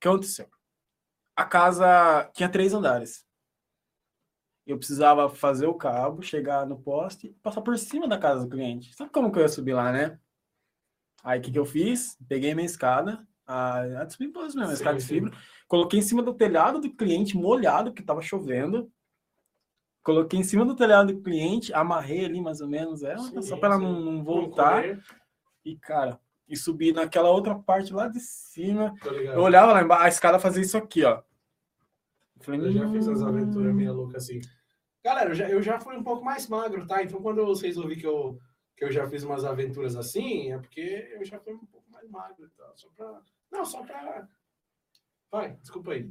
que 0.00 0.08
aconteceu? 0.08 0.48
A 1.36 1.44
casa 1.44 2.30
tinha 2.32 2.48
três 2.48 2.72
andares. 2.72 3.26
Eu 4.66 4.78
precisava 4.78 5.28
fazer 5.28 5.66
o 5.66 5.74
cabo, 5.74 6.22
chegar 6.22 6.66
no 6.66 6.78
poste 6.78 7.26
e 7.28 7.32
passar 7.34 7.60
por 7.62 7.76
cima 7.78 8.08
da 8.08 8.18
casa 8.18 8.44
do 8.44 8.50
cliente. 8.50 8.94
Sabe 8.94 9.10
como 9.10 9.30
que 9.30 9.38
eu 9.38 9.42
ia 9.42 9.48
subir 9.48 9.74
lá, 9.74 9.92
né? 9.92 10.18
Aí 11.22 11.38
o 11.38 11.42
que, 11.42 11.50
que 11.52 11.58
eu 11.58 11.64
fiz? 11.66 12.16
Peguei 12.28 12.54
minha 12.54 12.66
escada, 12.66 13.26
a, 13.46 13.80
a 14.02 14.08
subir 14.10 14.28
mesmo, 14.28 14.62
a 14.62 14.72
escada 14.72 14.96
de 14.96 15.02
sim. 15.02 15.30
Coloquei 15.68 16.00
em 16.00 16.02
cima 16.02 16.22
do 16.22 16.34
telhado 16.34 16.80
do 16.80 16.90
cliente 16.90 17.36
molhado, 17.36 17.92
que 17.92 18.00
estava 18.00 18.20
chovendo. 18.22 18.90
Coloquei 20.02 20.40
em 20.40 20.44
cima 20.44 20.64
do 20.64 20.74
telhado 20.74 21.12
do 21.12 21.20
cliente, 21.20 21.72
amarrei 21.74 22.24
ali 22.24 22.40
mais 22.40 22.60
ou 22.60 22.68
menos 22.68 23.02
ela, 23.02 23.18
Sim, 23.18 23.42
só 23.42 23.56
para 23.58 23.74
ela 23.74 23.78
não, 23.78 24.00
não 24.00 24.24
voltar. 24.24 24.98
E, 25.64 25.76
cara, 25.76 26.18
e 26.48 26.56
subi 26.56 26.92
naquela 26.92 27.30
outra 27.30 27.54
parte 27.54 27.92
lá 27.92 28.08
de 28.08 28.18
cima. 28.18 28.94
Eu 29.04 29.40
olhava 29.42 29.72
lá 29.74 29.82
embaixo, 29.82 30.04
a 30.04 30.08
escada 30.08 30.38
fazia 30.38 30.62
isso 30.62 30.78
aqui, 30.78 31.04
ó. 31.04 31.22
Eu 32.38 32.42
falei, 32.42 32.60
Eu 32.60 32.72
já 32.72 32.88
fiz 32.88 33.06
umas 33.06 33.20
"Hum". 33.20 33.26
aventuras 33.26 33.74
meio 33.74 33.92
loucas 33.92 34.24
assim. 34.24 34.40
Galera, 35.04 35.30
eu 35.30 35.34
já, 35.34 35.48
eu 35.50 35.62
já 35.62 35.78
fui 35.78 35.96
um 35.96 36.02
pouco 36.02 36.24
mais 36.24 36.48
magro, 36.48 36.86
tá? 36.86 37.02
Então 37.02 37.20
quando 37.20 37.44
vocês 37.44 37.76
ouvirem 37.76 37.98
que 38.00 38.06
eu, 38.06 38.38
que 38.76 38.84
eu 38.84 38.90
já 38.92 39.06
fiz 39.08 39.24
umas 39.24 39.44
aventuras 39.44 39.94
assim, 39.94 40.52
é 40.52 40.58
porque 40.58 41.10
eu 41.12 41.24
já 41.24 41.38
fui 41.38 41.52
um 41.52 41.66
pouco 41.66 41.90
mais 41.90 42.08
magro 42.08 42.46
e 42.46 42.50
tal. 42.56 42.72
Só 42.76 42.88
pra. 42.96 43.20
Não, 43.52 43.64
só 43.64 43.82
pra. 43.82 44.26
Vai, 45.30 45.52
desculpa 45.56 45.92
aí. 45.92 46.10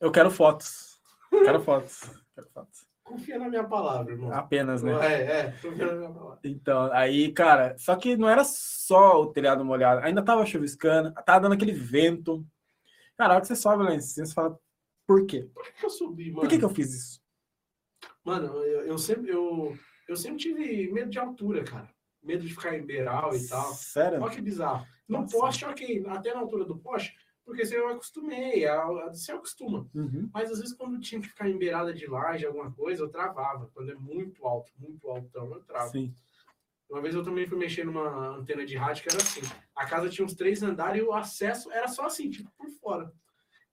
Eu 0.00 0.12
quero 0.12 0.30
fotos. 0.30 1.00
Quero 1.30 1.60
fotos. 1.60 2.02
Quero 2.34 2.48
fotos. 2.50 2.86
Confia 3.02 3.38
na 3.38 3.48
minha 3.48 3.64
palavra, 3.64 4.12
irmão. 4.12 4.32
Apenas, 4.32 4.82
né? 4.82 4.92
É, 5.00 5.22
é, 5.22 5.52
confia 5.62 5.86
na 5.86 5.92
minha 5.94 6.10
palavra. 6.10 6.40
Então, 6.44 6.92
aí, 6.92 7.32
cara, 7.32 7.76
só 7.78 7.94
que 7.96 8.16
não 8.16 8.28
era 8.28 8.44
só 8.44 9.20
o 9.20 9.32
telhado 9.32 9.64
molhado, 9.64 10.04
ainda 10.04 10.24
tava 10.24 10.44
chuviscando, 10.44 11.12
tava 11.24 11.40
dando 11.40 11.54
aquele 11.54 11.72
vento. 11.72 12.44
Cara, 13.16 13.32
a 13.32 13.36
hora 13.36 13.40
que 13.40 13.46
você 13.46 13.56
sobe 13.56 13.84
lá 13.84 13.94
em 13.94 14.00
cima, 14.00 14.26
você 14.26 14.34
fala, 14.34 14.58
por 15.06 15.24
quê? 15.24 15.48
Por 15.54 15.72
que 15.72 15.86
eu 15.86 15.90
subi, 15.90 16.30
mano? 16.30 16.40
Por 16.40 16.48
que, 16.48 16.58
que 16.58 16.64
eu 16.64 16.68
fiz 16.68 16.92
isso? 16.92 17.22
Mano, 18.24 18.56
eu, 18.64 18.86
eu 18.86 18.98
sempre, 18.98 19.30
eu, 19.30 19.78
eu 20.08 20.16
sempre 20.16 20.38
tive 20.38 20.92
medo 20.92 21.08
de 21.08 21.18
altura, 21.18 21.62
cara. 21.62 21.88
Medo 22.20 22.42
de 22.42 22.52
ficar 22.52 22.76
em 22.76 22.84
beiral 22.84 23.34
e 23.36 23.48
tal. 23.48 23.72
Sério? 23.72 24.20
Olha 24.20 24.34
que 24.34 24.40
bizarro. 24.40 24.84
No 25.08 25.20
Nossa. 25.22 25.36
poste, 25.38 25.64
ok, 25.64 26.04
até 26.08 26.34
na 26.34 26.40
altura 26.40 26.64
do 26.64 26.76
poste, 26.78 27.16
porque 27.44 27.64
você 27.64 27.78
eu 27.78 27.88
acostumei, 27.88 28.66
a- 28.66 28.82
a- 28.82 29.08
você 29.14 29.30
acostuma. 29.32 29.88
Uhum. 29.94 30.28
Mas 30.34 30.50
às 30.50 30.58
vezes 30.58 30.74
quando 30.74 30.98
tinha 31.00 31.20
que 31.20 31.28
ficar 31.28 31.48
em 31.48 31.56
beirada 31.58 31.94
de 31.94 32.06
laje, 32.06 32.44
alguma 32.44 32.72
coisa, 32.72 33.02
eu 33.04 33.08
travava. 33.08 33.70
Quando 33.72 33.92
é 33.92 33.94
muito 33.94 34.44
alto, 34.46 34.72
muito 34.78 35.08
altão, 35.08 35.52
eu 35.54 35.60
travo. 35.62 35.92
Sim. 35.92 36.12
Uma 36.90 37.00
vez 37.00 37.14
eu 37.14 37.22
também 37.22 37.46
fui 37.46 37.58
mexer 37.58 37.84
numa 37.84 38.36
antena 38.36 38.64
de 38.64 38.76
rádio 38.76 39.02
que 39.04 39.08
era 39.08 39.18
assim. 39.22 39.40
A 39.76 39.86
casa 39.86 40.08
tinha 40.08 40.24
uns 40.24 40.34
três 40.34 40.62
andares 40.62 41.00
e 41.02 41.04
o 41.04 41.12
acesso 41.12 41.70
era 41.72 41.88
só 41.88 42.06
assim, 42.06 42.30
tipo, 42.30 42.50
por 42.56 42.68
fora. 42.80 43.12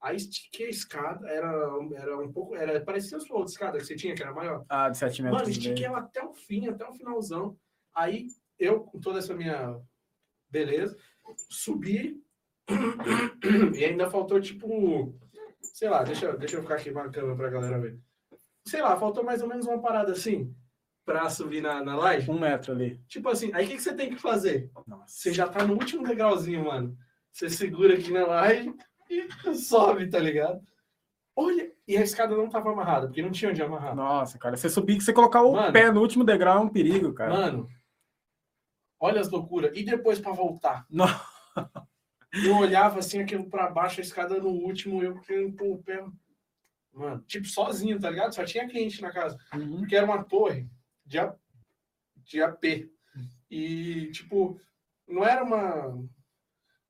Aí 0.02 0.18
estiquei 0.18 0.68
a 0.68 0.70
escada, 0.70 1.28
era, 1.30 1.48
era 1.96 2.18
um 2.20 2.32
pouco. 2.32 2.56
Era, 2.56 2.80
parecia 2.82 3.18
a 3.18 3.22
sua 3.22 3.38
outra 3.38 3.52
escada 3.52 3.78
que 3.78 3.86
você 3.86 3.96
tinha, 3.96 4.14
que 4.14 4.22
era 4.22 4.34
maior. 4.34 4.66
Ah, 4.68 4.90
de 4.90 4.98
7 4.98 5.22
metros. 5.22 5.42
Mano, 5.42 5.52
estiquei 5.52 5.86
ela 5.86 6.00
até 6.00 6.24
o 6.24 6.34
fim, 6.34 6.68
até 6.68 6.88
o 6.88 6.94
finalzão. 6.94 7.58
Aí 7.96 8.28
eu, 8.60 8.82
com 8.82 9.00
toda 9.00 9.20
essa 9.20 9.34
minha 9.34 9.80
beleza, 10.50 10.98
subi 11.50 12.22
e 13.76 13.86
ainda 13.86 14.10
faltou, 14.10 14.40
tipo, 14.40 15.14
sei 15.62 15.90
lá, 15.90 16.04
deixa, 16.04 16.36
deixa 16.38 16.58
eu 16.58 16.62
ficar 16.62 16.76
aqui 16.76 16.92
marcando 16.92 17.36
pra 17.36 17.50
galera 17.50 17.80
ver. 17.80 18.00
Sei 18.66 18.82
lá, 18.82 18.96
faltou 18.98 19.24
mais 19.24 19.42
ou 19.42 19.48
menos 19.48 19.66
uma 19.66 19.82
parada 19.82 20.12
assim 20.14 20.56
pra 21.06 21.30
subir 21.30 21.62
na, 21.62 21.84
na 21.84 21.96
laje. 21.96 22.30
Um 22.32 22.40
metro 22.40 22.72
ali. 22.72 23.02
Tipo 23.08 23.30
assim, 23.30 23.52
aí 23.54 23.66
o 23.66 23.68
que, 23.68 23.76
que 23.76 23.82
você 23.82 23.94
tem 23.94 24.10
que 24.10 24.16
fazer? 24.16 24.72
Nossa. 24.88 25.06
Você 25.08 25.34
já 25.34 25.48
tá 25.48 25.66
no 25.66 25.74
último 25.74 26.04
degrauzinho, 26.08 26.66
mano. 26.66 26.98
Você 27.32 27.50
segura 27.50 27.96
aqui 27.96 28.12
na 28.12 28.26
laje 28.26 28.74
e 29.10 29.28
sobe, 29.56 30.10
tá 30.10 30.20
ligado? 30.20 30.62
Olha, 31.36 31.72
e 31.88 31.98
a 31.98 32.02
escada 32.02 32.36
não 32.38 32.48
tava 32.48 32.72
amarrada, 32.72 33.08
porque 33.08 33.22
não 33.22 33.32
tinha 33.32 33.50
onde 33.50 33.62
amarrar. 33.62 33.96
Nossa, 33.96 34.38
cara, 34.38 34.56
você 34.56 34.70
subir, 34.70 35.02
você 35.02 35.12
colocar 35.12 35.42
o 35.42 35.54
Mano. 35.54 35.74
pé 35.74 35.92
no 35.92 36.00
último 36.00 36.24
degrau 36.24 36.60
é 36.60 36.62
um 36.62 36.70
perigo, 36.70 37.12
cara. 37.12 37.34
Mano, 37.34 37.68
olha 39.04 39.20
as 39.22 39.30
loucuras. 39.30 39.72
E 39.76 39.84
depois 39.84 40.20
pra 40.20 40.32
voltar? 40.32 40.86
Não. 40.90 41.08
Eu 42.46 42.58
olhava 42.58 43.00
assim, 43.00 43.20
aquilo 43.22 43.48
pra 43.50 43.70
baixo, 43.70 44.00
a 44.00 44.04
escada 44.04 44.40
no 44.40 44.50
último, 44.50 45.04
eu 45.04 45.20
querendo 45.22 45.56
pôr 45.56 45.74
o 45.76 45.84
pé. 45.84 46.04
Mano, 46.92 47.22
tipo, 47.28 47.48
sozinho, 47.48 48.00
tá 48.00 48.10
ligado? 48.10 48.34
Só 48.34 48.44
tinha 48.44 48.68
cliente 48.68 49.02
na 49.02 49.12
casa. 49.12 49.38
Uhum. 49.54 49.80
Porque 49.80 49.96
era 49.96 50.06
uma 50.06 50.24
torre 50.24 50.68
de, 51.06 51.20
A- 51.20 51.36
de 52.24 52.42
AP. 52.42 52.90
E, 53.52 54.10
tipo, 54.12 54.60
não 55.08 55.24
era 55.24 55.44
uma. 55.44 56.04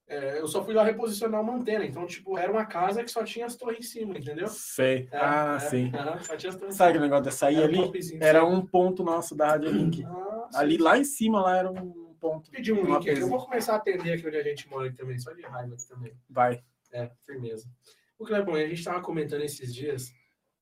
é, 0.08 0.40
eu 0.40 0.48
só 0.48 0.64
fui 0.64 0.74
lá 0.74 0.84
reposicionar 0.84 1.42
uma 1.42 1.56
antena. 1.56 1.86
Então, 1.86 2.06
tipo, 2.06 2.38
era 2.38 2.52
uma 2.52 2.66
casa 2.66 3.04
que 3.04 3.12
só 3.12 3.24
tinha 3.24 3.46
as 3.46 3.56
torres 3.58 3.80
em 3.80 3.82
cima, 3.82 4.18
entendeu? 4.18 4.48
Sei. 4.48 5.10
É, 5.12 5.18
ah, 5.18 5.56
é, 5.56 5.60
sim. 5.60 5.92
aham, 5.94 6.22
só 6.24 6.38
tinha 6.38 6.50
as 6.52 6.56
torres 6.58 6.76
em 6.76 6.78
Sabe 6.78 6.90
aquele 6.92 7.04
negócio 7.06 7.26
de 7.26 7.32
sair 7.34 7.64
ali? 7.64 7.80
Era 8.22 8.46
um 8.46 8.66
ponto 8.66 9.04
nosso 9.04 9.36
da 9.36 9.48
Rádio 9.48 9.72
Link. 9.72 10.06
Ah, 10.06 10.50
Ali 10.56 10.76
sim. 10.78 10.82
lá 10.82 10.98
em 10.98 11.04
cima 11.04 11.42
lá 11.42 11.58
era 11.58 11.70
um 11.72 12.03
ponto. 12.24 12.50
Pedir 12.50 12.72
um 12.72 12.86
link 12.86 13.10
aqui. 13.10 13.20
Eu 13.20 13.28
vou 13.28 13.44
começar 13.44 13.74
a 13.74 13.76
atender 13.76 14.14
aqui 14.14 14.26
onde 14.26 14.38
a 14.38 14.44
gente 14.44 14.70
mora 14.70 14.88
aqui 14.88 14.96
também, 14.96 15.20
só 15.20 15.34
de 15.34 15.42
raiva 15.42 15.74
aqui 15.74 15.86
também. 15.86 16.18
Vai. 16.30 16.64
É, 16.94 17.12
firmeza. 17.26 17.70
O 18.18 18.26
Clebão, 18.26 18.56
a 18.56 18.66
gente 18.66 18.84
tava 18.84 19.02
comentando 19.02 19.42
esses 19.42 19.76
dias 19.76 20.14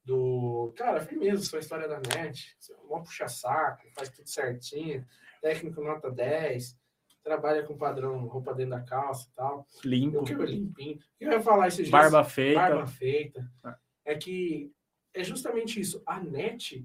do. 0.03 0.73
Cara, 0.75 1.01
firmeza, 1.01 1.43
sua 1.43 1.59
história 1.59 1.87
da 1.87 1.99
net. 1.99 2.57
Mó 2.89 3.01
puxa-saco, 3.01 3.83
faz 3.93 4.09
tudo 4.09 4.27
certinho. 4.27 5.05
Técnico 5.41 5.83
nota 5.83 6.09
10. 6.09 6.79
Trabalha 7.23 7.61
com 7.61 7.77
padrão, 7.77 8.25
roupa 8.25 8.55
dentro 8.55 8.71
da 8.71 8.81
calça 8.81 9.27
e 9.29 9.35
tal. 9.35 9.67
Limpo. 9.85 10.17
Eu 10.17 10.23
quero 10.23 10.43
limpinho. 10.43 10.95
O 10.95 10.99
que 11.19 11.25
eu 11.25 11.31
ia 11.31 11.41
falar 11.41 11.67
esses 11.67 11.87
dias? 11.87 11.91
Barba 11.91 12.23
feita. 12.23 12.59
Barba 12.59 12.87
feita. 12.87 13.51
Ah. 13.63 13.77
É 14.03 14.15
que 14.15 14.73
é 15.13 15.23
justamente 15.23 15.79
isso. 15.79 16.01
A 16.07 16.19
net, 16.19 16.83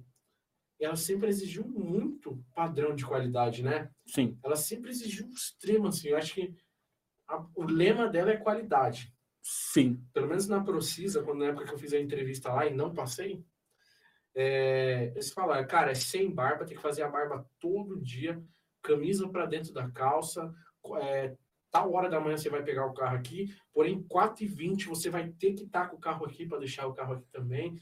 ela 0.78 0.96
sempre 0.96 1.28
exigiu 1.28 1.66
muito 1.66 2.44
padrão 2.54 2.94
de 2.94 3.06
qualidade, 3.06 3.62
né? 3.62 3.90
Sim. 4.06 4.38
ela 4.44 4.56
sempre 4.56 4.90
exigiu 4.90 5.26
um 5.26 5.30
extremo, 5.32 5.88
assim. 5.88 6.08
Eu 6.08 6.16
acho 6.16 6.34
que 6.34 6.54
a- 7.28 7.44
o 7.54 7.64
lema 7.64 8.08
dela 8.08 8.30
é 8.30 8.36
qualidade. 8.36 9.12
Sim. 9.42 10.04
Pelo 10.12 10.28
menos 10.28 10.46
na 10.48 10.62
Procisa, 10.62 11.22
quando 11.22 11.40
na 11.40 11.46
época 11.46 11.66
que 11.66 11.74
eu 11.74 11.78
fiz 11.78 11.92
a 11.92 11.98
entrevista 12.00 12.52
lá 12.52 12.66
e 12.66 12.74
não 12.74 12.94
passei, 12.94 13.44
é, 14.34 15.12
eles 15.14 15.32
falaram, 15.32 15.66
cara, 15.66 15.90
é 15.92 15.94
sem 15.94 16.30
barba, 16.30 16.64
tem 16.64 16.76
que 16.76 16.82
fazer 16.82 17.02
a 17.02 17.08
barba 17.08 17.48
todo 17.58 18.00
dia, 18.00 18.42
camisa 18.82 19.28
para 19.28 19.46
dentro 19.46 19.72
da 19.72 19.90
calça, 19.90 20.52
é, 21.00 21.36
tal 21.70 21.92
hora 21.92 22.08
da 22.08 22.20
manhã 22.20 22.36
você 22.36 22.48
vai 22.50 22.62
pegar 22.62 22.86
o 22.86 22.94
carro 22.94 23.16
aqui, 23.16 23.54
porém 23.72 24.02
4h20 24.02 24.86
você 24.86 25.10
vai 25.10 25.28
ter 25.30 25.54
que 25.54 25.64
estar 25.64 25.88
com 25.88 25.96
o 25.96 26.00
carro 26.00 26.24
aqui 26.26 26.46
para 26.46 26.58
deixar 26.58 26.86
o 26.86 26.94
carro 26.94 27.14
aqui 27.14 27.26
também 27.32 27.80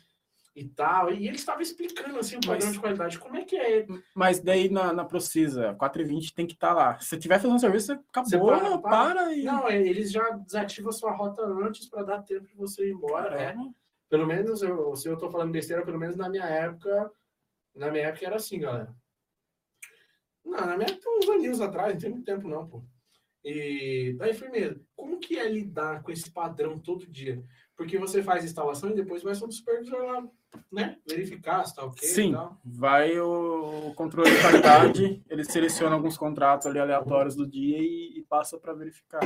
e 0.55 0.65
tal. 0.69 1.13
E 1.13 1.27
ele 1.27 1.37
estava 1.37 1.63
explicando 1.63 2.19
assim 2.19 2.37
o 2.37 2.41
padrão 2.41 2.59
Mas- 2.67 2.73
de 2.73 2.79
qualidade. 2.81 3.19
Como 3.19 3.37
é 3.37 3.45
que 3.45 3.57
é? 3.57 3.87
Mas 4.15 4.41
daí 4.41 4.69
na, 4.69 4.93
na 4.93 5.05
Procisa, 5.05 5.75
4h20 5.75 6.33
tem 6.35 6.47
que 6.47 6.53
estar 6.55 6.73
lá. 6.73 6.99
Se 7.01 7.19
tiver 7.19 7.41
fazendo 7.41 7.59
serviço, 7.59 7.93
acabou, 7.93 8.25
Você 8.31 8.39
para, 8.39 8.79
para, 8.79 9.15
para. 9.15 9.35
e. 9.35 9.43
Não, 9.45 9.69
é, 9.69 9.81
eles 9.81 10.13
já 10.13 10.31
desativam 10.31 10.91
a 10.91 10.93
sua 10.93 11.13
rota 11.13 11.43
antes 11.43 11.89
para 11.89 12.03
dar 12.05 12.23
tempo 12.23 12.47
de 12.47 12.55
você 12.55 12.89
ir 12.89 12.93
embora, 12.93 13.31
né? 13.31 13.47
Caramba. 13.53 13.75
Pelo 14.09 14.27
menos, 14.27 14.63
eu, 14.63 14.95
se 14.95 15.09
eu 15.09 15.17
tô 15.17 15.29
falando 15.31 15.51
besteira, 15.51 15.85
pelo 15.85 15.99
menos 15.99 16.15
na 16.15 16.29
minha 16.29 16.45
época, 16.45 17.11
na 17.75 17.91
minha 17.91 18.05
época 18.09 18.27
era 18.27 18.37
assim, 18.37 18.61
galera. 18.61 18.95
Não, 20.45 20.67
na 20.67 20.77
minha 20.77 20.89
época 20.91 21.11
uns 21.19 21.29
aninhos 21.29 21.61
atrás, 21.61 21.95
não 21.95 22.01
tem 22.01 22.11
muito 22.11 22.25
tempo 22.25 22.47
não, 22.47 22.69
pô. 22.69 22.85
E 23.45 24.15
daí, 24.19 24.33
firmeza, 24.35 24.81
como 24.97 25.19
que 25.19 25.39
é 25.39 25.49
lidar 25.49 26.03
com 26.03 26.11
esse 26.13 26.31
padrão 26.31 26.79
todo 26.79 27.07
dia? 27.07 27.43
Porque 27.77 27.99
você 27.99 28.23
faz 28.23 28.45
instalação 28.45 28.91
e 28.91 28.95
depois 28.95 29.23
vai 29.23 29.35
só 29.35 29.47
do 29.47 29.53
supervisor 29.53 30.03
lá, 30.05 30.27
né? 30.73 30.99
Verificar 31.07 31.65
se 31.65 31.75
tá 31.75 31.85
ok 31.85 32.07
Sim, 32.09 32.35
vai 32.65 33.19
o, 33.19 33.89
o 33.89 33.95
controle 33.95 34.31
de 34.31 34.41
qualidade, 34.41 35.23
ele 35.29 35.45
seleciona 35.45 35.95
alguns 35.95 36.17
contratos 36.17 36.67
ali 36.67 36.79
aleatórios 36.79 37.35
do 37.37 37.47
dia 37.47 37.79
e, 37.79 38.19
e 38.19 38.23
passa 38.29 38.59
para 38.59 38.73
verificar. 38.75 39.21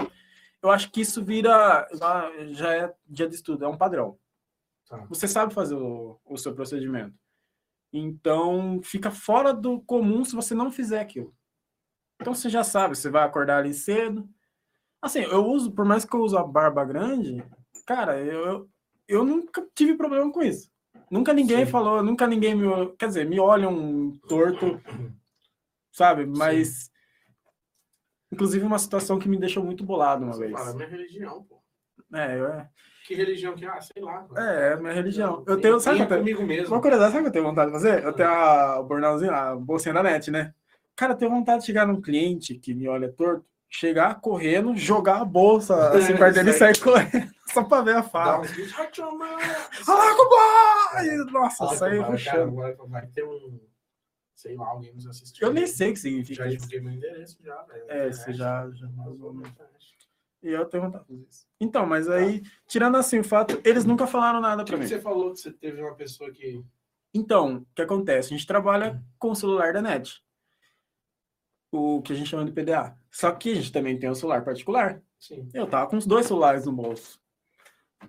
Eu 0.62 0.70
acho 0.70 0.90
que 0.90 1.00
isso 1.00 1.24
vira, 1.24 1.86
já- 2.50 2.74
é 2.74 2.94
dia 3.06 3.28
de 3.28 3.34
estudo, 3.36 3.64
é 3.64 3.68
um 3.68 3.76
padrão. 3.76 4.18
Tá. 4.88 4.98
Você 5.08 5.28
sabe 5.28 5.54
fazer 5.54 5.74
o, 5.76 6.18
o 6.24 6.36
seu 6.36 6.54
procedimento. 6.54 7.14
Então, 7.92 8.80
fica 8.82 9.10
fora 9.10 9.52
do 9.52 9.80
comum 9.82 10.24
se 10.24 10.34
você 10.34 10.54
não 10.54 10.70
fizer 10.70 11.00
aquilo. 11.00 11.34
Então, 12.20 12.34
você 12.34 12.48
já 12.50 12.64
sabe, 12.64 12.96
você 12.96 13.08
vai 13.10 13.22
acordar 13.24 13.58
ali 13.58 13.72
cedo. 13.72 14.28
Assim, 15.00 15.20
eu 15.20 15.46
uso, 15.46 15.70
por 15.72 15.84
mais 15.84 16.04
que 16.04 16.14
eu 16.14 16.20
use 16.20 16.36
a 16.36 16.42
barba 16.42 16.84
grande, 16.84 17.42
cara, 17.86 18.18
eu, 18.20 18.68
eu 19.06 19.24
nunca 19.24 19.64
tive 19.74 19.96
problema 19.96 20.30
com 20.32 20.42
isso. 20.42 20.68
Nunca 21.10 21.32
ninguém 21.32 21.64
Sim. 21.64 21.70
falou, 21.70 22.02
nunca 22.02 22.26
ninguém 22.26 22.54
me. 22.54 22.66
Quer 22.98 23.06
dizer, 23.08 23.26
me 23.26 23.40
olham 23.40 24.12
torto, 24.28 24.80
sabe? 25.92 26.26
Mas. 26.26 26.90
Inclusive, 28.30 28.64
uma 28.64 28.78
situação 28.78 29.18
que 29.18 29.28
me 29.28 29.38
deixou 29.38 29.64
muito 29.64 29.82
bolado 29.84 30.22
uma 30.24 30.34
Você 30.34 30.40
vez. 30.46 30.52
fala, 30.52 30.74
minha 30.74 30.88
religião, 30.88 31.42
pô. 31.44 31.62
É, 32.14 32.38
eu, 32.38 32.46
é, 32.46 32.68
Que 33.06 33.14
religião 33.14 33.54
que 33.54 33.64
é? 33.64 33.68
Ah, 33.68 33.80
sei 33.80 34.02
lá. 34.02 34.22
mano. 34.28 34.38
é, 34.38 34.72
é 34.72 34.76
minha 34.76 34.92
religião. 34.92 35.42
Eu 35.46 35.58
tenho, 35.60 35.80
sabe, 35.80 36.00
eu 36.00 36.06
tenho- 36.06 36.20
comigo 36.20 36.42
mesmo. 36.44 36.74
uma 36.74 36.80
curiosidade, 36.82 37.12
sabe 37.12 37.20
o 37.20 37.24
que 37.24 37.28
eu 37.28 37.32
tenho 37.32 37.44
vontade 37.46 37.70
de 37.70 37.76
fazer? 37.76 38.04
Eu 38.04 38.12
tenho 38.12 38.28
a, 38.28 38.80
o 38.80 38.84
bornalzinho, 38.84 39.32
a 39.32 39.56
bolsinha 39.56 39.94
da 39.94 40.02
net, 40.02 40.30
né? 40.30 40.54
Cara, 40.94 41.12
eu 41.14 41.16
tenho 41.16 41.30
vontade 41.30 41.60
de 41.60 41.66
chegar 41.66 41.86
num 41.86 42.00
cliente 42.02 42.54
que 42.58 42.74
me 42.74 42.86
olha 42.86 43.10
torto, 43.10 43.46
chegar 43.68 44.20
correndo, 44.20 44.74
jogar 44.76 45.20
a 45.20 45.24
bolsa 45.24 45.90
assim 45.90 46.16
perto 46.16 46.34
dele 46.34 46.50
e 46.50 46.52
Sai. 46.54 46.74
sair 46.74 46.82
correndo, 46.82 47.30
só 47.52 47.62
pra 47.64 47.82
ver 47.82 47.96
a 47.96 48.02
fala. 48.02 48.46
Ah! 49.86 51.02
Nossa, 51.30 51.76
saiu 51.76 52.04
puxando. 52.04 52.56
cara, 52.56 52.74
vai, 52.86 53.06
ter 53.08 53.24
um. 53.24 53.60
Sei 54.34 54.54
lá, 54.54 54.68
alguém 54.68 54.94
nos 54.94 55.06
assistindo. 55.06 55.44
Eu 55.44 55.52
nem 55.52 55.66
sei 55.66 55.90
o 55.90 55.92
que 55.92 55.98
significa 55.98 56.44
Já 56.44 56.50
divulguei 56.50 56.80
meu 56.80 56.92
endereço 56.92 57.36
já, 57.42 57.60
velho. 57.62 57.84
É, 57.88 58.12
você 58.12 58.32
já. 58.32 58.70
já 58.70 58.86
internet. 58.86 59.98
E 60.40 60.50
eu 60.50 60.64
tenho 60.66 60.84
vontade 60.84 61.04
de 61.08 61.26
isso. 61.28 61.46
Então, 61.60 61.84
mas 61.84 62.08
aí, 62.08 62.42
tirando 62.68 62.96
assim 62.96 63.18
o 63.18 63.24
fato, 63.24 63.60
eles 63.64 63.84
nunca 63.84 64.06
falaram 64.06 64.40
nada 64.40 64.62
que 64.62 64.70
pra 64.70 64.78
que 64.78 64.84
mim. 64.84 64.88
você 64.88 65.00
falou 65.00 65.32
que 65.32 65.40
você 65.40 65.52
teve 65.52 65.82
uma 65.82 65.94
pessoa 65.94 66.30
que. 66.30 66.64
Então, 67.12 67.56
o 67.56 67.66
que 67.74 67.82
acontece? 67.82 68.32
A 68.32 68.36
gente 68.36 68.46
trabalha 68.46 69.02
com 69.18 69.30
o 69.30 69.34
celular 69.34 69.72
da 69.72 69.82
net. 69.82 70.22
O 71.70 72.00
que 72.02 72.12
a 72.12 72.16
gente 72.16 72.28
chama 72.30 72.44
de 72.44 72.52
PDA. 72.52 72.96
Só 73.10 73.30
que 73.32 73.52
a 73.52 73.54
gente 73.54 73.72
também 73.72 73.98
tem 73.98 74.08
o 74.08 74.14
celular 74.14 74.44
particular. 74.44 75.02
Sim. 75.18 75.48
Eu 75.52 75.66
tava 75.66 75.88
com 75.90 75.96
os 75.96 76.06
dois 76.06 76.26
celulares 76.26 76.64
no 76.64 76.72
bolso. 76.72 77.20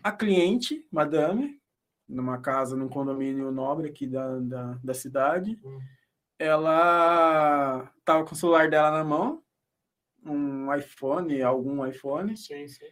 A 0.04 0.12
cliente, 0.12 0.88
madame, 0.92 1.60
numa 2.08 2.40
casa, 2.40 2.76
num 2.76 2.88
condomínio 2.88 3.52
nobre 3.52 3.90
aqui 3.90 4.08
da, 4.08 4.40
da, 4.40 4.80
da 4.84 4.94
cidade, 4.94 5.60
Hum. 5.64 5.80
ela 6.38 7.92
tava 8.06 8.24
com 8.24 8.34
o 8.34 8.38
celular 8.38 8.70
dela 8.70 8.92
na 8.92 9.04
mão, 9.04 9.44
um 10.24 10.74
iPhone, 10.76 11.42
algum 11.42 11.86
iPhone, 11.86 12.36
Sim, 12.38 12.68
sim. 12.68 12.86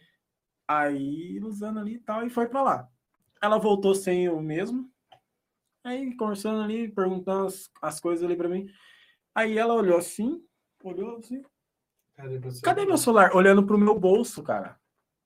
aí 0.66 1.38
usando 1.42 1.78
ali 1.78 1.94
e 1.94 1.98
tal, 2.00 2.26
e 2.26 2.30
foi 2.30 2.46
pra 2.48 2.62
lá. 2.62 2.88
Ela 3.40 3.58
voltou 3.58 3.94
sem 3.94 4.28
o 4.28 4.40
mesmo, 4.40 4.90
Aí, 5.84 6.14
conversando 6.16 6.60
ali, 6.60 6.88
perguntando 6.88 7.46
as, 7.46 7.70
as 7.80 7.98
coisas 8.00 8.22
ali 8.22 8.36
pra 8.36 8.48
mim. 8.48 8.66
Aí 9.34 9.56
ela 9.56 9.72
olhou 9.72 9.96
assim, 9.96 10.44
olhou 10.82 11.16
assim. 11.16 11.42
Cadê 12.16 12.38
você? 12.38 12.60
Cadê 12.62 12.84
meu 12.84 12.98
celular? 12.98 13.34
Olhando 13.34 13.64
pro 13.64 13.78
meu 13.78 13.98
bolso, 13.98 14.42
cara. 14.42 14.78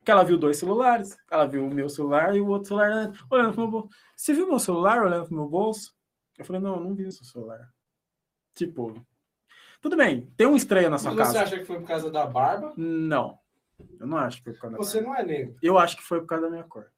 Que 0.05 0.11
ela 0.11 0.25
viu 0.25 0.37
dois 0.37 0.57
celulares. 0.57 1.17
Ela 1.31 1.47
viu 1.47 1.65
o 1.67 1.73
meu 1.73 1.89
celular 1.89 2.35
e 2.37 2.41
o 2.41 2.49
outro 2.49 2.69
celular 2.69 2.91
né, 2.91 3.13
olhando 3.31 3.53
pro 3.55 3.63
meu 3.63 3.71
bolso. 3.71 3.89
Você 4.17 4.35
viu 4.35 4.49
meu 4.49 4.59
celular 4.59 5.03
olhando 5.03 5.27
pro 5.27 5.35
meu 5.37 5.49
bolso? 5.49 5.95
Eu 6.37 6.45
falei, 6.45 6.61
não, 6.61 6.81
não 6.81 6.95
vi 6.95 7.07
o 7.07 7.13
seu 7.13 7.25
celular. 7.25 7.73
Tipo, 8.55 8.95
tudo 9.81 9.97
bem, 9.97 10.27
tem 10.37 10.47
um 10.47 10.57
estranho 10.57 10.91
na 10.91 10.99
sua 10.99 11.13
Mas 11.15 11.29
você 11.29 11.35
casa. 11.35 11.45
acha 11.45 11.59
que 11.59 11.65
foi 11.65 11.79
por 11.79 11.87
causa 11.87 12.11
da 12.11 12.27
barba? 12.27 12.73
Não. 12.77 13.39
Eu 13.99 14.07
não 14.07 14.19
acho 14.19 14.39
que 14.39 14.45
foi 14.45 14.53
por 14.55 14.61
causa 14.61 14.77
da 14.77 14.83
Você 14.83 15.01
barba. 15.01 15.11
não 15.15 15.21
é 15.21 15.25
negro. 15.25 15.57
Eu 15.63 15.79
acho 15.79 15.97
que 15.97 16.03
foi 16.03 16.21
por 16.21 16.27
causa 16.27 16.45
da 16.47 16.51
minha 16.51 16.65
cor. 16.65 16.91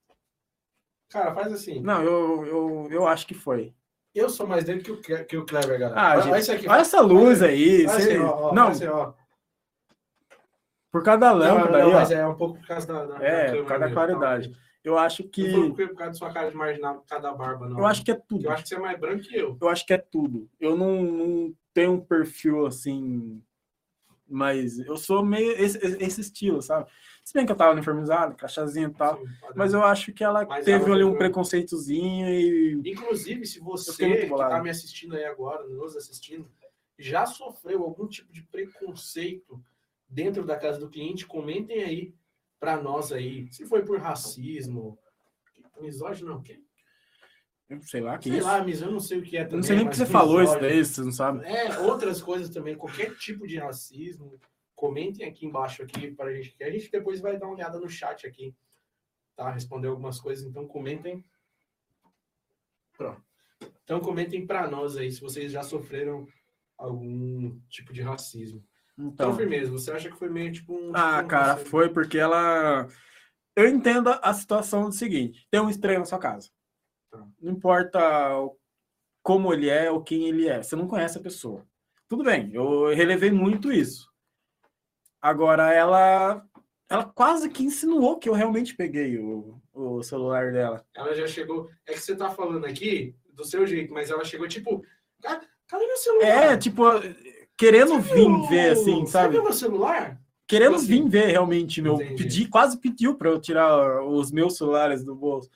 Cara, 1.11 1.34
faz 1.34 1.52
assim. 1.52 1.80
Não, 1.80 2.02
eu, 2.02 2.46
eu, 2.46 2.88
eu 2.90 3.07
acho 3.07 3.26
que 3.26 3.34
foi. 3.34 3.74
Eu 4.14 4.28
sou 4.28 4.46
mais 4.46 4.64
negro 4.64 4.82
que 5.00 5.12
o, 5.12 5.24
que 5.26 5.36
o 5.36 5.44
Kleber, 5.44 5.78
galera. 5.78 6.00
Ah, 6.00 6.12
olha, 6.12 6.22
gente, 6.22 6.30
olha 6.32 6.38
isso 6.40 6.52
aqui. 6.52 6.68
Olha 6.68 6.80
essa 6.80 7.00
luz 7.00 7.42
aí. 7.42 7.86
Olha 7.86 7.88
você- 7.88 8.12
assim, 8.12 8.18
ó, 8.18 8.50
ó, 8.50 8.54
não, 8.54 8.68
olha 8.68 8.94
ó. 8.94 9.12
por 10.92 11.02
causa 11.02 11.20
da 11.20 11.30
Não, 11.30 11.38
lâmpada 11.38 11.70
não, 11.78 11.86
aí, 11.86 11.92
ó. 11.92 11.94
mas 11.94 12.10
é 12.12 12.26
um 12.26 12.34
pouco 12.36 12.58
por 12.60 12.66
causa 12.66 12.86
da, 12.86 13.04
da 13.06 13.14
É, 13.24 13.46
câmera 13.46 13.56
por 13.62 13.66
causa 13.68 13.80
da 13.80 13.86
mesmo, 13.86 13.94
claridade. 13.94 14.50
tá? 14.52 14.58
Eu 14.84 14.98
acho 14.98 15.22
Não 15.22 15.30
que. 15.30 15.50
foi 15.74 15.88
por 15.88 15.96
causa 15.96 16.12
da 16.12 16.18
sua 16.18 16.32
cara 16.32 16.50
de 16.50 16.56
marginal, 16.56 16.96
por 16.96 17.06
causa 17.06 17.22
da 17.22 17.32
barba, 17.32 17.68
não. 17.68 17.78
Eu 17.78 17.86
acho 17.86 18.04
que 18.04 18.10
é 18.10 18.14
tudo. 18.14 18.44
Eu 18.44 18.50
acho 18.52 18.62
que 18.62 18.68
você 18.68 18.74
é 18.76 18.78
mais 18.78 19.00
branco 19.00 19.22
que 19.24 19.34
eu. 19.36 19.56
eu 19.60 19.68
acho 19.68 19.86
que 19.86 19.94
é 19.94 19.98
tudo. 19.98 20.48
Eu 20.60 20.76
não, 20.76 21.02
não 21.02 21.54
tenho 21.72 21.92
um 21.94 22.00
perfil 22.00 22.66
assim, 22.66 23.42
mas 24.28 24.78
eu 24.78 24.96
sou 24.96 25.24
meio 25.24 25.52
esse, 25.52 25.78
esse 25.78 26.20
estilo, 26.20 26.60
sabe? 26.62 26.88
Se 27.25 27.33
bem 27.33 27.47
que 27.47 27.53
eu 27.53 27.57
tava 27.57 27.72
uniformizado, 27.72 28.35
crachazinho 28.37 28.91
e 28.91 28.93
tal, 28.95 29.16
Sim, 29.18 29.25
mas 29.57 29.72
eu 29.72 29.83
acho 29.83 30.12
que 30.12 30.22
ela 30.22 30.45
Mas 30.45 30.64
teve 30.64 30.85
ela 30.85 30.95
ali 30.95 31.05
um 31.05 31.11
foi- 31.11 31.18
preconceitozinho 31.18 32.29
e 32.29 32.83
Inclusive, 32.85 33.47
se 33.47 33.61
você 33.61 33.97
que 33.97 34.27
está 34.27 34.62
me 34.62 34.68
assistindo 34.68 35.16
aí 35.16 35.25
agora, 35.25 35.66
nos 35.66 35.97
assistindo, 35.97 36.47
já 36.99 37.25
sofreu 37.25 37.83
algum 37.83 38.07
tipo 38.07 38.31
de 38.31 38.43
preconceito 38.43 39.59
dentro 40.07 40.45
da 40.45 40.57
casa 40.57 40.79
do 40.79 40.91
cliente, 40.91 41.27
comentem 41.27 41.83
aí 41.83 42.14
para 42.61 42.77
nós 42.81 43.11
aí. 43.11 43.49
Se 43.51 43.64
foi 43.64 43.83
por 43.85 43.99
racismo, 43.99 44.99
misógino, 45.81 46.31
não, 46.31 46.43
que, 46.43 46.62
sei 47.83 48.01
lá 48.03 48.18
que 48.18 48.29
sei 48.29 48.39
isso. 48.39 48.47
lá, 48.47 48.62
mas 48.62 48.83
eu 48.83 48.91
não 48.91 49.01
sei 49.01 49.18
o 49.18 49.22
que 49.22 49.37
é 49.39 49.45
também. 49.45 49.57
não 49.57 49.62
sei 49.64 49.77
nem 49.77 49.85
mas 49.87 49.97
porque 49.97 50.07
você 50.07 50.12
falou 50.12 50.43
isso 50.43 50.53
misógino. 50.55 50.68
daí, 50.75 50.85
você 50.85 51.01
não 51.01 51.12
sabe. 51.12 51.45
É, 51.47 51.79
outras 51.81 52.20
coisas 52.22 52.51
também, 52.51 52.77
qualquer 52.77 53.16
tipo 53.16 53.47
de 53.47 53.57
racismo, 53.59 54.39
comentem 54.85 55.26
aqui 55.26 55.47
embaixo 55.47 55.82
aqui 55.82 56.11
para 56.11 56.26
a 56.28 56.35
gente, 56.35 56.55
que 56.55 56.62
a 56.62 56.70
gente 56.70 56.91
depois 56.91 57.18
vai 57.18 57.39
dar 57.39 57.47
uma 57.47 57.55
olhada 57.55 57.80
no 57.80 57.89
chat 57.89 58.26
aqui, 58.26 58.55
tá? 59.35 59.51
Responder 59.51 59.89
algumas 59.89 60.20
coisas, 60.20 60.45
então 60.45 60.68
comentem. 60.68 61.24
Pronto. 62.93 63.24
Então 63.82 63.99
comentem 63.99 64.47
para 64.47 64.68
nós 64.68 64.99
aí 64.99 65.11
se 65.11 65.22
vocês 65.22 65.51
já 65.51 65.62
sofreram 65.62 66.26
algum 66.76 67.59
tipo 67.70 67.95
de 67.95 68.03
racismo. 68.03 68.62
Então, 68.99 69.28
Então, 69.30 69.37
firmeza, 69.37 69.70
você 69.70 69.91
acha 69.91 70.11
que 70.11 70.18
foi 70.18 70.28
meio 70.28 70.53
tipo 70.53 70.74
um. 70.74 70.93
ah, 70.95 71.14
tipo 71.14 71.24
um 71.24 71.28
cara, 71.28 71.47
racismo? 71.53 71.70
foi 71.70 71.89
porque 71.89 72.18
ela. 72.18 72.87
Eu 73.57 73.66
entendo 73.66 74.11
a 74.11 74.35
situação 74.35 74.91
do 74.91 74.95
seguinte: 74.95 75.47
tem 75.51 75.61
um 75.61 75.70
estranho 75.70 76.01
na 76.01 76.05
sua 76.05 76.18
casa. 76.18 76.51
Tá. 77.11 77.26
Não 77.41 77.53
importa 77.53 77.99
como 79.22 79.51
ele 79.51 79.70
é 79.70 79.91
ou 79.91 80.03
quem 80.03 80.28
ele 80.28 80.47
é, 80.47 80.62
você 80.62 80.76
não 80.76 80.87
conhece 80.87 81.16
a 81.16 81.22
pessoa. 81.22 81.66
Tudo 82.07 82.22
bem, 82.22 82.53
eu 82.53 82.95
relevei 82.95 83.30
muito 83.30 83.72
isso. 83.72 84.12
Agora, 85.29 85.72
ela. 85.72 86.45
Ela 86.87 87.05
quase 87.05 87.49
que 87.49 87.64
insinuou 87.64 88.18
que 88.18 88.29
eu 88.29 88.35
realmente 88.35 88.75
peguei 88.77 89.18
o, 89.18 89.59
o 89.72 90.03
celular 90.03 90.53
dela. 90.53 90.85
Ela 90.95 91.14
já 91.14 91.27
chegou. 91.27 91.70
É 91.87 91.95
que 91.95 91.99
você 92.01 92.14
tá 92.14 92.29
falando 92.29 92.66
aqui 92.66 93.14
do 93.33 93.43
seu 93.43 93.66
jeito, 93.66 93.91
mas 93.91 94.11
ela 94.11 94.22
chegou 94.22 94.47
tipo. 94.47 94.85
"Ca- 95.22 95.41
Cadê 95.66 95.87
meu 95.87 95.97
celular? 95.97 96.27
É, 96.29 96.57
tipo, 96.59 96.83
querendo 97.57 97.95
Você 97.95 98.14
vir 98.14 98.27
viu- 98.29 98.43
ver, 98.51 98.70
assim, 98.72 99.01
Você 99.01 99.12
sabe? 99.12 99.33
viu 99.33 99.43
meu 99.45 99.53
celular? 99.55 100.20
Querendo 100.47 100.77
assim? 100.77 100.87
vir 100.87 101.09
ver 101.09 101.27
realmente 101.29 101.81
meu. 101.81 101.95
Entendi. 101.95 102.22
Pedi, 102.22 102.49
quase 102.49 102.79
pediu 102.79 103.14
para 103.14 103.31
eu 103.31 103.41
tirar 103.41 104.05
os 104.05 104.31
meus 104.31 104.59
celulares 104.59 105.03
do 105.03 105.14
bolso. 105.14 105.49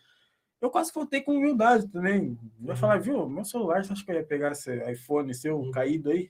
Eu 0.61 0.70
quase 0.70 0.92
faltei 0.92 1.20
com 1.20 1.36
humildade 1.36 1.86
também. 1.88 2.36
Eu 2.61 2.66
ia 2.66 2.70
Uhum. 2.72 2.76
falar, 2.76 2.98
viu, 3.00 3.28
meu 3.28 3.44
celular, 3.44 3.84
você 3.84 3.92
acha 3.92 4.04
que 4.04 4.11
eu 4.11 4.16
ia 4.16 4.24
pegar 4.24 4.50
esse 4.52 4.74
iPhone 4.90 5.32
seu 5.34 5.59
Uhum. 5.61 5.70
caído 5.70 6.11
aí? 6.11 6.28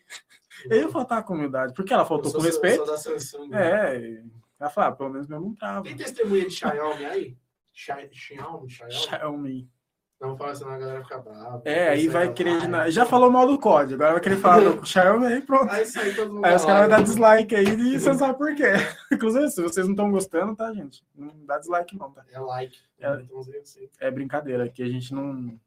Eu 0.68 0.76
ia 0.82 0.88
faltar 0.88 1.24
com 1.24 1.34
humildade, 1.34 1.72
porque 1.74 1.92
ela 1.92 2.04
faltou 2.04 2.30
Eu 2.32 2.36
com 2.38 2.44
respeito. 2.44 2.84
Samsung. 2.98 3.48
né? 3.48 3.96
É, 3.96 4.22
ela 4.60 4.68
falou, 4.70 4.90
ah, 4.90 4.96
pelo 4.96 5.10
menos 5.10 5.26
meu 5.28 5.40
não 5.40 5.54
trava. 5.54 5.84
Tem 5.84 5.96
testemunha 5.96 6.44
de 6.46 6.50
Xiaomi 6.50 7.04
aí? 7.06 7.36
Xi- 7.72 8.08
Xiaomi, 8.12 8.68
Xiaomi? 8.70 9.70
Xiaomi. 10.18 10.32
Não 10.32 10.36
fala 10.36 10.54
senão 10.54 10.72
a 10.72 10.78
galera 10.78 11.02
fica 11.02 11.18
brava. 11.18 11.62
É, 11.64 11.88
aí 11.90 12.08
vai 12.08 12.32
querer. 12.32 12.68
na- 12.68 12.90
Já 12.90 13.06
falou 13.06 13.30
mal 13.30 13.46
do 13.46 13.58
código, 13.58 13.94
agora 13.94 14.12
vai 14.14 14.22
querer 14.22 14.36
falar 14.36 14.60
do 14.60 14.84
Xiaomi 14.86 15.26
aí, 15.26 15.42
pronto. 15.42 15.70
Aí 15.72 15.86
sai 15.86 16.12
todo 16.14 16.32
mundo 16.34 16.44
Aí 16.44 16.54
os 16.56 16.64
caras 16.64 16.80
vão 16.82 16.88
dar 16.90 16.96
live. 16.96 17.04
dislike 17.10 17.54
aí 17.54 17.64
e 17.94 17.98
você 18.00 18.14
sabe 18.14 18.36
por 18.38 18.54
quê. 18.54 18.72
Inclusive, 19.12 19.48
se 19.50 19.62
vocês 19.62 19.86
não 19.86 19.92
estão 19.94 20.10
gostando, 20.10 20.56
tá, 20.56 20.72
gente? 20.72 21.04
Não 21.14 21.32
dá 21.46 21.58
dislike, 21.58 21.96
não, 21.96 22.10
tá? 22.10 22.24
É 22.32 22.38
like. 22.40 22.78
É. 22.98 23.20
Então, 23.22 23.40
assim. 23.60 23.88
É 24.00 24.10
brincadeira, 24.10 24.68
que 24.68 24.82
a 24.82 24.88
gente 24.88 25.14
não. 25.14 25.58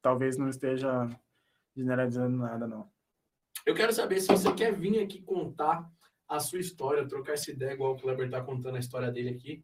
Talvez 0.00 0.38
não 0.38 0.48
esteja 0.48 1.08
generalizando 1.76 2.36
nada, 2.36 2.66
não. 2.66 2.88
Eu 3.66 3.74
quero 3.74 3.92
saber 3.92 4.20
se 4.20 4.28
você 4.28 4.52
quer 4.52 4.72
vir 4.72 5.00
aqui 5.02 5.20
contar 5.20 5.86
a 6.28 6.38
sua 6.40 6.58
história, 6.60 7.06
trocar 7.06 7.32
essa 7.32 7.50
ideia, 7.50 7.72
igual 7.72 7.92
o 7.92 7.96
Kleber 7.98 8.30
tá 8.30 8.40
contando 8.40 8.76
a 8.76 8.80
história 8.80 9.10
dele 9.10 9.30
aqui. 9.30 9.62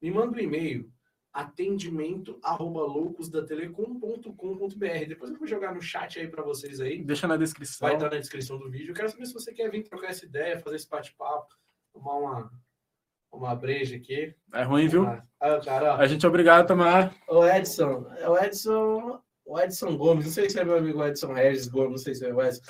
Me 0.00 0.10
manda 0.10 0.36
um 0.36 0.40
e-mail, 0.40 0.90
atendimento 1.36 2.38
arroba 2.42 2.80
loucosdatelecom.com.br. 2.80 5.06
Depois 5.06 5.30
eu 5.30 5.36
vou 5.36 5.46
jogar 5.46 5.74
no 5.74 5.82
chat 5.82 6.18
aí 6.18 6.28
para 6.28 6.42
vocês 6.42 6.80
aí. 6.80 7.04
Deixa 7.04 7.28
na 7.28 7.36
descrição. 7.36 7.86
Vai 7.86 7.96
estar 7.96 8.08
na 8.08 8.16
descrição 8.16 8.58
do 8.58 8.70
vídeo. 8.70 8.92
Eu 8.92 8.94
quero 8.94 9.10
saber 9.10 9.26
se 9.26 9.34
você 9.34 9.52
quer 9.52 9.70
vir 9.70 9.82
trocar 9.82 10.08
essa 10.08 10.24
ideia, 10.24 10.58
fazer 10.58 10.76
esse 10.76 10.88
bate-papo, 10.88 11.54
tomar 11.92 12.16
uma, 12.16 12.50
uma 13.30 13.54
breja 13.54 13.96
aqui. 13.96 14.34
É 14.54 14.62
ruim, 14.62 14.88
viu? 14.88 15.06
Ah, 15.38 15.60
cara, 15.62 15.92
ó. 15.92 15.96
A 15.98 16.06
gente 16.06 16.24
é 16.24 16.28
obrigado 16.28 16.62
a 16.62 16.68
tomar. 16.68 17.14
O 17.28 17.44
Edson, 17.44 18.10
é 18.16 18.30
o 18.30 18.38
Edson, 18.38 19.20
o 19.44 19.60
Edson 19.60 19.94
Gomes, 19.94 20.24
não 20.24 20.32
sei 20.32 20.48
se 20.48 20.58
é 20.58 20.64
meu 20.64 20.78
amigo 20.78 21.04
Edson 21.04 21.34
Regis 21.34 21.68
Gomes, 21.68 21.90
não 21.90 21.98
sei 21.98 22.14
se 22.14 22.24
é 22.24 22.32
o 22.32 22.42
Edson. 22.42 22.62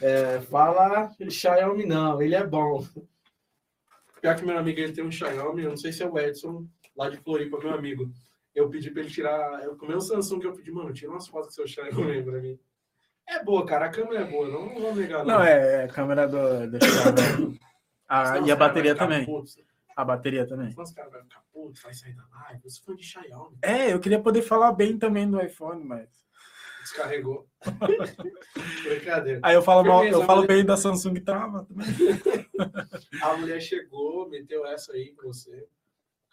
É, 0.00 0.40
fala 0.42 1.10
Xiaomi 1.28 1.84
não, 1.84 2.22
ele 2.22 2.36
é 2.36 2.46
bom. 2.46 2.86
Pior 4.20 4.36
que 4.36 4.44
meu 4.44 4.56
amigo 4.56 4.78
ele 4.78 4.92
tem 4.92 5.04
um 5.04 5.10
Xiaomi, 5.10 5.64
eu 5.64 5.70
não 5.70 5.76
sei 5.76 5.92
se 5.92 6.04
é 6.04 6.08
o 6.08 6.16
Edson 6.16 6.68
lá 6.96 7.08
de 7.10 7.18
Floripa, 7.18 7.58
meu 7.58 7.72
amigo. 7.74 8.10
Eu 8.54 8.70
pedi 8.70 8.90
pra 8.90 9.02
ele 9.02 9.10
tirar, 9.10 9.62
eu 9.64 9.76
com 9.76 9.84
o 9.84 9.88
meu 9.88 10.00
Samsung 10.00 10.40
que 10.40 10.46
eu 10.46 10.54
pedi, 10.54 10.70
mano, 10.72 10.92
tira 10.92 11.10
umas 11.10 11.28
fotos 11.28 11.48
do 11.48 11.54
seu 11.54 11.66
Xiaomi 11.68 12.22
pra 12.22 12.40
mim. 12.40 12.58
É 13.28 13.42
boa, 13.44 13.66
cara, 13.66 13.86
a 13.86 13.90
câmera 13.90 14.20
é 14.20 14.30
boa, 14.30 14.48
não, 14.48 14.66
não 14.66 14.80
vou 14.80 14.94
negar. 14.94 15.24
Não, 15.24 15.42
é, 15.42 15.82
é 15.82 15.84
a 15.84 15.88
câmera 15.88 16.26
do, 16.26 16.70
do 16.70 16.78
Xiaomi. 16.84 17.60
Ah, 18.08 18.26
Senão 18.26 18.42
os 18.42 18.48
e 18.48 18.52
a 18.52 18.56
bateria 18.56 18.94
também. 18.94 19.26
A 19.96 20.04
bateria 20.04 20.46
também. 20.46 20.74
Os 20.78 20.92
caras 20.92 21.12
vão 21.12 21.22
ficar 21.22 21.42
putos, 21.52 21.82
vai 21.82 21.92
sair 21.92 22.14
da 22.14 22.24
live. 22.44 22.60
Eu 22.64 22.70
sou 22.70 22.84
fã 22.84 22.94
de 22.94 23.02
Xiaomi. 23.04 23.58
É, 23.62 23.92
eu 23.92 24.00
queria 24.00 24.20
poder 24.22 24.42
falar 24.42 24.72
bem 24.72 24.98
também 24.98 25.28
do 25.30 25.40
iPhone, 25.42 25.82
mas. 25.84 26.08
Descarregou. 26.82 27.48
Brincadeira. 28.84 29.40
Aí 29.42 29.54
eu 29.54 29.62
falo 29.62 29.82
mal, 29.84 30.04
eu 30.06 30.22
falo 30.24 30.40
mas- 30.42 30.48
bem 30.48 30.64
da 30.64 30.76
Samsung 30.76 31.14
trava 31.16 31.64
também. 31.64 31.86
A 33.22 33.36
mulher 33.36 33.60
chegou, 33.60 34.28
meteu 34.28 34.64
essa 34.66 34.92
aí 34.92 35.12
pra 35.14 35.26
você. 35.26 35.66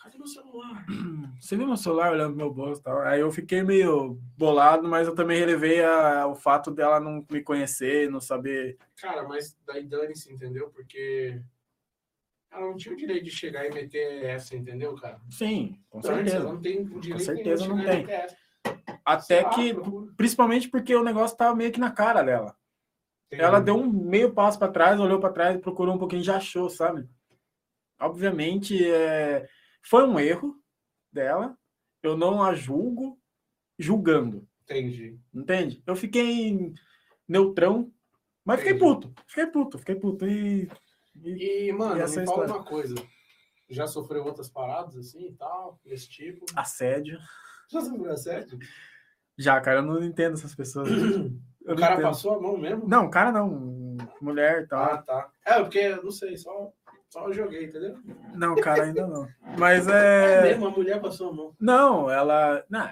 Cadê 0.04 0.18
meu 0.18 0.28
celular? 0.28 0.86
Você 1.40 1.56
viu 1.56 1.66
meu 1.66 1.78
celular 1.78 2.12
olhando 2.12 2.36
meu 2.36 2.54
bolso 2.54 2.82
e 2.82 2.84
tal? 2.84 3.02
Aí 3.04 3.22
eu 3.22 3.32
fiquei 3.32 3.64
meio 3.64 4.20
bolado, 4.38 4.86
mas 4.88 5.08
eu 5.08 5.16
também 5.16 5.40
relevei 5.40 5.82
a- 5.84 6.28
o 6.28 6.36
fato 6.36 6.70
dela 6.72 7.00
não 7.00 7.26
me 7.32 7.42
conhecer, 7.42 8.10
não 8.10 8.20
saber. 8.20 8.78
Cara, 8.98 9.24
mas 9.28 9.58
daí 9.66 9.86
dane-se, 9.86 10.32
entendeu? 10.32 10.70
Porque 10.72 11.42
ela 12.52 12.68
não 12.68 12.76
tinha 12.76 12.94
o 12.94 12.98
direito 12.98 13.24
de 13.24 13.32
chegar 13.32 13.66
e 13.66 13.74
meter 13.74 14.26
essa, 14.26 14.56
entendeu, 14.56 14.94
cara? 14.96 15.22
Sim, 15.30 15.80
com 15.90 16.02
certeza. 16.02 16.36
Ela 16.38 16.54
não 16.54 16.62
tem 16.62 16.82
o 16.82 17.00
direito 17.00 17.24
certeza 17.24 17.64
nenhum 17.66 17.78
de 17.80 17.86
não 17.86 17.94
tem. 17.94 18.08
Até 19.06 19.44
que, 19.46 19.74
procura. 19.74 20.14
principalmente 20.18 20.70
porque 20.70 20.94
o 20.96 21.04
negócio 21.04 21.38
tava 21.38 21.56
meio 21.56 21.72
que 21.72 21.80
na 21.80 21.92
cara 21.92 22.24
dela. 22.24 22.56
Entendeu? 23.28 23.48
Ela 23.48 23.60
deu 23.62 23.76
um 23.78 23.90
meio 23.90 24.34
passo 24.34 24.60
para 24.60 24.72
trás, 24.72 25.00
olhou 25.00 25.20
para 25.20 25.34
trás, 25.34 25.60
procurou 25.62 25.96
um 25.96 25.98
pouquinho 25.98 26.22
e 26.22 26.26
já 26.26 26.38
achou, 26.38 26.70
sabe? 26.70 27.08
Obviamente, 28.00 28.86
é, 28.86 29.48
foi 29.84 30.08
um 30.08 30.20
erro 30.20 30.56
dela. 31.12 31.58
Eu 32.02 32.18
não 32.18 32.42
a 32.44 32.54
julgo 32.56 33.20
julgando, 33.80 34.48
Entendi. 34.64 35.20
entende? 35.34 35.82
Eu 35.86 35.96
fiquei 35.96 36.74
neutrão, 37.28 37.92
mas 38.46 38.60
fiquei 38.60 38.74
Entendi. 38.76 38.94
puto. 38.94 39.14
Fiquei 39.28 39.48
puto, 39.48 39.78
fiquei 39.80 39.96
puto. 39.96 40.28
E, 40.28 40.70
e 41.24 41.68
E, 41.70 41.72
mano, 41.72 41.94
E 41.94 41.96
me 41.98 42.02
essa 42.02 42.20
é 42.20 42.24
a 42.24 42.26
fala 42.28 42.46
uma 42.48 42.64
coisa. 42.64 42.96
Já 43.70 43.88
sofreu 43.88 44.24
outras 44.26 44.50
paradas 44.50 44.96
assim 44.98 45.28
e 45.30 45.34
tal, 45.34 45.80
desse 45.86 46.10
tipo? 46.10 46.46
assédio. 46.56 47.18
Já 47.72 47.82
sofreu 47.82 48.12
assédio? 48.12 48.60
Já, 49.38 49.60
cara, 49.62 49.80
eu 49.80 49.84
não 49.84 50.04
entendo 50.04 50.34
essas 50.34 50.54
pessoas. 50.56 50.90
O 51.66 51.78
cara 51.78 51.94
entendo. 51.94 52.04
passou 52.08 52.34
a 52.36 52.42
mão 52.42 52.58
mesmo? 52.58 52.86
Não, 52.90 53.10
cara 53.10 53.32
não. 53.32 53.96
Mulher 54.20 54.64
e 54.64 54.68
tal. 54.68 54.84
Ah, 54.84 54.98
tá. 55.02 55.32
É, 55.46 55.62
porque, 55.62 55.96
não 55.96 56.12
sei, 56.12 56.36
só, 56.36 56.74
só 57.14 57.28
eu 57.28 57.34
joguei, 57.34 57.66
entendeu? 57.66 57.96
Não, 58.34 58.56
cara, 58.56 58.86
ainda 58.86 59.06
não. 59.08 59.28
Mas 59.58 59.88
É, 59.88 60.40
é. 60.40 60.42
mesmo, 60.44 60.66
a 60.68 60.72
mulher 60.72 61.00
passou 61.00 61.30
a 61.30 61.34
mão. 61.34 61.56
Não, 61.60 62.10
ela. 62.10 62.64
Não. 62.70 62.90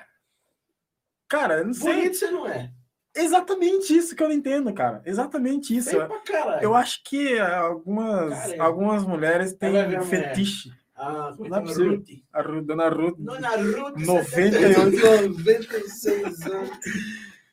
Cara, 1.27 1.57
eu 1.59 1.65
não 1.65 1.73
sei. 1.73 1.93
Bonito 1.93 2.15
você 2.17 2.29
não 2.29 2.47
é. 2.47 2.71
Exatamente 3.15 3.95
isso 3.97 4.15
que 4.15 4.21
eu 4.23 4.27
não 4.29 4.35
entendo, 4.35 4.71
cara. 4.73 5.01
Exatamente 5.05 5.75
isso. 5.75 5.97
Caralho. 6.25 6.63
Eu 6.63 6.75
acho 6.75 7.03
que 7.03 7.37
algumas, 7.39 8.29
Cara, 8.51 8.63
algumas 8.63 9.03
mulheres 9.03 9.53
têm 9.53 9.71
ver 9.71 9.79
a 9.81 9.85
mulher. 9.87 10.03
fetiche. 10.03 10.71
Ah, 10.95 11.33
como 11.35 11.47
é 11.47 11.49
Não 11.49 11.57
é 11.57 11.59
é 11.61 11.63
possível. 11.63 11.91
Ruth? 11.95 12.07
A 12.31 12.41
Ru- 12.41 12.61
Dona 12.61 12.89
Ruth. 12.89 13.15
Dona 13.17 13.49
Ruth, 13.49 13.97
98. 13.97 15.29
96 15.39 16.45
anos. 16.45 16.69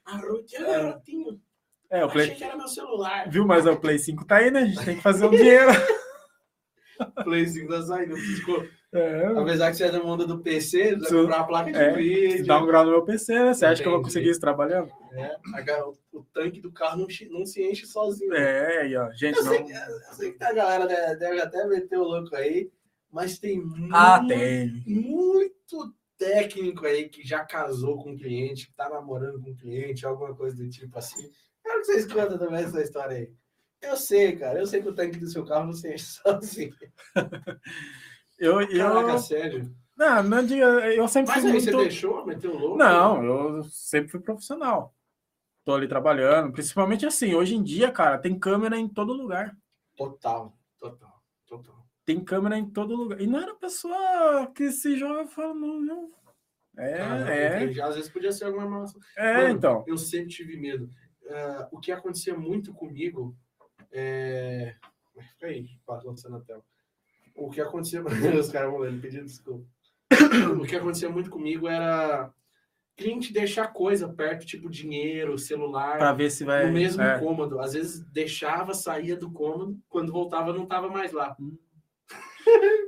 A 0.05 0.17
Ruth 0.19 0.53
é 0.53 0.57
É. 0.57 0.65
garotinho. 0.65 1.41
É, 1.91 2.05
o 2.05 2.09
Achei 2.09 2.25
Play. 2.27 2.35
que 2.37 2.45
era 2.45 2.57
meu 2.57 2.69
celular. 2.69 3.29
Viu, 3.31 3.47
mas 3.47 3.67
o 3.67 3.75
Play 3.77 3.99
5 3.99 4.27
tá 4.27 4.37
aí, 4.37 4.51
né? 4.51 4.61
A 4.61 4.67
gente 4.67 4.85
tem 4.85 4.97
que 4.97 5.03
fazer 5.03 5.25
um 5.27 5.31
dinheiro. 5.31 5.71
Play 7.25 7.47
5 7.47 7.69
da 7.69 7.83
saída. 7.83 8.15
Ficou- 8.17 8.65
É, 8.91 9.27
Apesar 9.27 9.71
que 9.71 9.77
você 9.77 9.85
é 9.85 9.91
da 9.91 10.03
onda 10.03 10.27
do 10.27 10.39
PC, 10.41 10.97
você 10.97 11.13
vai 11.13 11.23
comprar 11.23 11.41
a 11.41 11.45
placa 11.45 11.71
de 11.71 11.79
É, 11.79 11.93
vídeo. 11.93 12.47
dá 12.47 12.59
um 12.63 12.67
grau 12.67 12.87
no 12.87 12.93
meu 12.93 13.05
PC, 13.05 13.35
né? 13.35 13.53
Você 13.53 13.67
acha 13.67 13.83
que 13.83 13.87
eu 13.87 13.93
vou 13.93 14.01
Entendi. 14.01 14.15
conseguir 14.15 14.31
isso 14.31 14.41
trabalhando? 14.41 14.91
É, 15.13 15.25
a- 15.27 15.89
o 16.13 16.23
tanque 16.33 16.59
do 16.61 16.73
carro 16.73 16.97
não, 17.01 17.07
não 17.39 17.45
se 17.45 17.63
enche 17.63 17.85
sozinho. 17.87 18.33
É, 18.33 18.79
aí, 18.83 18.97
ó. 18.97 19.11
Gente, 19.13 19.37
Eu 19.37 19.45
sei, 19.45 19.59
não. 19.59 19.67
que, 19.67 19.73
eu 19.75 20.13
sei 20.15 20.33
que 20.33 20.43
a 20.43 20.53
galera 20.55 20.87
deve, 20.87 21.17
deve 21.17 21.41
até 21.41 21.67
meter 21.67 21.99
o 21.99 22.03
louco 22.05 22.35
aí, 22.35 22.71
mas 23.13 23.39
tem 23.39 23.61
muito, 23.61 23.95
Ah, 23.95 24.25
tem. 24.27 24.83
muito 24.87 25.95
técnico 26.17 26.87
aí 26.87 27.11
que 27.11 27.23
já 27.29 27.45
casou 27.45 28.03
com 28.03 28.17
cliente, 28.17 28.69
que 28.69 28.75
tá 28.75 28.89
namorando 28.89 29.39
com 29.41 29.55
cliente, 29.55 30.07
alguma 30.07 30.35
coisa 30.35 30.57
do 30.57 30.69
tipo 30.71 30.99
assim. 30.99 31.31
Quero 31.63 31.81
que 31.81 31.87
vocês 31.89 32.07
contam 32.11 32.39
também 32.39 32.65
essa 32.65 32.81
história 32.83 33.17
aí. 33.19 33.31
Eu 33.81 33.97
sei, 33.97 34.37
cara, 34.37 34.59
eu 34.59 34.67
sei 34.67 34.83
que 34.83 34.89
o 34.89 34.95
tanque 34.95 35.19
do 35.19 35.29
seu 35.29 35.45
carro 35.45 35.67
não 35.67 35.73
se 35.73 35.93
enche 35.93 36.05
sozinho. 36.23 36.75
Eu, 38.39 38.61
eu... 38.61 38.79
Caraca, 38.79 39.19
sério. 39.19 39.75
Não, 39.97 40.23
não 40.23 40.47
diga. 40.47 40.65
Eu 40.95 41.09
sempre 41.09 41.33
Mas 41.33 41.43
fui 41.43 41.53
aí 41.53 41.61
você 41.61 41.73
muito. 41.73 41.89
deixou, 41.89 42.25
meteu 42.25 42.55
o 42.55 42.59
louco? 42.59 42.77
Não, 42.77 43.25
eu 43.25 43.65
sempre 43.65 44.11
fui 44.11 44.21
profissional. 44.21 44.95
Tô 45.65 45.75
ali 45.75 45.89
trabalhando. 45.89 46.53
Principalmente 46.53 47.05
assim, 47.05 47.35
hoje 47.35 47.57
em 47.57 47.63
dia, 47.63 47.91
cara, 47.91 48.17
tem 48.17 48.39
câmera 48.39 48.77
em 48.77 48.89
todo 48.89 49.13
lugar. 49.13 49.57
Total, 49.97 50.57
total, 50.79 51.23
total. 51.47 51.87
Tem 52.05 52.25
câmera 52.25 52.57
em 52.57 52.71
todo 52.71 52.95
lugar. 52.95 53.21
E 53.21 53.27
não 53.27 53.41
era 53.41 53.55
pessoa 53.57 54.51
que 54.55 54.71
se 54.71 54.97
joga 54.97 55.27
falando, 55.27 55.81
viu? 55.83 56.15
É, 56.79 57.01
é. 57.01 57.57
entendi. 57.65 57.81
Às 57.81 57.97
vezes 57.97 58.11
podia 58.11 58.31
ser 58.31 58.45
alguma 58.45 58.69
massa. 58.69 58.97
É, 59.17 59.35
Mano, 59.35 59.49
então. 59.51 59.85
Eu 59.87 59.99
sempre 59.99 60.29
tive 60.29 60.57
medo. 60.57 60.89
Ah, 61.29 61.69
o 61.73 61.81
que 61.81 61.91
acontecia 61.91 62.37
muito 62.37 62.73
comigo 62.73 63.37
é. 63.93 64.75
Fica 65.33 65.47
aí, 65.47 65.69
lançando 66.05 66.37
a 66.37 66.41
tela. 66.41 66.63
O 67.35 67.51
que 67.51 67.61
acontecia. 67.61 68.03
Os 68.39 68.51
caras 68.51 68.71
vão 68.71 68.81
ler, 68.81 69.01
pedindo 69.01 69.25
desculpa. 69.25 69.67
o 70.61 70.65
que 70.65 70.77
acontecia 70.77 71.09
muito 71.09 71.31
comigo 71.31 71.69
era 71.69 72.33
cliente 72.97 73.33
deixar 73.33 73.69
coisa 73.69 74.09
perto, 74.09 74.45
tipo 74.45 74.69
dinheiro, 74.69 75.39
celular, 75.39 75.99
Pra 75.99 76.13
ver 76.13 76.31
se 76.31 76.45
vai. 76.45 76.67
no 76.67 76.73
mesmo 76.73 77.01
é. 77.01 77.19
cômodo. 77.21 77.61
Às 77.61 77.73
vezes 77.75 78.01
deixava, 78.01 78.75
saía 78.75 79.17
do 79.17 79.31
cômodo, 79.31 79.79
quando 79.89 80.13
voltava 80.13 80.53
não 80.53 80.67
tava 80.67 80.89
mais 80.89 81.13
lá. 81.13 81.37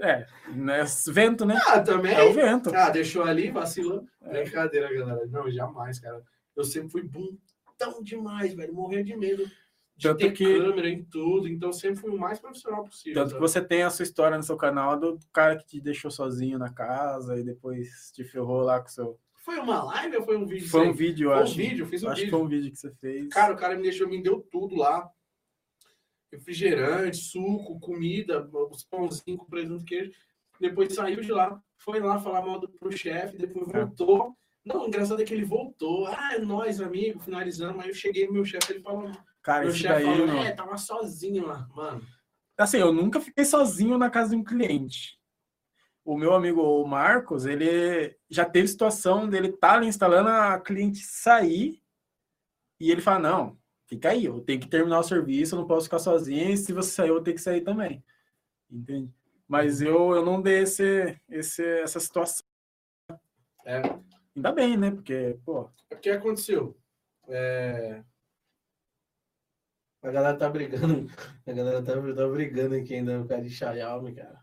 É, 0.03 0.27
né? 0.55 0.83
Vento, 1.09 1.45
né? 1.45 1.61
Ah, 1.67 1.79
também. 1.81 2.15
É 2.15 2.23
o 2.23 2.33
vento. 2.33 2.75
Ah, 2.75 2.89
deixou 2.89 3.23
ali, 3.23 3.51
vacilou. 3.51 4.07
É. 4.23 4.43
Brincadeira, 4.43 4.91
galera. 4.91 5.27
Não, 5.27 5.51
jamais, 5.51 6.01
cara. 6.01 6.23
Eu 6.57 6.65
sempre 6.65 6.89
fui 6.89 7.03
buntão 7.03 8.03
demais, 8.03 8.55
velho. 8.55 8.73
Morria 8.73 9.05
de 9.05 9.15
medo 9.15 9.45
Tanto 10.09 10.19
ter 10.19 10.33
que- 10.33 10.59
câmera 10.59 10.89
em 10.89 11.05
tudo. 11.05 11.47
Então 11.49 11.73
sempre 11.73 12.01
fui 12.01 12.11
o 12.11 12.19
mais 12.19 12.39
profissional 12.39 12.85
possível. 12.85 13.15
Tanto 13.15 13.27
que 13.29 13.33
sabe? 13.35 13.41
você 13.41 13.61
tem 13.65 13.83
a 13.83 13.91
sua 13.91 14.03
história 14.03 14.37
no 14.37 14.43
seu 14.43 14.57
canal 14.57 14.99
do 14.99 15.19
cara 15.33 15.57
que 15.57 15.67
te 15.67 15.81
deixou 15.81 16.11
sozinho 16.11 16.59
na 16.59 16.73
casa 16.73 17.39
e 17.39 17.43
depois 17.45 18.11
te 18.13 18.25
ferrou 18.25 18.63
lá 18.63 18.81
com 18.81 18.87
o 18.89 18.91
seu. 18.91 19.19
Foi 19.45 19.59
uma 19.59 19.83
live 19.85 20.17
ou 20.19 20.23
foi 20.25 20.37
um 20.37 20.47
vídeo? 20.47 20.69
Foi 20.69 20.87
um 20.89 20.93
vídeo, 20.93 21.27
eu 21.29 21.31
Foi 21.33 21.41
um 21.41 21.43
acho. 21.45 21.55
vídeo, 21.57 21.87
fiz 21.87 22.03
um 22.03 22.09
acho 22.09 22.17
que 22.17 22.25
vídeo. 22.27 22.39
foi 22.39 22.47
um 22.47 22.49
vídeo 22.49 22.71
que 22.71 22.77
você 22.79 22.91
fez. 23.01 23.29
Cara, 23.29 23.55
o 23.55 23.57
cara 23.57 23.75
me 23.77 23.83
deixou, 23.83 24.07
me 24.09 24.23
deu 24.23 24.41
tudo 24.51 24.77
lá. 24.77 25.11
Refrigerante, 26.33 27.17
suco, 27.17 27.81
comida, 27.81 28.49
os 28.71 28.85
pãozinhos 28.85 29.41
com 29.41 29.47
presunto 29.47 29.85
queijo. 29.85 30.13
Depois 30.61 30.93
saiu 30.95 31.21
de 31.23 31.33
lá, 31.33 31.61
foi 31.79 31.99
lá 32.01 32.19
falar 32.21 32.43
mal 32.43 32.61
do, 32.61 32.69
pro 32.69 32.93
chefe, 32.93 33.37
depois 33.37 33.67
É. 33.71 33.85
voltou. 33.85 34.37
Não, 34.65 34.85
o 34.85 34.87
engraçado 34.89 35.21
é 35.23 35.25
que 35.25 35.33
ele 35.35 35.45
voltou. 35.45 36.07
Ah, 36.07 36.35
é 36.35 36.39
nóis, 36.39 36.81
amigo, 36.81 37.19
finalizamos. 37.19 37.83
Aí 37.83 37.89
eu 37.91 37.95
cheguei 37.95 38.27
no 38.27 38.35
meu 38.35 38.45
chefe, 38.45 38.75
ele 38.75 38.81
falou, 38.83 39.11
cara, 39.43 39.65
meu 39.65 39.73
isso 39.75 39.83
daí. 39.83 40.05
falou, 40.05 40.27
não- 40.27 40.45
é, 40.45 40.53
tava 40.53 40.77
sozinho 40.77 41.47
lá, 41.47 41.69
mano. 41.75 42.03
Assim, 42.59 42.79
eu 42.79 42.93
nunca 42.93 43.21
fiquei 43.21 43.45
sozinho 43.45 43.97
na 43.97 44.11
casa 44.11 44.31
de 44.31 44.37
um 44.37 44.45
cliente. 44.45 45.19
O 46.05 46.17
meu 46.17 46.35
amigo 46.35 46.61
o 46.61 46.87
Marcos, 46.87 47.47
ele 47.47 48.17
já 48.29 48.45
teve 48.45 48.69
situação 48.69 49.29
dele 49.29 49.49
estar 49.49 49.75
ali 49.75 49.87
instalando 49.87 50.29
a 50.29 50.59
cliente 50.59 50.99
sair 51.01 51.83
e 52.79 52.91
ele 52.91 53.01
fala: 53.01 53.19
Não, 53.19 53.59
fica 53.87 54.11
aí, 54.11 54.25
eu 54.25 54.41
tenho 54.41 54.61
que 54.61 54.69
terminar 54.69 54.99
o 54.99 55.05
serviço, 55.05 55.55
eu 55.55 55.61
não 55.61 55.67
posso 55.67 55.85
ficar 55.85 55.99
sozinho, 55.99 56.51
e 56.51 56.57
se 56.57 56.73
você 56.73 56.91
sair, 56.91 57.09
eu 57.09 57.23
ter 57.23 57.33
que 57.35 57.41
sair 57.41 57.61
também. 57.63 58.03
Entende? 58.71 59.13
Mas 59.49 59.81
eu, 59.83 60.15
eu 60.15 60.25
não 60.25 60.41
dei 60.41 60.61
esse, 60.61 61.19
esse, 61.29 61.65
essa 61.81 61.99
situação. 61.99 62.47
É, 63.65 63.83
Ainda 64.37 64.53
bem, 64.53 64.77
né? 64.77 64.91
Porque, 64.91 65.39
pô, 65.45 65.69
o 65.93 65.97
que 65.97 66.09
aconteceu? 66.09 66.79
É... 67.29 68.03
A 70.03 70.11
galera 70.11 70.37
tá 70.37 70.49
brigando. 70.49 71.07
A 71.47 71.53
galera 71.53 71.83
tá, 71.83 71.93
tá 71.93 72.29
brigando 72.29 72.75
aqui 72.77 72.95
ainda 72.95 73.19
no 73.19 73.29
cara 73.29 73.43
de 73.43 73.51
Xiaomi, 73.51 74.15
cara. 74.15 74.41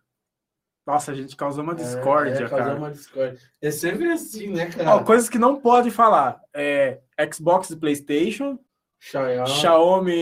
nossa, 0.85 1.11
a 1.11 1.15
gente 1.15 1.35
causou 1.35 1.63
uma 1.63 1.73
discórdia, 1.75 2.33
é, 2.35 2.37
causou 2.49 2.57
cara. 2.57 2.75
uma 2.75 2.91
discórdia. 2.91 3.39
É 3.61 3.71
sempre 3.71 4.11
assim, 4.11 4.49
né, 4.53 4.69
cara? 4.69 4.95
Ó, 4.95 5.03
coisas 5.03 5.27
que 5.29 5.37
não 5.39 5.59
pode 5.59 5.89
falar. 5.91 6.39
É 6.53 7.01
Xbox 7.33 7.69
e 7.71 7.75
Playstation, 7.75 8.59
Xiaomi. 8.99 9.47
Xiaomi, 9.49 10.13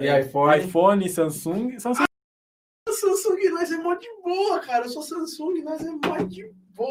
E 0.00 0.06
é, 0.08 0.20
iPhone. 0.20 0.58
iPhone, 0.64 1.08
Samsung. 1.08 1.78
Samsung 1.78 2.04
Samsung, 2.88 3.48
nós 3.50 3.70
é 3.70 3.76
mó 3.78 3.94
de 3.94 4.08
boa, 4.22 4.60
cara. 4.60 4.84
Eu 4.86 4.90
sou 4.90 5.02
Samsung, 5.02 5.62
nós 5.62 5.80
é 5.84 5.90
mó 5.90 6.16
de 6.18 6.50
boa. 6.74 6.90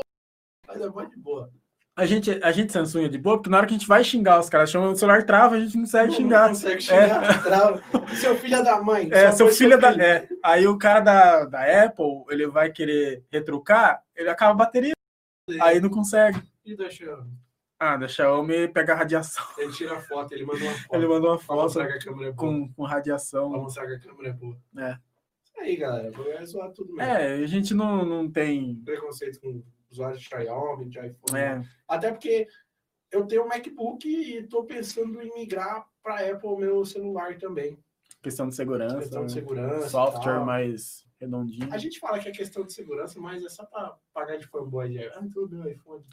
Nós 0.68 0.82
é 0.82 0.88
mó 0.90 1.04
de 1.04 1.18
boa. 1.18 1.52
A 2.00 2.06
gente, 2.06 2.32
a 2.44 2.52
gente 2.52 2.72
Samsung 2.72 3.06
é 3.06 3.08
de 3.10 3.18
boa, 3.18 3.38
porque 3.38 3.50
na 3.50 3.58
hora 3.58 3.68
que 3.68 3.74
a 3.74 3.78
gente 3.78 3.88
vai 3.88 4.04
xingar 4.04 4.40
os 4.40 4.50
caras, 4.50 4.72
chama 4.72 4.90
o 4.90 4.96
celular 4.96 5.26
trava, 5.26 5.56
a 5.56 5.60
gente 5.60 5.76
não 5.76 5.84
consegue 5.84 6.08
Não, 6.10 6.16
xingar. 6.16 6.42
Não 6.44 6.50
consegue 6.50 6.82
xingar. 6.82 7.44
trava. 7.44 7.84
Seu 8.16 8.36
filho 8.36 8.64
da 8.64 8.82
mãe. 8.82 9.10
É, 9.12 9.32
seu 9.32 9.48
filho 9.50 9.74
é 9.74 9.78
da. 9.78 9.92
É, 10.04 10.28
aí 10.44 10.68
o 10.68 10.78
cara 10.78 11.00
da, 11.02 11.46
da 11.46 11.84
Apple, 11.86 12.24
ele 12.30 12.48
vai 12.48 12.72
querer 12.72 13.24
retrucar, 13.32 14.02
ele 14.16 14.30
acaba 14.30 14.52
a 14.52 14.66
bateria, 14.66 14.94
aí 15.62 15.80
não 15.80 15.90
consegue. 15.90 16.42
E 16.66 16.76
da 16.76 16.90
Xiaomi? 16.90 17.32
Ah, 17.80 17.96
da 17.98 18.08
Xiaomi 18.08 18.68
pega 18.68 18.94
a 18.94 18.96
radiação. 18.98 19.44
Ele 19.58 19.72
tira 19.72 19.96
a 19.98 20.02
foto, 20.02 20.34
ele 20.34 20.46
manda 20.46 20.64
uma 20.64 20.74
foto. 20.74 20.96
Ele 20.96 21.08
mandou 21.08 21.30
uma 21.32 21.40
foto 21.40 21.82
é 21.82 22.00
com, 22.34 22.68
com 22.74 22.84
Pra 22.84 22.88
radiação. 22.88 23.50
mostrar 23.50 23.88
que 23.88 23.94
a 23.94 24.00
câmera 24.00 24.30
é 24.30 24.34
boa. 24.34 24.58
É. 24.78 24.98
Isso 25.44 25.54
aí, 25.60 25.76
galera. 25.78 26.12
Vai 26.12 26.46
zoar 26.46 26.72
tudo 26.72 26.94
mesmo. 26.94 27.12
É, 27.12 27.36
a 27.36 27.48
gente 27.48 27.74
não, 27.74 28.04
não 28.06 28.30
tem. 28.30 28.82
Preconceito 28.84 29.40
com 29.40 29.64
usuários 29.92 30.22
de 30.22 30.28
Xiaomi, 30.28 30.86
de 30.90 31.00
iPhone. 31.00 31.38
É, 31.40 31.62
Até 31.88 32.12
porque 32.12 32.48
eu 33.12 33.26
tenho 33.26 33.44
um 33.44 33.48
MacBook 33.48 34.08
e 34.08 34.44
tô 34.48 34.64
pensando 34.64 35.22
em 35.22 35.34
migrar 35.34 35.86
para 36.04 36.30
Apple 36.32 36.58
meu 36.58 36.86
celular 36.86 37.38
também. 37.38 37.78
questão 38.22 38.48
de 38.48 38.56
segurança. 38.56 38.98
Questão 39.00 39.26
de 39.26 39.34
né? 39.36 39.42
segurança. 39.42 39.90
Software 39.90 40.46
mais 40.46 41.06
redondinho. 41.20 41.74
A 41.74 41.78
gente 41.78 42.00
fala 42.00 42.20
que 42.20 42.28
é 42.30 42.32
questão 42.32 42.64
de 42.64 42.74
segurança, 42.74 43.20
mas 43.20 43.44
é 43.44 43.50
só 43.50 43.66
para 43.66 43.96
pagar 44.14 44.38
de 44.38 44.48
fanboy. 44.48 44.90
De... 44.90 45.04
Ah, 45.06 45.22
tudo 45.34 45.56
meu 45.58 45.70
iPhone. 45.72 46.04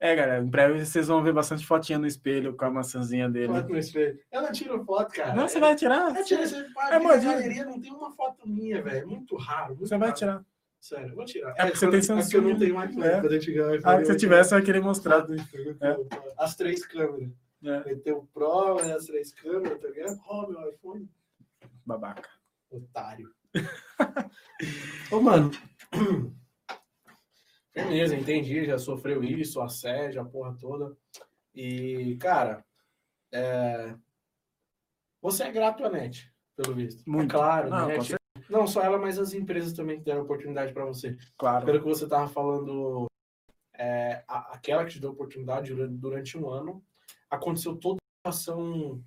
É, 0.00 0.16
galera, 0.16 0.42
em 0.42 0.48
breve 0.48 0.84
vocês 0.84 1.06
vão 1.06 1.22
ver 1.22 1.32
bastante 1.32 1.64
fotinha 1.64 1.96
no 1.96 2.08
espelho 2.08 2.56
com 2.56 2.64
a 2.64 2.70
maçãzinha 2.70 3.28
dele. 3.30 3.52
Foto 3.52 3.68
no 3.68 3.78
espelho. 3.78 4.18
Eu 4.32 4.42
não 4.42 4.50
tiro 4.50 4.84
foto, 4.84 5.12
cara. 5.14 5.32
Não, 5.32 5.46
você 5.46 5.60
vai 5.60 5.76
tirar? 5.76 6.16
Eu 6.16 6.24
tiro, 6.24 6.44
você 6.44 6.56
É 6.56 6.68
vai 6.74 6.98
modinha. 6.98 7.32
galeria, 7.34 7.64
não 7.64 7.80
tem 7.80 7.92
uma 7.92 8.10
foto 8.10 8.48
minha, 8.48 8.82
velho. 8.82 8.98
É 8.98 9.04
muito 9.04 9.36
raro. 9.36 9.76
Muito 9.76 9.86
Você 9.86 9.96
vai 9.96 10.08
raro. 10.08 10.18
tirar. 10.18 10.44
Sério, 10.82 11.14
vou 11.14 11.24
tirar. 11.24 11.50
É 11.56 11.62
porque 11.66 11.76
você 11.78 11.86
quando- 11.86 11.90
tem 11.92 12.00
é 12.00 12.02
porque 12.02 12.18
eu 12.18 12.22
Samsung, 12.22 12.50
não 12.50 12.58
tenho 12.58 12.84
iPhone. 12.84 13.04
é. 13.06 13.20
Quando 13.20 13.32
eu 13.34 13.38
tiver 13.40 13.76
iPhone, 13.76 13.82
Ah, 13.84 13.96
vou 13.96 14.04
você 14.04 14.16
tivesse, 14.16 14.48
você 14.48 14.54
vai 14.56 14.64
querer 14.64 14.80
mostrar. 14.80 15.24
tirar. 15.26 15.96
As 16.36 16.56
três 16.56 16.84
câmeras. 16.84 17.30
É. 17.64 17.84
Meter 17.84 18.12
o 18.14 18.26
Pro, 18.34 18.82
né, 18.82 18.92
as 18.92 19.06
três 19.06 19.32
câmeras, 19.32 19.80
tá 19.80 19.88
ligado? 19.88 20.20
Ó, 20.26 20.48
meu 20.48 20.68
iPhone. 20.72 21.08
Babaca. 21.86 22.28
Otário. 22.68 23.32
Ô, 25.12 25.20
mano. 25.20 25.52
Beleza, 27.72 28.16
entendi. 28.16 28.64
Já 28.64 28.76
sofreu 28.78 29.22
isso, 29.22 29.60
assédio, 29.60 30.20
a 30.20 30.24
porra 30.24 30.56
toda. 30.58 30.96
E, 31.54 32.16
cara, 32.20 32.64
é... 33.30 33.94
você 35.20 35.44
é 35.44 35.52
grato 35.52 35.84
à 35.84 35.88
NET, 35.90 36.28
pelo 36.56 36.74
visto. 36.74 37.08
Muito. 37.08 37.30
É 37.30 37.38
claro, 37.38 37.70
Não, 37.70 37.86
né? 37.86 37.98
Não 38.52 38.66
só 38.66 38.82
ela, 38.82 38.98
mas 38.98 39.18
as 39.18 39.32
empresas 39.32 39.72
também 39.72 39.98
que 39.98 40.04
deram 40.04 40.20
oportunidade 40.22 40.74
para 40.74 40.84
você. 40.84 41.16
Claro. 41.38 41.64
Pelo 41.64 41.78
que 41.80 41.86
você 41.86 42.06
tava 42.06 42.28
falando, 42.28 43.06
é, 43.74 44.22
a- 44.28 44.52
aquela 44.54 44.84
que 44.84 44.92
te 44.92 45.00
deu 45.00 45.10
oportunidade 45.10 45.72
durante, 45.74 45.94
durante 45.94 46.38
um 46.38 46.50
ano, 46.50 46.84
aconteceu 47.30 47.74
toda 47.76 47.96
uma 48.26 48.30
situação 48.30 49.02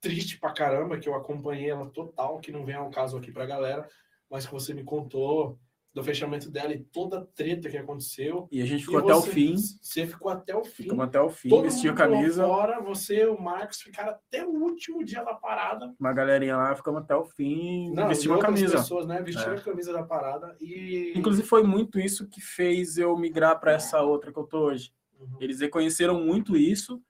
triste 0.00 0.38
pra 0.38 0.52
caramba, 0.52 1.00
que 1.00 1.08
eu 1.08 1.14
acompanhei 1.16 1.68
ela 1.68 1.90
total, 1.90 2.38
que 2.38 2.52
não 2.52 2.64
vem 2.64 2.76
ao 2.76 2.90
caso 2.90 3.16
aqui 3.18 3.32
pra 3.32 3.44
galera, 3.44 3.88
mas 4.30 4.46
que 4.46 4.52
você 4.52 4.72
me 4.72 4.84
contou 4.84 5.58
do 5.98 6.04
fechamento 6.04 6.50
dela 6.50 6.72
e 6.72 6.78
toda 6.84 7.18
a 7.18 7.24
treta 7.26 7.68
que 7.68 7.76
aconteceu. 7.76 8.48
E 8.52 8.62
a 8.62 8.64
gente 8.66 8.82
E 8.82 8.84
ficou 8.84 9.00
até 9.00 9.14
o 9.14 9.20
você- 9.20 9.30
fim. 9.32 9.56
Você 9.56 10.06
ficou 10.06 10.30
até 10.30 10.56
o 10.56 10.64
fim. 10.64 10.82
Ficamos 10.84 11.04
até 11.04 11.20
o 11.20 11.28
fim, 11.28 11.48
Todo 11.48 11.62
vestiu 11.64 11.92
a 11.92 11.94
camisa. 11.94 12.46
fora, 12.46 12.80
você 12.80 13.22
e 13.22 13.26
o 13.26 13.40
Marcos 13.40 13.80
ficaram 13.82 14.10
até 14.12 14.44
o 14.46 14.50
último 14.50 15.04
dia 15.04 15.24
da 15.24 15.34
parada. 15.34 15.92
Uma 15.98 16.12
galerinha 16.12 16.56
lá, 16.56 16.74
ficamos 16.76 17.02
até 17.02 17.14
o 17.16 17.24
fim, 17.24 17.92
Não, 17.92 18.08
vestiu 18.08 18.32
a 18.34 18.38
camisa. 18.38 18.76
pessoas, 18.78 19.06
né? 19.06 19.20
Vestiram 19.22 19.54
É. 19.54 19.56
a 19.56 19.60
camisa 19.60 19.92
da 19.92 20.02
parada 20.02 20.56
e. 20.60 21.12
Inclusive, 21.16 21.46
foi 21.46 21.62
muito 21.62 21.98
isso 21.98 22.28
que 22.28 22.40
fez 22.40 22.96
eu 22.96 23.16
migrar 23.16 23.58
para 23.58 23.72
essa 23.72 24.00
outra 24.02 24.32
que 24.32 24.38
eu 24.38 24.44
tô 24.44 24.58
hoje. 24.66 24.92
Uhum. 25.18 25.36
Eles 25.40 25.60
reconheceram 25.60 26.20
muito 26.22 26.56
isso, 26.56 27.02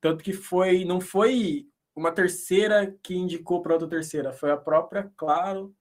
tanto 0.00 0.24
que 0.24 0.32
foi 0.32 0.84
não 0.84 1.00
foi 1.00 1.66
uma 1.94 2.10
terceira 2.10 2.92
que 3.02 3.14
indicou 3.14 3.62
para 3.62 3.74
outra 3.74 3.86
terceira, 3.88 4.32
foi 4.32 4.50
a 4.50 4.56
própria 4.56 5.10
Claro 5.16 5.72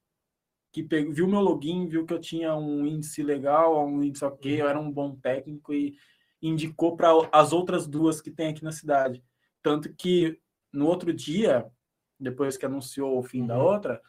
que 0.72 0.82
pegou, 0.84 1.14
viu 1.14 1.28
meu 1.28 1.42
login, 1.42 1.88
viu 1.88 2.06
que 2.06 2.14
eu 2.14 2.20
tinha 2.20 2.56
um 2.56 2.86
índice 2.86 3.22
legal, 3.22 3.86
um 3.86 4.02
índice 4.04 4.24
ok, 4.24 4.62
eu 4.62 4.68
era 4.68 4.80
um 4.80 4.92
bom 4.92 5.16
técnico 5.16 5.74
e 5.74 5.96
indicou 6.42 6.96
para 6.96 7.10
as 7.32 7.52
outras 7.52 7.86
duas 7.88 8.22
que 8.22 8.32
tem 8.32 8.48
aqui 8.50 8.64
na 8.64 8.72
cidade. 8.72 9.24
Tanto 9.62 9.94
que 9.94 10.40
no 10.72 10.88
outro 10.88 11.14
dia, 11.14 11.70
depois 12.20 12.56
que 12.58 12.66
anunciou 12.66 13.18
o 13.20 13.24
fim 13.24 13.46
da 13.46 13.58
Uhum. 13.58 13.66
outra, 13.66 14.02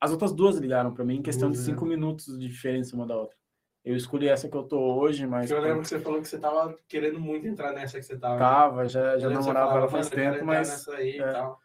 as 0.00 0.10
outras 0.10 0.32
duas 0.32 0.56
ligaram 0.58 0.92
para 0.92 1.04
mim 1.04 1.16
em 1.16 1.22
questão 1.22 1.50
de 1.50 1.56
Duas, 1.56 1.66
cinco 1.66 1.84
minutos 1.86 2.38
de 2.38 2.48
diferença 2.48 2.94
uma 2.96 3.06
da 3.06 3.16
outra. 3.16 3.36
Eu 3.84 3.96
escolhi 3.96 4.28
essa 4.28 4.48
que 4.48 4.56
eu 4.56 4.64
tô 4.64 4.78
hoje, 4.96 5.26
mas 5.26 5.50
Eu 5.50 5.60
lembro 5.62 5.82
que 5.82 5.88
você 5.88 5.98
falou 6.00 6.20
que 6.20 6.28
você 6.28 6.38
tava 6.38 6.76
querendo 6.88 7.18
muito 7.18 7.46
entrar 7.46 7.72
nessa 7.72 7.98
que 7.98 8.04
você 8.04 8.18
tava. 8.18 8.38
tava, 8.38 8.88
já, 8.88 9.16
já 9.18 9.30
namorava 9.30 9.54
falava, 9.68 9.78
ela 9.78 9.88
faz 9.88 10.10
"Mano, 10.10 10.20
eu 10.20 10.24
quero 10.24 10.34
tempo, 10.34 10.46
mas 10.46 10.68
nessa 10.68 10.94
aí 10.96 11.16
e 11.16 11.20
é. 11.20 11.32
tal. 11.32 11.60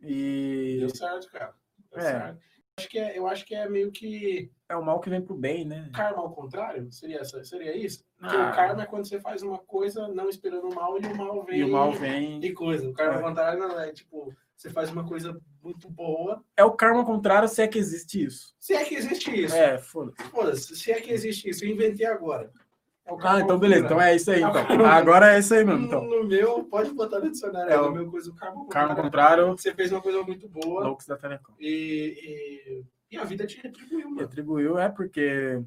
e 0.00 0.76
Deu 0.80 0.90
certo, 0.90 1.30
cara. 1.30 1.54
Deu 1.90 1.98
É. 1.98 2.02
certo. 2.02 2.40
Acho 2.78 2.90
que 2.90 2.98
é, 2.98 3.16
eu 3.18 3.26
acho 3.26 3.46
que 3.46 3.54
é 3.54 3.66
meio 3.66 3.90
que 3.90 4.50
é 4.68 4.76
o 4.76 4.84
mal 4.84 5.00
que 5.00 5.08
vem 5.08 5.22
pro 5.22 5.34
bem, 5.34 5.64
né? 5.64 5.88
karma 5.94 6.18
ao 6.18 6.30
contrário. 6.34 6.92
Seria, 6.92 7.20
essa- 7.20 7.42
seria 7.42 7.74
isso? 7.74 8.04
Porque 8.18 8.36
Ah. 8.36 8.50
o 8.50 8.54
karma 8.54 8.82
é 8.82 8.86
quando 8.86 9.08
você 9.08 9.18
faz 9.18 9.40
uma 9.42 9.56
coisa 9.58 10.06
não 10.08 10.28
esperando 10.28 10.68
o 10.68 10.74
mal 10.74 11.00
e 11.00 11.06
o 11.06 11.16
mal 11.16 11.42
vem. 11.42 11.60
E 11.60 11.64
o 11.64 11.68
mal 11.72 11.90
vem. 11.92 12.38
E 12.44 12.52
coisa. 12.52 12.86
O 12.86 12.92
karma 12.92 13.14
É. 13.14 13.16
ao 13.16 13.22
contrário 13.22 13.58
não 13.58 13.80
é 13.80 13.90
tipo, 13.92 14.30
você 14.54 14.68
faz 14.68 14.90
uma 14.90 15.06
coisa 15.08 15.40
muito 15.62 15.88
boa. 15.88 16.44
É 16.54 16.62
o 16.64 16.72
karma 16.72 16.98
ao 17.00 17.06
contrário, 17.06 17.48
se 17.48 17.62
é 17.62 17.66
que 17.66 17.78
existe 17.78 18.22
isso. 18.22 18.54
Se 18.60 18.74
é 18.74 18.84
que 18.84 18.94
existe 18.94 19.30
isso. 19.44 19.54
É, 19.56 19.78
foda-se. 19.78 20.22
Foda-se, 20.30 20.76
se 20.76 20.92
é 20.92 21.00
que 21.00 21.10
existe 21.10 21.48
isso, 21.48 21.64
eu 21.64 21.70
inventei 21.70 22.04
agora. 22.04 22.52
Ah, 23.22 23.40
então 23.40 23.58
beleza. 23.58 23.84
Então 23.84 24.00
é 24.00 24.16
isso 24.16 24.30
aí, 24.30 24.42
então. 24.42 24.84
Agora 24.86 25.34
é 25.34 25.38
isso 25.38 25.54
aí 25.54 25.64
mesmo, 25.64 25.86
então. 25.86 26.04
No 26.04 26.24
meu, 26.24 26.64
pode 26.64 26.92
botar 26.92 27.20
no 27.20 27.30
dicionário. 27.30 27.70
É 27.70 27.74
É 27.74 27.80
o 27.80 27.92
meu 27.92 28.10
coisa, 28.10 28.30
o 28.30 28.34
karma 28.34 28.60
ao 28.60 28.66
karma 28.66 28.96
contrário. 28.96 29.48
Você 29.52 29.72
fez 29.74 29.92
uma 29.92 30.00
coisa 30.02 30.22
muito 30.22 30.48
boa 30.48 30.84
Loucos 30.84 31.06
da 31.06 31.16
Telecom. 31.16 31.52
e, 31.60 32.82
e, 33.10 33.14
e 33.14 33.18
a 33.18 33.24
vida 33.24 33.46
te 33.46 33.60
retribuiu, 33.62 34.08
mano. 34.08 34.20
Retribuiu, 34.20 34.78
é 34.78 34.88
porque 34.88 35.62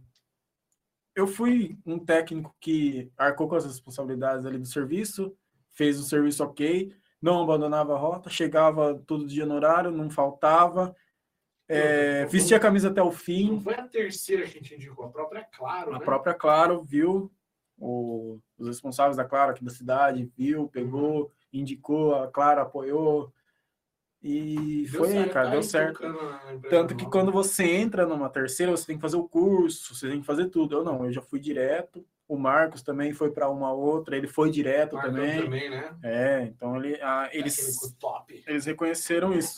eu 1.16 1.28
fui 1.28 1.78
um 1.86 1.98
técnico 2.00 2.56
que 2.60 3.12
arcou 3.18 3.48
com 3.48 3.56
as 3.56 3.66
responsabilidades 3.66 4.46
ali 4.46 4.58
do 4.58 4.68
serviço, 4.68 5.34
fez 5.72 6.00
o 6.00 6.04
serviço 6.04 6.44
ok, 6.44 6.94
não 7.22 7.42
abandonava 7.42 7.94
a 7.94 7.98
rota, 7.98 8.30
chegava 8.30 9.02
todo 9.06 9.28
dia 9.28 9.46
no 9.46 9.56
horário, 9.56 9.92
não 9.92 10.10
faltava, 10.10 10.96
é, 11.70 12.26
vestia 12.26 12.58
a 12.58 12.60
camisa 12.60 12.90
até 12.90 13.02
o 13.02 13.12
fim, 13.12 13.52
Não 13.52 13.62
foi 13.62 13.76
a 13.76 13.88
terceira 13.88 14.44
que 14.44 14.50
a 14.50 14.52
gente 14.62 14.76
indicou, 14.76 15.06
a 15.06 15.10
própria 15.10 15.44
Claro, 15.56 15.94
A 15.94 16.00
né? 16.00 16.06
própria 16.06 16.34
Claro 16.34 16.84
viu, 16.84 17.32
o- 17.78 18.40
os 18.58 18.68
responsáveis 18.68 19.16
da 19.16 19.24
Claro 19.24 19.52
aqui 19.52 19.64
da 19.64 19.72
cidade, 19.72 20.30
viu, 20.38 20.68
pegou, 20.68 21.32
indicou, 21.54 22.16
a 22.16 22.28
Claro 22.28 22.62
apoiou. 22.62 23.32
E 24.22 24.86
Deu 24.92 25.00
foi, 25.00 25.14
certo, 25.14 25.32
cara, 25.32 25.46
tá 25.46 25.52
deu 25.52 25.64
certo. 25.64 26.04
Tanto 26.70 26.94
que 26.96 27.06
quando 27.06 27.32
você 27.32 27.64
entra 27.64 28.06
numa 28.06 28.30
terceira, 28.30 28.72
você 28.72 28.86
tem 28.86 28.98
que 28.98 29.02
fazer 29.02 29.16
o 29.16 29.30
curso, 29.30 29.96
você 29.96 30.10
tem 30.10 30.20
que 30.20 30.26
fazer 30.26 30.48
tudo. 30.50 30.76
Eu 30.76 30.84
não, 30.84 31.06
eu 31.06 31.12
já 31.14 31.22
fui 31.22 31.40
direto. 31.40 32.06
O 32.28 32.38
Marcos 32.38 32.84
também 32.84 33.14
foi 33.14 33.32
para 33.32 33.50
uma 33.50 33.72
outra, 33.72 34.18
ele 34.18 34.28
foi 34.28 34.52
direto 34.52 35.00
também. 35.02 35.42
também, 35.46 35.70
né? 35.70 35.96
É, 36.04 36.42
então 36.44 36.76
ele, 36.76 37.00
ah, 37.02 37.30
eles, 37.32 37.58
eles 38.46 38.66
reconheceram 38.66 39.34
isso. 39.34 39.56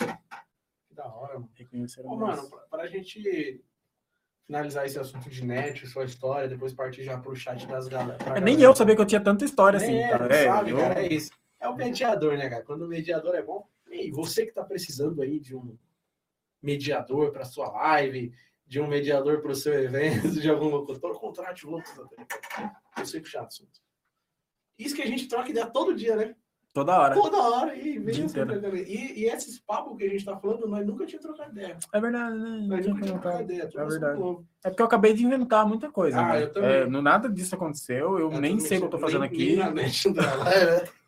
Que 1.02 1.08
da 1.10 1.16
hora, 1.16 1.34
mano. 1.36 1.49
Reconheceram 1.56 2.16
mano, 2.16 2.34
isso. 2.41 2.49
pra, 2.49 2.60
pra 2.60 2.88
gente 2.88 3.64
finalizar 4.45 4.86
esse 4.86 4.99
assunto 4.99 5.30
de 5.30 5.43
net, 5.45 5.88
sua 5.88 6.04
história, 6.06 6.47
depois 6.47 6.74
partir 6.74 7.04
já 7.04 7.18
pro 7.18 7.36
chat 7.36 7.66
das 7.68 7.88
galera. 7.88 8.18
É, 8.24 8.39
nem 8.41 8.56
galera. 8.56 8.62
eu 8.64 8.76
sabia 8.76 8.95
que 8.95 9.02
eu 9.02 9.06
tinha 9.06 9.24
tanta 9.24 9.45
história 9.45 9.78
assim, 9.78 9.95
É, 9.95 10.10
cara. 10.10 10.34
É, 10.36 10.45
sabe, 10.45 10.72
eu- 10.72 10.78
cara, 10.78 11.02
é 11.04 11.14
isso. 11.14 11.32
É 11.60 11.70
o 11.70 11.76
mediador, 11.76 12.38
né, 12.38 12.49
cara? 12.49 12.64
Quando 12.64 12.84
o 12.84 12.88
mediador 12.88 13.36
é 13.36 13.41
bom. 13.41 13.68
E 13.89 14.10
você 14.12 14.45
que 14.45 14.52
tá 14.52 14.64
precisando 14.64 15.22
aí 15.22 15.39
de 15.39 15.56
um 15.56 15.78
mediador 16.62 17.32
para 17.32 17.45
sua 17.45 17.70
live, 17.72 18.34
de 18.66 18.80
um 18.80 18.88
mediador 18.88 19.41
para 19.41 19.52
o 19.52 19.56
seu 19.56 19.74
evento, 19.74 20.30
de 20.41 20.49
algum 20.49 20.70
locutor, 20.70 21.20
contrate 21.20 21.68
o 21.68 21.72
Lucas 21.72 21.95
da 21.95 22.06
Telecom. 22.08 22.76
Eu 22.97 23.06
sei 23.06 23.20
puxar 23.22 23.43
assunto. 23.45 23.80
Isso 24.78 24.95
que 24.95 25.02
a 25.02 25.08
gente 25.08 25.28
troca 25.28 25.49
ideia 25.49 25.68
todo 25.68 25.93
dia, 25.93 26.16
né? 26.16 26.36
Toda 26.74 26.99
hora. 26.99 27.15
Toda 27.15 27.38
hora. 27.38 27.76
E, 27.76 27.99
vem 27.99 28.26
e, 28.88 29.19
e 29.22 29.26
esses 29.26 29.59
papos 29.59 29.97
que 29.97 30.03
a 30.03 30.09
gente 30.09 30.26
tá 30.26 30.38
falando, 30.38 30.67
nós 30.67 30.86
nunca 30.86 31.05
tinha 31.05 31.22
trocado 31.22 31.51
ideia. 31.51 31.78
É 31.93 31.99
verdade, 32.01 32.38
né? 32.38 32.65
Nós 32.67 32.86
nunca 32.88 33.01
tinha 33.01 33.19
trocado 33.19 33.43
ideia. 33.43 33.69
É 33.76 33.86
verdade. 33.86 34.22
É 34.63 34.69
porque 34.69 34.82
eu 34.82 34.86
acabei 34.86 35.13
de 35.13 35.26
inventar 35.26 35.65
muita 35.67 35.91
coisa. 35.91 36.19
Ah, 36.19 36.34
né? 36.34 36.43
eu 36.43 36.53
também. 36.53 36.69
É, 36.72 36.86
não, 36.88 37.01
nada 37.01 37.30
disso 37.30 37.55
aconteceu, 37.55 38.19
eu 38.19 38.32
É, 38.32 38.39
nem 38.39 38.59
sei 38.59 38.78
o 38.78 38.82
que 38.82 38.86
eu 38.88 38.91
tô 38.91 38.99
fazendo 38.99 39.22
nem- 39.22 39.30
aqui. 39.30 39.55
nem? 39.74 39.91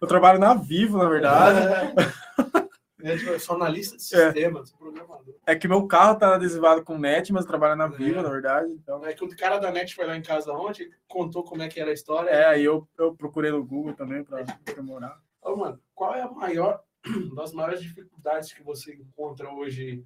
Eu 0.00 0.08
trabalho 0.08 0.38
na 0.38 0.54
Vivo, 0.54 0.98
na 0.98 1.08
verdade. 1.08 1.58
É, 1.60 1.94
tipo, 3.14 3.30
eu 3.30 3.38
sou 3.38 3.56
analista 3.56 3.96
de 3.96 4.02
É. 4.16 4.32
sistemas, 4.32 4.72
programador. 4.72 5.34
É 5.46 5.54
que 5.54 5.68
meu 5.68 5.86
carro 5.86 6.18
tá 6.18 6.34
adesivado 6.34 6.82
com 6.82 6.96
net, 6.98 7.30
mas 7.32 7.42
eu 7.44 7.48
trabalho 7.48 7.76
na 7.76 7.84
É. 7.84 7.88
Vivo, 7.90 8.22
na 8.22 8.28
verdade. 8.30 8.72
Então, 8.72 9.04
É 9.04 9.12
que 9.12 9.22
o 9.24 9.36
cara 9.36 9.58
da 9.58 9.70
net 9.70 9.94
foi 9.94 10.06
lá 10.06 10.16
em 10.16 10.22
casa 10.22 10.50
ontem, 10.52 10.90
contou 11.06 11.44
como 11.44 11.62
é 11.62 11.68
que 11.68 11.78
era 11.78 11.90
a 11.90 11.94
história. 11.94 12.30
é, 12.30 12.46
aí 12.46 12.64
eu, 12.64 12.88
eu 12.98 13.14
procurei 13.14 13.50
no 13.50 13.64
Google 13.64 13.92
também 13.94 14.24
para 14.24 14.42
demorar. 14.74 15.20
Ô, 15.42 15.54
mano, 15.54 15.78
qual 15.94 16.14
é 16.14 16.22
a 16.22 16.30
maior 16.30 16.82
das 17.36 17.52
maiores 17.52 17.82
dificuldades 17.82 18.52
que 18.52 18.62
você 18.62 18.94
encontra 18.94 19.52
hoje 19.52 20.04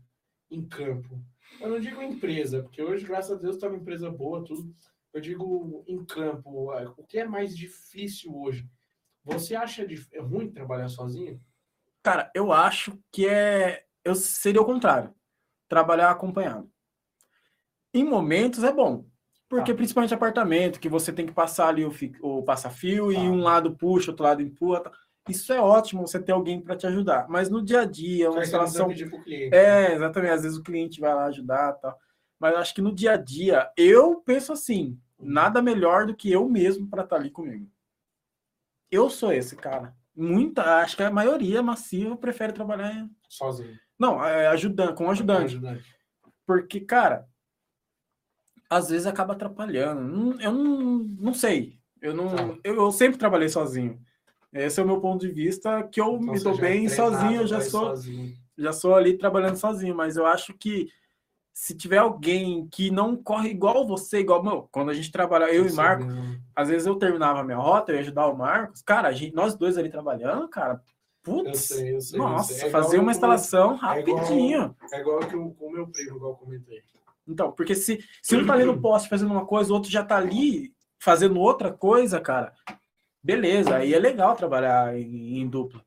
em 0.51 0.66
campo? 0.66 1.18
Eu 1.61 1.68
não 1.68 1.80
digo 1.80 2.03
empresa, 2.03 2.62
porque 2.62 2.82
hoje, 2.82 3.07
graças 3.07 3.30
a 3.32 3.40
Deus, 3.40 3.57
tá 3.57 3.68
uma 3.68 3.76
empresa 3.76 4.11
boa, 4.11 4.44
tudo. 4.44 4.74
Eu 5.12 5.20
digo 5.20 5.82
em 5.88 6.05
campo, 6.05 6.72
é, 6.74 6.86
o 6.96 7.03
que 7.05 7.18
é 7.18 7.24
mais 7.24 7.57
difícil 7.57 8.34
hoje? 8.36 8.68
Você 9.24 9.55
acha 9.57 9.86
dif- 9.86 10.09
é 10.12 10.20
ruim 10.20 10.51
trabalhar 10.51 10.88
sozinho? 10.88 11.40
Cara, 12.03 12.30
eu 12.34 12.53
acho 12.53 12.98
que 13.12 13.26
é. 13.26 13.84
Eu 14.05 14.14
seria 14.14 14.61
o 14.62 14.64
contrário. 14.64 15.14
Trabalhar 15.68 16.11
acompanhado. 16.11 16.70
Em 17.92 18.05
momentos 18.05 18.64
é 18.64 18.72
bom. 18.72 19.05
Porque 19.48 19.72
Tá. 19.72 19.76
principalmente 19.76 20.14
apartamento, 20.14 20.78
que 20.78 20.88
você 20.88 21.12
tem 21.12 21.26
que 21.26 21.32
passar 21.32 21.68
ali 21.68 21.84
o, 21.84 21.90
fi- 21.90 22.12
o 22.22 22.42
passa-fio 22.42 23.11
e 23.11 23.16
Tá. 23.16 23.20
um 23.22 23.40
lado 23.42 23.76
puxa, 23.76 24.11
outro 24.12 24.24
lado 24.24 24.40
empurra. 24.40 24.80
tá. 24.80 24.92
Isso 25.28 25.53
é 25.53 25.61
ótimo 25.61 26.07
você 26.07 26.18
ter 26.20 26.32
alguém 26.32 26.61
para 26.61 26.76
te 26.76 26.86
ajudar. 26.86 27.28
Mas 27.28 27.51
no 27.51 27.62
dia 27.62 27.80
a 27.80 27.84
dia, 27.84 28.30
uma 28.30 28.42
instalação 28.42 28.88
cliente. 28.88 29.51
né? 29.51 29.57
É, 29.57 29.92
exatamente. 29.94 30.30
Às 30.32 30.42
vezes 30.42 30.57
o 30.59 30.62
cliente 30.62 31.01
vai 31.01 31.14
lá 31.14 31.24
ajudar 31.26 31.76
e 31.76 31.80
tal. 31.82 31.98
Mas 32.38 32.53
eu 32.55 32.59
acho 32.59 32.74
que 32.74 32.80
no 32.80 32.94
dia 32.94 33.12
a 33.12 33.16
dia, 33.16 33.70
eu 33.76 34.16
penso 34.22 34.53
assim: 34.53 34.98
nada 35.18 35.61
melhor 35.61 36.07
do 36.07 36.14
que 36.16 36.30
eu 36.32 36.48
mesmo 36.48 36.88
para 36.88 37.03
estar 37.05 37.16
ali 37.16 37.30
comigo. 37.30 37.68
Eu 38.90 39.11
sou 39.11 39.32
esse 39.32 39.55
cara. 39.57 39.94
Muita, 40.21 40.77
acho 40.83 40.97
que 40.97 41.03
a 41.03 41.11
maioria 41.11 41.62
massiva 41.62 42.16
prefere 42.16 42.53
trabalhar. 42.53 43.09
Sozinho. 43.29 43.79
Não, 43.99 44.23
é, 44.25 44.47
ajudando, 44.49 44.95
com 44.95 45.11
ajudante. 45.11 45.55
Ajudante. 45.57 45.97
Porque, 46.47 46.81
cara, 46.81 47.27
às 48.68 48.91
vezes 48.91 49.07
acaba 49.07 49.33
atrapalhando. 49.33 50.41
Eu 50.41 50.53
não, 50.53 50.99
não 51.18 51.35
sei. 51.35 51.79
Eu, 52.01 52.14
não, 52.14 52.29
Tá. 52.35 52.59
eu, 52.64 52.75
eu 52.77 52.93
sempre 52.93 53.18
trabalhei 53.18 53.49
sozinho. 53.49 53.99
Esse 54.53 54.81
é 54.81 54.83
o 54.83 54.87
meu 54.87 55.01
ponto 55.01 55.27
de 55.27 55.33
vista, 55.33 55.83
que 55.85 56.01
eu 56.01 56.16
Então 56.16 56.33
me 56.35 56.41
dou 56.41 56.55
é 56.55 56.61
bem 56.61 56.87
treinado 56.87 57.14
sozinho, 57.16 57.41
eu 57.43 57.47
já 57.47 57.61
sou 57.61 57.81
sozinho. 57.91 58.37
já 58.59 58.73
sou 58.73 58.95
ali 58.97 59.16
trabalhando 59.16 59.57
sozinho, 59.57 59.95
mas 59.95 60.16
eu 60.16 60.27
acho 60.27 60.53
que 60.55 60.91
se 61.53 61.74
tiver 61.76 61.98
alguém 61.98 62.66
que 62.70 62.90
não 62.90 63.16
corre 63.16 63.51
igual 63.51 63.86
você, 63.86 64.20
igual 64.20 64.42
meu, 64.42 64.68
quando 64.70 64.90
a 64.90 64.94
gente 64.94 65.11
trabalha, 65.12 65.53
eu 65.53 65.66
e 65.66 65.72
Marco, 65.72 66.05
né? 66.05 66.40
às 66.57 66.68
vezes 66.68 66.86
eu 66.86 66.96
terminava 66.96 67.40
a 67.40 67.44
minha 67.44 67.59
rota, 67.59 67.92
eu 67.92 67.96
ia 67.96 68.01
ajudar 68.03 68.26
o 68.28 68.36
Marcos, 68.36 68.80
cara, 68.82 69.09
a 69.09 69.12
gente, 69.12 69.34
nós 69.34 69.55
dois 69.57 69.76
ali 69.76 69.90
trabalhando, 69.90 70.48
cara, 70.48 70.74
Eu 71.26 71.34
putz, 71.44 71.59
sei, 71.61 71.94
eu 71.96 72.01
sei. 72.01 72.18
eu 72.18 72.22
nossa, 72.24 72.53
sei. 72.55 72.64
É 72.64 72.68
igual 72.68 72.82
fazer 72.82 72.98
uma 72.98 73.11
instalação 73.11 73.72
é 73.72 74.01
igual- 74.01 74.16
rapidinho. 74.16 74.76
É 74.92 75.00
igual 75.00 75.18
que 75.20 75.37
o, 75.37 75.54
o 75.61 75.70
meu 75.70 75.87
primo, 75.88 76.16
igual 76.16 76.33
eu 76.33 76.37
comentei. 76.37 76.83
Então, 77.29 77.53
porque 77.53 77.75
se, 77.75 78.03
se 78.22 78.37
um 78.37 78.46
tá 78.46 78.54
ali 78.54 78.64
no 78.64 78.80
poste 78.80 79.08
fazendo 79.08 79.30
uma 79.33 79.45
coisa, 79.45 79.70
o 79.70 79.75
outro 79.75 79.91
já 79.91 80.03
tá 80.04 80.16
ali 80.16 80.72
fazendo 80.99 81.38
outra 81.38 81.70
coisa, 81.72 82.20
cara, 82.20 82.53
beleza, 83.22 83.76
aí 83.76 83.92
é 83.95 83.99
legal 83.99 84.34
trabalhar 84.34 84.96
em, 84.99 85.41
em 85.41 85.49
dupla. 85.49 85.80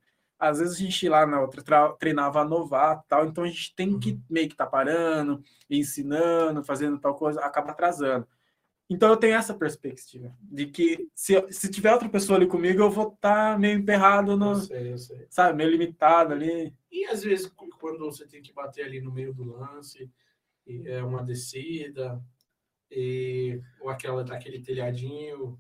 Às 0.50 0.60
vezes 0.60 0.76
a 0.76 0.80
gente 0.80 1.08
lá 1.10 1.26
na 1.26 1.42
outra 1.42 1.62
tra- 1.64 1.94
treinava 1.94 2.44
novato 2.44 3.06
tal, 3.08 3.26
então 3.26 3.44
a 3.44 3.48
gente 3.48 3.74
tem 3.76 4.00
que 4.00 4.20
meio 4.30 4.50
que 4.50 4.56
tá 4.56 4.66
parando, 4.66 5.42
ensinando, 5.70 6.64
fazendo 6.64 7.00
tal 7.00 7.16
coisa, 7.16 7.42
acaba 7.42 7.72
atrasando. 7.72 8.28
Então 8.90 9.10
eu 9.10 9.18
tenho 9.18 9.36
essa 9.36 9.54
perspectiva 9.54 10.36
de 10.42 10.68
que 10.68 11.10
se, 11.16 11.34
se 11.52 11.72
tiver 11.72 11.94
outra 11.94 12.10
pessoa 12.10 12.38
ali 12.38 12.48
comigo, 12.48 12.82
eu 12.82 12.92
vou 12.92 13.14
estar 13.14 13.58
meio 13.58 13.80
emperrado 13.80 14.34
Eu 14.34 14.38
no, 14.38 14.56
sei, 14.56 14.92
eu 14.92 14.98
sei. 14.98 15.26
sabe, 15.30 15.58
meio 15.58 15.70
limitado 15.72 16.34
ali. 16.34 16.74
E 16.92 17.06
às 17.06 17.24
vezes, 17.24 17.48
quando 17.80 18.00
você 18.06 18.28
tem 18.28 18.42
que 18.42 18.54
bater 18.54 18.86
ali 18.86 19.02
no 19.02 19.12
meio 19.12 19.34
do 19.34 19.44
lance, 19.44 20.12
e 20.68 20.88
é 20.88 21.04
uma 21.04 21.24
descida, 21.24 22.22
E, 22.92 23.60
ou 23.82 23.90
aquela 23.90 24.24
daquele 24.24 24.62
telhadinho. 24.62 25.60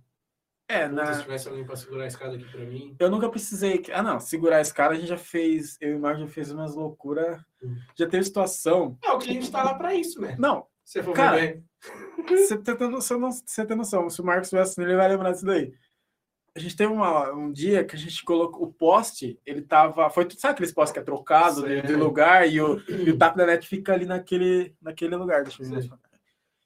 É, 0.73 0.89
Puta, 0.89 1.05
Se 1.05 1.11
na... 1.11 1.21
tivesse 1.23 1.47
alguém 1.47 1.65
pra 1.65 1.75
segurar 1.75 2.03
a 2.03 2.07
escada 2.07 2.35
aqui 2.35 2.45
pra 2.45 2.65
mim. 2.65 2.95
eu 2.99 3.09
nunca 3.11 3.29
precisei. 3.29 3.83
Ah, 3.93 4.01
não, 4.03 4.19
segurar 4.19 4.61
esse 4.61 4.73
cara 4.73 4.93
a 4.93 4.95
gente 4.95 5.07
já 5.07 5.17
fez. 5.17 5.77
Eu 5.79 5.91
e 5.91 5.95
o 5.95 5.99
Marcos 5.99 6.21
já 6.21 6.27
fez 6.27 6.51
umas 6.51 6.75
loucuras. 6.75 7.39
Hum. 7.63 7.75
Já 7.95 8.07
teve 8.07 8.23
situação. 8.23 8.97
Ah, 9.05 9.13
o 9.15 9.19
cliente 9.19 9.51
tá 9.51 9.63
lá 9.63 9.73
pra 9.75 9.93
isso, 9.95 10.19
né? 10.21 10.35
Não, 10.39 10.65
Se 10.83 10.93
você 10.99 11.03
for 11.03 11.13
Cara, 11.13 11.37
ver 11.37 11.63
você 12.27 12.57
tem, 12.57 12.75
tem 12.75 12.89
noção, 12.89 13.19
não- 13.19 13.31
você 13.31 13.65
tem 13.65 13.75
noção. 13.77 14.09
Se 14.09 14.21
o 14.21 14.25
Marcos 14.25 14.47
estivesse 14.47 14.81
ele 14.81 14.95
vai 14.95 15.09
lembrar 15.09 15.31
disso 15.31 15.45
daí. 15.45 15.73
A 16.55 16.59
gente 16.59 16.75
teve 16.75 16.93
uma- 16.93 17.31
um 17.33 17.51
dia 17.51 17.83
que 17.83 17.95
a 17.95 17.99
gente 17.99 18.23
colocou 18.23 18.67
o 18.67 18.71
poste, 18.73 19.39
ele 19.45 19.61
tava. 19.61 20.09
Foi 20.09 20.23
tudo, 20.25 20.39
sabe 20.39 20.53
aqueles 20.53 20.71
postes 20.71 20.93
que 20.93 20.99
é 20.99 21.03
trocado 21.03 21.67
de, 21.67 21.81
de 21.81 21.95
lugar 21.95 22.47
e 22.47 22.61
o, 22.61 22.79
e 22.87 23.09
o 23.09 23.17
tap 23.17 23.35
da 23.35 23.45
net 23.45 23.67
fica 23.67 23.91
ali 23.93 24.05
naquele, 24.05 24.75
naquele 24.81 25.15
lugar. 25.15 25.43
Deixa 25.43 25.63
eu 25.63 25.69
ver. 25.69 25.89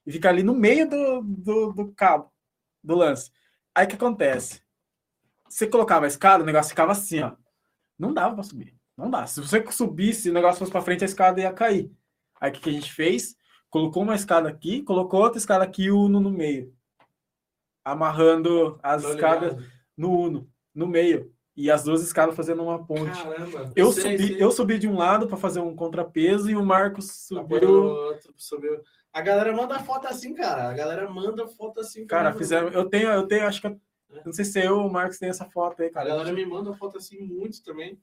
E 0.05 0.11
fica 0.11 0.27
ali 0.29 0.43
no 0.43 0.53
meio 0.53 0.89
do, 0.89 1.21
do, 1.21 1.71
do 1.73 1.91
cabo, 1.93 2.31
do 2.83 2.95
lance. 2.95 3.31
Aí 3.77 3.85
o 3.85 3.89
que 3.89 3.95
acontece? 3.95 4.63
Você 5.47 5.67
colocava 5.67 6.05
a 6.05 6.07
escada, 6.07 6.41
o 6.41 6.45
negócio 6.47 6.69
ficava 6.69 6.93
assim, 6.93 7.21
ó. 7.21 7.33
Não 7.97 8.11
dava 8.11 8.33
pra 8.33 8.43
subir. 8.43 8.75
Não 8.97 9.07
dá. 9.07 9.27
Se 9.27 9.39
você 9.39 9.63
subisse, 9.71 10.31
o 10.31 10.33
negócio 10.33 10.57
fosse 10.57 10.71
pra 10.71 10.81
frente, 10.81 11.03
a 11.03 11.05
escada 11.05 11.39
ia 11.39 11.53
cair. 11.53 11.91
Aí 12.41 12.49
o 12.49 12.53
que, 12.55 12.59
que 12.59 12.69
a 12.71 12.73
gente 12.73 12.91
fez? 12.91 13.35
Colocou 13.69 14.01
uma 14.01 14.15
escada 14.15 14.49
aqui, 14.49 14.81
colocou 14.81 15.21
outra 15.21 15.37
escada 15.37 15.63
aqui 15.63 15.83
e 15.83 15.91
o 15.91 16.05
Uno 16.05 16.19
no 16.19 16.31
meio. 16.31 16.73
Amarrando 17.85 18.79
as 18.81 19.03
Tô 19.03 19.09
escadas 19.13 19.53
ligado. 19.53 19.71
no 19.95 20.21
Uno, 20.21 20.51
no 20.73 20.87
meio. 20.87 21.31
E 21.55 21.69
as 21.69 21.83
duas 21.83 22.01
escadas 22.01 22.35
fazendo 22.35 22.63
uma 22.63 22.83
ponte. 22.83 23.21
Caramba. 23.21 23.71
Eu 23.75 23.91
sei, 23.91 24.17
subi, 24.17 24.27
sei. 24.29 24.43
eu 24.43 24.51
subi 24.51 24.79
de 24.79 24.87
um 24.87 24.97
lado 24.97 25.27
para 25.27 25.37
fazer 25.37 25.59
um 25.59 25.75
contrapeso 25.75 26.49
e 26.49 26.55
o 26.55 26.65
Marcos 26.65 27.11
subiu. 27.27 27.83
outro, 27.83 28.33
subiu. 28.37 28.81
A 29.17 29.21
galera 29.21 29.51
manda 29.51 29.79
foto 29.79 30.07
assim, 30.07 30.31
cara. 30.35 30.69
A 30.69 30.73
galera 30.73 31.09
manda 31.09 31.47
foto 31.47 31.79
assim. 31.79 32.05
Cara, 32.05 32.31
fizeram. 32.33 32.67
Eu 32.69 32.87
tenho, 32.87 33.09
eu 33.09 33.27
tenho, 33.27 33.47
acho 33.47 33.59
que. 33.61 33.65
eu- 33.67 33.81
Não 34.23 34.31
sei 34.31 34.45
se 34.45 34.63
eu 34.63 34.77
o 34.77 34.91
Marcos 34.91 35.17
tem 35.17 35.27
essa 35.29 35.45
foto 35.49 35.81
aí, 35.81 35.87
A 35.87 35.91
cara. 35.91 36.09
galera 36.09 36.31
me 36.31 36.45
manda 36.45 36.71
foto 36.75 36.97
assim 36.99 37.19
muito 37.19 37.63
também. 37.63 37.99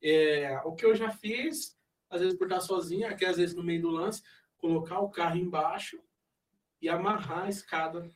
É, 0.00 0.60
o 0.64 0.72
que 0.72 0.84
eu 0.86 0.94
já 0.94 1.10
fiz, 1.10 1.76
às 2.08 2.20
vezes 2.20 2.38
por 2.38 2.44
estar 2.46 2.60
sozinha, 2.60 3.08
aqui 3.10 3.24
às 3.24 3.38
vezes 3.38 3.56
no 3.56 3.62
meio 3.64 3.82
do 3.82 3.90
lance, 3.90 4.22
colocar 4.56 5.00
o 5.00 5.10
carro 5.10 5.36
embaixo 5.36 5.98
e 6.80 6.88
amarrar 6.88 7.44
a 7.46 7.48
escada 7.48 8.08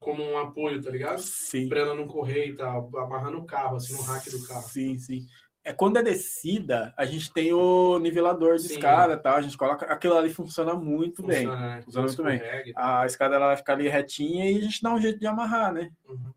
como 0.00 0.22
um 0.22 0.36
apoio, 0.36 0.82
tá 0.82 0.90
ligado? 0.90 1.20
Sim. 1.20 1.68
Pra 1.68 1.78
ela 1.80 1.94
não 1.94 2.08
correr 2.08 2.46
e 2.48 2.56
tal, 2.56 2.90
amarrando 2.98 3.38
o 3.38 3.46
carro, 3.46 3.76
assim, 3.76 3.94
no 3.94 4.02
rack 4.02 4.28
do 4.30 4.44
carro. 4.48 4.68
Sim, 4.68 4.98
sim. 4.98 5.26
É 5.68 5.72
quando 5.74 5.98
é 5.98 6.02
descida, 6.02 6.94
a 6.96 7.04
gente 7.04 7.30
tem 7.30 7.52
o 7.52 7.98
nivelador 7.98 8.56
de 8.56 8.62
Sim. 8.62 8.74
escada, 8.76 9.18
tá? 9.18 9.34
A 9.36 9.42
gente 9.42 9.54
coloca. 9.58 9.84
Aquilo 9.84 10.16
ali 10.16 10.32
funciona 10.32 10.72
muito 10.72 11.22
bem. 11.22 11.44
Funciona, 11.44 11.60
né? 11.76 11.82
Funciona 11.82 12.06
muito 12.06 12.22
bem. 12.22 12.36
Escorrega 12.36 12.68
e 12.70 12.72
A 12.74 13.04
escada 13.04 13.34
ela 13.36 13.46
vai 13.48 13.56
ficar 13.58 13.74
ali 13.74 13.86
retinha 13.86 14.50
e 14.50 14.56
a 14.56 14.60
gente 14.62 14.82
dá 14.82 14.94
um 14.94 14.98
jeito 15.00 15.18
de 15.20 15.26
amarrar, 15.26 15.74
né? 15.74 15.90
Uhum. 16.08 16.32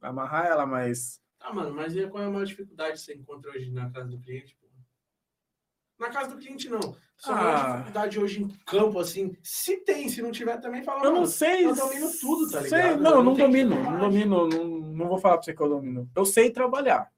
Amarrar 0.00 0.46
ela, 0.46 0.66
mas. 0.66 1.20
Tá, 1.38 1.52
mano, 1.52 1.72
mas 1.72 1.94
e 1.94 2.04
qual 2.08 2.24
é 2.24 2.26
a 2.26 2.30
maior 2.30 2.44
dificuldade 2.44 2.94
que 2.94 2.98
você 3.02 3.14
encontra 3.14 3.52
hoje 3.52 3.70
na 3.70 3.88
casa 3.88 4.08
do 4.08 4.18
cliente? 4.18 4.56
pô? 4.60 4.66
Na 6.00 6.10
casa 6.10 6.30
do 6.34 6.38
cliente, 6.38 6.68
não. 6.68 6.80
Maior 6.80 7.54
Ah. 7.54 7.70
dificuldade 7.74 8.18
hoje 8.18 8.42
em 8.42 8.48
campo, 8.66 8.98
assim, 8.98 9.36
se 9.44 9.76
tem, 9.84 10.08
se 10.08 10.20
não 10.20 10.32
tiver 10.32 10.56
também, 10.60 10.82
fala, 10.82 11.04
Eu 11.04 11.12
não 11.12 11.24
sei. 11.24 11.64
eu 11.66 11.72
domino 11.76 12.10
tudo, 12.20 12.50
tá 12.50 12.62
sei- 12.62 12.82
ligado? 12.82 13.00
não, 13.00 13.10
Eu 13.12 13.16
não 13.18 13.22
não 13.26 13.34
domino. 13.34 13.76
Não 13.80 13.98
domino. 14.00 14.48
Não, 14.48 14.68
não 14.68 15.08
vou 15.08 15.18
falar 15.18 15.36
pra 15.36 15.44
você 15.44 15.54
que 15.54 15.62
eu 15.62 15.68
domino. 15.68 16.10
Eu 16.16 16.24
sei 16.26 16.50
trabalhar. 16.50 17.11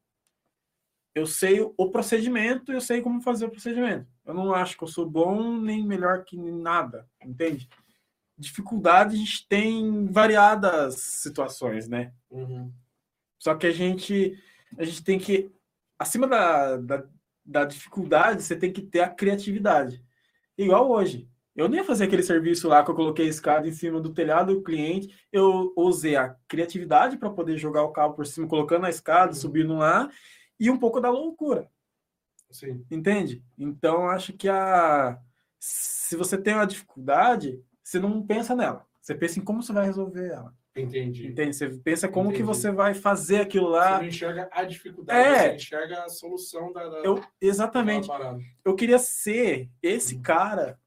Eu 1.14 1.26
sei 1.26 1.60
o 1.60 1.90
procedimento 1.90 2.72
eu 2.72 2.80
sei 2.80 3.00
como 3.00 3.20
fazer 3.20 3.46
o 3.46 3.50
procedimento. 3.50 4.06
Eu 4.24 4.34
não 4.34 4.52
acho 4.52 4.76
que 4.76 4.82
eu 4.82 4.88
sou 4.88 5.08
bom 5.08 5.60
nem 5.60 5.86
melhor 5.86 6.24
que 6.24 6.36
nada, 6.36 7.06
entende? 7.24 7.68
Dificuldade 8.36 9.14
a 9.14 9.18
gente 9.18 9.46
tem 9.48 9.80
em 9.80 10.06
variadas 10.10 10.96
situações, 10.96 11.88
né? 11.88 12.12
Uhum. 12.30 12.72
Só 13.38 13.54
que 13.54 13.66
a 13.66 13.70
gente, 13.70 14.36
a 14.76 14.84
gente 14.84 15.04
tem 15.04 15.18
que, 15.18 15.52
acima 15.98 16.26
da, 16.26 16.76
da, 16.78 17.04
da 17.44 17.64
dificuldade, 17.64 18.42
você 18.42 18.56
tem 18.56 18.72
que 18.72 18.82
ter 18.82 19.00
a 19.00 19.08
criatividade. 19.08 20.02
Igual 20.56 20.90
hoje. 20.90 21.28
Eu 21.54 21.68
nem 21.68 21.78
ia 21.78 21.86
fazer 21.86 22.04
aquele 22.06 22.24
serviço 22.24 22.66
lá 22.66 22.82
que 22.82 22.90
eu 22.90 22.96
coloquei 22.96 23.26
a 23.26 23.28
escada 23.28 23.68
em 23.68 23.72
cima 23.72 24.00
do 24.00 24.12
telhado 24.12 24.52
do 24.52 24.62
cliente. 24.62 25.14
Eu 25.30 25.72
usei 25.76 26.16
a 26.16 26.34
criatividade 26.48 27.16
para 27.16 27.30
poder 27.30 27.56
jogar 27.56 27.84
o 27.84 27.92
cabo 27.92 28.14
por 28.14 28.26
cima, 28.26 28.48
colocando 28.48 28.86
a 28.86 28.90
escada, 28.90 29.28
Uhum. 29.28 29.38
subindo 29.38 29.76
lá, 29.76 30.10
e 30.58 30.70
um 30.70 30.78
pouco 30.78 31.00
da 31.00 31.10
loucura, 31.10 31.68
Sim. 32.50 32.84
entende? 32.90 33.42
Então, 33.58 34.08
acho 34.08 34.32
que 34.32 34.48
a, 34.48 35.18
se 35.58 36.16
você 36.16 36.36
tem 36.38 36.54
uma 36.54 36.66
dificuldade, 36.66 37.62
você 37.82 37.98
não 37.98 38.24
pensa 38.26 38.54
nela. 38.54 38.86
Você 39.00 39.14
pensa 39.14 39.38
em 39.38 39.42
como 39.44 39.62
você 39.62 39.72
vai 39.72 39.84
resolver 39.86 40.28
ela. 40.28 40.54
Entendi. 40.76 41.28
Entende? 41.28 41.54
Você 41.54 41.68
pensa 41.68 42.08
como 42.08 42.30
que 42.30 42.36
Entendi. 42.36 42.46
você 42.48 42.70
vai 42.72 42.94
fazer 42.94 43.40
aquilo 43.42 43.66
Você 43.70 43.76
lá. 43.78 43.98
não 43.98 44.06
enxerga 44.08 44.48
a 44.50 44.64
dificuldade, 44.64 45.18
É. 45.20 45.50
você 45.50 45.56
enxerga 45.56 46.04
a 46.04 46.08
solução 46.08 46.72
da, 46.72 46.88
da 46.88 46.98
Eu, 46.98 47.22
exatamente. 47.40 48.08
parada. 48.08 48.40
Eu 48.64 48.74
queria 48.74 48.98
ser 48.98 49.70
esse 49.82 50.16
Uhum. 50.16 50.22
cara 50.22 50.78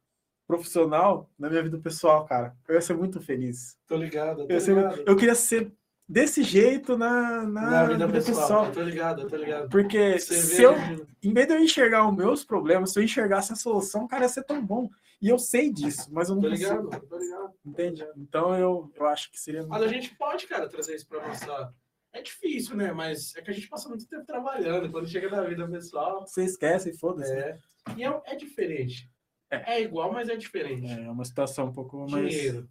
profissional 0.47 1.29
na 1.37 1.49
minha 1.49 1.63
vida 1.63 1.77
pessoal, 1.77 2.25
cara. 2.25 2.55
Eu 2.67 2.75
ia 2.75 2.81
ser 2.81 2.95
muito 2.95 3.21
feliz. 3.21 3.77
Tô 3.87 3.95
ligado, 3.97 4.47
tô 4.47 4.53
Eu, 4.53 4.59
ligado. 4.59 5.03
eu 5.05 5.15
queria 5.15 5.35
ser 5.35 5.71
desse 6.07 6.43
jeito 6.43 6.97
na, 6.97 7.43
na, 7.43 7.69
Na 7.69 7.85
vida 7.87 8.07
pessoal, 8.09 8.71
tô 8.71 8.81
ligado, 8.81 9.27
tô 9.27 9.35
ligado. 9.35 9.69
Porque 9.69 10.17
Você 10.19 10.41
se 10.41 10.63
eu, 10.63 10.73
em 11.21 11.33
vez 11.33 11.47
de 11.47 11.53
eu 11.53 11.59
enxergar 11.59 12.07
os 12.09 12.15
meus 12.15 12.45
problemas, 12.45 12.93
se 12.93 12.99
eu 12.99 13.03
enxergasse 13.03 13.51
a 13.51 13.55
solução, 13.55 14.07
cara, 14.07 14.23
ia 14.23 14.29
ser 14.29 14.43
tão 14.43 14.63
bom. 14.65 14.89
E 15.21 15.29
eu 15.29 15.39
sei 15.39 15.71
disso, 15.71 16.09
mas 16.11 16.29
eu 16.29 16.35
não 16.35 16.43
Tô 16.43 16.49
consigo, 16.49 16.69
ligado, 16.75 17.07
tô 17.07 17.17
ligado. 17.17 17.53
entende? 17.65 18.07
Então 18.15 18.55
eu, 18.55 18.91
eu 18.95 19.05
acho 19.07 19.31
que 19.31 19.39
seria 19.39 19.65
Mas 19.65 19.81
a 19.81 19.87
gente 19.87 20.15
pode, 20.15 20.45
cara, 20.45 20.69
trazer 20.69 20.95
isso 20.95 21.07
pra 21.07 21.27
nossa. 21.27 21.73
É 22.13 22.21
difícil, 22.21 22.75
né? 22.75 22.91
Mas 22.93 23.35
é 23.35 23.41
que 23.41 23.49
a 23.51 23.53
gente 23.53 23.67
passa 23.67 23.89
muito 23.89 24.07
tempo 24.07 24.25
trabalhando. 24.25 24.91
Quando 24.91 25.07
chega 25.07 25.29
na 25.29 25.41
vida 25.41 25.67
pessoal, 25.67 26.25
Você 26.25 26.45
esquece, 26.45 26.97
foda-se. 26.97 27.31
é. 27.33 27.59
E 27.95 28.03
é, 28.03 28.21
é 28.25 28.35
diferente. 28.35 29.09
É. 29.49 29.81
igual, 29.81 30.11
mas 30.11 30.29
é 30.29 30.35
diferente. 30.35 30.85
É 30.91 31.09
uma 31.09 31.25
situação 31.25 31.67
um 31.67 31.73
pouco 31.73 31.97
mais. 32.09 32.29
Dinheiro. 32.29 32.69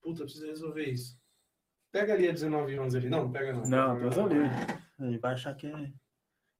Puta, 0.00 0.22
eu 0.22 0.24
preciso 0.26 0.46
resolver 0.46 0.84
isso. 0.84 1.18
Pega 1.94 2.12
ali 2.12 2.28
a 2.28 2.32
19 2.32 2.80
11 2.80 2.98
ali. 2.98 3.08
Não, 3.08 3.22
não 3.22 3.30
pega 3.30 3.52
não. 3.52 3.62
Não, 3.62 3.96
Deus 4.00 4.18
é 4.18 4.22
livre. 4.22 4.50
Ele 4.98 5.18
vai 5.18 5.34
achar 5.34 5.54
que 5.54 5.68
é. 5.68 5.92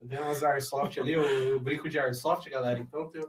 Tem 0.09 0.21
umas 0.21 0.45
airsoft 0.45 0.97
ali, 1.01 1.13
eu, 1.13 1.23
eu 1.23 1.59
brinco 1.59 1.89
de 1.89 1.99
airsoft, 1.99 2.49
galera. 2.49 2.79
Então 2.79 3.11
tem 3.11 3.21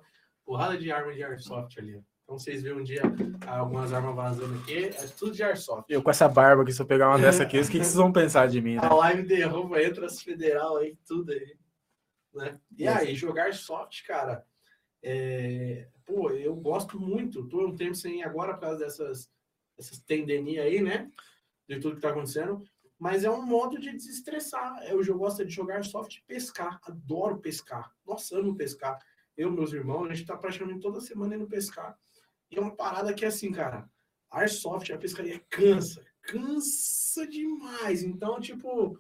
porrada 0.46 0.78
de 0.78 0.92
arma 0.92 1.16
de 1.16 1.24
airsoft 1.24 1.80
ali. 1.80 2.00
Então 2.24 2.38
vocês 2.38 2.62
vêem 2.62 2.76
um 2.76 2.84
dia 2.84 3.02
algumas 3.48 3.92
armas 3.92 4.16
vazando 4.16 4.54
aqui, 4.60 4.86
é 4.86 5.08
tudo 5.18 5.32
de 5.32 5.42
airsoft. 5.42 5.90
Eu 5.90 6.04
com 6.04 6.12
essa 6.12 6.30
barba 6.30 6.62
aqui, 6.62 6.72
se 6.72 6.80
eu 6.80 6.86
pegar 6.86 7.10
uma 7.10 7.18
dessa 7.18 7.42
aqui, 7.42 7.58
o 7.58 7.64
que, 7.64 7.72
que 7.72 7.78
vocês 7.78 7.96
vão 7.96 8.12
pensar 8.12 8.48
de 8.48 8.62
mim, 8.62 8.76
né? 8.76 8.82
A 8.84 8.94
live 8.94 9.24
derruba, 9.24 9.82
entra 9.82 10.06
as 10.06 10.22
federal 10.22 10.78
aí, 10.78 10.96
tudo 11.08 11.32
aí. 11.32 11.58
Né? 12.36 12.60
E 12.78 12.88
aí, 12.88 13.16
jogar 13.16 13.52
soft, 13.56 14.06
cara, 14.06 14.46
é... 15.02 15.88
pô, 16.06 16.30
eu 16.30 16.56
gosto 16.56 17.00
muito. 17.00 17.48
Tô 17.48 17.66
um 17.66 17.76
tempo 17.76 17.96
sem 17.96 18.20
ir 18.20 18.24
agora 18.24 18.54
por 18.54 18.62
causa 18.62 18.78
dessas, 18.78 19.28
dessas 19.76 20.00
tendenias 20.02 20.64
aí, 20.64 20.82
né? 20.82 21.10
De 21.68 21.80
tudo 21.80 21.96
que 21.96 22.02
tá 22.02 22.10
acontecendo. 22.10 22.64
Mas 22.98 23.24
é 23.24 23.30
um 23.30 23.46
modo 23.46 23.80
de 23.80 23.92
desestressar. 23.92 24.84
Eu, 24.88 25.04
eu 25.04 25.18
gosto 25.18 25.46
de 25.46 25.54
jogar 25.54 25.84
soft 25.84 26.16
e 26.16 26.24
pescar. 26.26 26.80
Adoro 26.84 27.40
pescar. 27.40 27.94
Nossa, 28.06 28.38
amo 28.38 28.56
pescar. 28.56 29.00
Eu, 29.36 29.52
meus 29.52 29.74
irmãos, 29.74 30.06
a 30.06 30.14
gente 30.14 30.26
tá 30.26 30.38
praticamente 30.38 30.80
toda 30.80 31.02
semana 31.02 31.36
indo 31.36 31.48
pescar. 31.48 31.98
E 32.50 32.58
é 32.58 32.62
uma 32.62 32.76
parada 32.76 33.14
que 33.14 33.26
é 33.26 33.28
assim, 33.28 33.52
cara. 33.52 33.90
Airsoft, 34.32 34.92
a 34.92 34.98
pescaria 34.98 35.42
cansa. 35.50 36.02
Cansa 36.22 37.28
demais. 37.28 38.02
Então, 38.04 38.40
tipo, 38.40 38.98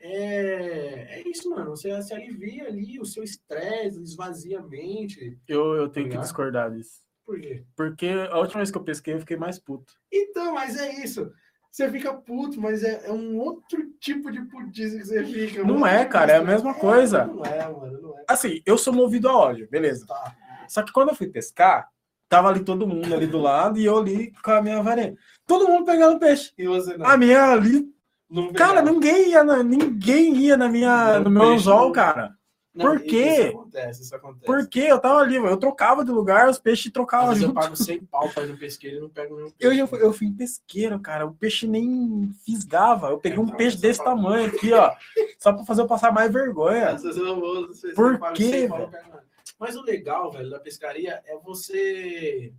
é, 0.00 1.20
é 1.20 1.28
isso, 1.28 1.48
mano. 1.50 1.70
Você 1.70 2.00
se 2.02 2.14
alivia 2.14 2.66
ali 2.66 3.00
o 3.00 3.04
seu 3.04 3.22
estresse, 3.22 4.02
esvazia 4.02 4.60
a 4.60 4.62
mente. 4.62 5.38
Eu, 5.46 5.74
eu 5.74 5.88
tenho 5.88 6.06
que 6.06 6.10
Obrigado. 6.10 6.22
discordar 6.22 6.70
disso. 6.72 7.02
Por 7.24 7.40
quê? 7.40 7.62
Porque 7.76 8.06
a 8.06 8.38
última 8.38 8.60
vez 8.60 8.70
que 8.70 8.78
eu 8.78 8.84
pesquei, 8.84 9.14
eu 9.14 9.20
fiquei 9.20 9.36
mais 9.36 9.58
puto. 9.58 9.92
Então, 10.10 10.54
mas 10.54 10.76
é 10.76 11.04
isso. 11.04 11.30
Você 11.70 11.90
fica 11.90 12.12
puto, 12.12 12.60
mas 12.60 12.82
é, 12.82 13.02
é 13.04 13.12
um 13.12 13.38
outro 13.38 13.84
tipo 14.00 14.30
de 14.30 14.40
putice 14.42 14.98
que 14.98 15.04
você 15.04 15.24
fica. 15.24 15.64
Não 15.64 15.76
Um 15.76 15.86
é, 15.86 16.04
cara, 16.04 16.32
é 16.32 16.36
a 16.36 16.44
mesma 16.44 16.74
coisa. 16.74 17.26
Não 17.26 17.44
é, 17.44 17.68
mano, 17.68 18.00
não 18.00 18.18
é. 18.18 18.24
Assim, 18.26 18.62
eu 18.66 18.76
sou 18.76 18.92
movido 18.92 19.28
a 19.28 19.36
ódio, 19.36 19.68
beleza. 19.70 20.06
Tá. 20.06 20.34
Só 20.66 20.82
que 20.82 20.92
quando 20.92 21.10
eu 21.10 21.14
fui 21.14 21.28
pescar, 21.28 21.88
tava 22.28 22.48
ali 22.48 22.60
todo 22.60 22.86
mundo 22.86 23.14
ali 23.14 23.26
do 23.26 23.38
lado 23.38 23.78
e 23.78 23.84
eu 23.84 23.98
ali 23.98 24.32
com 24.42 24.50
a 24.50 24.62
minha 24.62 24.82
varinha. 24.82 25.14
Todo 25.46 25.68
mundo 25.68 25.84
pegando 25.84 26.18
peixe. 26.18 26.52
E 26.58 26.66
você 26.66 26.96
não. 26.96 27.06
A 27.06 27.16
minha 27.16 27.52
ali. 27.52 27.86
não 28.28 28.52
Cara, 28.52 28.82
ninguém 28.82 29.30
ia, 29.30 29.44
na, 29.44 29.62
ninguém 29.62 30.36
ia 30.36 30.56
na 30.56 30.68
minha, 30.68 31.18
No 31.18 31.24
no 31.24 31.30
meu 31.30 31.42
peixe, 31.42 31.54
anzol, 31.56 31.92
cara. 31.92 32.37
Não, 32.78 32.86
por 32.86 33.00
quê? 33.02 33.26
Isso 33.26 33.48
acontece, 33.48 34.02
isso 34.02 34.14
acontece. 34.16 34.46
Porque 34.46 34.80
eu 34.80 34.98
tava 34.98 35.18
ali, 35.20 35.36
eu 35.36 35.56
trocava 35.56 36.04
de 36.04 36.10
lugar, 36.10 36.48
os 36.48 36.58
peixes 36.58 36.90
trocavam 36.92 37.28
vezes 37.28 37.42
eu 37.42 37.52
pago 37.52 37.74
100 37.76 38.00
pau 38.04 38.28
pra 38.30 38.44
ir 38.44 38.48
no 38.48 38.56
pesqueiro 38.56 38.96
e 38.96 39.00
não 39.00 39.08
pego 39.08 39.34
nenhum 39.36 39.48
Eu, 39.48 39.52
peixe. 39.70 39.76
já 39.76 39.86
fui- 39.86 40.02
eu 40.02 40.12
fui 40.12 40.26
em 40.28 40.32
pesqueiro, 40.34 40.98
cara. 41.00 41.26
O 41.26 41.34
peixe 41.34 41.66
nem 41.66 42.30
fisgava. 42.46 43.08
Eu 43.10 43.18
peguei 43.18 43.38
um 43.38 43.42
Então, 43.44 43.56
peixe 43.56 43.76
desse 43.76 44.02
tamanho 44.02 44.46
aqui, 44.46 44.72
ó. 44.72 44.92
Só 45.38 45.52
pra 45.52 45.64
fazer 45.64 45.82
eu 45.82 45.86
passar 45.86 46.12
mais 46.12 46.32
vergonha. 46.32 46.96
Eu 47.04 47.40
vou, 47.40 47.66
vezes 47.66 47.94
Por 47.94 48.14
eu 48.14 48.32
quê, 48.32 48.50
100 48.50 48.68
pau, 48.68 48.78
velho? 48.78 48.90
não 48.90 48.98
pego 48.98 49.08
nada. 49.10 49.24
Mas 49.58 49.76
o 49.76 49.82
legal, 49.82 50.30
velho, 50.30 50.50
da 50.50 50.60
pescaria 50.60 51.20
é 51.26 51.36
você 51.38 52.52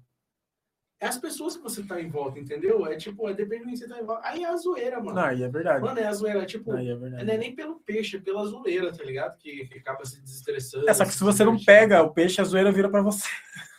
É 1.02 1.08
as 1.08 1.18
pessoas 1.18 1.56
que 1.56 1.64
você 1.64 1.82
tá 1.82 2.02
em 2.02 2.10
volta, 2.10 2.38
entendeu? 2.40 2.86
É 2.86 2.98
tipo, 2.98 3.30
é 3.30 3.34
depende 3.34 3.62
de 3.62 3.68
quem 3.68 3.76
você 3.78 3.88
tá 3.88 4.00
em 4.00 4.04
volta. 4.06 4.28
Aí 4.28 4.44
é 4.44 4.48
a 4.50 4.56
zoeira, 4.58 5.00
mano. 5.00 5.14
Não, 5.14 5.24
aí 5.24 5.42
é 5.44 5.48
verdade. 5.48 5.82
Mano, 5.82 5.98
é 5.98 6.06
a 6.06 6.12
zoeira. 6.12 6.42
É 6.42 6.46
tipo, 6.46 6.74
Aí 6.74 6.90
é 6.90 6.94
não 6.94 7.00
verdade. 7.00 7.32
é 7.32 7.38
nem 7.38 7.56
pelo 7.56 7.80
peixe, 7.80 8.18
é 8.18 8.20
pela 8.20 8.46
zoeira, 8.46 8.92
tá 8.92 9.04
ligado? 9.06 9.38
Que, 9.38 9.66
que 9.68 9.80
acaba 9.80 10.04
se 10.04 10.20
desestressando. 10.22 10.90
É, 10.90 10.94
só 10.94 11.06
que 11.06 11.14
se 11.14 11.24
você 11.24 11.46
não 11.46 11.58
pega 11.58 12.02
o 12.04 12.14
peixe, 12.14 12.42
a 12.42 12.44
zoeira 12.44 12.70
vira 12.72 12.90
pra 12.90 13.02
você. 13.02 13.28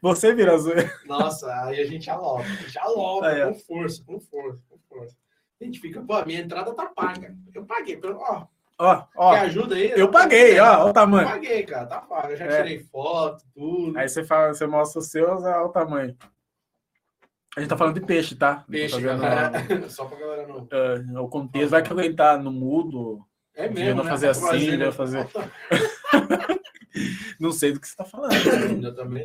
Você 0.00 0.32
vira 0.34 0.54
a 0.54 0.58
zoeira. 0.58 0.88
Nossa, 1.04 1.52
aí 1.64 1.80
a 1.80 1.84
gente 1.84 2.08
aloca. 2.08 2.44
A 2.44 2.46
gente 2.46 2.78
aloca, 2.78 3.46
com 3.48 3.54
força, 3.54 4.04
com 4.04 4.20
força, 4.20 4.60
com 4.70 4.78
força. 4.88 5.16
A 5.60 5.64
gente 5.64 5.80
fica, 5.80 6.00
pô, 6.00 6.14
a 6.14 6.24
minha 6.24 6.40
entrada 6.40 6.72
tá 6.74 6.86
paga. 6.86 7.34
Eu 7.52 7.64
paguei. 7.64 7.96
pelo- 7.96 8.18
Ó, 8.18 8.46
Ó, 8.78 9.04
ó, 9.16 9.32
quer 9.34 9.40
ajuda 9.40 9.74
aí? 9.74 9.90
eu 9.96 10.10
paguei, 10.10 10.58
ó, 10.60 10.82
ó 10.82 10.84
o 10.84 10.88
Eu 10.88 10.92
tamanho. 10.92 11.26
paguei, 11.28 11.62
cara, 11.64 11.86
tá 11.86 12.00
pago. 12.00 12.28
Eu 12.28 12.36
já 12.36 12.44
É. 12.44 12.62
tirei 12.62 12.84
foto, 12.84 13.44
tudo. 13.52 13.98
Aí 13.98 14.08
você 14.08 14.22
fala, 14.24 14.54
você 14.54 14.66
mostra 14.66 15.00
os 15.00 15.08
seus, 15.08 15.42
olha 15.42 15.62
o 15.64 15.68
tamanho. 15.70 16.16
A 17.56 17.60
gente 17.60 17.68
tá 17.68 17.76
falando 17.76 18.00
de 18.00 18.06
peixe, 18.06 18.34
tá? 18.34 18.64
Peixe, 18.68 19.00
galera. 19.00 19.52
Só 19.88 20.06
pra 20.06 20.18
galera 20.18 20.48
não. 20.48 20.68
ah, 21.16 21.22
o 21.22 21.28
contexto 21.28 21.70
vai 21.70 21.82
que 21.82 21.90
alguém 21.90 22.14
tá 22.14 22.36
no 22.36 22.50
mudo. 22.50 23.24
É 23.54 23.68
mesmo, 23.68 23.96
não 23.98 24.04
né? 24.04 24.10
fazer 24.10 24.26
Tá 24.26 24.30
assim, 24.32 24.40
fazendo- 24.46 24.70
devia 24.70 24.92
fazer- 24.92 25.28
Não 27.40 27.52
sei 27.52 27.72
do 27.72 27.80
que 27.80 27.88
você 27.88 27.96
tá 27.96 28.04
falando. 28.04 28.34
Eu 28.84 28.94
também. 28.94 29.24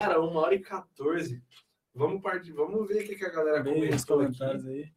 Cara, 0.00 0.20
uma 0.20 0.40
hora 0.40 0.54
e 0.54 0.60
14. 0.60 1.42
Vamos 1.94 2.20
partir, 2.22 2.52
vamos 2.52 2.86
ver 2.86 3.02
o 3.02 3.06
que, 3.06 3.16
que 3.16 3.24
a 3.24 3.30
galera 3.30 3.64
comentou 3.64 3.94
aqui. 3.94 4.06
comentários 4.06 4.66
aí. 4.66 4.92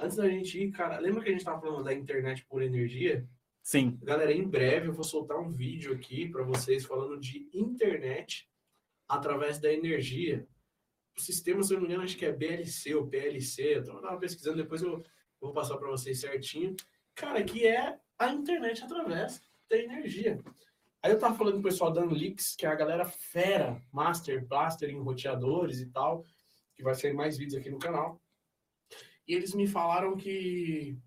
Antes 0.00 0.16
da 0.16 0.28
gente 0.28 0.62
ir, 0.62 0.70
cara, 0.70 0.98
lembra 0.98 1.22
que 1.22 1.30
a 1.30 1.32
gente 1.32 1.44
tava 1.44 1.60
falando 1.60 1.84
da 1.84 1.94
internet 1.94 2.44
por 2.46 2.62
energia? 2.62 3.26
Sim. 3.62 3.98
Galera, 4.02 4.32
em 4.32 4.46
breve 4.46 4.88
eu 4.88 4.92
vou 4.92 5.02
soltar 5.04 5.38
um 5.38 5.50
vídeo 5.50 5.92
aqui 5.92 6.28
para 6.28 6.42
vocês 6.44 6.84
falando 6.84 7.18
de 7.18 7.48
internet 7.52 8.48
através 9.08 9.58
da 9.58 9.72
energia. 9.72 10.46
Sistema, 11.18 11.62
se 11.62 11.72
eu 11.72 11.76
não 11.76 11.86
me 11.86 11.88
engano, 11.88 12.04
acho 12.04 12.16
que 12.16 12.24
é 12.24 12.32
BLC 12.32 12.94
ou 12.94 13.06
PLC. 13.06 13.76
Eu 13.76 13.84
tava 13.84 14.18
pesquisando, 14.18 14.56
depois 14.56 14.82
eu 14.82 15.02
vou 15.40 15.52
passar 15.52 15.76
para 15.76 15.90
vocês 15.90 16.20
certinho. 16.20 16.74
Cara, 17.14 17.42
que 17.42 17.66
é 17.66 17.98
a 18.18 18.32
internet 18.32 18.82
através 18.82 19.42
da 19.68 19.76
energia. 19.76 20.40
Aí 21.02 21.12
eu 21.12 21.18
tava 21.18 21.36
falando 21.36 21.54
com 21.54 21.60
o 21.60 21.64
pessoal 21.64 21.92
da 21.92 22.02
Unlix, 22.02 22.56
que 22.56 22.66
é 22.66 22.68
a 22.68 22.74
galera 22.74 23.04
fera, 23.04 23.80
Master, 23.92 24.44
Blaster 24.46 24.90
em 24.90 24.98
roteadores 24.98 25.80
e 25.80 25.86
tal, 25.86 26.24
que 26.74 26.82
vai 26.82 26.94
sair 26.94 27.12
mais 27.12 27.38
vídeos 27.38 27.60
aqui 27.60 27.70
no 27.70 27.78
canal. 27.78 28.20
E 29.26 29.34
eles 29.34 29.54
me 29.54 29.66
falaram 29.66 30.16
que 30.16 30.98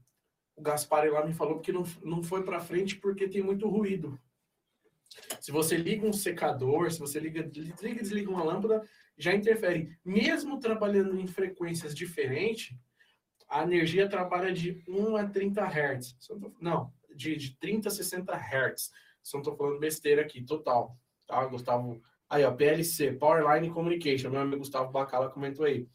o 0.56 0.62
Gaspar 0.62 1.12
lá 1.12 1.26
me 1.26 1.34
falou 1.34 1.60
que 1.60 1.72
não, 1.72 1.84
não 2.04 2.24
foi 2.24 2.44
para 2.44 2.60
frente 2.60 2.96
porque 2.98 3.28
tem 3.28 3.42
muito 3.42 3.68
ruído. 3.68 4.20
Se 5.40 5.52
você 5.52 5.76
liga 5.76 6.06
um 6.06 6.14
secador, 6.14 6.92
se 6.92 7.00
você 7.00 7.20
liga, 7.20 7.42
liga 7.42 8.00
e 8.00 8.04
desliga 8.04 8.30
uma 8.30 8.44
lâmpada, 8.44 8.88
já 9.22 9.34
interfere. 9.34 9.98
Mesmo 10.04 10.60
trabalhando 10.60 11.20
em 11.20 11.28
frequências 11.28 11.94
diferentes, 11.96 12.76
a 13.50 13.64
energia 13.64 14.10
trabalha 14.10 14.52
de 14.52 14.84
1 14.88 15.16
a 15.18 15.28
30 15.28 15.62
Hz. 15.64 16.18
Não 16.60 16.94
de, 17.16 17.36
de 17.36 17.58
30 17.58 17.88
a 17.88 17.92
60 17.92 18.34
Hz. 18.34 18.92
Eu 18.92 19.34
não 19.34 19.40
estou 19.42 19.56
falando 19.56 19.80
besteira 19.80 20.22
aqui, 20.22 20.44
total. 20.44 20.98
Tá, 21.28 21.46
Gustavo? 21.46 22.02
Aí, 22.30 22.44
ó, 22.44 22.52
PLC, 22.52 23.14
Powerline 23.14 23.70
Communication. 23.70 24.30
Meu 24.30 24.42
amigo 24.42 24.60
Gustavo 24.60 24.92
Bacala 24.92 25.30
comentou 25.30 25.66
aí. 25.66 25.88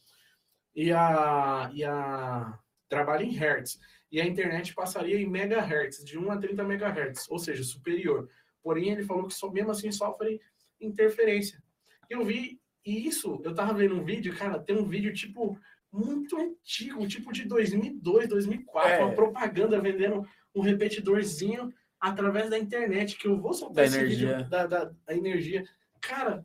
E 0.74 0.92
a, 0.92 1.70
e 1.74 1.82
a 1.82 2.58
trabalha 2.88 3.24
em 3.24 3.30
Hertz. 3.30 3.80
E 4.12 4.20
a 4.20 4.26
internet 4.26 4.74
passaria 4.74 5.18
em 5.18 5.28
megahertz, 5.28 6.04
de 6.04 6.16
1 6.16 6.30
a 6.30 6.38
30 6.38 6.62
megahertz, 6.62 7.28
ou 7.28 7.38
seja, 7.38 7.64
superior. 7.64 8.30
Porém, 8.62 8.90
ele 8.90 9.02
falou 9.02 9.26
que 9.26 9.34
só, 9.34 9.50
mesmo 9.50 9.72
assim 9.72 9.90
sofre 9.90 10.40
interferência. 10.80 11.60
Eu 12.08 12.24
vi 12.24 12.60
e 12.86 13.06
isso, 13.08 13.40
eu 13.44 13.54
tava 13.54 13.74
vendo 13.74 13.96
um 13.96 14.04
vídeo, 14.04 14.36
cara, 14.36 14.58
tem 14.58 14.76
um 14.76 14.86
vídeo 14.86 15.12
tipo 15.12 15.58
muito 15.92 16.36
antigo, 16.38 17.06
tipo 17.08 17.32
de 17.32 17.44
2002, 17.46 18.28
2004, 18.28 18.90
É. 18.90 19.04
uma 19.04 19.14
propaganda 19.14 19.80
vendendo 19.80 20.26
um 20.54 20.60
repetidorzinho 20.60 21.72
através 21.98 22.48
da 22.50 22.58
internet, 22.58 23.16
que 23.16 23.26
eu 23.26 23.40
vou 23.40 23.52
soltar 23.54 23.76
Da 23.76 23.84
esse 23.86 23.98
energia. 23.98 24.36
vídeo 24.36 24.50
da, 24.50 24.66
da, 24.66 24.84
da 24.84 25.14
energia. 25.16 25.64
Cara, 26.00 26.44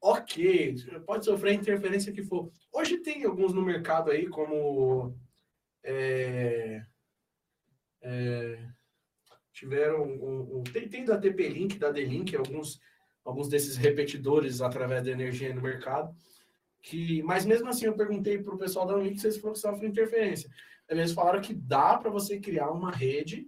ok, 0.00 0.74
pode 1.06 1.24
sofrer 1.24 1.50
a 1.52 1.54
interferência 1.54 2.12
que 2.12 2.22
for. 2.22 2.50
Hoje 2.72 2.98
tem 2.98 3.24
alguns 3.24 3.52
no 3.54 3.62
mercado 3.62 4.10
aí, 4.10 4.26
como 4.28 5.16
é, 5.84 6.82
é, 8.02 8.58
tiveram 9.52 10.02
um, 10.04 10.58
um- 10.58 10.64
tem, 10.64 10.88
tem 10.88 11.04
da 11.04 11.18
TP-Link, 11.18 11.78
da 11.78 11.90
D-Link, 11.90 12.34
alguns, 12.36 12.80
alguns 13.28 13.46
desses 13.48 13.76
repetidores 13.76 14.62
através 14.62 15.04
da 15.04 15.10
energia 15.10 15.54
no 15.54 15.60
mercado. 15.60 16.14
Que, 16.80 17.22
mas 17.24 17.44
mesmo 17.44 17.68
assim, 17.68 17.84
eu 17.84 17.92
perguntei 17.94 18.38
para 18.38 18.54
o 18.54 18.58
pessoal 18.58 18.86
da 18.86 18.94
se 19.16 19.26
eles 19.26 19.36
falaram 19.36 19.52
que 19.52 19.60
sofre 19.60 19.86
interferência. 19.86 20.50
Eles 20.88 21.12
falaram 21.12 21.40
que 21.40 21.52
dá 21.52 21.98
para 21.98 22.10
você 22.10 22.40
criar 22.40 22.70
uma 22.70 22.90
rede, 22.90 23.46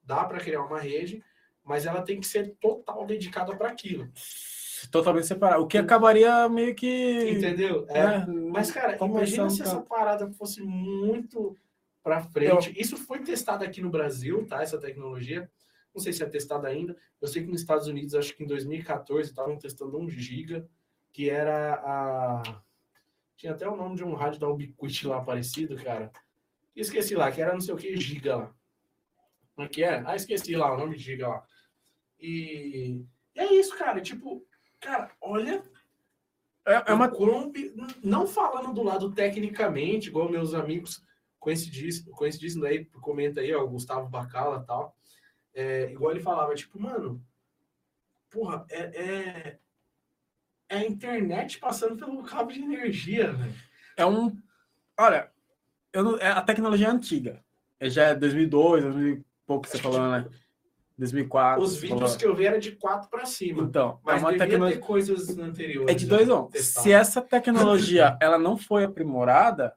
dá 0.00 0.24
para 0.24 0.38
criar 0.38 0.62
uma 0.62 0.78
rede, 0.78 1.24
mas 1.64 1.86
ela 1.86 2.02
tem 2.02 2.20
que 2.20 2.26
ser 2.26 2.54
total 2.60 3.04
dedicada 3.04 3.56
para 3.56 3.68
aquilo. 3.68 4.08
Totalmente 4.92 5.26
separado. 5.26 5.64
O 5.64 5.66
que 5.66 5.78
acabaria 5.78 6.48
meio 6.48 6.72
que. 6.76 7.30
Entendeu? 7.30 7.84
É, 7.88 8.18
né, 8.18 8.26
Mas, 8.52 8.70
cara, 8.70 8.96
imagina 9.04 9.50
se 9.50 9.58
com- 9.58 9.64
essa 9.64 9.80
parada 9.80 10.30
fosse 10.34 10.62
muito 10.62 11.56
pra 12.04 12.20
frente. 12.20 12.72
Isso 12.80 12.96
foi 12.96 13.18
testado 13.24 13.64
aqui 13.64 13.82
no 13.82 13.90
Brasil, 13.90 14.46
tá? 14.46 14.62
Essa 14.62 14.78
tecnologia. 14.78 15.50
Não 15.96 16.02
sei 16.02 16.12
se 16.12 16.22
é 16.22 16.26
testado 16.26 16.66
ainda. 16.66 16.94
Eu 17.22 17.26
sei 17.26 17.42
que 17.42 17.50
nos 17.50 17.62
Estados 17.62 17.86
Unidos, 17.86 18.14
acho 18.14 18.36
que 18.36 18.44
em 18.44 18.46
2014, 18.46 19.30
estavam 19.30 19.56
testando 19.58 19.98
um 19.98 20.08
giga, 20.10 20.68
que 21.10 21.30
era 21.30 21.74
a... 21.82 22.62
Tinha 23.34 23.52
até 23.52 23.66
o 23.66 23.74
nome 23.74 23.96
de 23.96 24.04
um 24.04 24.12
rádio 24.14 24.38
da 24.38 24.48
Ubiquiti 24.48 25.06
lá 25.06 25.22
parecido, 25.22 25.74
cara. 25.82 26.12
Esqueci 26.74 27.14
lá, 27.14 27.32
que 27.32 27.40
era 27.40 27.54
não 27.54 27.60
sei 27.62 27.72
o 27.74 27.78
que, 27.78 27.96
giga 27.96 28.36
lá. 28.36 28.54
Como 29.54 29.66
é 29.66 29.70
que 29.70 29.82
é? 29.82 30.02
Ah, 30.06 30.14
esqueci 30.14 30.54
lá 30.54 30.74
o 30.74 30.76
nome 30.78 30.96
de 30.96 31.02
giga 31.02 31.28
lá. 31.28 31.46
E... 32.20 33.02
e 33.34 33.40
é 33.40 33.54
isso, 33.54 33.76
cara. 33.78 34.00
Tipo, 34.02 34.46
cara, 34.78 35.10
olha 35.20 35.62
É, 36.66 36.90
é 36.90 36.94
uma. 36.94 37.06
o 37.06 37.10
quão 37.12 37.50
bi- 37.50 37.74
não 38.04 38.26
falando 38.26 38.74
do 38.74 38.82
lado 38.82 39.12
tecnicamente, 39.14 40.08
igual 40.08 40.28
meus 40.28 40.52
amigos 40.52 41.02
coincidíssimo, 41.38 42.10
coincidíssimo 42.12 42.64
aí, 42.64 42.84
comenta 42.86 43.40
aí, 43.40 43.54
ó, 43.54 43.62
o 43.62 43.68
Gustavo 43.68 44.08
Bacala 44.08 44.60
e 44.62 44.66
tal. 44.66 44.95
É, 45.56 45.90
igual 45.90 46.10
ele 46.10 46.20
falava, 46.20 46.54
tipo, 46.54 46.78
mano, 46.78 47.24
porra, 48.28 48.66
é, 48.68 48.78
é, 48.78 49.58
é 50.68 50.76
a 50.76 50.84
internet 50.84 51.58
passando 51.58 51.96
pelo 51.96 52.22
cabo 52.22 52.52
de 52.52 52.60
energia, 52.60 53.32
velho. 53.32 53.54
É 53.96 54.04
um. 54.04 54.36
Olha, 55.00 55.32
eu 55.94 56.04
não, 56.04 56.18
é, 56.18 56.28
a 56.28 56.42
tecnologia 56.42 56.88
é 56.88 56.90
antiga. 56.90 57.42
É, 57.80 57.88
já 57.88 58.08
é 58.08 58.14
2002, 58.14 58.84
2000 58.84 59.14
e 59.14 59.24
pouco 59.46 59.64
que 59.64 59.70
você 59.70 59.78
falou, 59.78 60.10
né? 60.10 60.28
2004. 60.98 61.62
Os 61.62 61.76
vídeos 61.76 62.00
falou. 62.00 62.18
que 62.18 62.26
eu 62.26 62.34
vi 62.34 62.44
era 62.44 62.58
de 62.58 62.72
4 62.72 63.08
para 63.08 63.24
cima. 63.24 63.62
Então, 63.62 63.98
Mas 64.04 64.22
é 64.22 64.26
uma 64.26 64.36
tecnologia. 64.36 64.80
coisas 64.80 65.38
anteriores. 65.38 65.90
É 65.90 65.94
de 65.94 66.06
já 66.06 66.16
dois 66.16 66.28
um. 66.28 66.46
testadas. 66.48 66.82
Se 66.82 66.92
essa 66.92 67.22
tecnologia 67.22 68.16
ela 68.20 68.38
não 68.38 68.58
foi 68.58 68.84
aprimorada, 68.84 69.74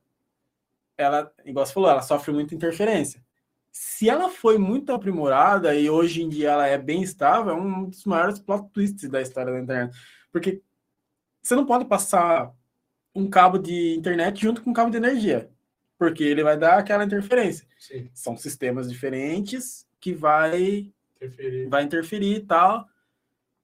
ela, 0.97 1.31
igual 1.45 1.65
você 1.65 1.73
falou, 1.73 1.89
ela 1.89 2.01
sofre 2.01 2.33
muita 2.33 2.53
interferência. 2.53 3.23
Se 3.71 4.09
ela 4.09 4.29
foi 4.29 4.57
muito 4.57 4.91
aprimorada 4.91 5.75
e 5.75 5.89
hoje 5.89 6.23
em 6.23 6.29
dia 6.29 6.51
ela 6.51 6.67
é 6.67 6.77
bem 6.77 7.01
estável, 7.03 7.51
é 7.53 7.55
um 7.55 7.85
dos 7.89 8.03
maiores 8.05 8.39
plot 8.39 8.69
twists 8.73 9.09
da 9.09 9.21
história 9.21 9.53
da 9.53 9.59
internet. 9.59 9.95
Porque 10.31 10.61
você 11.41 11.55
não 11.55 11.65
pode 11.65 11.85
passar 11.85 12.51
um 13.15 13.29
cabo 13.29 13.57
de 13.57 13.95
internet 13.95 14.41
junto 14.41 14.61
com 14.61 14.69
um 14.71 14.73
cabo 14.73 14.89
de 14.91 14.97
energia, 14.97 15.49
porque 15.97 16.23
ele 16.23 16.43
vai 16.43 16.57
dar 16.57 16.77
aquela 16.77 17.03
interferência. 17.03 17.65
Sim, 17.77 18.09
São 18.13 18.35
sistemas 18.37 18.89
diferentes 18.89 19.87
que 19.99 20.13
vai 20.13 20.91
interferir. 21.15 21.67
vai 21.69 21.83
interferir 21.83 22.35
e 22.35 22.39
tal. 22.41 22.87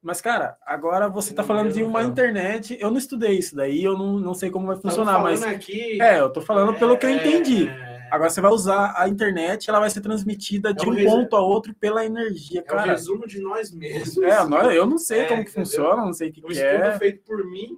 Mas, 0.02 0.22
cara, 0.22 0.56
agora 0.66 1.10
você 1.10 1.34
tá 1.34 1.42
Não 1.42 1.48
falando 1.48 1.74
de 1.74 1.82
uma 1.84 2.00
cara. 2.00 2.12
internet. 2.12 2.78
Eu 2.80 2.92
não 2.92 2.98
estudei 2.98 3.40
isso 3.40 3.56
daí, 3.56 3.84
eu 3.84 3.98
não, 3.98 4.20
não 4.20 4.34
sei 4.36 4.52
como 4.52 4.68
vai 4.68 4.76
funcionar, 4.76 5.20
mas. 5.20 5.42
aqui, 5.42 6.00
É, 6.00 6.20
eu 6.20 6.30
tô 6.30 6.42
falando 6.42 6.78
pelo 6.78 6.96
que 6.98 7.06
eu 7.08 7.10
é, 7.10 7.14
entendi. 7.16 7.68
é, 7.68 7.95
Agora 8.12 8.30
você 8.30 8.40
vai 8.42 8.52
usar 8.52 8.94
a 8.98 9.10
internet, 9.10 9.70
ela 9.70 9.80
vai 9.80 9.90
ser 9.90 10.02
transmitida 10.02 10.74
de 10.74 10.86
É 10.86 10.90
um 10.90 11.04
ponto 11.04 11.36
a 11.36 11.42
outro 11.42 11.74
pela 11.76 12.06
energia, 12.06 12.60
É 12.60 12.64
o 12.64 12.66
cara. 12.66 12.92
resumo 12.92 13.28
de 13.28 13.40
nós 13.40 13.72
mesmos. 13.72 14.18
É, 14.18 14.44
nós- 14.46 14.74
eu 14.76 14.86
não 14.86 14.98
sei 14.98 15.22
É, 15.22 15.26
como 15.26 15.44
que 15.44 15.50
entendeu? 15.50 15.66
funciona, 15.66 16.06
não 16.06 16.14
sei 16.14 16.30
o 16.30 16.34
que, 16.34 16.42
Um 16.42 16.48
que 16.48 16.54
estudo 16.54 16.84
é. 16.84 17.00
feito 17.00 17.24
por 17.24 17.44
mim, 17.46 17.78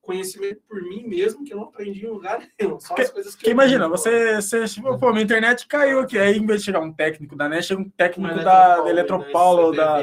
conhecimento 0.00 0.60
por 0.68 0.82
mim 0.82 1.06
mesmo, 1.08 1.44
que 1.44 1.52
eu 1.52 1.56
não 1.56 1.64
aprendi 1.64 2.04
em 2.04 2.10
lugar 2.10 2.46
nenhum. 2.60 2.78
Só 2.78 2.94
as 2.98 3.10
coisas 3.10 3.34
que 3.34 3.46
eu 3.46 3.50
imagina, 3.52 3.88
você, 3.88 4.36
você 4.36 4.66
tipo, 4.66 4.98
pô, 4.98 5.10
minha 5.12 5.24
internet 5.24 5.66
caiu 5.66 6.00
aqui, 6.00 6.18
aí 6.18 6.36
em 6.36 6.46
vez 6.46 6.60
de 6.60 6.66
chegar 6.66 6.80
um 6.80 6.92
técnico 6.92 7.34
da 7.34 7.48
NET, 7.48 7.64
chega 7.64 7.80
um 7.80 7.88
técnico 7.88 8.32
Uma 8.34 8.44
da, 8.44 8.84
Eletropaulo, 8.88 9.62
ou 9.68 9.74
da. 9.74 10.02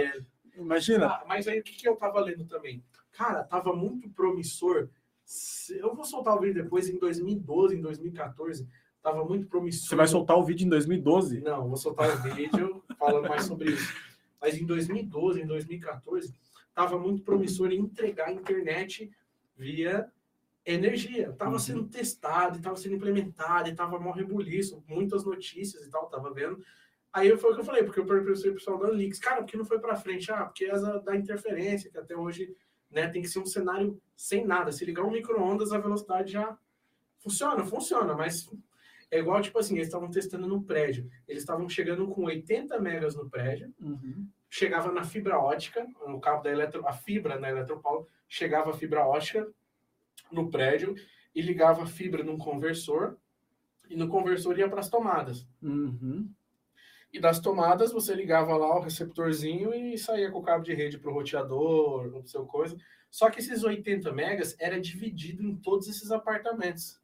Imagina. 0.58 1.08
Ah, 1.08 1.24
mas 1.28 1.48
aí 1.48 1.60
o 1.60 1.64
que, 1.64 1.74
que 1.74 1.88
eu 1.88 1.96
tava 1.96 2.20
lendo 2.20 2.46
também? 2.46 2.84
Cara, 3.12 3.44
tava 3.44 3.74
muito 3.76 4.10
promissor. 4.10 4.90
Eu 5.70 5.96
vou 5.96 6.04
soltar 6.04 6.36
o 6.36 6.40
vídeo 6.42 6.64
depois, 6.64 6.90
em 6.90 6.98
2012, 7.00 7.76
em 7.78 7.82
2014, 7.82 8.68
tava 9.02 9.24
muito 9.26 9.48
promissor. 9.48 9.90
Você 9.90 9.96
vai 9.96 10.08
soltar 10.08 10.38
o 10.38 10.44
vídeo 10.44 10.66
em 10.66 10.70
2012? 10.70 11.42
Não, 11.42 11.68
vou 11.68 11.78
soltar 11.78 12.10
o 12.10 12.34
vídeo 12.36 12.84
falando 12.98 13.28
mais 13.28 13.46
sobre 13.46 13.72
isso. 13.72 13.94
Mas 14.40 14.58
em 14.58 14.66
2012, 14.66 15.42
em 15.42 15.46
2014, 15.46 16.34
estava 16.70 16.98
muito 16.98 17.24
promissor 17.24 17.72
em 17.72 17.80
entregar 17.80 18.28
a 18.28 18.32
internet 18.34 19.12
via 19.58 20.10
energia. 20.66 21.32
Tava 21.34 21.54
Uhum. 21.54 21.60
sendo 21.60 21.84
testado, 21.88 22.60
tava 22.62 22.76
sendo 22.76 22.96
implementado, 22.96 23.70
e 23.70 23.76
tava 23.76 24.00
mó 24.00 24.12
rebuliço, 24.12 24.84
muitas 24.88 25.24
notícias 25.26 25.86
e 25.86 25.90
tal, 25.90 26.08
tava 26.08 26.32
vendo. 26.34 26.64
Aí 27.14 27.36
foi 27.38 27.52
o 27.52 27.56
que 27.56 27.62
eu 27.62 27.66
falei, 27.66 27.84
porque 27.84 28.00
eu 28.00 28.06
perguntei 28.06 28.34
pro 28.44 28.54
pessoal 28.54 28.78
da 28.80 28.90
Unix, 28.90 29.20
cara, 29.20 29.42
por 29.42 29.48
que 29.48 29.58
não 29.58 29.66
foi 29.66 29.80
pra 29.80 29.96
frente? 29.96 30.32
Ah, 30.32 30.46
porque 30.46 30.66
essa 30.66 31.00
da 31.00 31.16
interferência, 31.16 31.90
que 31.92 31.98
até 31.98 32.16
hoje 32.16 32.56
né, 32.90 33.08
tem 33.08 33.22
que 33.22 33.28
ser 33.28 33.40
um 33.40 33.46
cenário 33.46 34.00
sem 34.16 34.46
nada. 34.46 34.72
Se 34.72 34.86
ligar 34.86 35.04
um 35.04 35.12
micro-ondas, 35.12 35.72
a 35.74 35.78
velocidade 35.78 36.32
já 36.32 36.58
funciona, 37.20 37.66
funciona, 37.66 38.14
mas 38.16 38.50
é 39.12 39.20
igual, 39.20 39.42
tipo 39.42 39.60
assim, 39.60 39.76
eles 39.76 39.88
estavam 39.88 40.10
testando 40.10 40.48
no 40.48 40.64
prédio. 40.64 41.10
Eles 41.28 41.44
estavam 41.44 41.68
chegando 41.68 42.08
com 42.08 42.24
80 42.24 42.80
megas 42.80 43.14
no 43.16 43.30
prédio, 43.30 43.72
Uhum. 43.80 44.28
chegava 44.50 44.92
na 44.92 45.04
fibra 45.04 45.38
ótica, 45.38 45.86
no 46.08 46.20
cabo 46.20 46.42
da 46.44 46.50
eletro, 46.50 46.88
a 46.88 46.94
fibra 46.94 47.38
na 47.40 47.50
Eletropaulo, 47.50 48.08
chegava 48.28 48.72
a 48.72 48.74
fibra 48.74 49.06
ótica 49.06 49.48
no 50.32 50.50
prédio 50.50 50.96
e 51.36 51.42
ligava 51.42 51.84
a 51.84 51.86
fibra 51.86 52.24
num 52.24 52.38
conversor, 52.38 53.18
e 53.90 53.96
no 53.96 54.08
conversor 54.08 54.58
ia 54.58 54.70
para 54.70 54.80
as 54.80 54.90
tomadas. 54.90 55.46
Uhum. 55.62 56.30
E 57.12 57.20
das 57.20 57.42
tomadas 57.42 57.92
você 57.92 58.14
ligava 58.14 58.56
lá 58.56 58.78
o 58.78 58.82
receptorzinho 58.82 59.74
e 59.74 59.98
saía 59.98 60.32
com 60.32 60.40
o 60.40 60.44
cabo 60.44 60.64
de 60.64 60.74
rede 60.74 60.98
para 60.98 61.12
o 61.12 61.14
roteador, 61.14 62.08
no 62.10 62.26
seu 62.26 62.46
coisa. 62.46 62.78
Só 63.10 63.30
que 63.30 63.40
esses 63.40 63.66
80 63.66 64.14
megas 64.14 64.56
era 64.58 64.80
dividido 64.80 65.44
em 65.44 65.54
todos 65.58 65.90
esses 65.90 66.10
apartamentos. 66.12 67.01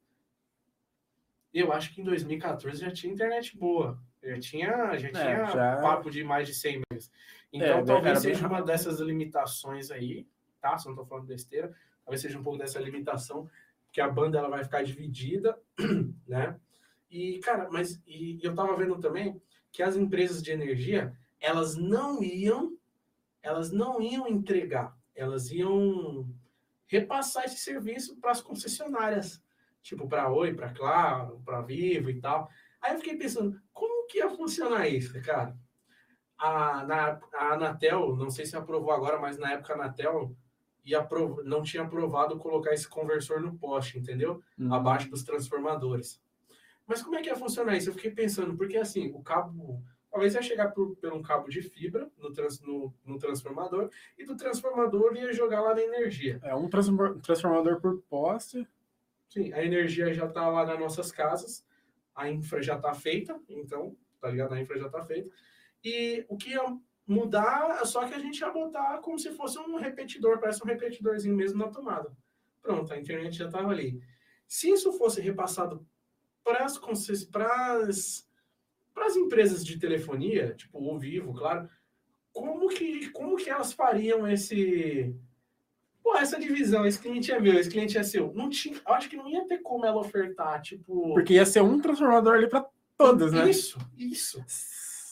Eu 1.54 1.72
acho 1.72 1.94
que 1.94 2.02
em 2.02 2.04
2014 2.04 2.80
já 2.82 2.92
tinha 2.92 3.14
internet 3.14 3.58
boa. 3.58 4.00
Já 4.24 4.40
tinha, 4.40 4.98
já 4.98 5.10
tinha 5.10 5.46
já- 5.46 5.78
papo 5.82 6.10
de 6.10 6.24
mais 6.24 6.48
de 6.48 6.54
100 6.54 6.82
megas. 6.92 7.12
Então 7.52 7.80
É, 7.80 7.84
talvez 7.86 8.20
seja 8.20 8.42
uma 8.42 8.50
rápido. 8.58 8.66
dessas 8.68 9.00
limitações 9.00 9.90
aí, 9.90 10.28
tá? 10.60 10.78
Se 10.78 10.88
não 10.88 10.96
tô 10.96 11.06
falando 11.06 11.26
besteira, 11.26 11.74
talvez 12.04 12.22
seja 12.22 12.38
um 12.38 12.44
pouco 12.44 12.60
dessa 12.60 12.80
limitação, 12.80 13.50
que 13.92 14.02
a 14.02 14.10
banda 14.10 14.38
ela 14.38 14.50
vai 14.50 14.64
ficar 14.64 14.84
dividida, 14.84 15.58
né? 16.28 16.60
E, 17.10 17.40
cara, 17.40 17.70
mas 17.72 18.02
e, 18.06 18.38
eu 18.44 18.54
tava 18.54 18.76
vendo 18.76 19.00
também 19.00 19.42
que 19.72 19.82
as 19.82 19.96
empresas 19.96 20.44
de 20.44 20.52
energia, 20.52 21.18
elas 21.40 21.76
não 21.78 22.22
iam, 22.22 22.78
elas 23.42 23.72
não 23.72 24.02
iam 24.02 24.28
entregar, 24.28 24.96
elas 25.16 25.50
iam 25.52 26.28
repassar 26.86 27.46
esse 27.46 27.58
serviço 27.58 28.18
para 28.18 28.32
as 28.32 28.42
concessionárias, 28.42 29.42
tipo 29.88 30.08
para 30.08 30.30
Oi, 30.30 30.54
para 30.54 30.74
Claro, 30.74 31.42
para 31.46 31.62
Vivo 31.62 32.10
e 32.10 32.20
tal. 32.20 32.50
Aí 32.82 32.94
eu 32.94 32.98
fiquei 33.00 33.16
pensando, 33.18 33.58
como 33.72 34.06
que 34.08 34.18
ia 34.18 34.30
funcionar 34.30 34.88
isso, 34.88 35.20
cara? 35.22 35.56
A, 36.38 36.84
na, 36.86 37.20
a 37.34 37.54
Anatel, 37.54 38.16
não 38.16 38.30
sei 38.30 38.46
se 38.46 38.56
aprovou 38.56 38.92
agora, 38.92 39.18
mas 39.18 39.38
na 39.38 39.54
época 39.54 39.74
a 39.74 39.76
Anatel 39.78 40.36
ia 40.86 41.00
aprov- 41.00 41.42
não 41.44 41.64
tinha 41.64 41.84
aprovado 41.84 42.38
colocar 42.38 42.74
esse 42.74 42.88
conversor 42.88 43.42
no 43.42 43.58
poste, 43.58 43.98
entendeu? 43.98 44.42
Uhum. 44.60 44.74
abaixo 44.74 45.10
dos 45.10 45.24
transformadores. 45.24 46.22
Mas 46.86 47.02
como 47.02 47.16
é 47.16 47.22
que 47.22 47.30
ia 47.30 47.36
funcionar 47.36 47.76
isso? 47.76 47.90
Eu 47.90 47.94
fiquei 47.94 48.12
pensando, 48.12 48.56
porque 48.56 48.78
assim, 48.78 49.12
o 49.12 49.22
cabo. 49.22 49.82
Talvez 50.10 50.34
ia 50.36 50.42
chegar 50.42 50.70
por, 50.72 50.96
por 50.96 51.14
um 51.14 51.22
cabo 51.22 51.50
de 51.50 51.62
fibra 51.62 52.10
no, 52.18 52.32
trans, 52.32 52.62
no, 52.62 52.94
no 53.06 53.20
transformador, 53.20 53.90
e 54.18 54.26
do 54.26 54.38
transformador 54.38 55.16
ia 55.16 55.34
jogar 55.34 55.62
lá 55.62 55.76
na 55.76 55.82
energia. 55.82 56.40
É 56.44 56.56
um 56.56 56.70
transforma- 56.70 57.20
transformador 57.22 57.82
por 57.82 58.02
poste. 58.10 58.66
Sim, 59.30 59.52
a 59.54 59.64
energia 59.64 60.14
já 60.14 60.26
está 60.26 60.48
lá 60.48 60.66
nas 60.66 60.80
nossas 60.80 61.12
casas, 61.12 61.66
a 62.16 62.30
infra 62.30 62.62
já 62.62 62.76
está 62.76 62.94
feita, 62.94 63.40
então, 63.50 63.96
tá 64.20 64.30
ligado? 64.30 64.54
A 64.54 64.62
infra 64.62 64.78
já 64.80 64.88
está 64.88 65.04
feita. 65.04 65.30
E 65.84 66.26
o 66.28 66.38
que 66.38 66.52
ia 66.52 66.64
mudar 67.06 67.80
é 67.82 67.86
só 67.86 68.06
que 68.08 68.14
a 68.14 68.20
gente 68.20 68.40
ia 68.40 68.50
botar 68.50 68.98
como 69.00 69.20
se 69.20 69.32
fosse 69.32 69.58
um 69.60 69.78
repetidor, 69.78 70.40
parece 70.40 70.64
um 70.64 70.68
repetidorzinho 70.68 71.36
mesmo 71.36 71.60
na 71.60 71.70
tomada. 71.70 72.12
Pronto, 72.62 72.92
a 72.92 73.00
internet 73.00 73.38
já 73.38 73.46
estava 73.46 73.70
ali. 73.70 74.02
Se 74.48 74.70
isso 74.70 74.92
fosse 74.94 75.22
repassado 75.22 75.86
para 76.44 76.66
as 77.86 79.16
empresas 79.16 79.66
de 79.66 79.78
telefonia, 79.78 80.56
tipo 80.56 80.80
o 80.80 80.98
Vivo, 80.98 81.34
claro, 81.34 81.70
como 82.32 82.68
que 82.70 83.10
como 83.10 83.36
que 83.36 83.50
elas 83.50 83.74
fariam 83.74 84.28
esse 84.28 85.16
Pô, 86.08 86.16
essa 86.18 86.40
divisão, 86.40 86.86
esse 86.86 86.98
cliente 87.00 87.34
é 87.34 87.38
meu, 87.40 87.60
esse 87.60 87.70
cliente 87.70 87.98
é 87.98 88.04
seu. 88.04 88.32
Não 88.34 88.50
tinha, 88.50 88.80
acho 88.86 89.10
que 89.10 89.18
não 89.18 89.28
ia 89.28 89.46
ter 89.46 89.58
como 89.58 89.86
ela 89.86 90.00
ofertar, 90.00 90.62
tipo. 90.62 91.14
Porque 91.14 91.34
ia 91.34 91.46
ser 91.46 91.62
um 91.62 91.82
transformador 91.82 92.36
ali 92.36 92.48
para 92.48 92.66
todos, 92.98 93.34
né? 93.34 93.50
Isso, 93.50 93.78
isso. 93.98 94.42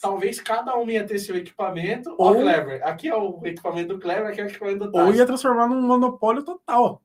Talvez 0.01 0.39
cada 0.39 0.73
um 0.77 0.89
ia 0.89 1.03
ter 1.05 1.19
seu 1.19 1.35
equipamento. 1.35 2.11
Ou- 2.17 2.27
Ó, 2.27 2.33
Clever. 2.35 2.81
Aqui 2.87 3.09
é 3.09 3.15
o 3.15 3.41
equipamento 3.45 3.89
do 3.93 3.99
Clever, 3.99 4.27
aqui 4.27 4.39
é 4.39 4.45
o 4.45 4.47
equipamento 4.47 4.79
do 4.79 4.85
Ou 4.85 4.91
Tyson. 4.91 5.13
ia 5.17 5.25
transformar 5.25 5.67
num 5.67 5.81
monopólio 5.81 6.43
total. 6.43 7.01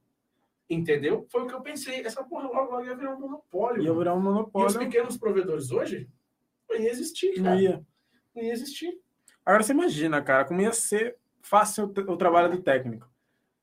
Entendeu? 0.69 1.27
Foi 1.29 1.43
o 1.43 1.47
que 1.49 1.55
eu 1.55 1.61
pensei. 1.61 2.01
Essa 2.07 2.23
porra 2.23 2.45
logo, 2.47 2.71
logo 2.71 2.85
ia 2.85 2.95
virar 2.95 3.17
um 3.17 3.19
monopólio. 3.21 3.83
Ia 3.83 3.89
mano. 3.89 3.99
virar 3.99 4.15
um 4.15 4.19
E 4.19 4.21
os 4.21 4.25
monopólio. 4.25 4.79
pequenos 4.79 5.17
provedores 5.19 5.73
hoje 5.73 6.09
não 6.69 6.77
ia 6.79 6.91
existir, 6.91 7.35
cara. 7.43 7.51
Não 7.57 7.61
ia. 7.61 7.85
Não 8.37 8.43
ia 8.45 8.53
existir. 8.53 8.97
Agora 9.45 9.65
você 9.65 9.73
imagina, 9.73 10.23
cara, 10.23 10.45
como 10.45 10.61
ia 10.61 10.73
ser 10.73 11.17
fácil 11.43 11.87
o 11.87 12.13
o 12.13 12.17
trabalho 12.17 12.53
do 12.57 12.63
técnico. 12.63 13.10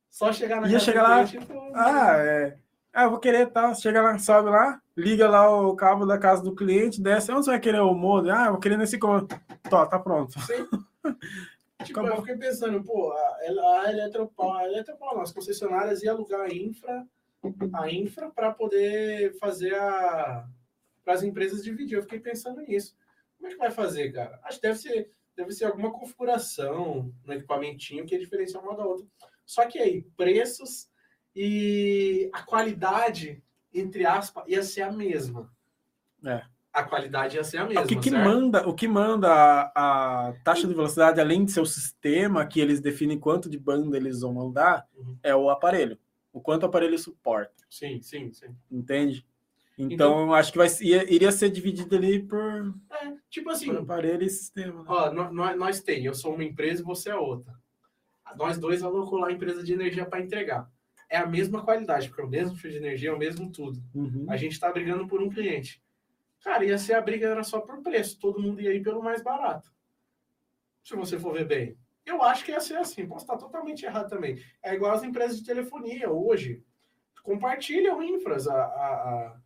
Só 0.09 0.31
chegar 0.33 0.61
na 0.61 0.67
Ia 0.67 0.79
chegar 0.79 1.03
lá, 1.03 1.25
cliente 1.25 1.47
Ah, 1.73 2.17
é. 2.17 2.57
Ah, 2.93 3.03
eu 3.03 3.11
vou 3.11 3.19
querer, 3.19 3.51
tá? 3.51 3.73
Chega 3.75 4.01
lá, 4.01 4.17
sobe 4.17 4.49
lá, 4.49 4.81
liga 4.95 5.29
lá 5.29 5.49
o 5.61 5.75
cabo 5.75 6.05
da 6.05 6.17
casa 6.17 6.41
do 6.41 6.55
cliente, 6.55 7.01
desce. 7.01 7.31
Onde 7.31 7.45
você 7.45 7.51
vai 7.51 7.59
querer 7.59 7.81
o 7.81 7.93
modem? 7.93 8.31
Ah, 8.31 8.45
eu 8.45 8.51
vou 8.53 8.59
querer 8.59 8.77
nesse. 8.77 8.97
co- 8.97 9.27
Tó, 9.69 9.85
tá 9.85 9.99
pronto. 9.99 10.33
Tipo, 11.83 11.99
Acabou. 11.99 12.17
eu 12.17 12.21
fiquei 12.23 12.37
pensando, 12.37 12.83
pô, 12.83 13.11
a, 13.11 13.37
a 13.85 13.91
Eletropau, 13.91 14.51
a 14.55 14.65
Eletropau, 14.65 15.21
as 15.21 15.31
concessionárias 15.31 16.01
iam 16.01 16.15
alugar 16.15 16.41
a 16.41 16.49
infra, 16.53 17.05
a 17.71 17.89
infra 17.91 18.31
para 18.31 18.51
poder 18.51 19.37
fazer 19.37 19.75
a 19.75 20.43
para 21.05 21.13
as 21.13 21.21
empresas 21.23 21.63
dividir. 21.63 21.95
Eu 21.95 22.01
fiquei 22.01 22.19
pensando 22.19 22.61
nisso. 22.61 22.97
Como 23.37 23.47
é 23.47 23.51
que 23.51 23.57
vai 23.59 23.69
fazer, 23.69 24.11
cara? 24.11 24.39
Acho 24.43 24.59
que 24.59 24.67
deve 24.67 24.79
ser, 24.79 25.11
deve 25.35 25.51
ser 25.51 25.65
alguma 25.65 25.91
configuração 25.91 27.13
no 27.23 27.33
equipamentinho 27.33 28.05
que 28.05 28.15
ia 28.15 28.19
diferenciar 28.19 28.61
uma 28.63 28.75
da 28.75 28.83
outra. 28.83 29.05
Só 29.47 29.65
que 29.65 29.79
aí, 29.79 30.03
preços 30.15 30.87
e 31.35 32.29
a 32.33 32.43
qualidade, 32.43 33.41
entre 33.73 34.05
aspas, 34.05 34.43
ia 34.47 34.61
ser 34.61 34.81
a 34.81 34.91
mesma. 34.91 35.49
É. 36.25 36.43
A 36.73 36.83
qualidade 36.83 37.37
ia 37.37 37.43
ser 37.43 37.57
a 37.57 37.65
mesma. 37.65 37.83
O 37.83 37.87
que, 37.87 37.95
que 37.95 38.11
manda, 38.11 38.67
o 38.67 38.73
que 38.75 38.87
manda 38.87 39.29
a, 39.31 40.27
a 40.27 40.33
taxa 40.43 40.67
de 40.67 40.73
velocidade, 40.73 41.19
além 41.21 41.45
de 41.45 41.51
ser 41.51 41.61
o 41.61 41.65
sistema 41.65 42.45
que 42.45 42.59
eles 42.59 42.79
definem 42.81 43.17
quanto 43.17 43.49
de 43.49 43.57
banda 43.57 43.95
eles 43.97 44.21
vão 44.21 44.33
mandar, 44.33 44.85
Uhum. 44.95 45.17
é 45.23 45.35
o 45.35 45.49
aparelho. 45.49 45.97
O 46.33 46.41
quanto 46.41 46.63
o 46.63 46.65
aparelho 46.67 46.99
suporta, 46.99 47.63
Sim, 47.69 47.99
sim, 48.01 48.31
sim. 48.31 48.55
entende? 48.69 49.25
Então, 49.79 50.21
eu 50.27 50.33
acho 50.33 50.51
que 50.51 50.57
vai, 50.57 50.67
ia- 50.81 51.11
iria 51.11 51.31
ser 51.31 51.49
dividido 51.49 51.95
ali 51.95 52.19
por, 52.21 52.73
É, 52.91 53.13
tipo 53.29 53.49
assim, 53.49 53.67
por 53.67 53.77
aparelho 53.77 54.23
e 54.23 54.29
sistema. 54.29 54.81
né? 54.81 54.85
Ó, 54.87 55.11
nó- 55.11 55.31
nó- 55.31 55.55
nós 55.55 55.81
tem, 55.81 56.03
eu 56.05 56.13
sou 56.13 56.33
uma 56.33 56.43
empresa 56.43 56.81
e 56.81 56.85
você 56.85 57.09
é 57.11 57.15
outra. 57.15 57.53
Nós 58.35 58.57
dois 58.57 58.83
alocou 58.83 59.19
lá 59.19 59.27
a 59.27 59.31
empresa 59.31 59.63
de 59.63 59.73
energia 59.73 60.05
para 60.05 60.21
entregar. 60.21 60.69
É 61.09 61.17
a 61.17 61.25
mesma 61.25 61.63
qualidade, 61.63 62.09
porque 62.09 62.21
é 62.21 62.25
o 62.25 62.29
mesmo 62.29 62.57
fio 62.57 62.71
de 62.71 62.77
energia, 62.77 63.09
é 63.09 63.13
o 63.13 63.17
mesmo 63.17 63.51
tudo. 63.51 63.81
Uhum. 63.95 64.25
A 64.29 64.35
gente 64.35 64.53
está 64.53 64.71
brigando 64.71 65.07
por 65.07 65.21
um 65.21 65.29
cliente. 65.29 65.81
Cara, 66.43 66.65
ia 66.65 66.77
ser 66.77 66.93
a 66.93 67.01
briga 67.01 67.27
era 67.27 67.43
só 67.43 67.61
por 67.61 67.81
preço, 67.81 68.19
todo 68.19 68.41
mundo 68.41 68.61
ia 68.61 68.73
ir 68.73 68.81
pelo 68.81 69.01
mais 69.01 69.23
barato. 69.23 69.71
Se 70.83 70.95
você 70.95 71.17
for 71.17 71.33
ver 71.33 71.45
bem. 71.45 71.77
Eu 72.05 72.21
acho 72.23 72.45
que 72.45 72.51
ia 72.51 72.59
ser 72.59 72.77
assim, 72.77 73.05
posso 73.05 73.25
estar 73.25 73.37
totalmente 73.37 73.85
errado 73.85 74.09
também. 74.09 74.41
É 74.63 74.73
igual 74.73 74.93
as 74.93 75.03
empresas 75.03 75.39
de 75.39 75.45
telefonia 75.45 76.09
hoje. 76.09 76.63
Compartilham 77.21 78.01
infras. 78.01 78.47
A, 78.47 78.55
a, 78.55 78.63
a, 78.63 79.41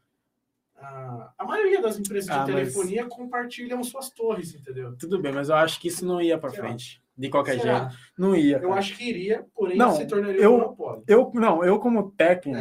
a, 0.82 1.34
a 1.38 1.46
maioria 1.46 1.82
das 1.82 1.98
empresas 2.00 2.26
de 2.26 2.32
Ah, 2.32 2.40
mas- 2.40 2.48
telefonia 2.74 3.06
compartilham 3.06 3.84
suas 3.84 4.10
torres, 4.10 4.54
entendeu? 4.56 4.96
Tudo 4.98 5.22
bem, 5.22 5.32
mas 5.32 5.50
eu 5.50 5.56
acho 5.56 5.80
que 5.80 5.88
isso 5.88 6.06
não 6.06 6.22
ia 6.22 6.38
para 6.38 6.52
frente. 6.52 7.02
De 7.18 7.30
qualquer 7.30 7.60
Será? 7.60 7.90
jeito. 7.90 7.96
Não 8.18 8.36
ia. 8.36 8.58
Eu 8.58 8.70
cara. 8.70 8.80
acho 8.80 8.98
que 8.98 9.04
iria, 9.08 9.46
porém 9.54 9.78
Não, 9.78 9.92
se 9.96 10.06
tornaria 10.08 10.42
eu- 10.42 10.54
um 10.56 10.58
monopólio. 10.60 11.04
Eu, 11.08 11.32
não, 11.36 11.64
eu 11.64 11.78
como 11.80 12.10
técnico, 12.12 12.60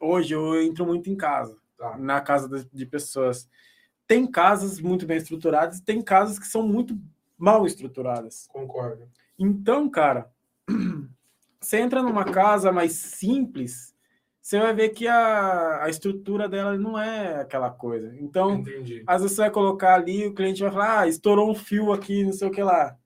hoje 0.00 0.34
eu 0.34 0.62
entro 0.62 0.86
muito 0.86 1.10
em 1.10 1.16
casa, 1.16 1.56
Tá. 1.76 1.98
na 1.98 2.20
casa 2.20 2.48
de, 2.48 2.68
de 2.72 2.86
pessoas. 2.86 3.48
Tem 4.06 4.26
casas 4.26 4.80
muito 4.80 5.04
bem 5.06 5.16
estruturadas, 5.16 5.80
tem 5.80 6.00
casas 6.00 6.38
que 6.38 6.46
são 6.46 6.62
muito 6.66 6.98
mal 7.36 7.66
estruturadas. 7.66 8.46
Concordo. 8.48 9.08
Então, 9.38 9.88
cara, 9.90 10.30
você 11.60 11.78
entra 11.78 12.02
numa 12.02 12.24
casa 12.24 12.70
mais 12.72 12.92
simples, 12.92 13.91
você 14.42 14.58
vai 14.58 14.74
ver 14.74 14.88
que 14.88 15.06
a, 15.06 15.84
a 15.84 15.88
estrutura 15.88 16.48
dela 16.48 16.76
não 16.76 16.98
é 16.98 17.40
aquela 17.40 17.70
coisa. 17.70 18.12
Então, 18.18 18.54
Entendi. 18.54 19.04
às 19.06 19.22
vezes 19.22 19.36
você 19.36 19.42
vai 19.42 19.50
colocar 19.52 19.94
ali, 19.94 20.26
o 20.26 20.34
cliente 20.34 20.60
vai 20.60 20.72
falar, 20.72 21.00
ah, 21.00 21.06
estourou 21.06 21.48
um 21.48 21.54
fio 21.54 21.92
aqui, 21.92 22.24
não 22.24 22.32
sei 22.32 22.48
o 22.48 22.50
que 22.50 22.60
lá. 22.60 22.98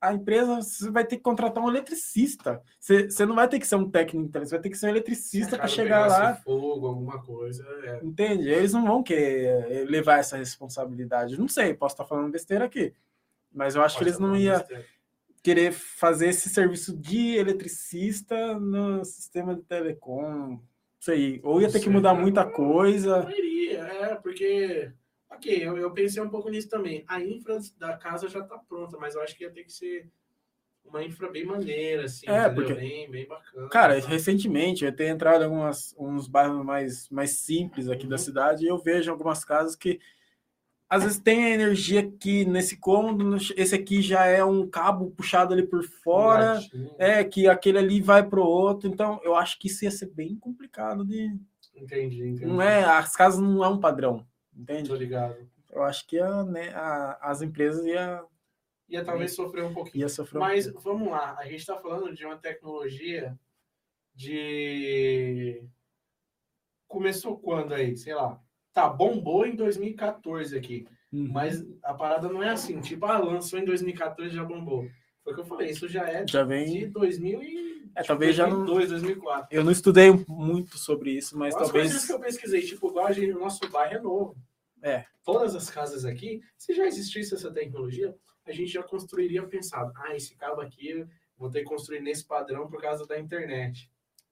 A 0.00 0.14
empresa, 0.14 0.62
você 0.62 0.90
vai 0.90 1.04
ter 1.04 1.16
que 1.16 1.22
contratar 1.22 1.62
um 1.62 1.68
eletricista. 1.68 2.62
Você, 2.80 3.10
você 3.10 3.26
não 3.26 3.34
vai 3.34 3.46
ter 3.46 3.58
que 3.58 3.66
ser 3.66 3.76
um 3.76 3.90
técnico, 3.90 4.32
você 4.32 4.52
vai 4.52 4.60
ter 4.60 4.70
que 4.70 4.78
ser 4.78 4.86
um 4.86 4.88
eletricista 4.88 5.58
para 5.58 5.68
chegar 5.68 6.06
lá. 6.08 6.36
fogo, 6.36 6.86
alguma 6.86 7.22
coisa. 7.22 7.62
É. 7.84 8.00
Entende? 8.02 8.48
Eles 8.48 8.72
não 8.72 8.86
vão 8.86 9.02
querer 9.02 9.70
eh, 9.70 9.84
levar 9.84 10.20
essa 10.20 10.38
responsabilidade. 10.38 11.38
Não 11.38 11.46
sei, 11.46 11.74
posso 11.74 11.92
estar 11.92 12.06
falando 12.06 12.32
besteira 12.32 12.64
aqui. 12.64 12.94
Mas 13.52 13.74
eu 13.74 13.82
acho 13.82 13.98
que 13.98 14.04
Pode 14.04 14.10
eles 14.16 14.18
não 14.18 14.34
iam 14.34 14.64
querer 15.42 15.72
fazer 15.72 16.28
esse 16.28 16.48
serviço 16.48 16.96
de 16.96 17.36
eletricista 17.36 18.58
no 18.58 19.04
sistema 19.04 19.54
de 19.54 19.62
telecom. 19.62 20.58
Isso 21.00 21.10
aí. 21.10 21.40
Ou 21.42 21.60
ia 21.60 21.68
ter 21.68 21.78
que 21.78 21.84
Certo. 21.84 21.90
mudar 21.92 22.14
muita 22.14 22.44
coisa. 22.44 23.22
Não 23.22 23.30
iria, 23.30 23.78
é, 23.80 24.14
porque. 24.16 24.92
Ok, 25.30 25.56
eu, 25.66 25.78
eu 25.78 25.90
pensei 25.92 26.22
um 26.22 26.28
pouco 26.28 26.50
nisso 26.50 26.68
também. 26.68 27.04
A 27.08 27.20
infra 27.22 27.58
da 27.78 27.96
casa 27.96 28.28
já 28.28 28.42
tá 28.42 28.58
pronta, 28.58 28.98
mas 28.98 29.14
eu 29.14 29.22
acho 29.22 29.34
que 29.36 29.44
ia 29.44 29.50
ter 29.50 29.64
que 29.64 29.72
ser 29.72 30.10
uma 30.84 31.02
infra 31.04 31.30
bem 31.30 31.44
maneira, 31.44 32.04
assim, 32.04 32.26
É, 32.28 32.46
entendeu? 32.46 32.54
porque- 32.54 32.74
bem, 32.74 33.10
bem 33.10 33.26
bacana. 33.26 33.68
Cara, 33.68 34.00
sabe? 34.00 34.12
recentemente 34.12 34.84
eu 34.84 34.94
tenho 34.94 35.10
entrado 35.14 35.42
em 35.42 35.44
algumas, 35.44 35.94
uns 35.96 36.26
bairros 36.26 36.64
mais, 36.64 37.08
mais 37.08 37.30
simples 37.38 37.88
aqui 37.88 38.06
da 38.06 38.16
Uhum. 38.16 38.18
cidade 38.18 38.64
e 38.64 38.68
eu 38.68 38.76
vejo 38.76 39.10
algumas 39.10 39.44
casas 39.44 39.76
que 39.76 40.00
às 40.90 41.04
vezes 41.04 41.20
tem 41.20 41.44
a 41.44 41.50
energia 41.50 42.00
aqui 42.00 42.44
nesse 42.44 42.76
cômodo, 42.76 43.36
esse 43.56 43.74
aqui 43.74 44.02
já 44.02 44.26
é 44.26 44.44
um 44.44 44.68
cabo 44.68 45.10
puxado 45.12 45.54
ali 45.54 45.64
por 45.66 45.84
fora, 45.84 46.54
Gatinho. 46.54 46.94
é 46.98 47.22
que 47.24 47.48
aquele 47.48 47.78
ali 47.78 48.00
vai 48.00 48.28
pro 48.28 48.42
outro, 48.42 48.88
então 48.90 49.20
eu 49.22 49.36
acho 49.36 49.56
que 49.58 49.68
isso 49.68 49.84
ia 49.84 49.90
ser 49.90 50.10
bem 50.10 50.34
complicado 50.36 51.04
de. 51.04 51.32
Entendi, 51.76 52.22
entendi. 52.26 52.44
Não 52.46 52.60
é, 52.60 52.84
as 52.84 53.14
casas 53.14 53.40
não 53.40 53.64
é 53.64 53.68
um 53.68 53.78
padrão, 53.80 54.26
entende? 54.54 54.88
Tô 54.90 54.96
ligado. 54.96 55.36
Eu 55.70 55.82
acho 55.84 56.04
que 56.06 56.18
a, 56.18 56.42
né, 56.42 56.70
a- 56.74 57.16
as 57.22 57.40
empresas 57.40 57.86
ia, 57.86 58.22
Ia 58.88 59.04
talvez 59.04 59.32
sofrer 59.36 59.62
um 59.64 59.72
pouquinho. 59.72 60.02
ia 60.02 60.08
sofrer 60.08 60.38
um 60.38 60.40
Mas 60.40 60.66
pouco. 60.66 60.80
vamos 60.82 61.08
lá, 61.12 61.36
a 61.38 61.44
gente 61.44 61.60
está 61.60 61.76
falando 61.78 62.12
de 62.12 62.26
uma 62.26 62.36
tecnologia 62.36 63.38
de. 64.14 65.62
Começou 66.88 67.38
quando 67.38 67.72
aí? 67.72 67.96
Sei 67.96 68.12
lá. 68.14 68.42
Tá, 68.72 68.88
bombou 68.88 69.44
em 69.46 69.54
2014 69.56 70.56
aqui. 70.56 70.86
Uhum. 71.12 71.28
Mas 71.32 71.64
a 71.82 71.92
parada 71.92 72.28
não 72.28 72.42
é 72.42 72.50
assim, 72.50 72.80
tipo, 72.80 73.04
ah, 73.06 73.18
lançou 73.18 73.58
em 73.58 73.64
2014 73.64 74.34
já 74.34 74.44
bombou. 74.44 74.88
Foi 75.24 75.32
o 75.32 75.36
que 75.36 75.40
eu 75.42 75.46
falei, 75.46 75.70
isso 75.70 75.88
já 75.88 76.08
é 76.08 76.24
já 76.26 76.42
de 76.42 76.48
vem. 76.48 76.90
2000 76.90 77.42
e. 77.42 77.70
É, 77.96 78.02
talvez 78.04 78.36
já 78.36 78.46
não- 78.46 78.64
2002, 78.64 78.90
2004. 78.90 79.48
Eu 79.50 79.64
não 79.64 79.72
estudei 79.72 80.10
muito 80.28 80.78
sobre 80.78 81.10
isso, 81.10 81.36
mas 81.36 81.54
As 81.56 81.62
talvez. 81.62 81.88
coisas 81.88 82.06
que 82.06 82.12
eu 82.12 82.20
pesquisei, 82.20 82.62
tipo, 82.62 82.88
igual 82.88 83.06
a 83.06 83.12
gente, 83.12 83.32
o 83.32 83.40
nosso 83.40 83.68
bairro 83.68 83.94
é 83.96 84.00
novo. 84.00 84.36
É. 84.80 85.04
Todas 85.24 85.56
as 85.56 85.68
casas 85.68 86.04
aqui, 86.04 86.40
se 86.56 86.72
já 86.72 86.86
existisse 86.86 87.34
essa 87.34 87.52
tecnologia, 87.52 88.14
a 88.46 88.52
gente 88.52 88.70
já 88.72 88.82
construiria 88.82 89.42
pensado, 89.42 89.92
ah, 89.96 90.14
esse 90.14 90.36
cabo 90.36 90.60
aqui 90.60 91.04
vou 91.36 91.50
ter 91.50 91.60
que 91.60 91.66
construir 91.66 92.00
nesse 92.00 92.24
padrão 92.24 92.68
por 92.70 92.80
causa 92.80 93.04
da 93.06 93.18
internet, 93.18 93.90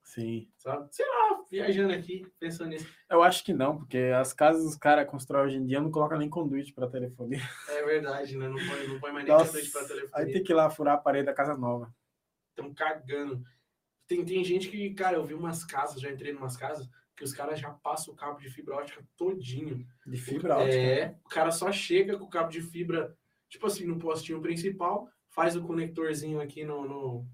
Sim. 0.09 0.49
sabe? 0.57 0.87
Sei 0.91 1.05
lá, 1.05 1.43
viajando 1.51 1.93
aqui, 1.93 2.25
pensando 2.39 2.69
nisso. 2.71 2.87
Eu 3.07 3.21
acho 3.21 3.43
que 3.43 3.53
não, 3.53 3.77
porque 3.77 3.97
as 4.19 4.33
casas 4.33 4.65
os 4.65 4.75
caras 4.75 5.07
constroem 5.07 5.45
hoje 5.45 5.57
em 5.57 5.65
dia 5.67 5.79
não 5.79 5.91
colocam 5.91 6.17
nem 6.17 6.27
conduíte 6.27 6.73
para 6.73 6.89
telefonia. 6.89 7.39
É 7.69 7.83
verdade, 7.85 8.35
né? 8.35 8.47
Não 8.49 8.57
põe, 8.57 8.87
não 8.87 8.99
põe 8.99 9.11
mais 9.11 9.23
nem 9.25 9.33
Nossa, 9.35 9.51
conduíte 9.51 9.71
para 9.71 9.81
Aí 9.81 9.87
telefone. 9.87 10.31
tem 10.31 10.43
que 10.43 10.51
ir 10.51 10.55
lá 10.55 10.67
furar 10.71 10.95
a 10.95 10.97
parede 10.97 11.27
da 11.27 11.33
casa 11.33 11.55
nova. 11.55 11.93
Estão 12.49 12.73
cagando. 12.73 13.43
Tem, 14.07 14.25
tem 14.25 14.43
gente 14.43 14.67
que, 14.69 14.89
cara, 14.95 15.15
eu 15.17 15.23
vi 15.23 15.35
umas 15.35 15.63
casas, 15.63 16.01
já 16.01 16.09
entrei 16.11 16.33
em 16.33 16.35
umas 16.35 16.57
casas, 16.57 16.89
que 17.15 17.23
os 17.23 17.31
caras 17.31 17.59
já 17.59 17.69
passam 17.69 18.11
o 18.11 18.17
cabo 18.17 18.39
de 18.39 18.49
fibra 18.49 18.77
ótica 18.77 19.05
todinho. 19.15 19.85
De 20.07 20.17
fibra 20.17 20.57
ótica. 20.57 20.75
É, 20.75 21.15
o 21.23 21.29
cara 21.29 21.51
só 21.51 21.71
chega 21.71 22.17
com 22.17 22.25
o 22.25 22.29
cabo 22.29 22.49
de 22.49 22.63
fibra, 22.63 23.15
tipo 23.47 23.67
assim, 23.67 23.85
no 23.85 23.99
postinho 23.99 24.41
principal, 24.41 25.07
faz 25.29 25.55
o 25.55 25.61
conectorzinho 25.61 26.41
aqui 26.41 26.63
no. 26.65 26.83
no, 26.87 27.27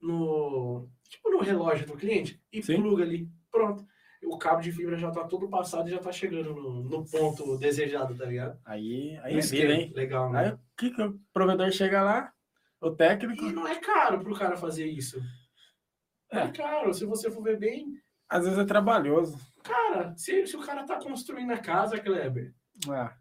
no- 0.00 0.90
tipo 1.12 1.30
no 1.30 1.40
relógio 1.40 1.86
do 1.86 1.96
cliente 1.96 2.40
e 2.52 2.62
Sim. 2.62 2.76
pluga 2.80 3.02
ali. 3.04 3.28
Pronto. 3.50 3.86
O 4.24 4.38
cabo 4.38 4.60
de 4.62 4.70
fibra 4.72 4.96
já 4.96 5.10
tá 5.10 5.24
todo 5.24 5.48
passado 5.50 5.88
e 5.88 5.90
já 5.90 5.98
tá 5.98 6.10
chegando 6.12 6.54
no, 6.54 6.82
no 6.84 7.04
ponto 7.04 7.58
desejado, 7.58 8.14
tá 8.16 8.24
ligado? 8.24 8.58
Aí, 8.64 9.18
aí 9.22 9.36
é 9.36 9.40
vida, 9.40 9.74
hein? 9.74 9.92
Legal, 9.94 10.32
Aí 10.34 10.46
né? 10.46 10.52
o 10.54 10.58
que, 10.76 10.90
que 10.90 11.02
o 11.02 11.20
provedor 11.34 11.70
chega 11.72 12.02
lá, 12.02 12.32
o 12.80 12.90
técnico, 12.92 13.44
E 13.44 13.52
não 13.52 13.66
é 13.66 13.74
caro 13.80 14.20
pro 14.20 14.34
cara 14.34 14.56
fazer 14.56 14.86
isso. 14.86 15.20
É, 16.30 16.38
É. 16.44 16.48
caro. 16.52 16.94
Se 16.94 17.04
você 17.04 17.30
for 17.30 17.42
ver 17.42 17.58
bem, 17.58 17.86
às 18.28 18.44
vezes 18.44 18.58
é 18.58 18.64
trabalhoso. 18.64 19.36
cara, 19.64 20.14
se, 20.16 20.46
se 20.46 20.56
o 20.56 20.60
cara 20.64 20.84
tá 20.86 20.98
construindo 21.00 21.50
a 21.52 21.58
casa, 21.58 21.98
Kleber, 22.00 22.54
Ah. 22.88 23.14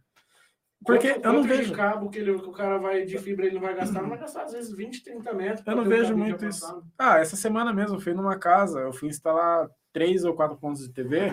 Porque 0.85 1.13
Quanto- 1.13 1.25
eu 1.25 1.33
não 1.33 1.43
vejo. 1.43 1.73
cabo 1.73 2.09
que, 2.09 2.17
ele, 2.19 2.39
que 2.39 2.49
o 2.49 2.51
cara 2.51 2.77
vai 2.79 3.05
de 3.05 3.17
fibra 3.19 3.45
ele 3.45 3.55
não 3.55 3.61
vai 3.61 3.75
gastar, 3.75 4.01
não 4.01 4.09
vai 4.09 4.17
gastar 4.17 4.43
às 4.43 4.51
vezes 4.53 4.71
20, 4.75 5.03
30 5.03 5.31
metros. 5.33 5.67
Eu 5.67 5.75
não 5.75 5.83
vejo 5.85 6.17
muito 6.17 6.43
isso. 6.45 6.61
passado. 6.61 6.83
Ah, 6.97 7.19
essa 7.19 7.35
semana 7.35 7.71
mesmo 7.71 7.97
eu 7.97 8.01
fui 8.01 8.13
numa 8.15 8.37
casa, 8.37 8.79
eu 8.79 8.91
fui 8.93 9.07
instalar 9.09 9.69
três 9.93 10.23
ou 10.25 10.33
quatro 10.33 10.57
pontos 10.57 10.81
de 10.81 10.91
TV, 10.91 11.31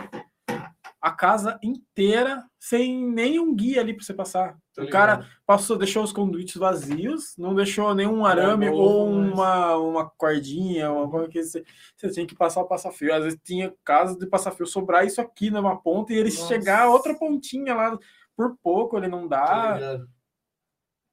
a 1.01 1.13
casa 1.13 1.59
inteira 1.63 2.45
sem 2.59 3.07
nenhum 3.09 3.55
guia 3.55 3.81
ali 3.81 3.95
para 3.95 4.05
você 4.05 4.13
passar. 4.13 4.57
O 4.77 4.89
cara 4.89 5.15
ligado. 5.17 5.31
passou, 5.47 5.77
deixou 5.79 6.03
os 6.05 6.13
conduítes 6.13 6.57
vazios, 6.57 7.35
não 7.39 7.55
deixou 7.55 7.95
nenhum 7.95 8.27
arame 8.27 8.67
novo, 8.67 8.79
ou 8.83 9.13
mas- 9.13 9.33
uma, 9.33 9.77
uma 9.77 10.11
cordinha, 10.11 10.91
uma 10.93 11.09
coisa 11.09 11.29
que 11.29 11.43
você, 11.43 11.65
você 11.97 12.11
tinha 12.11 12.27
que 12.27 12.35
passar 12.35 12.61
o 12.61 12.67
passa-fio. 12.69 13.15
Às 13.15 13.25
vezes 13.25 13.39
tinha 13.43 13.73
casos 13.85 14.19
de 14.19 14.27
passa-fio 14.27 14.67
sobrar 14.67 15.07
isso 15.07 15.21
aqui 15.21 15.51
numa 15.51 15.81
ponta 15.81 16.13
e 16.13 16.17
ele 16.17 16.31
Nossa. 16.31 16.47
chegar 16.49 16.83
a 16.83 16.91
outra 16.91 17.15
pontinha 17.15 17.75
lá 17.75 17.97
por 18.39 18.57
pouco, 18.63 18.97
ele 18.97 19.09
não 19.09 19.27
dá. 19.27 19.75
ligado. 19.75 20.09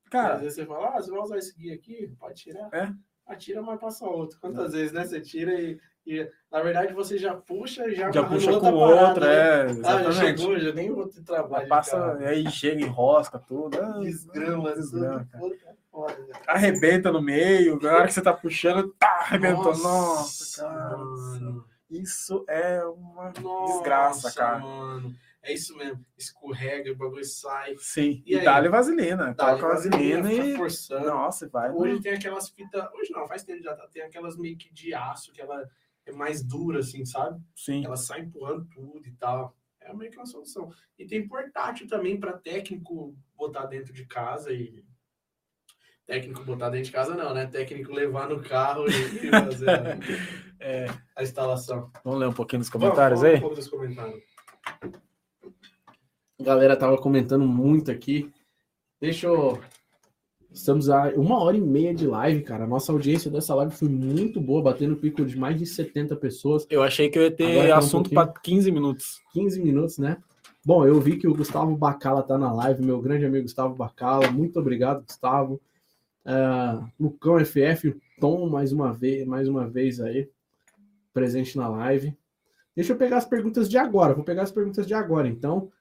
Às 0.06 0.10
Cara, 0.12 0.36
vezes 0.38 0.54
você 0.56 0.66
fala, 0.66 0.90
ah, 0.90 1.02
você 1.02 1.10
vai 1.12 1.20
usar 1.20 1.38
esse 1.40 1.56
guia 1.58 1.74
aqui? 1.74 2.16
Pode 2.20 2.36
tirar. 2.42 2.70
É. 2.72 2.94
Ah, 3.26 3.36
tira, 3.36 3.60
mas 3.64 3.80
passa 3.80 4.06
outro. 4.06 4.40
Quantas 4.40 4.72
vezes, 4.74 4.94
né? 4.94 5.04
Você 5.04 5.20
tira 5.20 5.60
e, 5.60 5.80
e, 6.06 6.32
na 6.52 6.62
verdade, 6.62 6.94
você 6.94 7.18
já 7.18 7.34
puxa 7.36 7.88
e 7.90 7.96
já, 7.96 8.12
já 8.12 8.24
puxa 8.24 8.52
outra 8.52 8.72
com 8.72 8.80
parada, 8.80 9.08
outra, 9.08 9.26
né? 9.26 9.36
é, 9.36 9.64
Ah, 9.64 9.68
já 9.68 9.74
exatamente. 9.74 10.38
chegou, 10.38 10.60
já 10.60 10.74
nem 10.74 10.92
vou 10.94 11.10
ter 11.10 11.24
trabalho. 11.24 11.68
Passa, 11.68 11.98
carro. 11.98 12.24
aí 12.28 12.48
chega, 12.52 12.82
enrosca 12.82 13.40
tudo. 13.40 13.82
ah, 13.82 13.98
Desgrama, 14.00 14.76
desgrama, 14.76 15.26
cara. 15.32 15.44
É 15.48 15.76
foda, 15.90 16.18
né? 16.20 16.34
Arrebenta 16.48 17.12
no 17.12 17.22
meio, 17.22 17.80
na 17.82 17.96
hora 17.96 18.06
que 18.08 18.14
você 18.14 18.22
tá 18.22 18.32
puxando, 18.32 18.94
tá, 19.00 19.08
arrebentou. 19.22 19.76
Nossa, 19.76 19.88
Nossa, 19.88 20.64
cara. 20.68 20.98
mano. 20.98 21.66
Isso 21.90 22.46
é 22.48 22.84
uma 22.86 23.34
Nossa, 23.42 23.74
desgraça, 23.74 24.32
cara. 24.34 24.60
mano. 24.60 25.12
É 25.48 25.54
isso 25.54 25.78
mesmo. 25.78 26.04
Escorrega, 26.18 26.92
o 26.92 26.96
bagulho 26.96 27.24
sai. 27.24 27.76
Sim, 27.78 28.24
E 28.26 28.36
e, 28.36 28.44
dá-lhe 28.44 28.68
vaselina. 28.68 29.36
Coloca 29.36 29.68
vaselina 29.68 30.28
fica 30.28 30.46
e. 30.46 30.56
forçando. 30.58 31.06
Nossa, 31.06 31.48
vai. 31.50 31.70
Hoje 31.72 32.02
tem 32.02 32.14
aquelas 32.14 32.50
fitas. 32.50 32.84
Hoje 32.96 33.12
não, 33.12 33.28
faz 33.28 33.44
tempo 33.44 33.62
já 33.62 33.76
tá. 33.76 33.88
Tem 33.88 34.02
aquelas 34.02 34.36
meio 34.38 34.58
que 34.58 34.74
de 34.74 34.92
aço, 34.96 35.32
que 35.32 35.40
ela 35.40 35.64
é 36.04 36.12
mais 36.12 36.42
dura, 36.44 36.80
assim, 36.80 37.06
sabe? 37.06 37.40
Sim. 37.56 37.86
Ela 37.86 37.96
sai 37.96 38.22
empurrando 38.22 38.66
tudo 38.74 39.08
e 39.08 39.12
tal. 39.12 39.56
É 39.80 39.94
meio 39.94 40.10
que 40.10 40.18
uma 40.18 40.26
solução. 40.26 40.72
E 40.98 41.06
tem 41.06 41.28
portátil 41.28 41.88
também 41.88 42.20
para 42.20 42.34
técnico 42.34 43.16
botar 43.36 43.68
dentro 43.68 43.94
de 43.94 44.04
casa 44.08 44.52
e. 44.52 44.84
Técnico 46.08 46.44
botar 46.44 46.70
dentro 46.70 46.86
de 46.88 46.92
casa 46.92 47.16
não, 47.16 47.34
né? 47.36 47.46
Técnico 47.46 47.92
levar 47.94 48.30
no 48.30 48.42
carro 48.42 48.86
e 48.88 49.28
e 49.28 49.30
fazer 49.30 49.70
a, 49.70 49.98
É, 50.60 50.86
a 51.16 51.22
instalação. 51.24 51.92
vamos 52.04 52.20
ler 52.20 52.28
um 52.28 52.34
pouquinho 52.34 52.60
nos 52.60 52.70
Vamos, 52.70 52.84
comentários 52.88 53.22
vamos 53.22 53.34
aí? 53.34 53.38
Um 53.38 53.42
pouco 53.42 53.56
dos 53.56 53.68
comentários. 53.68 54.24
A 56.46 56.50
galera 56.50 56.78
tava 56.78 56.96
comentando 56.96 57.44
muito 57.44 57.90
aqui. 57.90 58.30
Deixa 59.02 59.26
eu. 59.26 59.60
Estamos 60.54 60.92
a 60.92 61.10
uma 61.16 61.40
hora 61.40 61.58
e 61.58 61.60
meia 61.60 61.92
de 61.92 62.06
live, 62.06 62.44
cara. 62.44 62.68
Nossa 62.68 62.92
audiência 62.92 63.32
dessa 63.32 63.56
live 63.56 63.74
foi 63.74 63.90
muito 63.90 64.40
boa, 64.40 64.62
batendo 64.62 64.96
pico 64.96 65.26
de 65.26 65.36
mais 65.36 65.58
de 65.58 65.66
70 65.66 66.16
pessoas. 66.18 66.68
Eu 66.70 66.84
achei 66.84 67.10
que 67.10 67.18
eu 67.18 67.24
ia 67.24 67.30
Agora 67.30 67.64
ter 67.64 67.68
tá 67.70 67.76
um 67.76 67.78
assunto 67.80 68.12
pouquinho. 68.12 68.34
para 68.34 68.42
15 68.42 68.72
minutos. 68.72 69.22
15 69.34 69.60
minutos, 69.60 69.98
né? 69.98 70.18
Bom, 70.64 70.86
eu 70.86 71.02
vi 71.02 71.18
que 71.18 71.28
o 71.28 71.34
Gustavo 71.34 71.76
Bacala 71.76 72.22
tá 72.22 72.38
na 72.38 72.54
live, 72.54 72.86
meu 72.86 73.02
grande 73.02 73.26
amigo 73.26 73.42
Gustavo 73.42 73.74
Bacala. 73.74 74.30
Muito 74.30 74.60
obrigado, 74.60 75.04
Gustavo. 75.04 75.60
Ah, 76.24 76.88
Lucão 77.00 77.44
FF, 77.44 77.88
o 77.90 78.00
Tom, 78.22 78.48
mais 78.50 78.72
uma 78.72 78.94
vez, 78.94 79.26
mais 79.26 79.48
uma 79.48 79.68
vez 79.68 80.00
aí, 80.00 80.30
presente 81.12 81.58
na 81.58 81.68
live. 81.68 82.16
Deixa 82.76 82.94
eu 82.94 82.98
pegar 82.98 83.18
as 83.18 83.26
perguntas 83.26 83.68
de 83.68 83.80
agora. 83.80 84.14
Vou 84.14 84.24
pegar 84.24 84.44
as 84.44 84.52
perguntas 84.52 84.86
de 84.86 84.94
agora, 84.94 85.28
então. 85.28 85.72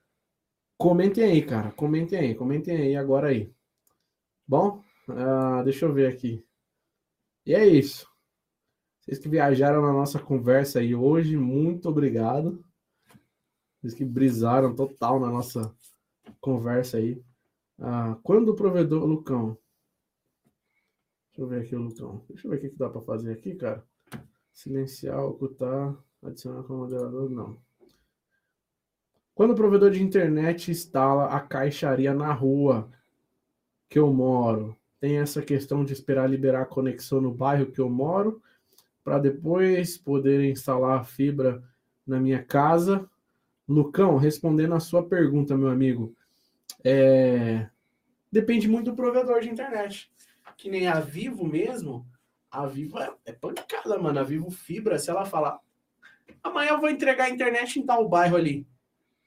Comentem 0.85 1.24
aí, 1.24 1.43
cara. 1.43 1.73
Comentem 1.73 2.19
aí, 2.19 2.35
comentem 2.35 2.77
aí 2.77 2.94
agora 2.94 3.28
aí. 3.28 3.51
Bom, 4.47 4.85
ah, 5.09 5.62
deixa 5.62 5.86
eu 5.86 5.94
ver 5.94 6.12
aqui. 6.12 6.44
E 7.47 7.55
é 7.55 7.66
isso. 7.66 8.06
Vocês 9.01 9.19
que 9.19 9.27
viajaram 9.27 9.81
na 9.81 9.94
nossa 9.94 10.20
conversa 10.20 10.81
aí 10.81 10.94
hoje, 10.94 11.39
muito 11.39 11.89
obrigado. 11.89 12.62
Vocês 13.81 13.94
que 13.94 14.05
brisaram 14.05 14.74
total 14.74 15.19
na 15.19 15.31
nossa 15.31 15.74
conversa 16.39 16.98
aí. 16.98 17.19
Ah, 17.78 18.19
quando 18.23 18.51
o 18.51 18.55
provedor, 18.55 19.06
Lucão. 19.06 19.56
Deixa 21.28 21.40
eu 21.40 21.47
ver 21.47 21.62
aqui 21.62 21.74
o 21.74 21.81
Lucão. 21.81 22.23
Deixa 22.28 22.47
eu 22.47 22.51
ver 22.51 22.59
o 22.59 22.61
que 22.61 22.77
dá 22.77 22.90
para 22.90 23.01
fazer 23.01 23.32
aqui, 23.32 23.55
cara. 23.55 23.82
Silenciar, 24.52 25.24
ocultar, 25.24 25.97
adicionar 26.23 26.62
como 26.65 26.81
moderador, 26.81 27.31
não. 27.31 27.64
Quando 29.35 29.51
o 29.51 29.56
provedor 29.56 29.90
de 29.90 30.02
internet 30.02 30.70
instala 30.70 31.27
a 31.27 31.40
caixaria 31.40 32.15
na 32.15 32.32
rua 32.32 32.89
que 33.89 33.98
eu 33.98 34.12
moro, 34.12 34.77
tem 35.01 35.19
essa 35.19 35.43
questão 35.43 35.85
de 35.85 35.93
esperar 35.93 36.28
liberar 36.28 36.62
a 36.62 36.66
conexão 36.66 37.20
no 37.20 37.32
bairro 37.32 37.70
que 37.70 37.81
eu 37.81 37.90
moro, 37.90 38.40
para 39.02 39.19
depois 39.19 39.98
poder 39.98 40.51
instalar 40.51 41.01
a 41.01 41.05
fibra 41.05 41.62
na 42.06 42.20
minha 42.20 42.43
casa. 42.43 43.09
Lucão, 43.69 44.16
respondendo 44.16 44.74
a 44.74 44.81
sua 44.81 45.06
pergunta, 45.06 45.56
meu 45.56 45.69
amigo, 45.69 46.15
é, 46.82 47.69
depende 48.31 48.69
muito 48.69 48.90
do 48.90 48.97
provedor 48.97 49.40
de 49.40 49.51
internet. 49.51 50.11
Que 50.56 50.70
nem 50.70 50.86
a 50.86 51.01
Vivo 51.01 51.44
mesmo, 51.44 52.06
a 52.51 52.66
Vivo 52.66 52.98
é, 52.98 53.12
é 53.27 53.32
pancada, 53.32 53.98
mano. 53.98 54.20
A 54.20 54.23
Vivo 54.23 54.51
Fibra, 54.51 54.98
se 54.98 55.11
ela 55.11 55.24
falar 55.24 55.61
Amanhã 56.43 56.73
eu 56.73 56.81
vou 56.81 56.90
entregar 56.90 57.24
a 57.24 57.31
internet 57.31 57.78
em 57.78 57.86
tal 57.86 58.06
bairro 58.09 58.36
ali. 58.36 58.66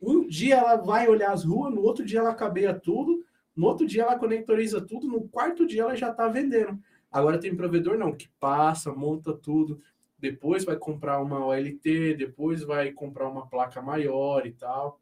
Um 0.02 0.28
dia 0.28 0.56
ela 0.56 0.76
vai 0.76 1.08
olhar 1.08 1.32
as 1.32 1.44
ruas, 1.44 1.74
no 1.74 1.82
outro 1.82 2.06
dia 2.06 2.20
ela 2.20 2.36
cabeia 2.36 2.74
tudo, 2.74 3.26
no 3.56 3.66
outro 3.66 3.88
dia 3.88 4.04
ela 4.04 4.20
conectoriza 4.20 4.80
tudo, 4.80 5.08
no 5.08 5.28
quarto 5.28 5.66
dia 5.66 5.82
ela 5.82 5.96
já 5.96 6.14
tá 6.14 6.28
vendendo. 6.28 6.80
Agora 7.12 7.40
tem 7.40 7.56
provedor 7.56 7.98
não, 7.98 8.14
que 8.14 8.30
passa, 8.40 8.94
monta 8.94 9.34
tudo, 9.34 9.82
depois 10.20 10.64
vai 10.66 10.76
comprar 10.76 11.20
uma 11.22 11.46
OLT, 11.46 12.16
depois 12.16 12.64
vai 12.64 12.92
comprar 12.92 13.28
uma 13.28 13.48
placa 13.48 13.82
maior 13.82 14.46
e 14.46 14.52
tal. 14.52 15.00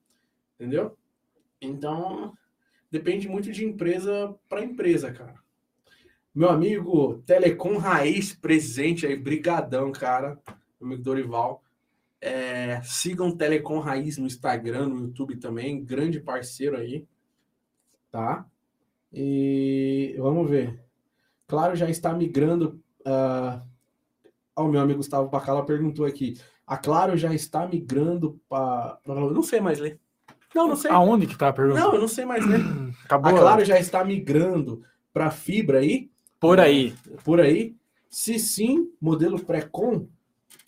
Entendeu? 0.56 0.98
Então, 1.62 2.34
depende 2.92 3.28
muito 3.28 3.52
de 3.52 3.66
empresa 3.66 4.34
para 4.48 4.64
empresa, 4.64 5.12
cara. 5.12 5.36
Meu 6.34 6.50
amigo 6.50 7.24
Telecom 7.26 7.78
Raiz 7.78 8.34
presente 8.34 9.06
aí, 9.06 9.16
brigadão, 9.16 9.92
cara. 9.92 10.40
Meu 10.80 10.90
amigo 10.90 11.02
Dorival. 11.02 11.64
É, 12.28 12.82
sigam 12.82 13.30
Telecom 13.30 13.78
Raiz 13.78 14.18
no 14.18 14.26
Instagram, 14.26 14.88
no 14.88 15.00
YouTube 15.02 15.36
também, 15.36 15.86
grande 15.86 16.20
parceiro 16.20 16.76
aí, 16.76 17.06
tá? 18.10 18.44
E 19.14 20.16
vamos 20.18 20.50
ver. 20.50 20.84
Claro, 21.46 21.76
já 21.76 21.88
está 21.88 22.12
migrando. 22.14 22.82
Uh... 23.06 23.62
o 24.56 24.68
meu 24.68 24.82
amigo 24.82 24.98
Gustavo 24.98 25.30
Bacala 25.30 25.64
perguntou 25.64 26.04
aqui. 26.04 26.36
A 26.66 26.78
Claro 26.78 27.16
já 27.16 27.32
está 27.32 27.68
migrando 27.68 28.42
para. 28.50 28.98
Não 29.06 29.44
sei 29.44 29.62
mais 29.62 29.78
ler. 29.78 30.00
Não, 30.56 30.68
não 30.68 30.76
sei. 30.76 30.90
Aonde 30.90 31.28
que 31.28 31.38
tá 31.38 31.50
a 31.50 31.54
pergunta? 31.54 31.80
Não, 31.80 31.94
eu 31.94 32.02
não 32.02 32.08
sei 32.08 32.26
mais 32.26 32.44
ler. 32.44 32.60
Acabou. 33.06 33.36
A 33.36 33.40
Claro 33.40 33.64
já 33.64 33.80
está 33.80 34.04
migrando 34.04 34.82
para 35.14 35.30
fibra 35.30 35.78
aí? 35.78 36.10
Por 36.40 36.60
aí. 36.60 36.96
Por 37.24 37.40
aí. 37.40 37.76
Se 38.10 38.40
sim, 38.40 38.90
modelo 39.00 39.40
pré-com, 39.40 40.08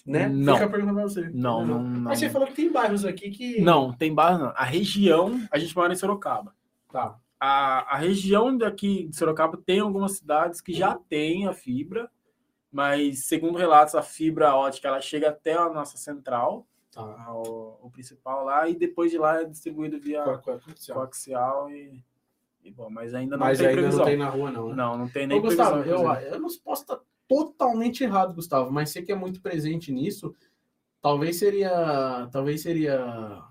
né? 0.07 0.29
Não. 0.29 0.53
Fica 0.53 0.65
a 0.65 0.69
pergunta 0.69 0.93
pra 0.93 1.03
você. 1.03 1.29
Não, 1.33 1.65
não, 1.65 1.83
não. 1.83 2.01
Mas 2.01 2.19
você 2.19 2.29
falou 2.29 2.47
que 2.47 2.55
tem 2.55 2.71
bairros 2.71 3.03
aqui 3.03 3.29
que. 3.29 3.61
Não, 3.61 3.91
tem 3.91 4.13
bairros 4.13 4.39
não. 4.39 4.53
A 4.55 4.63
região, 4.63 5.45
a 5.51 5.57
gente 5.59 5.75
mora 5.75 5.91
em 5.91 5.97
Sorocaba. 5.97 6.55
Tá. 6.89 7.19
A, 7.39 7.95
a 7.95 7.97
região 7.97 8.57
daqui 8.57 9.07
de 9.07 9.17
Sorocaba 9.17 9.57
tem 9.57 9.81
algumas 9.81 10.13
cidades 10.13 10.61
que 10.61 10.73
já 10.73 10.95
têm 10.95 11.47
a 11.47 11.53
fibra, 11.53 12.09
mas 12.71 13.25
segundo 13.25 13.57
relatos, 13.57 13.93
a 13.95 14.01
fibra 14.01 14.55
ótica 14.55 14.87
ela 14.87 15.01
chega 15.01 15.29
até 15.29 15.53
a 15.53 15.69
nossa 15.69 15.97
central, 15.97 16.65
tá. 16.91 17.03
o, 17.33 17.77
o, 17.83 17.91
principal 17.91 18.45
lá, 18.45 18.67
e 18.67 18.75
depois 18.75 19.11
de 19.11 19.19
lá 19.19 19.41
é 19.41 19.45
distribuído 19.45 19.99
via 19.99 20.23
coaxial, 20.39 20.97
coaxial 20.97 21.69
e, 21.69 22.03
e, 22.63 22.71
bom, 22.71 22.89
mas 22.89 23.13
ainda 23.13 23.37
não 23.37 23.45
mas 23.45 23.59
tem 23.59 23.67
ainda 23.67 23.81
previsão. 23.81 23.99
não 23.99 24.05
tem 24.07 24.17
na 24.17 24.29
rua 24.29 24.51
não. 24.51 24.69
Né? 24.69 24.75
Não, 24.75 24.97
não 24.97 25.07
tem 25.07 25.27
nem 25.27 25.37
Ô, 25.37 25.41
Gustavo, 25.41 25.83
eu, 25.83 26.11
eu 26.11 26.39
não 26.39 26.49
posso 26.63 26.81
estar 26.81 26.99
totalmente 27.27 28.03
errado, 28.03 28.33
Gustavo, 28.33 28.71
mas 28.71 28.89
você 28.89 29.01
que 29.01 29.11
é 29.11 29.15
muito 29.15 29.41
presente 29.41 29.91
nisso, 29.91 30.35
talvez 31.01 31.37
seria, 31.37 32.27
talvez 32.31 32.61
seria 32.61 33.43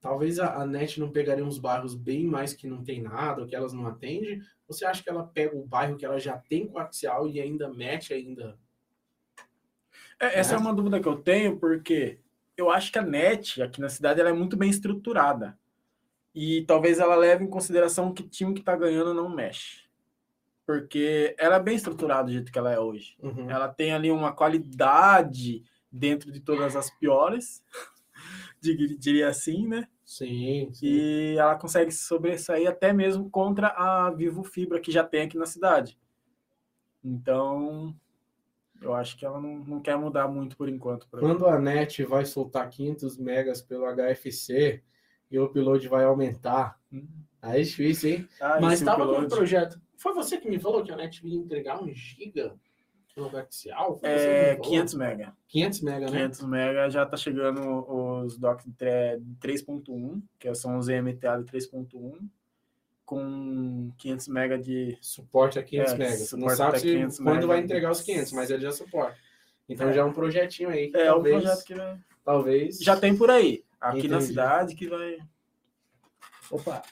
talvez 0.00 0.38
a, 0.40 0.62
a, 0.62 0.66
NET 0.66 0.98
não 0.98 1.10
pegaria 1.10 1.44
uns 1.44 1.58
bairros 1.58 1.94
bem 1.94 2.26
mais 2.26 2.52
que 2.52 2.66
não 2.66 2.82
tem 2.82 3.00
nada, 3.00 3.42
ou 3.42 3.46
que 3.46 3.54
elas 3.54 3.72
não 3.72 3.86
atendem? 3.86 4.42
Você 4.66 4.84
acha 4.84 5.02
que 5.02 5.08
ela 5.08 5.24
pega 5.24 5.56
o 5.56 5.64
bairro 5.64 5.96
que 5.96 6.04
ela 6.04 6.18
já 6.18 6.36
tem 6.36 6.66
coaxial 6.66 7.28
e 7.28 7.40
ainda 7.40 7.68
mete 7.68 8.12
ainda? 8.12 8.58
É, 10.18 10.40
essa 10.40 10.54
é 10.54 10.58
uma 10.58 10.74
dúvida 10.74 11.00
que 11.00 11.06
eu 11.06 11.16
tenho, 11.16 11.56
porque 11.58 12.18
eu 12.56 12.70
acho 12.70 12.90
que 12.90 12.98
a 12.98 13.02
NET 13.02 13.62
aqui 13.62 13.80
na 13.80 13.88
cidade 13.88 14.20
ela 14.20 14.30
é 14.30 14.32
muito 14.32 14.56
bem 14.56 14.68
estruturada. 14.68 15.56
E 16.34 16.64
talvez 16.64 16.98
ela 16.98 17.14
leve 17.14 17.44
em 17.44 17.50
consideração 17.50 18.12
que 18.12 18.22
time 18.28 18.54
que 18.54 18.60
está 18.60 18.74
ganhando 18.74 19.12
não 19.12 19.28
mexe. 19.28 19.82
Porque 20.66 21.34
ela 21.38 21.56
é 21.56 21.60
bem 21.60 21.74
estruturada 21.74 22.24
do 22.24 22.32
jeito 22.32 22.52
que 22.52 22.58
ela 22.58 22.72
é 22.72 22.78
hoje. 22.78 23.16
Uhum. 23.20 23.50
Ela 23.50 23.68
tem 23.68 23.92
ali 23.92 24.10
uma 24.10 24.32
qualidade 24.32 25.62
dentro 25.90 26.32
de 26.32 26.40
todas 26.40 26.74
as 26.76 26.90
piores, 26.90 27.62
diria 28.98 29.28
assim, 29.28 29.66
né? 29.66 29.88
Sim, 30.04 30.70
sim. 30.72 30.86
E 30.86 31.36
ela 31.38 31.56
consegue 31.56 31.90
se 31.90 32.04
sobressair 32.04 32.68
até 32.68 32.92
mesmo 32.92 33.30
contra 33.30 33.68
a 33.68 34.10
Vivo 34.10 34.42
Fibra 34.42 34.80
que 34.80 34.92
já 34.92 35.02
tem 35.02 35.22
aqui 35.22 35.36
na 35.36 35.46
cidade. 35.46 35.98
Então, 37.04 37.96
eu 38.80 38.94
acho 38.94 39.16
que 39.16 39.24
ela 39.24 39.40
não, 39.40 39.58
não 39.58 39.80
quer 39.80 39.96
mudar 39.96 40.28
muito 40.28 40.56
por 40.56 40.68
enquanto. 40.68 41.06
Quando 41.10 41.46
a 41.46 41.58
NET 41.58 42.04
vai 42.04 42.24
soltar 42.24 42.68
500 42.68 43.16
megas 43.16 43.62
pelo 43.62 43.86
HFC 43.86 44.82
e 45.30 45.38
o 45.38 45.44
upload 45.44 45.88
vai 45.88 46.04
aumentar, 46.04 46.78
hum. 46.92 47.06
aí 47.40 47.60
é 47.60 47.64
difícil, 47.64 48.10
hein? 48.10 48.28
Ah, 48.40 48.60
Mas 48.60 48.80
estava 48.80 49.06
com 49.06 49.20
um 49.20 49.28
projeto. 49.28 49.80
Foi 50.02 50.12
você 50.12 50.36
que 50.36 50.50
me 50.50 50.58
falou 50.58 50.82
que 50.82 50.90
a 50.90 50.96
NET 50.96 51.24
ia 51.24 51.38
entregar 51.38 51.80
um 51.80 51.94
giga 51.94 52.56
no 53.16 53.30
coaxial? 53.30 54.00
É, 54.02 54.56
500 54.56 54.94
mega. 54.94 55.36
500 55.46 55.80
mega, 55.80 56.06
né? 56.06 56.18
500 56.18 56.40
mega 56.42 56.90
já 56.90 57.06
tá 57.06 57.16
chegando 57.16 57.88
os 57.88 58.36
docks 58.36 58.66
3.1, 58.66 60.20
que 60.40 60.52
são 60.56 60.76
os 60.76 60.88
EMTA 60.88 61.38
de 61.38 61.52
3.1, 61.52 62.18
com 63.04 63.92
500 63.96 64.26
mega 64.26 64.58
de... 64.58 64.98
Suporte 65.00 65.60
a 65.60 65.62
500 65.62 65.92
é, 65.92 65.96
mega. 65.96 66.24
Não 66.36 66.48
sabe 66.48 66.80
se 66.80 67.22
quando 67.22 67.46
vai 67.46 67.60
entregar 67.60 67.92
os 67.92 68.00
500, 68.00 68.32
mas 68.32 68.50
ele 68.50 68.62
já 68.62 68.72
suporta. 68.72 69.16
Então 69.68 69.88
é. 69.90 69.92
já 69.92 70.00
é 70.00 70.04
um 70.04 70.12
projetinho 70.12 70.70
aí. 70.70 70.90
É, 70.92 71.04
talvez, 71.04 71.36
um 71.36 71.40
projeto 71.42 71.64
que 71.64 71.74
vai... 71.76 71.98
Talvez... 72.24 72.78
Já 72.80 72.96
tem 72.98 73.16
por 73.16 73.30
aí. 73.30 73.64
Aqui 73.80 73.98
Entendi. 73.98 74.14
na 74.14 74.20
cidade 74.20 74.74
que 74.74 74.88
vai... 74.88 75.18
Opa! 76.50 76.82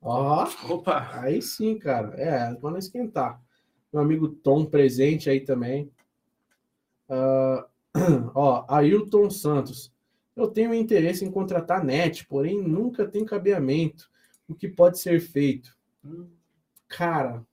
Ó, 0.00 0.44
Opa! 0.68 1.20
Aí 1.20 1.42
sim, 1.42 1.78
cara. 1.78 2.14
É, 2.20 2.54
quando 2.56 2.78
esquentar. 2.78 3.40
Meu 3.92 4.02
amigo 4.02 4.28
Tom 4.28 4.64
presente 4.66 5.28
aí 5.28 5.40
também. 5.40 5.90
Uh, 7.08 7.64
ó, 8.34 8.64
Ailton 8.68 9.30
Santos. 9.30 9.92
Eu 10.36 10.48
tenho 10.48 10.72
interesse 10.72 11.24
em 11.24 11.30
contratar 11.30 11.84
net, 11.84 12.26
porém 12.26 12.62
nunca 12.62 13.06
tem 13.06 13.24
cabeamento. 13.24 14.08
O 14.46 14.54
que 14.54 14.68
pode 14.68 14.98
ser 14.98 15.20
feito? 15.20 15.76
Cara. 16.86 17.44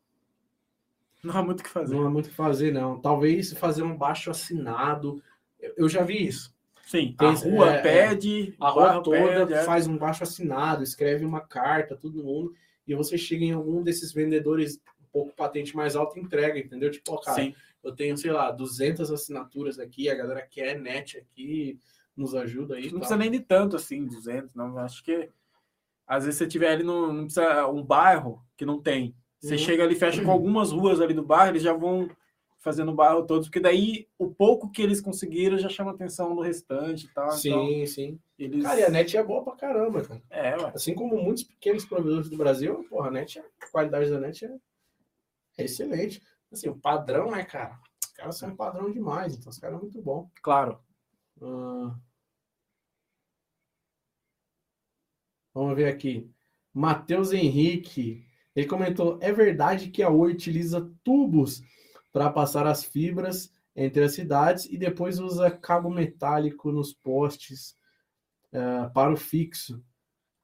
Não 1.23 1.35
há 1.35 1.43
muito 1.43 1.61
o 1.61 1.63
que 1.63 1.69
fazer. 1.69 1.95
Não 1.95 2.05
há 2.05 2.09
muito 2.09 2.27
o 2.27 2.29
que 2.29 2.35
fazer, 2.35 2.71
não. 2.71 3.01
Talvez 3.01 3.53
fazer 3.53 3.81
um 3.81 3.97
baixo 3.97 4.29
assinado. 4.29 5.21
Eu 5.59 5.89
já 5.89 6.03
vi 6.03 6.27
isso. 6.27 6.54
Sim, 6.85 7.15
tem, 7.17 7.27
a 7.27 7.31
rua 7.31 7.73
é, 7.73 7.81
pede. 7.81 8.55
A 8.59 8.69
rua 8.69 9.01
toda 9.01 9.45
pede, 9.45 9.53
é. 9.53 9.63
faz 9.63 9.87
um 9.87 9.97
baixo 9.97 10.23
assinado, 10.23 10.83
escreve 10.83 11.25
uma 11.25 11.41
carta, 11.41 11.95
todo 11.95 12.23
mundo, 12.23 12.53
e 12.87 12.93
você 12.93 13.17
chega 13.17 13.43
em 13.43 13.51
algum 13.51 13.81
desses 13.81 14.13
vendedores 14.13 14.79
um 15.01 15.07
pouco 15.11 15.35
patente 15.35 15.75
mais 15.75 15.95
alto 15.95 16.17
e 16.17 16.21
entrega, 16.21 16.59
entendeu? 16.59 16.91
Tipo, 16.91 17.13
ó, 17.13 17.17
cara, 17.17 17.41
Sim 17.41 17.55
eu 17.85 17.95
tenho, 17.95 18.17
sei 18.17 18.31
lá, 18.31 18.51
200 18.51 19.11
assinaturas 19.11 19.77
aqui, 19.77 20.09
a 20.09 20.15
galera 20.15 20.41
quer 20.41 20.79
net 20.79 21.19
aqui, 21.19 21.79
nos 22.17 22.33
ajuda 22.33 22.75
aí. 22.75 22.91
Não 22.91 22.97
precisa 22.97 23.17
nem 23.17 23.29
de 23.29 23.39
tanto 23.39 23.75
assim, 23.75 24.07
200, 24.07 24.55
não. 24.55 24.77
Acho 24.79 25.03
que 25.03 25.29
às 26.07 26.25
vezes 26.25 26.39
você 26.39 26.47
tiver 26.47 26.71
ali 26.71 26.83
no, 26.83 27.13
não 27.13 27.25
precisa, 27.25 27.67
um 27.67 27.83
bairro 27.83 28.43
que 28.57 28.65
não 28.65 28.81
tem. 28.81 29.15
Você 29.39 29.53
uhum. 29.53 29.59
chega 29.59 29.83
ali, 29.83 29.93
fecha 29.93 30.23
com 30.23 30.31
algumas 30.31 30.71
ruas 30.71 30.99
ali 30.99 31.13
do 31.13 31.23
bairro, 31.23 31.51
eles 31.51 31.61
já 31.61 31.73
vão 31.73 32.09
fazendo 32.65 32.91
o 32.91 32.95
bairro 32.95 33.25
todos, 33.25 33.47
porque 33.47 33.61
daí 33.61 34.09
o 34.17 34.29
pouco 34.29 34.69
que 34.69 34.81
eles 34.81 34.99
conseguiram 34.99 35.57
já 35.57 35.69
chama 35.69 35.91
a 35.91 35.93
atenção 35.93 36.35
do 36.35 36.41
restante 36.41 37.05
e 37.05 37.09
tal. 37.13 37.31
Sim, 37.31 37.49
então, 37.51 37.87
sim. 37.87 38.19
Eles... 38.37 38.63
Cara, 38.63 38.79
e 38.81 38.83
a 38.83 38.89
net 38.89 39.15
é 39.15 39.23
boa 39.23 39.43
pra 39.43 39.55
caramba, 39.55 40.03
cara. 40.03 40.21
É, 40.29 40.57
ué. 40.57 40.71
Assim 40.75 40.93
como 40.93 41.15
muitos 41.21 41.43
pequenos 41.43 41.85
provedores 41.85 42.29
do 42.29 42.35
Brasil, 42.35 42.83
porra, 42.89 43.07
a 43.07 43.11
net, 43.11 43.39
a 43.39 43.71
qualidade 43.71 44.09
da 44.09 44.19
net 44.19 44.43
é, 44.45 44.57
é 45.59 45.63
excelente 45.63 46.21
assim, 46.55 46.69
o 46.69 46.75
padrão, 46.75 47.31
né, 47.31 47.43
cara? 47.43 47.79
Os 48.03 48.11
caras 48.13 48.37
são 48.37 48.49
um 48.49 48.55
padrão 48.55 48.91
demais, 48.91 49.35
então 49.35 49.49
os 49.49 49.57
caras 49.57 49.77
é 49.77 49.81
muito 49.81 50.01
bom. 50.01 50.29
Claro. 50.41 50.79
Uh... 51.39 51.93
Vamos 55.53 55.75
ver 55.75 55.87
aqui. 55.87 56.29
Matheus 56.73 57.31
Henrique. 57.31 58.25
Ele 58.55 58.67
comentou: 58.67 59.17
é 59.21 59.31
verdade 59.31 59.89
que 59.89 60.01
a 60.01 60.09
Oi 60.09 60.33
utiliza 60.33 60.89
tubos 61.03 61.61
para 62.15 62.29
passar 62.29 62.65
as 62.65 62.81
fibras 62.81 63.51
entre 63.75 64.01
as 64.01 64.13
cidades 64.13 64.63
e 64.71 64.77
depois 64.77 65.19
usa 65.19 65.51
cabo 65.51 65.89
metálico 65.89 66.71
nos 66.71 66.93
postes 66.93 67.75
uh, 68.53 68.89
para 68.93 69.11
o 69.11 69.17
fixo. 69.17 69.83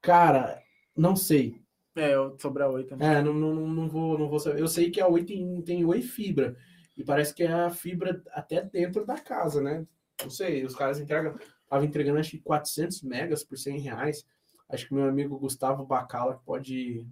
Cara, 0.02 0.62
não 0.94 1.16
sei. 1.16 1.62
É, 1.96 2.12
sobre 2.38 2.62
a 2.62 2.68
Oi 2.68 2.84
também. 2.84 3.08
É, 3.08 3.22
não, 3.22 3.32
não, 3.32 3.54
não, 3.54 3.88
vou, 3.88 4.18
não 4.18 4.28
vou 4.28 4.38
saber. 4.38 4.60
Eu 4.60 4.68
sei 4.68 4.90
que 4.90 5.00
a 5.00 5.08
Oi 5.08 5.24
tem, 5.24 5.62
tem 5.62 5.82
Oi 5.82 6.02
Fibra. 6.02 6.58
E 6.94 7.02
parece 7.02 7.34
que 7.34 7.42
é 7.42 7.50
a 7.50 7.70
fibra 7.70 8.22
até 8.32 8.60
dentro 8.60 9.06
da 9.06 9.18
casa, 9.18 9.62
né? 9.62 9.86
Não 10.22 10.28
sei, 10.28 10.66
os 10.66 10.76
caras 10.76 11.00
entregam. 11.00 11.38
Tava 11.70 11.86
entregando 11.86 12.18
acho 12.18 12.32
que 12.32 12.38
400 12.40 13.02
megas 13.02 13.42
por 13.42 13.56
100 13.56 13.78
reais. 13.78 14.26
Acho 14.68 14.88
que 14.88 14.92
meu 14.92 15.04
amigo 15.04 15.38
Gustavo 15.38 15.86
Bacala 15.86 16.38
pode 16.44 17.06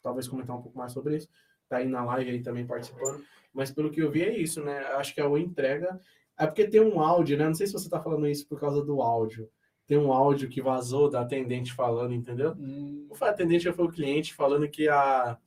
talvez 0.00 0.28
comentar 0.28 0.54
um 0.54 0.62
pouco 0.62 0.78
mais 0.78 0.92
sobre 0.92 1.16
isso. 1.16 1.28
Tá 1.68 1.78
aí 1.78 1.88
na 1.88 2.04
live 2.04 2.30
aí 2.30 2.42
também 2.42 2.66
participando. 2.66 3.24
Mas 3.52 3.70
pelo 3.70 3.90
que 3.90 4.00
eu 4.00 4.10
vi 4.10 4.22
é 4.22 4.38
isso, 4.38 4.62
né? 4.62 4.78
Acho 4.94 5.14
que 5.14 5.20
a 5.20 5.28
Oi 5.28 5.40
entrega. 5.40 6.00
É 6.38 6.46
porque 6.46 6.68
tem 6.68 6.80
um 6.80 7.00
áudio, 7.00 7.36
né? 7.36 7.46
Não 7.46 7.54
sei 7.54 7.66
se 7.66 7.72
você 7.72 7.88
tá 7.88 8.00
falando 8.00 8.28
isso 8.28 8.46
por 8.46 8.60
causa 8.60 8.84
do 8.84 9.00
áudio 9.00 9.48
tem 9.86 9.96
um 9.96 10.12
áudio 10.12 10.48
que 10.48 10.60
vazou 10.60 11.08
da 11.08 11.20
atendente 11.20 11.72
falando, 11.72 12.12
entendeu? 12.12 12.54
Hum. 12.58 13.06
Não 13.08 13.14
foi 13.14 13.28
a 13.28 13.30
atendente, 13.30 13.70
foi 13.72 13.84
o 13.84 13.92
cliente 13.92 14.34
falando 14.34 14.68
que 14.68 14.88
a. 14.88 15.38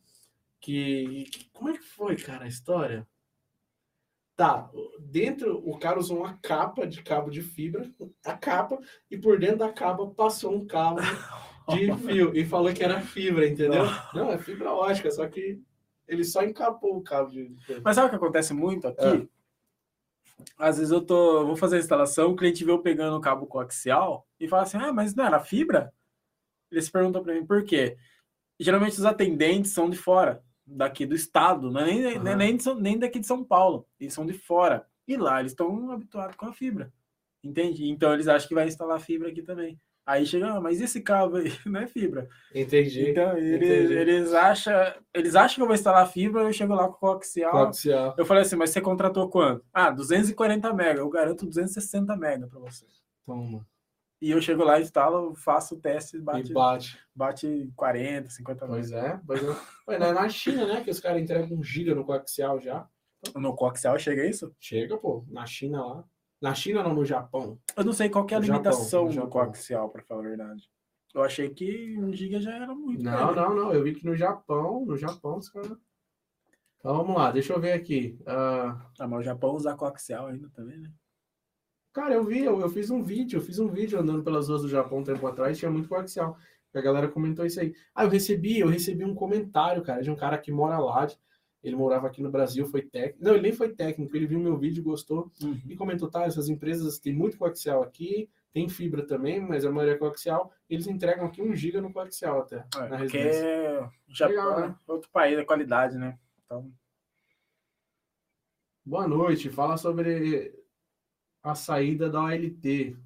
Que, 0.61 1.29
como 1.53 1.69
é 1.69 1.73
que 1.73 1.83
foi, 1.83 2.15
cara, 2.15 2.45
a 2.45 2.47
história? 2.47 3.07
Tá, 4.35 4.69
dentro 4.99 5.61
o 5.69 5.77
cara 5.77 5.99
usou 5.99 6.19
uma 6.19 6.37
capa 6.41 6.87
de 6.87 7.03
cabo 7.03 7.29
de 7.29 7.41
fibra, 7.41 7.89
a 8.25 8.37
capa, 8.37 8.79
e 9.11 9.17
por 9.17 9.37
dentro 9.37 9.57
da 9.57 9.71
capa 9.71 10.05
passou 10.07 10.53
um 10.53 10.65
cabo 10.65 11.01
de 11.69 11.93
fio 11.99 12.35
e 12.35 12.45
falou 12.45 12.73
que 12.73 12.83
era 12.83 13.01
fibra, 13.01 13.47
entendeu? 13.47 13.83
Não, 14.13 14.31
é 14.31 14.37
fibra 14.37 14.71
ótica, 14.71 15.11
só 15.11 15.27
que 15.27 15.61
ele 16.09 16.23
só 16.23 16.43
encapou 16.43 16.97
o 16.97 17.03
cabo 17.03 17.29
de. 17.29 17.55
Mas 17.83 17.95
sabe 17.95 18.07
o 18.07 18.09
que 18.09 18.15
acontece 18.15 18.53
muito 18.53 18.87
aqui? 18.87 19.29
Às 20.57 20.77
vezes 20.77 20.91
eu 20.91 21.01
tô, 21.01 21.45
vou 21.45 21.55
fazer 21.55 21.75
a 21.75 21.79
instalação, 21.79 22.31
o 22.31 22.35
cliente 22.35 22.65
vê 22.65 22.71
eu 22.71 22.81
pegando 22.81 23.15
o 23.15 23.21
cabo 23.21 23.45
coaxial 23.45 24.27
e 24.39 24.47
fala 24.47 24.63
assim: 24.63 24.77
ah, 24.77 24.91
mas 24.91 25.13
não 25.13 25.25
era 25.25 25.39
fibra? 25.39 25.93
Eles 26.71 26.89
perguntam 26.89 27.23
para 27.23 27.33
mim 27.33 27.45
por 27.45 27.63
quê. 27.63 27.97
Geralmente 28.59 28.97
os 28.97 29.05
atendentes 29.05 29.71
são 29.71 29.89
de 29.89 29.97
fora, 29.97 30.43
daqui 30.65 31.05
do 31.05 31.15
estado, 31.15 31.71
não 31.71 31.81
é 31.81 31.85
nem, 31.85 32.17
Aham. 32.17 32.35
nem, 32.35 32.57
nem 32.77 32.99
daqui 32.99 33.19
de 33.19 33.27
São 33.27 33.43
Paulo, 33.43 33.87
eles 33.99 34.13
são 34.13 34.25
de 34.25 34.33
fora. 34.33 34.85
E 35.07 35.15
lá 35.15 35.39
eles 35.39 35.51
estão 35.51 35.91
habituados 35.91 36.35
com 36.35 36.45
a 36.45 36.53
fibra, 36.53 36.91
entende? 37.43 37.89
Então 37.89 38.13
eles 38.13 38.27
acham 38.27 38.47
que 38.47 38.55
vai 38.55 38.67
instalar 38.67 38.99
fibra 38.99 39.29
aqui 39.29 39.41
também. 39.41 39.79
Aí 40.09 40.25
chega, 40.25 40.53
ah, 40.53 40.59
mas 40.59 40.81
esse 40.81 41.01
cabo 41.01 41.37
aí 41.37 41.51
não 41.67 41.81
é 41.81 41.85
fibra. 41.85 42.27
Entendi. 42.53 43.11
Então, 43.11 43.37
eles, 43.37 43.61
entendi. 43.61 43.93
eles, 43.93 44.33
acham, 44.33 44.73
eles 45.13 45.35
acham 45.35 45.55
que 45.57 45.61
eu 45.61 45.67
vou 45.67 45.75
instalar 45.75 46.11
fibra, 46.11 46.41
eu 46.41 46.51
chego 46.51 46.73
lá 46.73 46.87
com 46.87 46.93
o 46.95 46.97
coaxial. 46.97 47.51
Coaxial. 47.51 48.15
Eu 48.17 48.25
falei 48.25 48.41
assim, 48.41 48.55
mas 48.55 48.71
você 48.71 48.81
contratou 48.81 49.29
quanto? 49.29 49.63
Ah, 49.71 49.91
240 49.91 50.73
mega. 50.73 51.01
Eu 51.01 51.09
garanto 51.09 51.45
260 51.45 52.15
mega 52.17 52.47
para 52.47 52.59
você. 52.59 52.87
Toma. 53.23 53.63
E 54.19 54.31
eu 54.31 54.41
chego 54.41 54.63
lá, 54.63 54.81
instalo, 54.81 55.35
faço 55.35 55.75
o 55.75 55.79
teste, 55.79 56.17
bate, 56.19 56.49
E 56.49 56.53
bate. 56.55 56.97
bate 57.15 57.71
40, 57.75 58.31
50 58.31 58.65
Pois 58.65 58.89
mega. 58.89 59.07
é. 59.07 59.19
Pois 59.27 59.43
é. 59.43 59.55
É 59.89 60.11
na 60.11 60.27
China, 60.27 60.65
né? 60.65 60.81
Que 60.83 60.89
os 60.89 60.99
caras 60.99 61.21
entregam 61.21 61.55
um 61.55 61.63
giga 61.63 61.93
no 61.93 62.03
coaxial 62.03 62.59
já. 62.59 62.87
No 63.35 63.55
coaxial 63.55 63.99
chega 63.99 64.25
isso? 64.27 64.51
Chega, 64.59 64.97
pô. 64.97 65.23
Na 65.29 65.45
China 65.45 65.85
lá. 65.85 66.03
Na 66.41 66.53
China 66.53 66.81
não, 66.83 66.93
no 66.93 67.03
Japão. 67.05 67.59
Eu 67.75 67.83
não 67.83 67.93
sei 67.93 68.09
qual 68.09 68.25
que 68.25 68.33
é 68.33 68.37
a 68.37 68.39
No 68.39 68.45
Japão, 68.45 68.61
limitação 68.63 69.01
no 69.03 69.09
do 69.09 69.15
Japão. 69.15 69.29
coaxial, 69.29 69.89
para 69.89 70.03
falar 70.03 70.21
a 70.21 70.27
verdade. 70.29 70.69
Eu 71.13 71.23
achei 71.23 71.49
que 71.49 71.97
1 71.99 72.13
giga 72.13 72.39
já 72.39 72.55
era 72.55 72.73
muito. 72.73 73.03
Não, 73.03 73.33
não, 73.35 73.55
não. 73.55 73.73
Eu 73.73 73.83
vi 73.83 73.93
que 73.95 74.05
no 74.05 74.15
Japão, 74.15 74.85
no 74.85 74.95
Japão, 74.95 75.37
os 75.37 75.49
caras. 75.49 75.77
Então 76.77 76.95
vamos 76.95 77.15
lá, 77.15 77.31
deixa 77.31 77.51
eu 77.53 77.59
ver 77.59 77.73
aqui. 77.73 78.17
Ah, 78.25 78.89
Ah, 78.99 79.07
mas 79.07 79.19
o 79.19 79.23
Japão 79.23 79.53
usa 79.55 79.75
coaxial 79.75 80.27
ainda 80.27 80.49
também, 80.51 80.77
né? 80.79 80.91
cara, 81.91 82.13
eu 82.13 82.23
vi, 82.23 82.45
eu, 82.45 82.61
eu 82.61 82.69
fiz 82.69 82.89
um 82.89 83.03
vídeo, 83.03 83.37
eu 83.37 83.41
fiz 83.41 83.59
um 83.59 83.67
vídeo 83.67 83.99
andando 83.99 84.23
pelas 84.23 84.47
ruas 84.47 84.61
do 84.61 84.69
Japão 84.69 84.99
um 84.99 85.03
tempo 85.03 85.25
atrás, 85.27 85.57
tinha 85.57 85.69
muito 85.69 85.89
coaxial. 85.89 86.37
A 86.73 86.79
galera 86.81 87.09
comentou 87.09 87.45
isso 87.45 87.59
aí. 87.59 87.73
Ah, 87.93 88.05
eu 88.05 88.09
recebi, 88.09 88.59
eu 88.59 88.67
recebi 88.69 89.03
um 89.03 89.13
comentário, 89.15 89.81
cara, 89.83 90.01
de 90.01 90.09
um 90.09 90.15
cara 90.15 90.37
que 90.37 90.51
mora 90.51 90.77
lá. 90.79 91.05
de- 91.07 91.17
Ele 91.63 91.75
morava 91.75 92.07
aqui 92.07 92.21
no 92.21 92.31
Brasil, 92.31 92.65
foi 92.65 92.81
técnico. 92.81 93.23
Não, 93.23 93.33
ele 93.33 93.41
nem 93.41 93.51
foi 93.51 93.69
técnico, 93.75 94.15
ele 94.15 94.27
viu 94.27 94.39
meu 94.39 94.57
vídeo, 94.57 94.81
gostou 94.83 95.29
e 95.67 95.75
comentou, 95.75 96.09
tá, 96.09 96.23
essas 96.23 96.47
empresas 96.47 96.99
têm 96.99 97.13
muito 97.13 97.37
coaxial 97.37 97.83
aqui, 97.83 98.29
tem 98.53 98.69
fibra 98.69 99.05
também, 99.05 99.41
mas 99.41 99.65
a 99.65 99.71
maioria 99.71 99.95
é 99.95 99.97
coaxial. 99.97 100.51
Eles 100.69 100.87
entregam 100.87 101.25
aqui 101.25 101.41
um 101.41 101.53
giga 101.53 101.81
no 101.81 101.91
coaxial 101.91 102.39
até, 102.41 102.65
É, 102.77 102.87
na 102.87 102.95
residência. 102.97 103.91
o 104.07 104.13
Japão 104.15 104.35
Legal, 104.35 104.59
é 104.59 104.67
né? 104.69 104.75
outro 104.87 105.09
país 105.11 105.35
da 105.37 105.45
qualidade, 105.45 105.97
né? 105.97 106.17
Então, 106.45 106.71
Boa 108.85 109.07
noite, 109.07 109.49
fala 109.49 109.77
sobre 109.77 110.51
a 111.43 111.53
saída 111.53 112.09
da 112.09 112.23
OLT. 112.23 112.97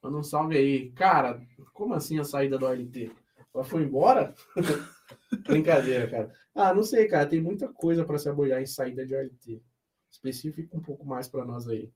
Manda 0.00 0.18
um 0.18 0.22
salve 0.22 0.56
aí. 0.56 0.90
Cara, 0.92 1.44
como 1.72 1.94
assim 1.94 2.20
a 2.20 2.24
saída 2.24 2.56
da 2.58 2.68
OLT? 2.68 3.10
Ela 3.54 3.64
foi 3.64 3.82
embora? 3.82 4.34
Brincadeira, 5.46 6.08
cara. 6.08 6.32
Ah, 6.54 6.74
não 6.74 6.82
sei, 6.82 7.06
cara. 7.06 7.28
Tem 7.28 7.40
muita 7.40 7.68
coisa 7.68 8.04
para 8.04 8.18
se 8.18 8.28
aboiar 8.28 8.60
em 8.60 8.66
saída 8.66 9.06
de 9.06 9.14
OLT. 9.14 9.62
Especifica 10.10 10.76
um 10.76 10.82
pouco 10.82 11.06
mais 11.06 11.28
para 11.28 11.44
nós 11.44 11.68
aí. 11.68 11.90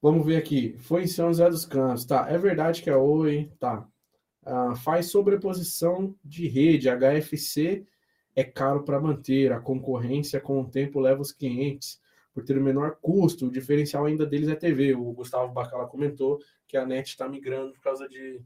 Vamos 0.00 0.26
ver 0.26 0.36
aqui. 0.36 0.76
Foi 0.78 1.04
em 1.04 1.06
São 1.06 1.28
José 1.28 1.48
dos 1.48 1.64
Campos. 1.64 2.04
Tá, 2.04 2.28
é 2.28 2.36
verdade 2.38 2.82
que 2.82 2.90
é 2.90 2.96
Oi. 2.96 3.50
Tá. 3.58 3.86
Ah, 4.44 4.74
faz 4.74 5.06
sobreposição 5.06 6.14
de 6.24 6.48
rede. 6.48 6.88
HFC 6.88 7.86
é 8.34 8.44
caro 8.44 8.84
para 8.84 9.00
manter. 9.00 9.52
A 9.52 9.60
concorrência 9.60 10.40
com 10.40 10.60
o 10.60 10.68
tempo 10.68 11.00
leva 11.00 11.22
os 11.22 11.32
clientes 11.32 12.00
por 12.34 12.44
ter 12.44 12.58
o 12.58 12.62
menor 12.62 12.96
custo. 13.00 13.46
O 13.46 13.50
diferencial 13.50 14.06
ainda 14.06 14.26
deles 14.26 14.48
é 14.48 14.56
TV. 14.56 14.94
O 14.94 15.12
Gustavo 15.12 15.52
Bacala 15.52 15.86
comentou 15.86 16.40
que 16.66 16.76
a 16.76 16.86
net 16.86 17.08
está 17.08 17.28
migrando 17.28 17.72
por 17.72 17.80
causa 17.80 18.08
de, 18.08 18.40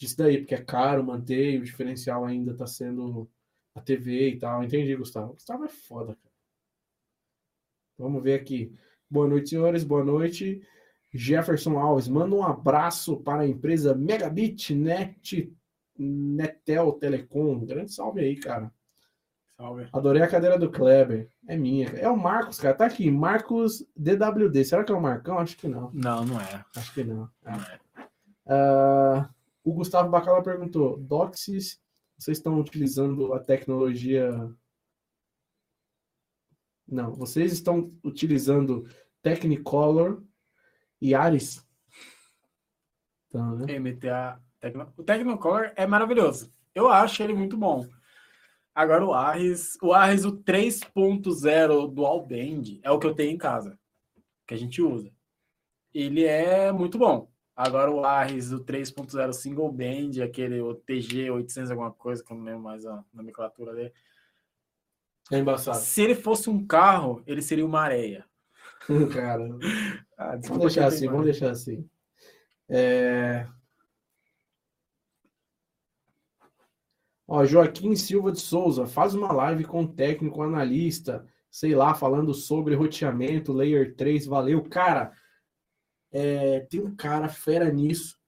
disso 0.00 0.16
daí, 0.16 0.38
porque 0.38 0.54
é 0.54 0.62
caro 0.62 1.04
manter 1.04 1.52
e 1.52 1.58
o 1.58 1.64
diferencial 1.64 2.24
ainda 2.24 2.52
está 2.52 2.66
sendo 2.66 3.30
a 3.74 3.82
TV 3.82 4.30
e 4.30 4.38
tal. 4.38 4.64
Entendi, 4.64 4.96
Gustavo. 4.96 5.34
Gustavo 5.34 5.64
é 5.64 5.68
foda, 5.68 6.16
cara. 6.16 6.34
Vamos 7.98 8.22
ver 8.22 8.40
aqui. 8.40 8.74
Boa 9.10 9.28
noite, 9.28 9.50
senhores. 9.50 9.84
Boa 9.84 10.02
noite. 10.02 10.66
Jefferson 11.12 11.78
Alves, 11.78 12.08
manda 12.08 12.34
um 12.34 12.42
abraço 12.42 13.18
para 13.18 13.42
a 13.42 13.46
empresa 13.46 13.94
Megabit 13.94 14.74
Net 14.74 15.54
Netel 15.98 16.92
Telecom. 16.92 17.66
Grande 17.66 17.92
salve 17.92 18.20
aí, 18.20 18.36
cara. 18.36 18.72
salve. 19.58 19.86
Adorei 19.92 20.22
a 20.22 20.28
cadeira 20.28 20.58
do 20.58 20.70
Kleber. 20.70 21.28
É 21.46 21.58
minha. 21.58 21.88
É 21.88 22.08
o 22.08 22.16
Marcos, 22.16 22.58
cara. 22.58 22.74
Tá 22.74 22.86
aqui. 22.86 23.10
Marcos 23.10 23.86
DWD. 23.94 24.64
Será 24.64 24.82
que 24.82 24.92
é 24.92 24.94
o 24.94 25.02
Marcão? 25.02 25.38
Acho 25.38 25.58
que 25.58 25.68
não. 25.68 25.90
Não, 25.92 26.24
não 26.24 26.40
é. 26.40 26.64
Acho 26.74 26.94
que 26.94 27.04
não. 27.04 27.28
É. 27.44 27.50
Não 27.50 27.60
é. 27.60 27.80
Ah, 28.46 29.30
o 29.64 29.74
Gustavo 29.74 30.10
Bacala 30.10 30.42
perguntou: 30.42 30.98
Doxys, 30.98 31.80
vocês 32.18 32.38
estão 32.38 32.58
utilizando 32.58 33.32
a 33.32 33.40
tecnologia. 33.40 34.30
Não, 36.86 37.14
vocês 37.14 37.52
estão 37.52 37.94
utilizando 38.04 38.86
Technicolor 39.22 40.22
e 41.00 41.14
Ares? 41.14 41.66
Então, 43.28 43.56
né? 43.56 43.78
MTA. 43.78 44.42
O 44.96 45.02
Technicolor 45.02 45.72
é 45.76 45.86
maravilhoso. 45.86 46.52
Eu 46.74 46.88
acho 46.88 47.22
ele 47.22 47.32
muito 47.32 47.56
bom. 47.56 47.86
Agora 48.74 49.04
o 49.04 49.12
Ares, 49.12 49.76
o 49.82 49.92
Ares, 49.92 50.24
o 50.24 50.32
3.0 50.42 51.92
Dual 51.92 52.26
Band 52.26 52.80
é 52.82 52.90
o 52.90 52.98
que 52.98 53.06
eu 53.06 53.14
tenho 53.14 53.32
em 53.32 53.38
casa, 53.38 53.78
que 54.46 54.54
a 54.54 54.56
gente 54.56 54.80
usa. 54.80 55.10
Ele 55.92 56.24
é 56.24 56.70
muito 56.70 56.98
bom. 56.98 57.29
Agora 57.62 57.90
o 57.90 58.06
Ares, 58.06 58.52
o 58.52 58.64
3.0 58.64 59.34
Single 59.34 59.70
Band, 59.70 60.24
aquele 60.24 60.62
o 60.62 60.74
TG 60.74 61.30
800 61.30 61.70
alguma 61.70 61.92
coisa, 61.92 62.24
que 62.24 62.32
eu 62.32 62.36
não 62.38 62.44
lembro 62.44 62.62
mais 62.62 62.86
a 62.86 63.04
nomenclatura 63.12 63.74
dele. 63.74 63.92
É 65.30 65.38
embaçado. 65.38 65.76
Se 65.76 66.00
ele 66.00 66.14
fosse 66.14 66.48
um 66.48 66.66
carro, 66.66 67.22
ele 67.26 67.42
seria 67.42 67.66
uma 67.66 67.82
areia. 67.82 68.24
Cara, 69.12 69.46
Ah, 70.16 70.38
vamos 70.42 70.60
deixar 70.60 70.86
assim, 70.86 71.00
teimado. 71.00 71.18
vamos 71.18 71.30
deixar 71.30 71.50
assim. 71.50 71.86
É... 72.66 73.46
Ó, 77.28 77.44
Joaquim 77.44 77.94
Silva 77.94 78.32
de 78.32 78.40
Souza, 78.40 78.86
faz 78.86 79.14
uma 79.14 79.32
live 79.32 79.64
com 79.64 79.82
um 79.82 79.86
técnico 79.86 80.42
analista, 80.42 81.26
sei 81.50 81.74
lá, 81.74 81.92
falando 81.92 82.32
sobre 82.32 82.74
roteamento, 82.74 83.52
layer 83.52 83.94
3, 83.96 84.24
valeu. 84.24 84.62
Cara, 84.64 85.12
é, 86.12 86.60
tem 86.60 86.80
um 86.80 86.94
cara 86.94 87.28
fera 87.28 87.70
nisso, 87.70 88.18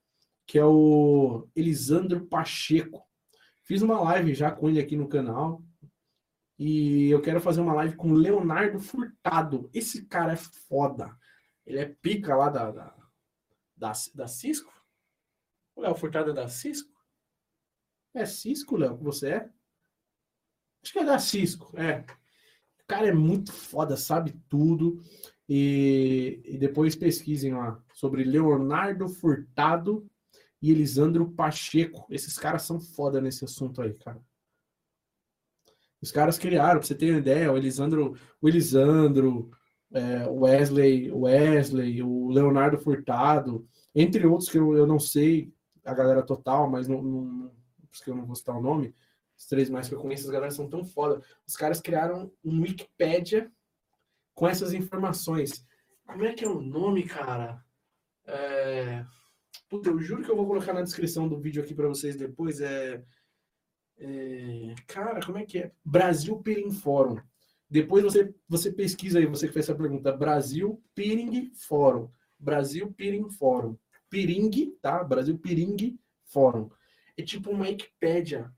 que 0.45 0.57
é 0.57 0.65
o 0.65 1.47
Elisandro 1.55 2.25
Pacheco. 2.25 3.03
Fiz 3.63 3.81
uma 3.81 3.99
live 4.01 4.33
já 4.33 4.51
com 4.51 4.69
ele 4.69 4.79
aqui 4.79 4.95
no 4.95 5.07
canal. 5.07 5.63
E 6.57 7.09
eu 7.09 7.21
quero 7.21 7.41
fazer 7.41 7.61
uma 7.61 7.73
live 7.73 7.95
com 7.95 8.13
Leonardo 8.13 8.79
Furtado. 8.79 9.69
Esse 9.73 10.05
cara 10.05 10.33
é 10.33 10.37
foda. 10.37 11.17
Ele 11.65 11.79
é 11.79 11.85
pica 11.85 12.35
lá 12.35 12.49
da, 12.49 12.71
da, 12.71 12.95
da, 13.75 13.91
da 14.13 14.27
Cisco. 14.27 14.71
O 15.75 15.81
Léo 15.81 15.95
Furtado 15.95 16.31
é 16.31 16.33
da 16.33 16.47
Cisco? 16.47 16.93
É 18.13 18.25
Cisco, 18.25 18.77
Léo, 18.77 18.97
que 18.97 19.03
você 19.03 19.29
é? 19.29 19.49
Acho 20.83 20.93
que 20.93 20.99
é 20.99 21.05
da 21.05 21.17
Cisco, 21.17 21.71
é. 21.79 22.01
O 22.81 22.85
cara 22.85 23.07
é 23.07 23.13
muito 23.13 23.51
foda, 23.51 23.97
sabe 23.97 24.33
tudo. 24.49 25.01
E, 25.47 26.41
e 26.45 26.57
depois 26.57 26.95
pesquisem 26.95 27.53
lá 27.53 27.81
sobre 27.93 28.23
Leonardo 28.23 29.09
Furtado 29.09 30.09
e 30.61 30.71
Elisandro 30.71 31.29
Pacheco. 31.31 32.05
Esses 32.09 32.37
caras 32.37 32.63
são 32.63 32.79
foda 32.79 33.19
nesse 33.19 33.43
assunto 33.43 33.81
aí, 33.81 33.93
cara. 33.93 34.21
Os 36.01 36.11
caras 36.11 36.37
criaram, 36.37 36.79
pra 36.79 36.87
você 36.87 36.95
ter 36.95 37.11
uma 37.11 37.19
ideia, 37.19 37.51
o 37.51 37.57
Elisandro, 37.57 38.17
o 38.41 38.47
Elisandro, 38.49 39.49
é, 39.91 40.27
Wesley, 40.27 41.11
Wesley, 41.11 42.01
o 42.03 42.29
Leonardo 42.29 42.77
Furtado, 42.77 43.67
entre 43.95 44.25
outros 44.25 44.49
que 44.49 44.57
eu, 44.57 44.75
eu 44.75 44.87
não 44.87 44.99
sei 44.99 45.53
a 45.85 45.93
galera 45.93 46.23
total, 46.23 46.69
mas 46.69 46.87
não, 46.87 47.01
não, 47.01 47.49
por 47.49 47.93
isso 47.93 48.03
que 48.03 48.09
eu 48.09 48.15
não 48.15 48.25
vou 48.25 48.35
citar 48.35 48.57
o 48.57 48.61
nome, 48.61 48.93
os 49.37 49.45
três 49.45 49.69
mais 49.69 49.87
que 49.87 49.95
eu 49.95 49.99
conheço, 49.99 50.25
as 50.25 50.31
galera 50.31 50.51
são 50.51 50.69
tão 50.69 50.83
foda. 50.83 51.21
Os 51.45 51.55
caras 51.55 51.81
criaram 51.81 52.31
um 52.43 52.61
Wikipédia 52.61 53.51
com 54.33 54.47
essas 54.47 54.73
informações. 54.73 55.65
Como 56.05 56.25
é 56.25 56.33
que 56.33 56.43
é 56.43 56.49
o 56.49 56.61
nome, 56.61 57.03
cara? 57.03 57.63
É... 58.25 59.05
Puta, 59.69 59.89
eu 59.89 59.99
juro 59.99 60.23
que 60.23 60.29
eu 60.29 60.35
vou 60.35 60.47
colocar 60.47 60.73
na 60.73 60.81
descrição 60.81 61.27
do 61.27 61.39
vídeo 61.39 61.63
aqui 61.63 61.73
para 61.73 61.87
vocês 61.87 62.15
depois. 62.15 62.61
É... 62.61 63.03
é, 63.97 64.75
Cara, 64.87 65.19
como 65.25 65.37
é 65.37 65.45
que 65.45 65.59
é? 65.59 65.71
Brasil 65.83 66.37
Perim 66.39 66.71
Fórum. 66.71 67.19
Depois 67.73 68.03
você, 68.03 68.31
você 68.47 68.71
pesquisa 68.71 69.17
aí, 69.17 69.25
você 69.25 69.47
que 69.47 69.53
fez 69.53 69.65
essa 69.67 69.75
pergunta, 69.75 70.15
Brasil 70.15 70.79
Piring 70.93 71.51
Fórum. 71.55 72.07
Brasil 72.37 72.93
Piring 72.93 73.31
Fórum. 73.31 73.75
Piring, 74.11 74.77
tá? 74.79 75.03
Brasil 75.03 75.35
Piring 75.39 75.97
Fórum. 76.25 76.69
É 77.17 77.23
tipo 77.23 77.49
uma 77.49 77.65
Wikipédia 77.65 78.53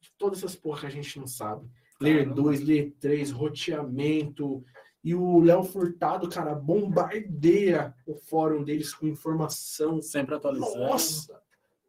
de 0.00 0.12
todas 0.16 0.38
essas 0.38 0.54
porra 0.54 0.82
que 0.82 0.86
a 0.86 0.90
gente 0.90 1.18
não 1.18 1.26
sabe. 1.26 1.68
Ler 2.00 2.18
Caramba. 2.18 2.42
2, 2.42 2.60
ler 2.60 2.94
3, 3.00 3.30
roteamento. 3.32 4.64
E 5.04 5.14
o 5.14 5.38
Léo 5.40 5.62
Furtado, 5.62 6.30
cara, 6.30 6.54
bombardeia 6.54 7.94
o 8.06 8.16
fórum 8.16 8.64
deles 8.64 8.94
com 8.94 9.06
informação. 9.06 10.00
Sempre 10.00 10.34
atualizando. 10.34 10.78
Nossa! 10.78 11.34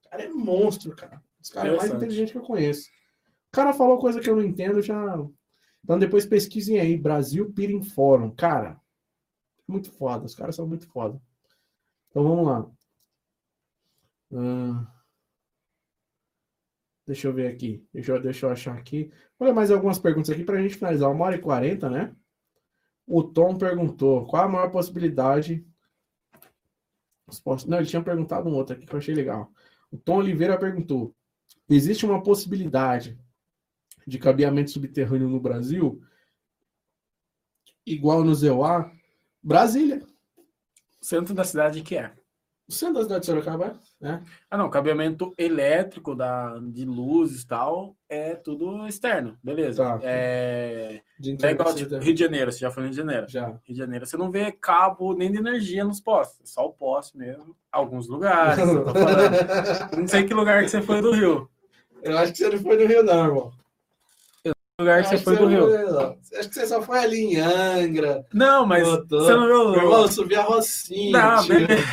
O 0.05 0.09
cara 0.09 0.23
é 0.23 0.29
monstro, 0.29 0.93
cara. 0.93 1.23
Os 1.41 1.49
caras 1.49 1.71
mais 1.71 1.83
Interessante. 1.85 2.03
inteligentes 2.03 2.31
que 2.33 2.37
eu 2.37 2.43
conheço. 2.43 2.89
O 3.47 3.51
cara 3.51 3.73
falou 3.73 3.99
coisa 3.99 4.19
que 4.19 4.29
eu 4.29 4.35
não 4.35 4.43
entendo, 4.43 4.81
já. 4.81 5.17
Então 5.81 5.97
depois 5.97 6.25
pesquisem 6.25 6.77
aí, 6.77 6.97
Brasil 6.97 7.53
Piring 7.53 7.83
Fórum. 7.83 8.29
Cara, 8.31 8.77
muito 9.65 9.89
foda. 9.91 10.25
Os 10.25 10.35
caras 10.35 10.55
são 10.55 10.67
muito 10.67 10.85
foda. 10.87 11.21
Então 12.09 12.21
vamos 12.21 12.45
lá. 12.45 12.69
Hum. 14.31 14.85
Deixa 17.05 17.27
eu 17.27 17.33
ver 17.33 17.47
aqui. 17.47 17.87
Deixa 17.93 18.11
eu, 18.11 18.21
deixa 18.21 18.45
eu 18.45 18.49
achar 18.49 18.75
aqui. 18.75 19.09
Olha 19.39 19.53
mais 19.53 19.71
algumas 19.71 19.99
perguntas 19.99 20.31
aqui 20.31 20.43
pra 20.43 20.61
gente 20.61 20.75
finalizar. 20.75 21.09
Uma 21.09 21.25
hora 21.25 21.35
e 21.35 21.41
quarenta, 21.41 21.89
né? 21.89 22.13
O 23.07 23.23
Tom 23.23 23.57
perguntou: 23.57 24.25
qual 24.25 24.45
a 24.45 24.49
maior 24.49 24.71
possibilidade 24.71 25.65
Não, 27.67 27.77
ele 27.77 27.87
tinha 27.87 28.03
perguntado 28.03 28.49
um 28.49 28.55
outro 28.55 28.75
aqui 28.75 28.85
que 28.85 28.93
eu 28.93 28.99
achei 28.99 29.13
legal. 29.13 29.51
O 29.91 29.97
Tom 29.97 30.17
Oliveira 30.17 30.57
perguntou: 30.57 31.15
existe 31.69 32.05
uma 32.05 32.21
possibilidade 32.21 33.19
de 34.05 34.19
cabeamento 34.19 34.71
subterrâneo 34.71 35.29
no 35.29 35.39
Brasil? 35.39 36.01
Igual 37.85 38.23
no 38.23 38.33
ZEUA? 38.33 38.91
Brasília. 39.41 40.05
Centro 40.99 41.33
da 41.33 41.43
cidade 41.43 41.83
que 41.83 41.95
é. 41.95 42.15
O 42.67 42.71
centro 42.71 42.95
da 42.95 43.03
cidade 43.03 43.19
de 43.21 43.25
Sorocaba, 43.27 43.79
né? 44.01 44.23
Ah, 44.49 44.57
não, 44.57 44.71
cabeamento 44.71 45.33
elétrico 45.37 46.15
da, 46.15 46.57
de 46.59 46.83
luzes 46.83 47.43
e 47.43 47.47
tal 47.47 47.95
é 48.09 48.33
tudo 48.33 48.87
externo, 48.87 49.37
beleza. 49.43 49.83
Tá. 49.83 49.99
É, 50.01 51.01
De 51.19 51.37
é 51.45 51.51
igual 51.51 51.75
tipo, 51.75 51.95
Rio 51.97 52.13
de 52.15 52.19
Janeiro, 52.19 52.51
você 52.51 52.57
já 52.59 52.71
foi 52.71 52.81
no 52.81 52.89
Rio 52.89 52.95
de 52.95 52.97
Janeiro. 52.97 53.25
Já. 53.29 53.45
Rio 53.49 53.59
de 53.69 53.75
Janeiro, 53.77 54.05
você 54.07 54.17
não 54.17 54.31
vê 54.31 54.51
cabo 54.51 55.13
nem 55.13 55.31
de 55.31 55.37
energia 55.37 55.83
nos 55.83 56.01
postes, 56.01 56.39
é 56.41 56.45
só 56.47 56.65
o 56.65 56.73
poste 56.73 57.15
mesmo. 57.15 57.55
Alguns 57.71 58.07
lugares, 58.07 58.57
eu. 58.67 58.83
Não 59.99 60.07
sei 60.07 60.23
que 60.23 60.33
lugar 60.33 60.63
que 60.63 60.69
você 60.69 60.81
foi 60.81 61.01
do 61.01 61.11
Rio. 61.11 61.47
Eu 62.01 62.17
acho 62.17 62.31
que 62.31 62.37
você 62.39 62.49
não 62.49 62.57
foi 62.59 62.77
no 62.77 62.85
Rio, 62.87 63.03
não, 63.03 63.25
irmão. 63.25 63.51
Que 64.43 64.51
lugar 64.79 65.03
que 65.03 65.09
você 65.09 65.17
foi 65.17 65.35
que 65.37 65.43
do 65.43 65.49
Rio. 65.49 65.67
não. 65.91 66.17
Acho 66.39 66.49
que 66.49 66.55
você 66.55 66.67
só 66.67 66.81
foi 66.81 66.99
ali 66.99 67.19
em 67.19 67.37
Angra. 67.39 68.25
Não, 68.33 68.65
mas 68.65 68.87
Voltou. 68.87 69.19
você 69.21 69.33
não 69.33 69.47
Meu 69.47 69.73
irmão, 69.73 69.89
viu. 69.89 69.91
eu 70.01 70.07
subi 70.07 70.35
a 70.35 70.43
Rocinha. 70.43 71.11
Não, 71.17 71.47
beleza. 71.47 71.83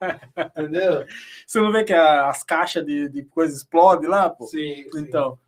entendeu? 0.56 1.06
Você 1.46 1.60
não 1.60 1.70
vê 1.72 1.84
que 1.84 1.92
a- 1.92 2.28
as 2.28 2.42
caixas 2.42 2.84
de, 2.84 3.08
de 3.08 3.24
coisa 3.24 3.54
explodem 3.56 4.08
lá, 4.08 4.28
pô? 4.30 4.46
Sim. 4.46 4.86
Então, 4.96 5.38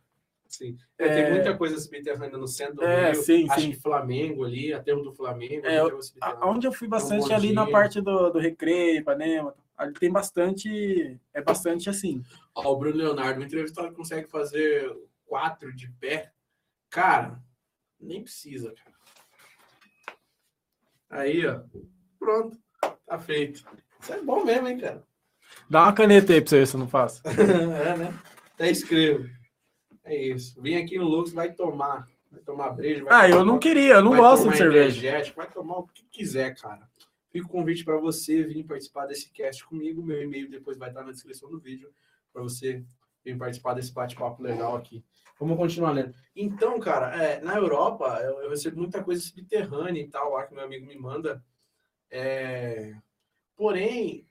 Sim. 0.47 0.77
É, 0.99 1.07
É. 1.07 1.13
Tem 1.23 1.31
muita 1.31 1.57
coisa 1.57 1.79
subterrânea 1.79 2.37
no 2.37 2.47
centro 2.47 2.75
do 2.75 2.83
É, 2.83 3.11
Rio. 3.13 3.23
sim, 3.23 3.47
Acho 3.49 3.61
sim. 3.61 3.71
que 3.71 3.79
Flamengo 3.79 4.43
ali, 4.45 4.71
aterro 4.71 5.01
do 5.01 5.11
Flamengo. 5.11 5.65
É. 5.65 5.79
A- 6.21 6.47
Onde 6.47 6.67
eu 6.67 6.71
fui 6.71 6.87
bastante 6.87 7.31
um 7.31 7.35
ali 7.35 7.51
na 7.53 7.65
parte 7.65 7.99
do, 7.99 8.29
do 8.29 8.37
Recreio, 8.37 8.99
Ipanema, 8.99 9.55
ali 9.75 9.93
tem 9.93 10.11
bastante, 10.11 11.19
é 11.33 11.41
bastante 11.41 11.89
assim. 11.89 12.23
Ó, 12.53 12.71
o 12.71 12.77
Bruno 12.77 12.97
Leonardo, 12.97 13.41
o 13.41 13.43
entrevistado 13.43 13.91
consegue 13.95 14.29
fazer 14.29 14.95
quatro 15.25 15.75
de 15.75 15.89
pé. 15.99 16.31
Cara, 16.91 17.41
nem 17.99 18.21
precisa, 18.21 18.71
cara. 18.75 18.93
Aí, 21.09 21.45
ó. 21.47 21.61
Pronto. 22.19 22.57
Tá 23.07 23.17
feito. 23.19 23.65
Isso 24.03 24.13
é 24.13 24.21
bom 24.21 24.43
mesmo, 24.43 24.67
hein, 24.67 24.77
cara? 24.77 25.01
Dá 25.69 25.83
uma 25.83 25.93
caneta 25.93 26.33
aí 26.33 26.41
pra 26.41 26.49
você 26.49 26.59
ver 26.59 26.67
se 26.67 26.75
eu 26.75 26.79
não 26.81 26.87
faço. 26.89 27.21
é, 27.25 27.97
né? 27.97 28.13
Até 28.53 28.69
escrevo. 28.69 29.29
É 30.03 30.13
isso. 30.15 30.61
Vem 30.61 30.75
aqui 30.75 30.97
no 30.97 31.05
Lux, 31.05 31.31
vai 31.31 31.53
tomar. 31.53 32.05
Vai 32.29 32.41
tomar 32.41 32.69
breja. 32.71 33.03
vai 33.05 33.13
Ah, 33.13 33.29
eu 33.29 33.37
tomar- 33.39 33.45
não 33.45 33.59
queria, 33.59 33.93
eu 33.93 34.01
não 34.03 34.15
gosto 34.15 34.49
de 34.49 34.57
cerveja. 34.57 35.33
Vai 35.35 35.49
tomar 35.49 35.77
o 35.77 35.87
que 35.87 36.03
quiser, 36.11 36.53
cara. 36.59 36.89
Fica 37.31 37.45
o 37.47 37.49
convite 37.49 37.85
para 37.85 37.97
você 37.97 38.43
vir 38.43 38.63
participar 38.65 39.05
desse 39.05 39.31
cast 39.31 39.63
comigo. 39.65 40.03
Meu 40.03 40.21
e-mail 40.21 40.49
depois 40.49 40.77
vai 40.77 40.89
estar 40.89 41.03
na 41.03 41.11
descrição 41.11 41.49
do 41.49 41.59
vídeo 41.59 41.89
para 42.33 42.43
você 42.43 42.83
vir 43.23 43.37
participar 43.37 43.73
desse 43.73 43.93
bate-papo 43.93 44.43
legal 44.43 44.75
aqui. 44.75 45.01
Vamos 45.39 45.57
continuar 45.57 45.91
lendo. 45.91 46.13
Então, 46.35 46.77
cara, 46.79 47.15
é, 47.23 47.41
na 47.41 47.55
Europa 47.55 48.19
eu, 48.21 48.41
eu 48.43 48.49
recebo 48.49 48.77
muita 48.77 49.01
coisa 49.03 49.21
subterrânea 49.21 50.01
e 50.01 50.07
tal, 50.09 50.33
lá 50.33 50.45
que 50.45 50.53
meu 50.53 50.63
amigo 50.63 50.85
me 50.85 50.97
manda. 50.97 51.41
É, 52.11 52.93
Porém, 53.55 54.27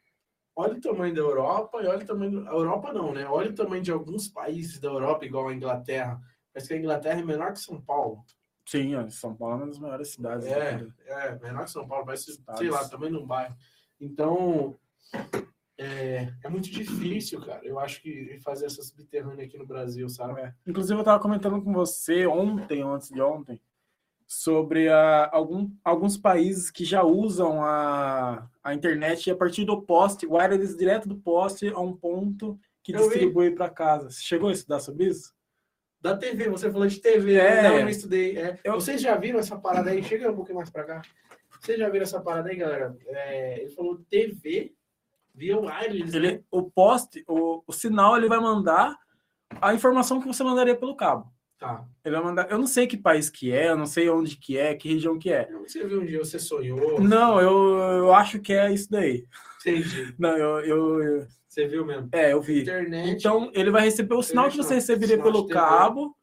olha 0.57 0.74
o 0.74 0.81
tamanho 0.81 1.15
da 1.15 1.20
Europa 1.20 1.82
e 1.82 1.86
olha 1.86 2.05
o 2.05 2.07
tamanho. 2.07 2.49
A 2.49 2.53
Europa 2.53 2.93
não, 2.93 3.12
né? 3.12 3.27
Olha 3.27 3.51
o 3.51 3.55
tamanho 3.55 3.82
de 3.82 3.93
alguns 3.93 4.28
países 4.28 4.78
da 4.78 4.89
Europa, 4.89 5.24
igual 5.24 5.49
a 5.49 5.55
Inglaterra. 5.55 6.20
Parece 6.53 6.69
que 6.69 6.74
a 6.74 6.78
Inglaterra 6.78 7.20
é 7.20 7.24
menor 7.24 7.53
que 7.53 7.61
São 7.61 7.81
Paulo. 7.81 8.24
Sim, 8.66 8.93
São 9.11 9.35
Paulo 9.35 9.55
é 9.55 9.57
uma 9.59 9.66
das 9.66 9.78
maiores 9.78 10.09
cidades. 10.12 10.47
É, 10.47 10.77
né? 10.77 10.93
é, 11.07 11.39
menor 11.39 11.65
que 11.65 11.70
São 11.70 11.86
Paulo, 11.86 12.05
parece, 12.05 12.31
Estados. 12.31 12.61
sei 12.61 12.70
lá, 12.70 12.89
também 12.89 13.11
num 13.11 13.27
bairro. 13.27 13.57
Então, 14.01 14.78
é, 15.78 16.32
é 16.44 16.49
muito 16.49 16.70
difícil, 16.70 17.40
cara. 17.40 17.65
Eu 17.65 17.78
acho 17.78 18.01
que 18.03 18.39
fazer 18.44 18.66
essa 18.66 18.82
subterrânea 18.82 19.44
aqui 19.44 19.59
no 19.59 19.66
Brasil, 19.66 20.09
sabe? 20.09 20.40
É. 20.40 20.55
Inclusive, 20.66 20.94
eu 20.94 21.01
estava 21.01 21.20
comentando 21.20 21.62
com 21.62 21.73
você 21.73 22.27
ontem, 22.27 22.85
ou 22.85 22.93
antes 22.93 23.09
de 23.09 23.20
ontem, 23.20 23.61
sobre 24.35 24.89
a, 24.89 25.29
algum, 25.31 25.71
alguns 25.85 26.17
países 26.17 26.71
que 26.71 26.85
já 26.87 27.03
usam 27.03 27.63
a, 27.63 28.49
a 28.65 28.73
internet 28.75 29.31
a 29.31 29.37
partir 29.37 29.65
do 29.67 29.83
poste, 29.83 30.27
wireless 30.27 30.75
direto 30.77 31.07
do 31.07 31.17
poste 31.17 31.69
a 31.69 31.79
um 31.81 31.95
ponto 31.95 32.59
que 32.83 32.93
Eu 32.95 33.01
distribui 33.01 33.51
para 33.51 33.69
casa. 33.69 34.11
Você 34.11 34.23
chegou 34.23 34.49
a 34.49 34.53
estudar 34.53 34.81
sobre 34.81 35.07
isso? 35.09 35.35
Da 36.01 36.17
TV, 36.17 36.49
você 36.49 36.71
falou 36.73 36.87
de 36.87 36.99
TV, 36.99 37.35
É. 37.35 37.63
né? 37.63 37.69
Não, 37.69 37.77
eu 37.77 37.83
não 37.83 37.89
estudei. 37.91 38.39
é. 38.39 38.59
Eu- 38.65 38.75
Vocês 38.75 39.01
já 39.03 39.15
viram 39.17 39.39
essa 39.39 39.57
parada 39.59 39.91
aí? 39.91 40.03
Chega 40.03 40.31
um 40.33 40.35
pouquinho 40.35 40.57
mais 40.57 40.71
pra 40.71 40.85
cá. 40.85 41.03
Vocês 41.61 41.79
já 41.79 41.89
viram 41.91 42.03
essa 42.05 42.21
parada 42.21 42.49
aí, 42.49 42.57
galera? 42.57 42.97
É, 43.07 43.61
ele 43.61 43.71
falou 43.71 44.01
TV 44.11 44.73
via 45.35 45.59
wireless. 45.61 46.11
né? 46.11 46.17
Ele, 46.29 46.45
o 46.51 46.63
poste, 46.71 47.23
o, 47.29 47.63
o 47.67 47.73
sinal, 47.73 48.17
ele 48.17 48.29
vai 48.29 48.41
mandar 48.41 48.97
a 49.61 49.75
informação 49.75 50.21
que 50.21 50.27
você 50.27 50.43
mandaria 50.43 50.75
pelo 50.75 50.97
cabo. 50.97 51.31
Tá. 51.63 51.87
Ele 52.05 52.17
vai 52.17 52.25
mandar. 52.25 52.51
Eu 52.51 52.59
não 52.59 52.67
sei 52.67 52.89
que 52.89 52.97
país 52.97 53.31
que 53.31 53.53
é, 53.53 53.71
eu 53.71 53.77
não 53.77 53.87
sei 53.87 54.11
onde 54.11 54.37
que 54.37 54.59
é, 54.59 54.75
que 54.75 54.93
região 54.93 55.17
que 55.17 55.33
é. 55.33 55.49
Você 55.65 55.87
viu 55.87 56.01
um 56.01 56.05
dia, 56.05 56.19
você 56.19 56.37
sonhou? 56.37 57.01
Não, 57.01 57.41
eu, 57.41 57.79
eu 57.79 58.13
acho 58.13 58.41
que 58.41 58.53
é 58.53 58.73
isso 58.73 58.91
daí. 58.91 59.25
Entendi. 59.61 60.13
Não, 60.19 60.37
eu, 60.37 60.59
eu, 60.65 61.03
eu- 61.05 61.27
Você 61.47 61.69
viu 61.69 61.87
mesmo? 61.87 62.09
é, 62.11 62.33
eu 62.33 62.43
vi. 62.43 62.63
Internet. 62.63 63.11
Então, 63.11 63.49
ele 63.55 63.71
vai 63.71 63.83
receber 63.83 64.13
o 64.17 64.23
sinal 64.25 64.51
que 64.51 64.57
você 64.57 64.71
não, 64.71 64.75
receberia 64.75 65.23
pelo 65.23 65.47
cabo, 65.47 66.17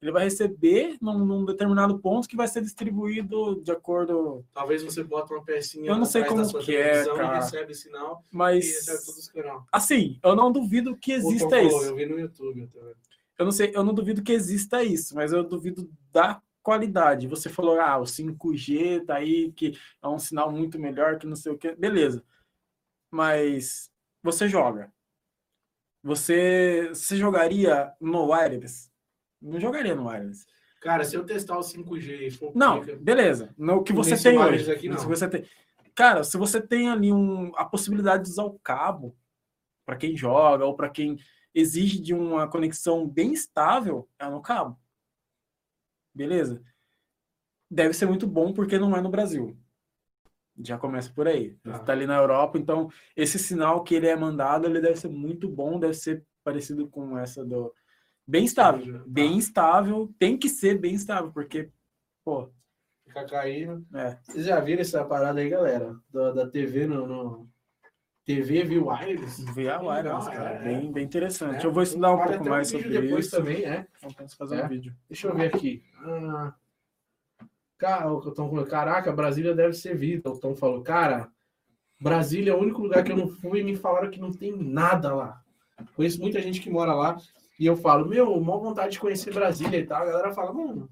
ele 0.00 0.10
vai 0.10 0.24
receber 0.24 0.96
num, 1.02 1.18
num 1.18 1.44
determinado 1.44 1.98
ponto 1.98 2.26
que 2.26 2.34
vai 2.36 2.48
ser 2.48 2.62
distribuído 2.62 3.60
de 3.62 3.70
acordo. 3.70 4.42
Talvez 4.54 4.82
você 4.82 5.04
bota 5.04 5.34
uma 5.34 5.44
pecinha 5.44 5.90
Eu 5.90 5.98
não 5.98 6.06
sei 6.06 6.24
como 6.24 6.50
que 6.60 6.74
é, 6.74 7.04
cara. 7.04 7.34
recebe 7.34 7.74
sinal 7.74 8.24
Mas, 8.32 8.64
recebe 8.64 9.50
assim, 9.70 10.18
eu 10.24 10.34
não 10.34 10.50
duvido 10.50 10.96
que 10.96 11.12
exista 11.12 11.60
isso. 11.60 11.84
Eu 11.84 11.94
vi 11.94 12.06
no 12.06 12.18
YouTube 12.18 12.66
também. 12.68 12.94
Eu 13.38 13.44
não 13.44 13.52
sei, 13.52 13.70
eu 13.72 13.84
não 13.84 13.94
duvido 13.94 14.22
que 14.22 14.32
exista 14.32 14.82
isso, 14.82 15.14
mas 15.14 15.32
eu 15.32 15.44
duvido 15.44 15.88
da 16.12 16.42
qualidade. 16.60 17.28
Você 17.28 17.48
falou, 17.48 17.80
ah, 17.80 17.98
o 17.98 18.02
5G 18.02 19.06
tá 19.06 19.14
aí, 19.14 19.52
que 19.52 19.78
é 20.02 20.08
um 20.08 20.18
sinal 20.18 20.50
muito 20.50 20.78
melhor 20.78 21.18
que 21.18 21.26
não 21.26 21.36
sei 21.36 21.52
o 21.52 21.56
que. 21.56 21.74
Beleza. 21.76 22.22
Mas 23.10 23.90
você 24.22 24.48
joga. 24.48 24.92
Você, 26.02 26.88
você 26.88 27.16
jogaria 27.16 27.92
no 28.00 28.32
wireless? 28.32 28.90
Não 29.40 29.60
jogaria 29.60 29.94
no 29.94 30.08
wireless. 30.08 30.44
Cara, 30.80 31.04
se 31.04 31.16
eu 31.16 31.24
testar 31.24 31.56
o 31.56 31.62
5G 31.62 32.26
e 32.26 32.30
for 32.30 32.52
Não, 32.54 32.84
beleza. 33.00 33.54
No 33.56 33.82
que 33.82 33.92
você 33.92 34.16
tem 34.16 34.38
hoje. 34.38 34.70
aqui, 34.70 34.88
não. 34.88 34.98
se 34.98 35.06
você 35.06 35.28
tem... 35.28 35.44
Cara, 35.94 36.22
se 36.22 36.36
você 36.36 36.60
tem 36.60 36.88
ali 36.88 37.12
um, 37.12 37.52
a 37.56 37.64
possibilidade 37.64 38.24
de 38.24 38.30
usar 38.30 38.44
o 38.44 38.58
cabo 38.60 39.16
para 39.84 39.96
quem 39.96 40.16
joga 40.16 40.64
ou 40.64 40.76
para 40.76 40.88
quem 40.88 41.18
exige 41.58 42.00
de 42.00 42.14
uma 42.14 42.48
conexão 42.48 43.06
bem 43.08 43.32
estável, 43.32 44.08
é 44.18 44.28
no 44.28 44.40
cabo. 44.42 44.78
Beleza? 46.14 46.62
Deve 47.70 47.94
ser 47.94 48.06
muito 48.06 48.26
bom 48.26 48.52
porque 48.52 48.78
não 48.78 48.96
é 48.96 49.00
no 49.00 49.10
Brasil. 49.10 49.56
Já 50.60 50.76
começa 50.78 51.12
por 51.12 51.28
aí. 51.28 51.54
Tá. 51.62 51.76
Está 51.76 51.92
ali 51.92 52.06
na 52.06 52.16
Europa, 52.16 52.58
então 52.58 52.90
esse 53.14 53.38
sinal 53.38 53.84
que 53.84 53.94
ele 53.94 54.08
é 54.08 54.16
mandado, 54.16 54.66
ele 54.66 54.80
deve 54.80 54.96
ser 54.96 55.08
muito 55.08 55.48
bom, 55.48 55.78
deve 55.78 55.94
ser 55.94 56.24
parecido 56.42 56.88
com 56.88 57.16
essa 57.18 57.44
do 57.44 57.72
bem 58.26 58.44
estável, 58.44 58.98
Tá. 58.98 59.04
bem 59.06 59.38
estável, 59.38 60.12
tem 60.18 60.36
que 60.36 60.48
ser 60.48 60.78
bem 60.78 60.94
estável, 60.94 61.30
porque 61.32 61.70
pô, 62.24 62.50
fica 63.06 63.24
caindo. 63.26 63.86
é, 63.94 64.18
Vocês 64.24 64.46
já 64.46 64.58
viram 64.60 64.80
essa 64.82 65.04
parada 65.04 65.40
aí, 65.40 65.48
galera? 65.48 65.96
Da, 66.10 66.32
da 66.32 66.48
TV 66.50 66.86
no, 66.86 67.06
no- 67.06 67.50
TV 68.34 68.62
via 68.64 68.82
wireless? 68.84 69.42
via 69.54 69.80
wireless, 69.80 70.30
cara, 70.30 70.50
é. 70.50 70.62
bem, 70.64 70.92
bem 70.92 71.04
interessante. 71.04 71.64
É, 71.64 71.66
Eu 71.66 71.72
vou 71.72 71.82
estudar 71.82 72.12
um 72.12 72.22
pouco 72.22 72.44
mais 72.48 72.70
vídeo 72.70 72.84
sobre 72.84 73.00
depois 73.00 73.26
isso. 73.26 73.36
também, 73.36 73.64
é. 73.64 73.86
Eu 74.02 74.12
penso 74.12 74.36
fazer 74.36 74.58
É. 74.60 74.64
um 74.64 74.68
vídeo. 74.68 74.94
Deixa 75.08 75.28
eu 75.28 75.34
ver 75.34 75.54
aqui. 75.54 75.82
Ah, 76.04 76.52
Cara, 77.78 78.12
o 78.12 78.32
Tom 78.32 78.48
falou, 78.50 78.66
caraca, 78.66 79.12
Brasília 79.12 79.54
deve 79.54 79.72
ser 79.72 79.96
vida. 79.96 80.28
O 80.28 80.36
Tom 80.38 80.54
falou, 80.54 80.82
cara, 80.82 81.30
Brasília 82.00 82.50
é 82.50 82.54
o 82.54 82.58
único 82.60 82.82
lugar 82.82 83.04
que 83.04 83.12
eu 83.12 83.16
não 83.16 83.28
fui 83.28 83.60
e 83.60 83.64
me 83.64 83.76
falaram 83.76 84.10
que 84.10 84.20
não 84.20 84.32
tem 84.32 84.50
nada 84.56 85.14
lá. 85.14 85.40
Conheço 85.94 86.20
muita 86.20 86.40
gente 86.42 86.60
que 86.60 86.68
mora 86.68 86.92
lá 86.92 87.16
e 87.58 87.64
eu 87.66 87.76
falo, 87.76 88.06
meu, 88.08 88.38
maior 88.40 88.58
vontade 88.58 88.92
de 88.92 88.98
conhecer 89.00 89.32
Brasília 89.32 89.78
e 89.78 89.86
tal. 89.86 90.02
A 90.02 90.06
galera 90.06 90.32
fala, 90.32 90.52
mano, 90.52 90.90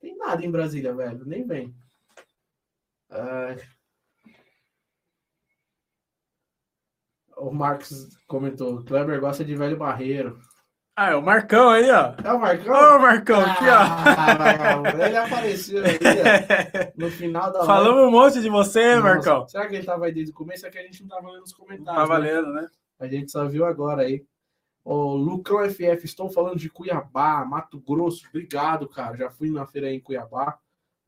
tem 0.00 0.16
nada 0.16 0.44
em 0.44 0.50
Brasília, 0.50 0.92
velho, 0.92 1.24
nem 1.24 1.46
vem. 1.46 1.72
Ah, 3.10 3.56
o 7.36 7.50
Marcos 7.52 8.16
comentou, 8.26 8.84
Kleber 8.84 9.20
gosta 9.20 9.44
de 9.44 9.54
velho 9.54 9.76
barreiro. 9.76 10.38
Ah, 10.96 11.10
é 11.10 11.16
o 11.16 11.22
Marcão 11.22 11.70
aí, 11.70 11.90
ó. 11.90 12.14
É 12.22 12.32
o 12.32 12.38
Marcão? 12.38 12.72
Ô, 12.72 12.98
Marcão, 13.00 13.40
aqui, 13.40 13.64
ó. 13.68 15.04
Ele 15.04 15.16
apareceu 15.16 15.84
aí, 15.84 15.98
ó, 15.98 16.92
no 16.96 17.10
final 17.10 17.50
da 17.50 17.58
live. 17.58 17.66
Falamos 17.66 18.04
um 18.04 18.10
monte 18.12 18.40
de 18.40 18.48
você, 18.48 18.94
Nossa, 18.94 19.02
Marcão. 19.02 19.48
Será 19.48 19.66
que 19.66 19.74
ele 19.74 19.84
tava 19.84 20.06
aí 20.06 20.12
desde 20.12 20.30
o 20.30 20.34
começo? 20.34 20.64
É 20.64 20.70
que 20.70 20.78
a 20.78 20.82
gente 20.82 21.02
não 21.02 21.08
tava 21.08 21.32
lendo 21.32 21.42
os 21.42 21.52
comentários. 21.52 21.94
Tá 21.94 22.00
né? 22.00 22.06
valendo, 22.06 22.52
né? 22.52 22.68
A 23.00 23.08
gente 23.08 23.32
só 23.32 23.44
viu 23.44 23.64
agora 23.64 24.02
aí. 24.02 24.24
Ô, 24.84 25.16
Lucão 25.16 25.68
FF, 25.68 26.04
estou 26.04 26.30
falando 26.30 26.58
de 26.58 26.70
Cuiabá, 26.70 27.44
Mato 27.44 27.80
Grosso. 27.80 28.28
Obrigado, 28.28 28.88
cara. 28.88 29.16
Já 29.16 29.30
fui 29.30 29.50
na 29.50 29.66
feira 29.66 29.88
aí 29.88 29.96
em 29.96 30.00
Cuiabá. 30.00 30.58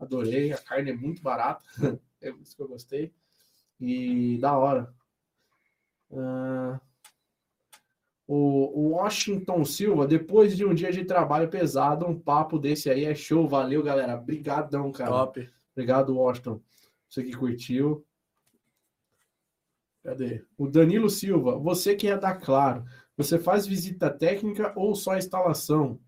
Adorei. 0.01 0.53
A 0.53 0.59
carne 0.59 0.90
é 0.90 0.94
muito 0.94 1.23
barata. 1.23 1.62
É 2.23 2.31
isso 2.31 2.57
que 2.57 2.62
eu 2.62 2.66
gostei. 2.66 3.12
E 3.78 4.39
da 4.40 4.57
hora. 4.57 4.93
O, 6.11 6.78
o 8.28 8.89
Washington 8.91 9.65
Silva, 9.65 10.07
depois 10.07 10.57
de 10.57 10.65
um 10.65 10.74
dia 10.74 10.91
de 10.91 11.05
trabalho 11.05 11.49
pesado, 11.49 12.07
um 12.07 12.19
papo 12.19 12.59
desse 12.59 12.91
aí 12.91 13.05
é 13.05 13.15
show. 13.15 13.47
Valeu, 13.49 13.83
galera. 13.83 14.16
Obrigadão, 14.16 14.91
cara. 14.91 15.11
Top. 15.11 15.49
Obrigado, 15.73 16.16
Washington. 16.16 16.61
Você 17.09 17.23
que 17.23 17.33
curtiu. 17.33 18.05
Cadê? 20.03 20.45
O 20.57 20.69
Danilo 20.69 21.11
Silva, 21.11 21.59
você 21.59 21.95
que 21.95 22.09
é 22.09 22.16
da 22.16 22.35
Claro, 22.35 22.85
você 23.16 23.39
faz 23.39 23.66
visita 23.66 24.09
técnica 24.09 24.73
ou 24.77 24.95
só 24.95 25.16
instalação? 25.16 25.99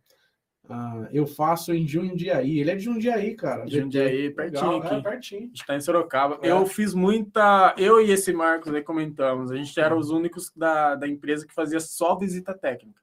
Ah, 0.71 1.09
eu 1.13 1.27
faço 1.27 1.73
em 1.73 1.87
Jundiaí. 1.87 2.59
Ele 2.61 2.71
é 2.71 2.77
de 2.77 2.85
Jundiaí, 2.85 3.35
cara. 3.35 3.67
Jundiaí, 3.67 4.31
pertinho 4.31 4.73
Legal, 4.73 4.83
aqui. 4.87 4.95
É, 4.95 5.11
pertinho. 5.11 5.41
A 5.45 5.47
gente 5.47 5.67
tá 5.67 5.77
em 5.77 5.81
Sorocaba. 5.81 6.39
É. 6.43 6.51
Eu 6.51 6.67
fiz 6.67 6.93
muita. 6.93 7.75
Eu 7.79 8.01
e 8.01 8.11
esse 8.11 8.33
Marcos 8.33 8.73
aí 8.75 8.83
comentamos. 8.83 9.51
A 9.51 9.57
gente 9.57 9.79
era 9.81 9.97
os 9.97 10.11
únicos 10.11 10.53
da, 10.55 10.95
da 10.95 11.09
empresa 11.09 11.47
que 11.47 11.55
fazia 11.55 11.81
só 11.81 12.17
visita 12.17 12.53
técnica. 12.53 13.01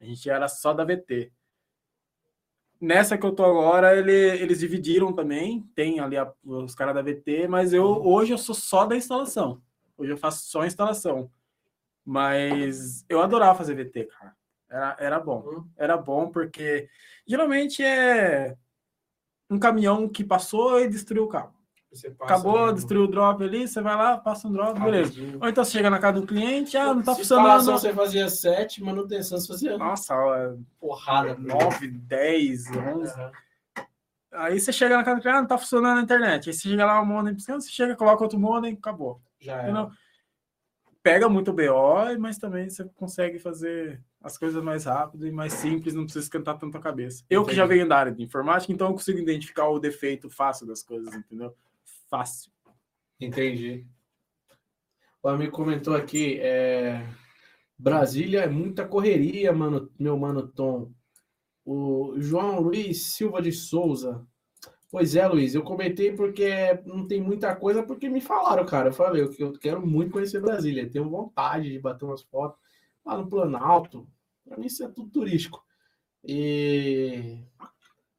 A 0.00 0.04
gente 0.04 0.30
era 0.30 0.46
só 0.46 0.72
da 0.72 0.84
VT. 0.84 1.32
Nessa 2.80 3.16
que 3.16 3.24
eu 3.24 3.32
tô 3.32 3.44
agora, 3.44 3.96
ele, 3.96 4.12
eles 4.12 4.60
dividiram 4.60 5.12
também. 5.12 5.62
Tem 5.74 5.98
ali 5.98 6.16
a- 6.16 6.32
os 6.44 6.74
caras 6.74 6.94
da 6.94 7.02
VT, 7.02 7.48
mas 7.48 7.72
eu 7.72 7.84
hoje 7.84 8.32
eu 8.32 8.38
sou 8.38 8.54
só 8.54 8.84
da 8.86 8.94
instalação. 8.94 9.60
Hoje 9.98 10.12
eu 10.12 10.16
faço 10.16 10.44
só 10.46 10.64
instalação. 10.64 11.30
Mas 12.04 13.04
eu 13.08 13.20
adorava 13.20 13.58
fazer 13.58 13.74
VT, 13.74 14.04
cara. 14.04 14.36
Era, 14.68 14.96
era 14.98 15.20
bom. 15.20 15.44
Hum. 15.46 15.68
Era 15.76 15.96
bom 15.96 16.28
porque 16.28 16.88
geralmente 17.26 17.82
é 17.82 18.56
um 19.50 19.58
caminhão 19.58 20.08
que 20.08 20.24
passou 20.24 20.80
e 20.80 20.88
destruiu 20.88 21.24
o 21.24 21.28
carro. 21.28 21.54
Acabou, 22.20 22.72
destruiu 22.72 23.04
o 23.04 23.08
drop 23.08 23.42
ali, 23.42 23.66
você 23.66 23.80
vai 23.80 23.96
lá, 23.96 24.18
passa 24.18 24.48
um 24.48 24.52
drop, 24.52 24.78
beleza. 24.78 25.14
Ou 25.40 25.48
então 25.48 25.64
você 25.64 25.72
chega 25.72 25.88
na 25.88 25.98
casa 25.98 26.20
do 26.20 26.26
cliente, 26.26 26.76
ah, 26.76 26.92
não 26.92 27.02
tá 27.02 27.12
instalação 27.12 27.74
funcionando. 27.74 27.80
você 27.80 27.92
fazia 27.94 28.28
7, 28.28 28.82
manutenção 28.82 29.38
você 29.38 29.48
fazia 29.48 29.78
Nossa, 29.78 30.14
ó, 30.14 30.56
porrada. 30.78 31.36
9, 31.38 31.88
10, 31.88 32.70
11. 32.70 33.12
Aham. 33.12 33.32
Aí 34.32 34.60
você 34.60 34.72
chega 34.72 34.96
na 34.96 35.04
casa 35.04 35.16
do 35.16 35.22
cliente, 35.22 35.38
ah, 35.38 35.40
não 35.40 35.48
tá 35.48 35.56
funcionando 35.56 35.98
a 35.98 36.02
internet. 36.02 36.50
Aí 36.50 36.54
você 36.54 36.68
chega 36.68 36.84
lá, 36.84 37.00
o 37.00 37.06
modem, 37.06 37.34
você 37.38 37.70
chega, 37.70 37.96
coloca 37.96 38.22
outro 38.22 38.38
modem, 38.38 38.74
acabou. 38.74 39.22
Já 39.40 39.62
Entendeu? 39.62 39.84
é. 39.84 40.05
Pega 41.06 41.28
muito 41.28 41.52
BO, 41.52 42.18
mas 42.18 42.36
também 42.36 42.68
você 42.68 42.84
consegue 42.96 43.38
fazer 43.38 44.02
as 44.20 44.36
coisas 44.36 44.60
mais 44.60 44.86
rápido 44.86 45.24
e 45.24 45.30
mais 45.30 45.52
simples, 45.52 45.94
não 45.94 46.02
precisa 46.02 46.24
esquentar 46.24 46.58
tanto 46.58 46.76
a 46.76 46.80
cabeça. 46.80 47.24
Eu 47.30 47.44
que 47.44 47.54
já 47.54 47.64
venho 47.64 47.88
da 47.88 47.96
área 47.96 48.10
de 48.10 48.24
informática, 48.24 48.72
então 48.72 48.88
eu 48.88 48.92
consigo 48.92 49.20
identificar 49.20 49.68
o 49.68 49.78
defeito 49.78 50.28
fácil 50.28 50.66
das 50.66 50.82
coisas, 50.82 51.14
entendeu? 51.14 51.54
Fácil. 52.10 52.50
Entendi. 53.20 53.86
O 55.22 55.28
amigo 55.28 55.52
comentou 55.52 55.94
aqui, 55.94 56.40
é... 56.40 57.06
Brasília 57.78 58.40
é 58.40 58.48
muita 58.48 58.84
correria, 58.84 59.52
mano, 59.52 59.88
meu 59.96 60.18
mano 60.18 60.48
Tom. 60.48 60.90
O 61.64 62.14
João 62.18 62.58
Luiz 62.58 63.14
Silva 63.14 63.40
de 63.40 63.52
Souza. 63.52 64.26
Pois 64.96 65.14
é, 65.14 65.28
Luiz, 65.28 65.54
eu 65.54 65.62
comentei 65.62 66.10
porque 66.10 66.48
não 66.86 67.06
tem 67.06 67.20
muita 67.20 67.54
coisa, 67.54 67.82
porque 67.82 68.08
me 68.08 68.18
falaram, 68.18 68.64
cara. 68.64 68.88
Eu 68.88 68.94
falei, 68.94 69.20
eu, 69.20 69.30
eu 69.38 69.52
quero 69.52 69.86
muito 69.86 70.10
conhecer 70.10 70.40
Brasília, 70.40 70.88
tenho 70.88 71.06
vontade 71.10 71.70
de 71.70 71.78
bater 71.78 72.06
umas 72.06 72.22
fotos 72.22 72.58
lá 73.04 73.18
no 73.18 73.28
Planalto. 73.28 74.08
Para 74.42 74.56
mim 74.56 74.64
isso 74.64 74.82
é 74.82 74.88
tudo 74.88 75.10
turístico. 75.10 75.62
E 76.24 77.44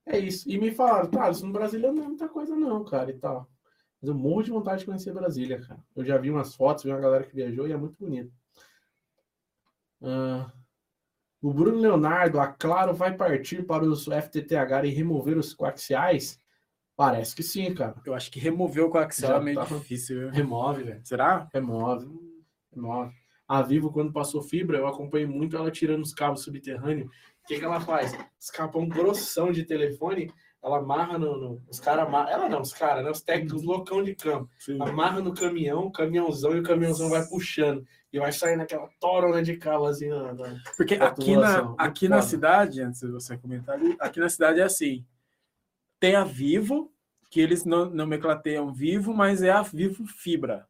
é 0.06 0.20
isso. 0.20 0.48
E 0.48 0.56
me 0.60 0.70
falaram, 0.70 1.10
cara, 1.10 1.32
isso 1.32 1.48
no 1.48 1.52
Brasília 1.52 1.92
não 1.92 2.04
é 2.04 2.08
muita 2.10 2.30
coisa 2.30 2.56
não, 2.56 2.86
cara, 2.86 3.10
e 3.10 3.18
tal. 3.18 3.50
Mas 4.00 4.10
eu 4.10 4.14
morro 4.14 4.44
de 4.44 4.52
vontade 4.52 4.82
de 4.82 4.86
conhecer 4.86 5.12
Brasília, 5.12 5.60
cara. 5.60 5.84
Eu 5.96 6.06
já 6.06 6.16
vi 6.20 6.30
umas 6.30 6.54
fotos, 6.54 6.84
vi 6.84 6.92
uma 6.92 7.02
galera 7.02 7.24
que 7.24 7.34
viajou 7.34 7.68
e 7.68 7.72
é 7.72 7.78
muito 7.78 7.96
bonito. 7.98 8.32
Ah, 10.04 10.52
o 11.42 11.52
Bruno 11.52 11.80
Leonardo, 11.80 12.40
a 12.40 12.46
Claro 12.46 12.94
vai 12.94 13.18
partir 13.18 13.66
para 13.66 13.84
os 13.84 14.06
FTTH 14.06 14.86
e 14.86 14.90
remover 14.90 15.40
os 15.40 15.56
coaxiais? 15.56 16.40
Parece 16.98 17.36
que 17.36 17.44
sim, 17.44 17.74
cara. 17.76 17.96
Eu 18.06 18.14
acho 18.16 18.30
que 18.32 18.40
remover 18.40 18.84
o 18.84 18.90
coaxial 18.90 19.34
Já 19.34 19.38
é 19.38 19.42
meio 19.44 19.58
tá. 19.60 19.66
difícil, 19.66 20.20
viu? 20.20 20.30
Remove, 20.32 20.84
velho. 20.84 21.02
Será? 21.06 21.48
Remove. 21.54 22.08
Remove. 22.76 23.14
A 23.48 23.62
Vivo, 23.62 23.92
quando 23.94 24.12
passou 24.12 24.42
fibra, 24.42 24.78
eu 24.80 24.88
acompanhei 24.88 25.28
muito 25.28 25.56
ela 25.56 25.72
tirando 25.72 26.02
os 26.02 26.14
cabos 26.14 26.44
subterrâneos. 26.44 27.08
O 27.08 27.48
que, 27.48 27.60
que 27.60 27.64
ela 27.64 27.80
faz? 27.80 28.12
Os 28.42 28.50
cabão 28.50 28.90
grossão 28.90 29.52
de 29.54 29.64
telefone, 29.64 30.34
ela 30.62 30.80
amarra 30.80 31.18
no. 31.18 31.38
no- 31.38 31.62
os 31.70 31.80
caras 31.80 32.06
amarram. 32.08 32.30
Ela 32.32 32.50
não, 32.50 32.62
os 32.62 32.74
caras, 32.74 33.06
né? 33.06 33.12
Os 33.12 33.22
técnicos 33.22 33.64
loucão 33.64 34.04
de 34.04 34.16
campo. 34.16 34.50
Sim. 34.60 34.78
amarra 34.82 35.22
no 35.22 35.34
caminhão, 35.34 35.90
caminhãozão, 35.92 36.58
e 36.58 36.60
o 36.60 36.64
caminhãozão 36.64 37.10
vai 37.10 37.26
puxando. 37.28 37.86
E 38.12 38.20
vai 38.20 38.32
saindo 38.34 38.64
aquela 38.64 38.90
torona 39.00 39.42
de 39.44 39.56
cabo 39.56 39.86
assim. 39.86 40.10
Na, 40.10 40.34
na- 40.34 40.58
Porque 40.76 40.96
aqui 40.96 41.36
na, 41.38 41.76
aqui 41.78 42.10
na 42.10 42.22
cidade, 42.24 42.82
antes 42.82 43.00
de 43.02 43.12
você 43.12 43.38
comentar 43.38 43.76
ali, 43.76 43.96
aqui 44.00 44.20
na 44.20 44.28
cidade 44.30 44.60
é 44.60 44.64
assim. 44.64 45.06
Tem 46.00 46.16
a 46.16 46.24
Vivo, 46.24 46.94
que 47.30 47.40
eles 47.42 47.66
não 47.66 47.90
nomenclateiam 47.90 48.74
Vivo, 48.74 49.14
mas 49.14 49.42
é 49.42 49.50
a 49.50 49.62
Vivo 49.62 50.06
Fibra. 50.06 50.68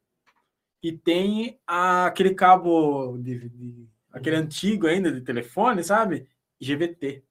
E 0.81 0.91
tem 0.91 1.59
a- 1.65 2.05
aquele 2.05 2.33
cabo, 2.33 3.17
de, 3.17 3.49
de- 3.49 3.87
aquele 4.11 4.35
antigo 4.37 4.87
ainda 4.87 5.11
de 5.11 5.21
telefone, 5.21 5.83
sabe? 5.83 6.27
GVT. 6.59 7.23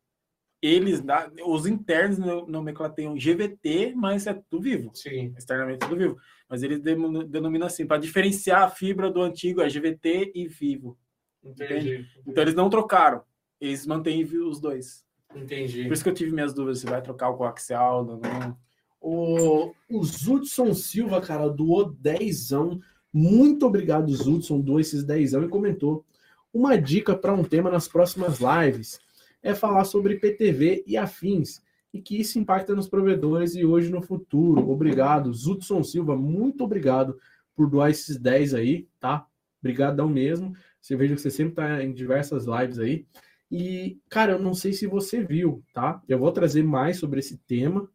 Eles, 0.63 1.03
os 1.45 1.67
internos 1.67 2.19
no- 2.19 2.47
nomenclateiam 2.47 3.17
GVT, 3.19 3.95
mas 3.95 4.27
é 4.27 4.35
tudo 4.35 4.63
Vivo 4.63 4.91
Sim. 4.95 5.35
externamente 5.37 5.81
tudo 5.81 5.97
vivo. 5.97 6.17
Mas 6.49 6.63
eles 6.63 6.81
denominam 6.81 7.67
assim, 7.67 7.87
para 7.87 8.01
diferenciar 8.01 8.63
a 8.63 8.71
fibra 8.71 9.11
do 9.11 9.21
antigo, 9.23 9.61
é 9.61 9.69
GVT 9.69 10.33
e 10.35 10.49
vivo. 10.49 10.99
Entendi. 11.45 12.07
Então 12.27 12.43
eles 12.43 12.55
não 12.55 12.69
trocaram, 12.71 13.23
eles 13.61 13.87
mantêm 13.87 14.25
os 14.25 14.61
dois. 14.61 15.06
Entendi. 15.35 15.85
Por 15.85 15.93
isso 15.93 16.03
que 16.03 16.09
eu 16.09 16.15
tive 16.15 16.33
minhas 16.33 16.55
dúvidas 16.55 16.81
se 16.81 16.87
vai 16.87 17.03
trocar 17.03 17.31
o 17.31 17.37
coaxial, 17.37 18.05
não, 18.05 18.19
não. 18.19 18.57
O, 19.01 19.73
o 19.91 20.05
Zudson 20.05 20.75
Silva, 20.75 21.21
cara, 21.21 21.49
doou 21.49 21.93
dezão. 21.93 22.81
Muito 23.13 23.67
obrigado, 23.67 24.15
Zudson, 24.15 24.61
doou 24.61 24.81
esses 24.81 25.05
dezão 25.05 25.45
e 25.45 25.49
comentou. 25.49 26.05
Uma 26.53 26.77
dica 26.77 27.15
para 27.15 27.35
um 27.35 27.45
tema 27.45 27.71
nas 27.71 27.87
próximas 27.87 28.39
lives 28.41 28.99
é 29.43 29.55
falar 29.55 29.85
sobre 29.85 30.17
PTV 30.17 30.85
e 30.87 30.97
afins 30.97 31.63
e 31.93 32.01
que 32.01 32.21
isso 32.21 32.39
impacta 32.39 32.75
nos 32.75 32.89
provedores 32.89 33.55
e 33.55 33.65
hoje 33.65 33.91
no 33.91 34.03
futuro. 34.03 34.69
Obrigado, 34.71 35.33
Zudson 35.33 35.83
Silva, 35.83 36.17
muito 36.17 36.65
obrigado 36.65 37.19
por 37.55 37.69
doar 37.69 37.91
esses 37.91 38.19
10 38.19 38.55
aí, 38.55 38.89
tá? 39.01 39.27
Obrigadão 39.61 40.09
mesmo. 40.09 40.55
Você 40.81 40.95
veja 40.95 41.15
que 41.15 41.21
você 41.21 41.31
sempre 41.31 41.55
tá 41.55 41.83
em 41.83 41.93
diversas 41.93 42.45
lives 42.45 42.79
aí. 42.79 43.07
E, 43.51 44.01
cara, 44.09 44.33
eu 44.33 44.39
não 44.39 44.55
sei 44.55 44.73
se 44.73 44.87
você 44.87 45.23
viu, 45.23 45.63
tá? 45.73 46.03
Eu 46.09 46.19
vou 46.19 46.33
trazer 46.33 46.63
mais 46.63 46.99
sobre 46.99 47.21
esse 47.21 47.39
tema. 47.39 47.89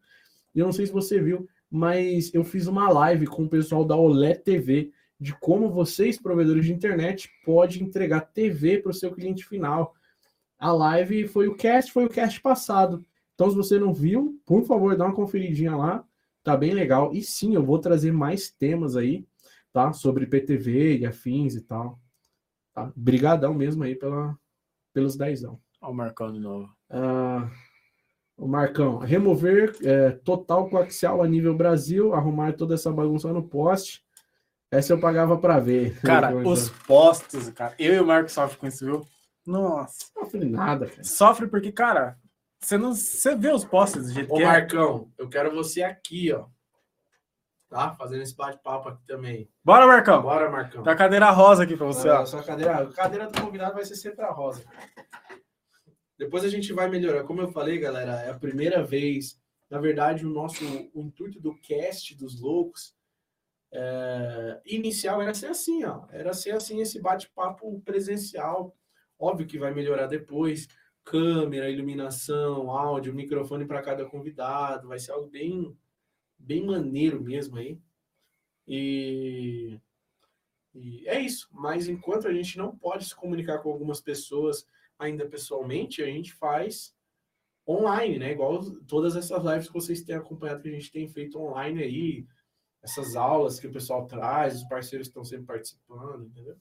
Eu 0.55 0.65
não 0.65 0.71
sei 0.71 0.85
se 0.85 0.91
você 0.91 1.21
viu, 1.21 1.47
mas 1.69 2.33
eu 2.33 2.43
fiz 2.43 2.67
uma 2.67 2.89
live 2.89 3.27
com 3.27 3.43
o 3.43 3.49
pessoal 3.49 3.85
da 3.85 3.95
OLED 3.95 4.43
TV 4.43 4.91
de 5.19 5.33
como 5.39 5.69
vocês, 5.69 6.19
provedores 6.19 6.65
de 6.65 6.73
internet, 6.73 7.29
pode 7.45 7.83
entregar 7.83 8.21
TV 8.21 8.79
para 8.79 8.89
o 8.89 8.93
seu 8.93 9.11
cliente 9.11 9.45
final. 9.45 9.93
A 10.57 10.71
live 10.71 11.27
foi 11.27 11.47
o 11.47 11.55
cast, 11.55 11.91
foi 11.91 12.05
o 12.05 12.09
cast 12.09 12.41
passado. 12.41 13.05
Então, 13.35 13.49
se 13.49 13.55
você 13.55 13.77
não 13.77 13.93
viu, 13.93 14.41
por 14.45 14.63
favor, 14.65 14.95
dá 14.95 15.05
uma 15.05 15.13
conferidinha 15.13 15.75
lá. 15.75 16.03
Tá 16.43 16.57
bem 16.57 16.73
legal. 16.73 17.13
E 17.13 17.21
sim, 17.21 17.53
eu 17.53 17.63
vou 17.63 17.77
trazer 17.77 18.11
mais 18.11 18.49
temas 18.49 18.95
aí, 18.95 19.25
tá? 19.71 19.93
Sobre 19.93 20.25
PTV 20.25 20.97
e 20.97 21.05
afins 21.05 21.55
e 21.55 21.61
tal. 21.61 21.99
Tá? 22.73 22.91
Brigadão 22.95 23.53
mesmo 23.53 23.83
aí 23.83 23.95
pela, 23.95 24.35
pelos 24.93 25.15
dezão. 25.15 25.59
Olha 25.81 25.91
o 25.91 25.95
Marcão 25.95 26.31
de 26.31 26.39
novo. 26.39 26.69
Ah, 26.89 27.49
O 28.37 28.47
Marcão, 28.47 28.97
remover 28.97 29.75
é, 29.83 30.11
total 30.11 30.69
coaxial 30.69 31.21
a 31.21 31.27
nível 31.27 31.55
Brasil, 31.55 32.13
arrumar 32.13 32.53
toda 32.53 32.73
essa 32.75 32.91
bagunça 32.91 33.31
no 33.31 33.43
poste. 33.43 34.03
Essa 34.71 34.93
eu 34.93 34.99
pagava 34.99 35.37
pra 35.37 35.59
ver. 35.59 35.99
Cara, 36.01 36.33
os 36.47 36.69
postes, 36.69 37.49
cara. 37.49 37.75
Eu 37.77 37.95
e 37.95 37.99
o 37.99 38.05
Marcos 38.07 38.31
sofrem 38.33 38.57
com 38.59 38.67
isso, 38.67 38.85
viu? 38.85 39.05
Nossa. 39.45 40.05
Não 40.15 40.25
falei 40.25 40.49
nada, 40.49 40.87
cara. 40.87 41.03
Sofre 41.03 41.47
porque, 41.47 41.71
cara, 41.71 42.17
você 42.59 42.77
não. 42.77 42.93
Você 42.93 43.35
vê 43.35 43.51
os 43.51 43.65
postes 43.65 44.05
do 44.05 44.13
jeito 44.13 44.31
Ô, 44.33 44.37
que 44.37 44.43
é. 44.43 44.45
Marcão, 44.45 45.11
eu 45.17 45.27
quero 45.27 45.53
você 45.53 45.83
aqui, 45.83 46.31
ó. 46.31 46.45
Tá? 47.71 47.95
Fazendo 47.95 48.21
esse 48.21 48.35
bate-papo 48.35 48.89
aqui 48.89 49.01
também. 49.07 49.49
Bora, 49.63 49.87
Marcão. 49.87 50.21
Bora, 50.21 50.49
Marcão. 50.51 50.83
Tá 50.83 50.91
a 50.91 50.95
cadeira 50.95 51.29
rosa 51.31 51.63
aqui 51.63 51.77
pra 51.77 51.85
você, 51.87 52.09
Ah, 52.09 52.19
ó. 52.19 52.25
sua 52.25 52.43
cadeira, 52.43 52.81
a 52.83 52.91
cadeira 52.93 53.27
do 53.27 53.41
convidado 53.41 53.75
vai 53.75 53.85
ser 53.85 53.95
sempre 53.95 54.25
a 54.25 54.29
rosa. 54.29 54.65
Depois 56.17 56.43
a 56.43 56.49
gente 56.49 56.73
vai 56.73 56.89
melhorar. 56.89 57.23
Como 57.23 57.39
eu 57.39 57.47
falei, 57.47 57.79
galera, 57.79 58.11
é 58.23 58.29
a 58.29 58.37
primeira 58.37 58.83
vez. 58.83 59.39
Na 59.69 59.79
verdade, 59.79 60.25
o 60.25 60.29
nosso 60.29 60.65
o 60.93 61.01
intuito 61.01 61.39
do 61.39 61.57
cast 61.61 62.13
dos 62.17 62.41
loucos 62.41 62.93
é, 63.73 64.59
inicial 64.65 65.21
era 65.21 65.33
ser 65.33 65.47
assim, 65.47 65.85
ó. 65.85 66.07
Era 66.11 66.33
ser 66.33 66.51
assim 66.51 66.81
esse 66.81 67.01
bate-papo 67.01 67.79
presencial. 67.85 68.75
Óbvio 69.17 69.47
que 69.47 69.57
vai 69.57 69.73
melhorar 69.73 70.07
depois. 70.07 70.67
Câmera, 71.05 71.69
iluminação, 71.69 72.69
áudio, 72.69 73.13
microfone 73.13 73.65
para 73.65 73.81
cada 73.81 74.05
convidado. 74.05 74.89
Vai 74.89 74.99
ser 74.99 75.13
algo 75.13 75.29
bem, 75.29 75.73
bem 76.41 76.65
maneiro 76.65 77.21
mesmo 77.21 77.57
aí. 77.57 77.79
E 78.67 79.79
e 80.73 81.07
é 81.07 81.19
isso. 81.19 81.47
Mas 81.51 81.87
enquanto 81.87 82.27
a 82.27 82.33
gente 82.33 82.57
não 82.57 82.75
pode 82.75 83.05
se 83.05 83.15
comunicar 83.15 83.59
com 83.59 83.69
algumas 83.69 83.99
pessoas 83.99 84.65
ainda 84.97 85.27
pessoalmente, 85.27 86.01
a 86.01 86.05
gente 86.05 86.33
faz 86.33 86.95
online, 87.67 88.19
né? 88.19 88.31
Igual 88.31 88.61
todas 88.87 89.15
essas 89.15 89.43
lives 89.43 89.67
que 89.67 89.73
vocês 89.73 90.01
têm 90.01 90.15
acompanhado 90.15 90.61
que 90.61 90.69
a 90.69 90.71
gente 90.71 90.91
tem 90.91 91.07
feito 91.07 91.39
online 91.39 91.83
aí, 91.83 92.27
essas 92.81 93.15
aulas 93.15 93.59
que 93.59 93.67
o 93.67 93.71
pessoal 93.71 94.07
traz, 94.07 94.55
os 94.55 94.67
parceiros 94.67 95.07
estão 95.07 95.23
sempre 95.23 95.45
participando, 95.45 96.25
entendeu? 96.25 96.57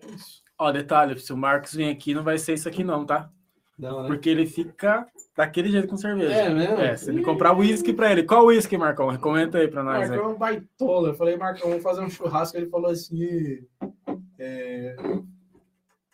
É 0.00 0.06
isso. 0.10 0.42
Ó, 0.58 0.70
detalhe, 0.70 1.18
se 1.18 1.32
o 1.32 1.36
Marcos 1.36 1.74
vir 1.74 1.88
aqui, 1.88 2.14
não 2.14 2.22
vai 2.22 2.38
ser 2.38 2.54
isso 2.54 2.68
aqui, 2.68 2.84
não, 2.84 3.06
tá? 3.06 3.32
Não, 3.78 4.02
né? 4.02 4.08
Porque 4.08 4.28
ele 4.28 4.44
fica 4.44 5.06
daquele 5.36 5.70
jeito 5.70 5.86
com 5.86 5.96
cerveja. 5.96 6.32
É 6.32 6.50
mesmo? 6.52 6.76
É, 6.78 6.96
se 6.96 7.10
ele 7.10 7.22
comprar 7.22 7.56
uísque 7.56 7.92
pra 7.92 8.10
ele. 8.10 8.24
Qual 8.24 8.46
uísque, 8.46 8.76
Marcão? 8.76 9.16
Comenta 9.18 9.58
aí 9.58 9.68
pra 9.68 9.84
nós. 9.84 10.08
Marcão 10.08 10.30
é 10.30 10.34
um 10.34 10.38
baitola. 10.38 11.08
Eu 11.10 11.14
falei, 11.14 11.36
Marcão, 11.36 11.68
vamos 11.68 11.82
fazer 11.84 12.00
um 12.00 12.10
churrasco. 12.10 12.56
Ele 12.56 12.68
falou 12.68 12.90
assim: 12.90 13.64
é, 14.36 14.96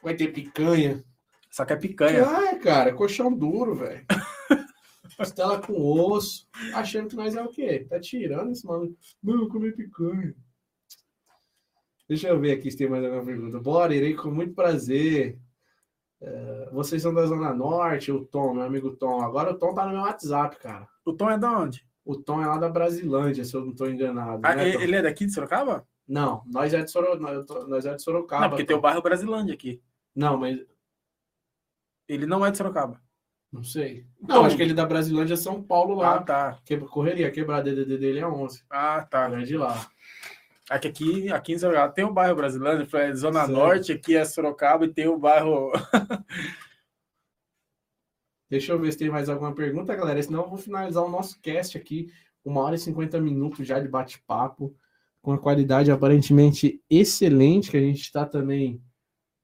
vai 0.03 0.15
ter 0.15 0.28
picanha. 0.28 1.03
Só 1.51 1.65
que 1.65 1.73
é 1.73 1.77
picanha. 1.77 2.24
Ah, 2.27 2.57
cara, 2.57 2.93
colchão 2.93 3.32
duro, 3.32 3.74
velho. 3.74 4.05
Costela 5.16 5.61
com 5.61 5.73
osso. 5.73 6.47
Achando 6.74 7.09
que 7.09 7.16
nós 7.16 7.35
é 7.35 7.43
o 7.43 7.49
quê? 7.49 7.86
Tá 7.89 7.99
tirando 7.99 8.51
esse 8.51 8.66
maluco. 8.66 8.95
Não, 9.23 9.43
eu 9.43 9.49
comi 9.49 9.73
picanha. 9.73 10.35
Deixa 12.07 12.28
eu 12.28 12.39
ver 12.39 12.53
aqui 12.53 12.70
se 12.70 12.77
tem 12.77 12.89
mais 12.89 13.05
alguma 13.05 13.24
pergunta. 13.24 13.59
Bora, 13.59 13.95
irei 13.95 14.15
com 14.15 14.31
muito 14.31 14.53
prazer. 14.53 15.39
É, 16.27 16.71
vocês 16.73 17.03
são 17.03 17.13
da 17.13 17.27
Zona 17.27 17.53
Norte, 17.53 18.11
o 18.11 18.25
Tom, 18.25 18.55
meu 18.55 18.63
amigo 18.63 18.97
Tom. 18.97 19.21
Agora 19.21 19.51
o 19.53 19.59
Tom 19.59 19.75
tá 19.75 19.85
no 19.85 19.93
meu 19.93 20.01
WhatsApp, 20.03 20.57
cara. 20.59 20.89
O 21.05 21.13
Tom 21.13 21.31
é 21.31 21.39
da 21.39 21.51
onde? 21.53 21.87
O 22.05 22.17
Tom 22.17 22.43
é 22.43 22.47
lá 22.47 22.57
da 22.57 22.69
Brasilândia, 22.69 23.45
se 23.45 23.55
eu 23.55 23.65
não 23.65 23.75
tô 23.75 23.87
enganado. 23.87 24.41
Ah, 24.43 24.55
né, 24.55 24.65
ele 24.69 24.73
Tom? 24.79 24.81
ele 24.83 24.97
é 24.97 25.03
daqui 25.03 25.27
de 25.27 25.33
Sorocaba? 25.33 25.87
Não, 26.09 26.43
nós 26.47 26.73
é 26.75 26.83
de, 26.83 26.91
Soro... 26.91 27.19
nós- 27.19 27.85
é 27.87 27.95
de 27.95 28.03
Sorocaba. 28.03 28.43
não, 28.43 28.49
porque 28.51 28.65
tem 28.65 28.75
o 28.75 28.79
Tom. 28.79 28.83
bairro 28.83 29.03
Brasilândia 29.03 29.55
aqui. 29.55 29.83
Não, 30.15 30.37
mas 30.39 30.59
Ele 32.09 32.27
não 32.27 32.45
é 32.45 32.51
de 32.51 32.57
Sorocaba. 32.59 33.01
não 33.53 33.63
sei. 33.65 34.07
Não, 34.21 34.45
acho 34.45 34.57
que 34.57 34.63
ele 34.63 34.73
é 34.73 34.75
da 34.75 34.85
Brasilândia, 34.87 35.37
São 35.37 35.63
Paulo 35.63 35.95
lá. 35.95 36.17
Ah, 36.17 36.23
tá. 36.23 36.59
Que, 36.65 36.77
correria, 36.79 37.31
quebrada 37.31 37.71
DDD 37.71 37.97
dele 37.99 38.19
é 38.21 38.27
11. 38.27 38.63
Ah, 38.69 39.03
tá. 39.09 39.31
É 39.31 39.43
de 39.43 39.57
lá. 39.57 39.75
Aqui, 40.70 40.89
aqui, 40.89 41.31
aqui 41.31 41.53
em 41.53 41.59
Sorocaba 41.59 41.93
tem 41.93 42.05
o 42.05 42.12
bairro 42.12 42.36
Brasilândia, 42.36 42.86
foi 42.86 43.12
Zona 43.15 43.41
Certo. 43.41 43.53
Norte, 43.53 43.93
aqui 43.93 44.16
é 44.16 44.24
Sorocaba 44.24 44.86
e 44.86 44.93
tem 44.93 45.07
o 45.07 45.19
bairro. 45.19 45.70
Deixa 48.49 48.73
eu 48.73 48.78
ver 48.78 48.93
se 48.93 48.99
tem 48.99 49.11
mais 49.11 49.28
alguma 49.28 49.55
pergunta, 49.55 49.95
galera. 49.95 50.23
Senão 50.23 50.43
eu 50.43 50.49
vou 50.49 50.57
finalizar 50.59 51.05
o 51.05 51.11
nosso 51.11 51.41
cast 51.41 51.77
aqui. 51.77 52.11
Uma 52.45 52.62
hora 52.62 52.77
e 52.77 52.78
50 52.78 53.20
minutos 53.20 53.66
já 53.66 53.78
de 53.78 53.89
bate-papo. 53.89 54.74
Com 55.20 55.32
a 55.32 55.39
qualidade 55.39 55.91
aparentemente 55.91 56.82
excelente, 56.89 57.70
que 57.70 57.77
a 57.77 57.81
gente 57.81 58.12
tá 58.12 58.24
também. 58.24 58.82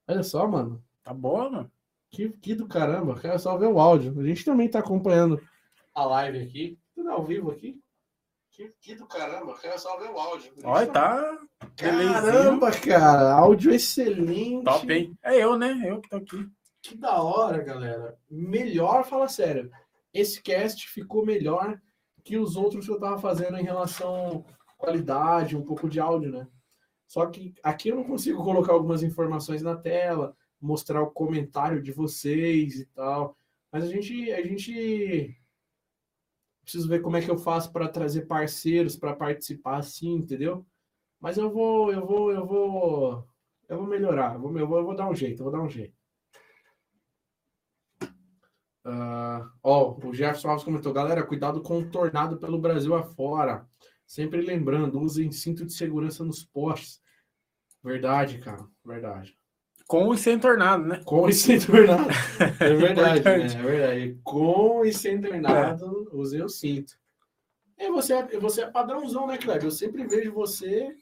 Olha 0.08 0.22
só, 0.22 0.46
mano. 0.46 0.82
Tá 1.02 1.12
bom, 1.12 1.50
mano? 1.50 1.72
Que, 2.10 2.28
que 2.30 2.54
do 2.54 2.66
caramba. 2.66 3.18
Quero 3.18 3.38
só 3.38 3.56
ver 3.58 3.66
o 3.66 3.80
áudio. 3.80 4.18
A 4.20 4.24
gente 4.24 4.44
também 4.44 4.68
tá 4.68 4.78
acompanhando 4.78 5.40
a 5.94 6.04
live 6.04 6.38
aqui. 6.38 6.78
Tudo 6.94 7.10
ao 7.10 7.24
vivo 7.24 7.50
aqui. 7.50 7.80
Que, 8.60 8.74
que 8.78 8.94
do 8.94 9.06
caramba. 9.06 9.56
Quero 9.58 9.78
só 9.78 9.96
ver 9.96 10.10
o 10.10 10.18
áudio. 10.18 10.52
Olha, 10.64 10.86
tá. 10.86 11.38
belezinha. 11.80 12.12
Caramba, 12.12 12.70
cara. 12.70 13.32
Áudio 13.32 13.72
excelente. 13.72 14.64
Top, 14.64 14.92
hein? 14.92 15.16
É 15.22 15.42
eu, 15.42 15.56
né? 15.56 15.82
Eu 15.86 15.98
que 15.98 16.10
tô 16.10 16.16
aqui. 16.16 16.46
Que 16.82 16.94
da 16.94 17.22
hora, 17.22 17.62
galera. 17.62 18.18
Melhor, 18.30 19.06
fala 19.06 19.28
sério. 19.28 19.70
Esse 20.12 20.42
cast 20.42 20.86
ficou 20.90 21.24
melhor 21.24 21.80
que 22.22 22.36
os 22.36 22.54
outros 22.54 22.84
que 22.84 22.92
eu 22.92 23.00
tava 23.00 23.18
fazendo 23.18 23.56
em 23.56 23.64
relação 23.64 24.44
à 24.68 24.74
qualidade, 24.74 25.56
um 25.56 25.64
pouco 25.64 25.88
de 25.88 25.98
áudio, 25.98 26.30
né? 26.30 26.46
Só 27.06 27.24
que 27.24 27.54
aqui 27.62 27.88
eu 27.88 27.96
não 27.96 28.04
consigo 28.04 28.44
colocar 28.44 28.74
algumas 28.74 29.02
informações 29.02 29.62
na 29.62 29.74
tela, 29.74 30.36
mostrar 30.60 31.00
o 31.00 31.10
comentário 31.10 31.82
de 31.82 31.92
vocês 31.92 32.74
e 32.74 32.84
tal. 32.84 33.34
Mas 33.72 33.84
a 33.84 33.86
gente, 33.86 34.30
a 34.32 34.42
gente 34.42 35.34
preciso 36.70 36.88
ver 36.88 37.02
como 37.02 37.16
é 37.16 37.20
que 37.20 37.30
eu 37.30 37.36
faço 37.36 37.72
para 37.72 37.88
trazer 37.88 38.26
parceiros 38.26 38.96
para 38.96 39.16
participar 39.16 39.78
assim, 39.78 40.12
entendeu? 40.12 40.64
Mas 41.18 41.36
eu 41.36 41.50
vou, 41.50 41.92
eu 41.92 42.06
vou, 42.06 42.32
eu 42.32 42.46
vou, 42.46 43.28
eu 43.68 43.78
vou 43.78 43.86
melhorar. 43.86 44.34
Eu 44.34 44.40
vou, 44.40 44.56
eu 44.56 44.68
vou, 44.68 44.78
eu 44.78 44.84
vou 44.84 44.94
dar 44.94 45.10
um 45.10 45.14
jeito, 45.14 45.40
eu 45.40 45.44
vou 45.44 45.52
dar 45.52 45.60
um 45.60 45.68
jeito. 45.68 45.98
Ah, 48.84 49.50
ó, 49.62 49.98
o 49.98 50.14
Jefferson 50.14 50.48
Alves 50.48 50.64
comentou, 50.64 50.92
galera, 50.92 51.26
cuidado 51.26 51.60
com 51.60 51.80
o 51.80 51.90
tornado 51.90 52.38
pelo 52.38 52.60
Brasil 52.60 52.94
afora. 52.94 53.66
Sempre 54.06 54.40
lembrando, 54.40 55.00
usem 55.00 55.32
cinto 55.32 55.66
de 55.66 55.72
segurança 55.72 56.24
nos 56.24 56.44
postes. 56.44 57.02
Verdade, 57.82 58.38
cara, 58.38 58.64
verdade. 58.84 59.36
Com 59.90 60.14
e 60.14 60.18
sem 60.18 60.38
tornado, 60.38 60.84
né? 60.84 61.00
Com 61.04 61.28
e 61.28 61.32
sem 61.32 61.58
tornado. 61.58 62.06
É 62.60 62.74
verdade, 62.74 63.24
né? 63.24 63.44
É 63.46 63.48
verdade. 63.60 64.20
Com 64.22 64.84
e 64.84 64.92
sem 64.92 65.20
tornado, 65.20 66.08
usei 66.12 66.40
o 66.40 66.48
cinto. 66.48 66.92
E 67.76 67.90
você, 67.90 68.12
é- 68.14 68.38
você 68.38 68.62
é 68.62 68.66
padrãozão, 68.70 69.26
né, 69.26 69.36
Kleber? 69.36 69.64
Eu 69.64 69.70
sempre 69.72 70.06
vejo 70.06 70.32
você 70.32 70.94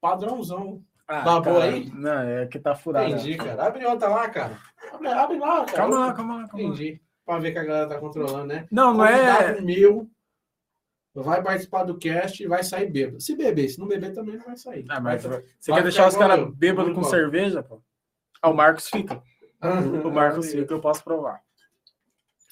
padrãozão. 0.00 0.82
Ah, 1.06 1.22
Tá 1.22 1.40
boa 1.40 1.42
cara, 1.60 1.64
aí? 1.72 1.88
Não, 1.94 2.22
é 2.22 2.46
que 2.46 2.58
tá 2.58 2.74
furado. 2.74 3.08
Entendi, 3.08 3.36
cara. 3.36 3.64
Abre 3.64 3.86
outra 3.86 4.08
lá, 4.08 4.28
cara. 4.28 4.58
Abre, 4.92 5.08
abre 5.08 5.38
lá, 5.38 5.64
cara. 5.64 5.72
Calma 5.76 5.98
lá, 6.00 6.12
calma 6.12 6.36
lá, 6.38 6.48
calma 6.48 6.62
lá. 6.66 6.72
Entendi. 6.72 7.00
Pra 7.24 7.38
ver 7.38 7.52
que 7.52 7.58
a 7.58 7.64
galera 7.64 7.88
tá 7.88 8.00
controlando, 8.00 8.46
né? 8.46 8.66
Não, 8.68 8.94
não 8.94 9.06
é. 9.06 9.60
Meu 9.60 10.10
vai 11.14 11.40
participar 11.40 11.84
do 11.84 11.96
cast 11.96 12.42
e 12.42 12.48
vai 12.48 12.64
sair 12.64 12.90
bêbado. 12.90 13.20
Se 13.20 13.36
beber, 13.36 13.68
se 13.68 13.78
não 13.78 13.86
beber 13.86 14.12
também 14.12 14.36
não 14.36 14.44
vai 14.44 14.56
sair. 14.56 14.84
Ah, 14.88 15.00
mas 15.00 15.22
Vai- 15.24 15.42
você 15.60 15.70
vai 15.70 15.80
quer 15.80 15.82
deixar 15.84 16.08
os 16.08 16.16
caras 16.16 16.50
bêbados 16.54 16.94
com 16.94 17.04
cerveja, 17.04 17.62
pô? 17.62 17.80
Ah, 18.42 18.50
o 18.50 18.54
Marcos 18.54 18.88
fica. 18.88 19.22
O 20.04 20.10
Marcos 20.10 20.50
fica, 20.50 20.72
eu 20.72 20.80
posso 20.80 21.02
provar. 21.02 21.40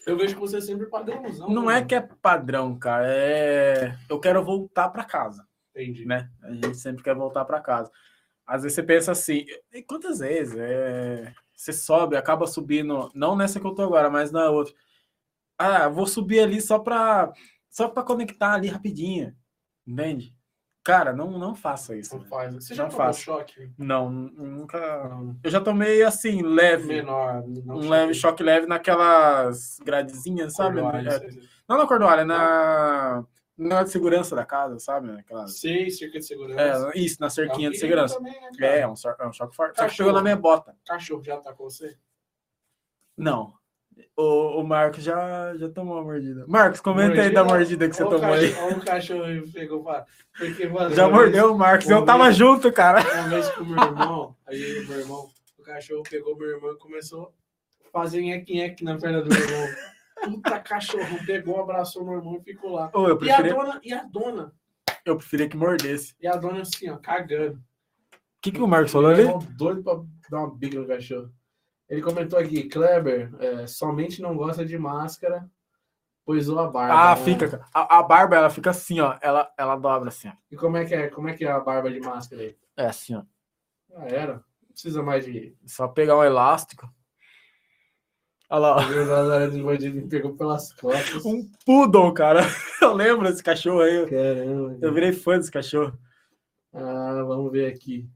Eu 0.06 0.16
vejo 0.16 0.34
que 0.34 0.40
você 0.40 0.58
é 0.58 0.60
sempre 0.60 0.86
padrãozão. 0.86 1.48
Não 1.50 1.66
né? 1.66 1.78
é 1.78 1.84
que 1.84 1.94
é 1.94 2.00
padrão, 2.00 2.78
cara. 2.78 3.06
É. 3.08 3.98
Eu 4.08 4.20
quero 4.20 4.44
voltar 4.44 4.88
pra 4.90 5.04
casa, 5.04 5.46
Entendi. 5.74 6.04
né? 6.04 6.30
A 6.42 6.52
gente 6.52 6.76
sempre 6.76 7.02
quer 7.02 7.14
voltar 7.14 7.44
pra 7.44 7.60
casa. 7.60 7.90
Às 8.46 8.62
vezes 8.62 8.76
você 8.76 8.82
pensa 8.84 9.10
assim, 9.10 9.44
e 9.72 9.82
quantas 9.82 10.20
vezes? 10.20 10.56
É... 10.56 11.32
Você 11.56 11.72
sobe, 11.72 12.16
acaba 12.16 12.46
subindo, 12.46 13.10
não 13.14 13.34
nessa 13.34 13.58
que 13.58 13.66
eu 13.66 13.74
tô 13.74 13.82
agora, 13.82 14.10
mas 14.10 14.30
na 14.30 14.50
outra. 14.50 14.74
Ah, 15.58 15.88
vou 15.88 16.06
subir 16.06 16.40
ali 16.40 16.60
só 16.60 16.78
pra, 16.78 17.32
só 17.70 17.88
pra 17.88 18.02
conectar 18.02 18.52
ali 18.52 18.68
rapidinho. 18.68 19.34
Entende? 19.86 20.35
Cara, 20.86 21.12
não, 21.12 21.36
não 21.36 21.52
faça 21.52 21.96
isso. 21.96 22.14
Não 22.14 22.22
né? 22.22 22.28
faz. 22.30 22.54
Você 22.54 22.72
já 22.72 22.84
Não 22.84 22.90
tomou 22.90 23.12
choque? 23.12 23.68
Não, 23.76 24.08
nunca. 24.08 25.08
Não. 25.08 25.36
Eu 25.42 25.50
já 25.50 25.60
tomei 25.60 26.04
assim, 26.04 26.42
leve. 26.42 26.86
Menor. 26.86 27.42
um 27.44 27.88
leve 27.88 28.14
choque 28.14 28.40
leve 28.40 28.68
naquelas 28.68 29.80
gradezinhas, 29.84 30.54
sabe? 30.54 30.80
Cordoalho, 30.80 31.08
É, 31.08 31.18
sei. 31.18 31.42
não 31.68 31.76
na 31.78 31.86
cordoalha, 31.88 32.24
na. 32.24 33.24
Na 33.58 33.82
de 33.82 33.90
segurança 33.90 34.36
da 34.36 34.44
casa, 34.44 34.78
sabe? 34.78 35.10
Aquelas... 35.18 35.58
Sei, 35.58 35.90
cerca 35.90 36.18
de 36.20 36.26
segurança. 36.26 36.90
É, 36.94 36.98
isso, 37.00 37.16
na 37.18 37.26
É 37.28 37.30
cerquinha 37.30 37.70
de 37.70 37.78
perigo 37.80 38.06
segurança. 38.06 38.14
também, 38.16 38.38
né? 38.38 38.50
É, 38.60 38.80
é 38.80 38.86
um, 38.86 38.92
é 39.18 39.26
um 39.26 39.32
choque 39.32 39.56
forte. 39.56 39.76
Só 39.76 39.82
que 39.82 39.88
Cachorro. 39.88 40.08
pegou 40.10 40.12
na 40.12 40.22
minha 40.22 40.36
bota. 40.36 40.76
Cachorro 40.86 41.24
já 41.24 41.38
tá 41.38 41.52
com 41.54 41.64
você? 41.64 41.96
Não. 43.16 43.54
O, 44.16 44.60
o 44.60 44.66
Marcos 44.66 45.02
já, 45.02 45.54
já 45.56 45.68
tomou 45.70 45.98
a 45.98 46.02
mordida. 46.02 46.44
Marcos, 46.46 46.80
comenta 46.80 47.20
aí 47.22 47.30
da 47.32 47.44
Mordida? 47.44 47.44
mordida 47.44 47.88
que 47.88 47.96
você 47.96 48.04
tomou 48.04 48.32
aí. 48.34 48.50
cachorro- 48.52 48.72
ó 48.72 48.76
o 48.76 48.84
cachorro 48.84 49.52
pegou 49.52 49.82
pra... 49.84 50.04
Porque, 50.38 50.68
mano, 50.68 50.94
Já 50.94 51.08
mordeu 51.08 51.52
o 51.54 51.58
Marcos. 51.58 51.88
Eu 51.88 52.04
tava 52.04 52.24
vez- 52.24 52.36
junto, 52.36 52.70
cara. 52.72 53.00
Uma 53.02 53.28
vez 53.28 53.48
com 53.50 53.62
o 53.64 53.66
meu 53.66 53.82
irmão, 53.84 54.36
aí 54.46 54.78
o 54.80 54.88
meu 54.88 55.00
irmão, 55.00 55.30
o 55.58 55.62
cachorro 55.62 56.02
pegou 56.08 56.36
meu 56.36 56.48
irmão 56.48 56.72
e 56.72 56.78
começou 56.78 57.32
a 57.86 57.90
fazer 57.90 58.20
nheque-nheque 58.20 58.84
na 58.84 58.98
perna 58.98 59.22
do 59.22 59.28
meu 59.30 59.38
irmão. 59.38 59.66
Puta 60.24 60.58
cachorro, 60.60 61.18
pegou, 61.26 61.60
abraçou 61.60 62.04
meu 62.04 62.14
irmão 62.18 62.36
e 62.40 62.44
ficou 62.44 62.72
lá. 62.72 62.90
Ô, 62.94 63.08
eu 63.08 63.18
E 63.22 63.30
a 63.30 63.36
preferia, 63.36 63.54
dona, 63.54 63.80
e 63.82 63.92
a 63.94 64.02
dona, 64.04 64.52
eu 65.04 65.16
preferia 65.16 65.48
que 65.48 65.56
mordesse. 65.56 66.14
e 66.20 66.26
a 66.26 66.36
dona 66.36 66.60
assim, 66.62 66.88
ó, 66.90 66.96
cagando. 66.96 67.54
O 67.56 67.60
que, 68.42 68.52
que 68.52 68.60
o 68.62 68.66
Marcos 68.68 68.92
falou 68.92 69.10
ali? 69.10 69.24
Doido 69.56 69.82
pra 69.82 69.94
dar 70.30 70.38
uma 70.38 70.54
bica 70.54 70.78
no 70.78 70.86
cachorro. 70.86 71.30
Ele 71.88 72.02
comentou 72.02 72.38
aqui, 72.38 72.68
Kleber, 72.68 73.32
é, 73.38 73.66
somente 73.66 74.20
não 74.20 74.36
gosta 74.36 74.64
de 74.64 74.76
máscara, 74.76 75.48
pois 76.24 76.48
ou 76.48 76.58
a 76.58 76.68
barba. 76.68 76.94
Ah, 76.94 77.16
né? 77.16 77.24
fica. 77.24 77.64
A, 77.72 77.98
a 77.98 78.02
barba, 78.02 78.36
ela 78.36 78.50
fica 78.50 78.70
assim, 78.70 79.00
ó. 79.00 79.16
Ela, 79.20 79.48
ela 79.56 79.76
dobra 79.76 80.08
assim, 80.08 80.28
ó. 80.28 80.32
E 80.50 80.56
como 80.56 80.76
é 80.76 80.84
que 80.84 80.94
é? 80.94 81.08
Como 81.08 81.28
é 81.28 81.34
que 81.34 81.44
é 81.44 81.50
a 81.50 81.60
barba 81.60 81.90
de 81.90 82.00
máscara 82.00 82.42
aí? 82.42 82.56
É 82.76 82.86
assim, 82.86 83.14
ó. 83.14 83.22
Ah, 83.94 84.06
era. 84.08 84.34
Não 84.34 84.72
precisa 84.72 85.02
mais 85.02 85.24
de. 85.24 85.56
Só 85.64 85.86
pegar 85.86 86.18
um 86.18 86.24
elástico. 86.24 86.92
Olha 88.48 88.60
lá, 88.60 88.76
pegou 90.08 90.36
pelas 90.36 90.72
costas. 90.72 91.24
Um 91.24 91.50
poodle, 91.64 92.14
cara. 92.14 92.42
Eu 92.80 92.92
lembro 92.92 93.26
desse 93.28 93.42
cachorro 93.42 93.80
aí. 93.80 94.06
Caramba. 94.08 94.78
Eu 94.80 94.94
virei 94.94 95.12
fã 95.12 95.36
desse 95.36 95.50
cachorro. 95.50 95.98
Ah, 96.72 97.24
vamos 97.26 97.50
ver 97.50 97.72
aqui. 97.72 98.08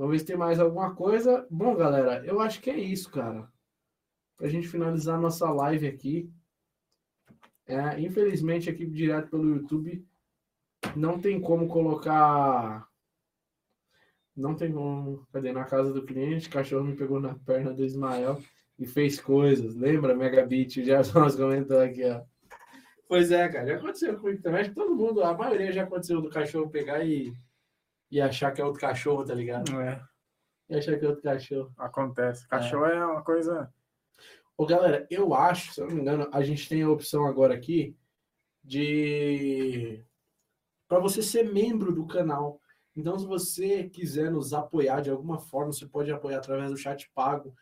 Vamos 0.00 0.12
ver 0.14 0.18
se 0.20 0.24
tem 0.24 0.36
mais 0.36 0.58
alguma 0.58 0.94
coisa. 0.94 1.46
Bom, 1.50 1.76
galera, 1.76 2.24
eu 2.24 2.40
acho 2.40 2.62
que 2.62 2.70
é 2.70 2.78
isso, 2.78 3.10
cara. 3.10 3.46
Pra 4.38 4.48
gente 4.48 4.66
finalizar 4.66 5.20
nossa 5.20 5.50
live 5.50 5.86
aqui. 5.86 6.32
É, 7.66 8.00
infelizmente, 8.00 8.70
aqui 8.70 8.86
direto 8.86 9.28
pelo 9.28 9.56
YouTube, 9.56 10.02
não 10.96 11.20
tem 11.20 11.38
como 11.38 11.68
colocar. 11.68 12.88
Não 14.34 14.54
tem 14.54 14.72
como. 14.72 15.26
Cadê? 15.34 15.52
Na 15.52 15.66
casa 15.66 15.92
do 15.92 16.06
cliente, 16.06 16.48
o 16.48 16.52
cachorro 16.52 16.84
me 16.84 16.96
pegou 16.96 17.20
na 17.20 17.34
perna 17.34 17.74
do 17.74 17.84
Ismael 17.84 18.42
e 18.78 18.86
fez 18.86 19.20
coisas. 19.20 19.76
Lembra, 19.76 20.16
Megabit? 20.16 20.82
Já 20.82 21.02
nós 21.12 21.36
comentou 21.36 21.78
aqui, 21.78 22.04
ó. 22.04 22.22
Pois 23.06 23.30
é, 23.30 23.46
cara. 23.50 23.66
Já 23.66 23.76
aconteceu 23.76 24.18
comigo 24.18 24.40
também. 24.40 24.62
Acho 24.62 24.70
que 24.70 24.76
todo 24.76 24.96
mundo, 24.96 25.22
a 25.22 25.36
maioria 25.36 25.70
já 25.70 25.82
aconteceu 25.82 26.22
do 26.22 26.30
cachorro 26.30 26.70
pegar 26.70 27.04
e, 27.04 27.34
e 28.10 28.20
achar 28.20 28.52
que 28.52 28.60
é 28.60 28.64
outro 28.64 28.80
cachorro, 28.80 29.24
tá 29.24 29.34
ligado? 29.34 29.80
É, 29.80 30.02
E 30.68 30.76
achar 30.76 30.98
que 30.98 31.04
é 31.04 31.08
outro 31.08 31.22
cachorro. 31.22 31.72
acontece. 31.78 32.48
Cachorro 32.48 32.86
é. 32.86 33.06
uma 33.06 33.22
coisa. 33.22 33.72
Ô, 34.56 34.66
galera, 34.66 35.06
eu 35.10 35.32
acho, 35.34 35.72
se 35.72 35.80
eu 35.80 35.86
não 35.86 35.94
me 35.94 36.00
engano, 36.02 36.28
a 36.32 36.42
gente 36.42 36.68
tem 36.68 36.82
a 36.82 36.90
opção 36.90 37.26
agora 37.26 37.54
aqui 37.54 37.96
de 38.62 40.04
para 40.86 40.98
você 40.98 41.22
ser 41.22 41.50
membro 41.50 41.94
do 41.94 42.06
canal. 42.06 42.60
Então, 42.96 43.18
se 43.18 43.24
você 43.24 43.88
quiser 43.88 44.30
nos 44.30 44.52
apoiar 44.52 45.00
de 45.00 45.08
alguma 45.08 45.38
forma, 45.38 45.72
você 45.72 45.86
pode 45.86 46.10
apoiar 46.10 46.38
através 46.38 46.70
do 46.70 46.76
chat 46.76 47.08
pago, 47.14 47.54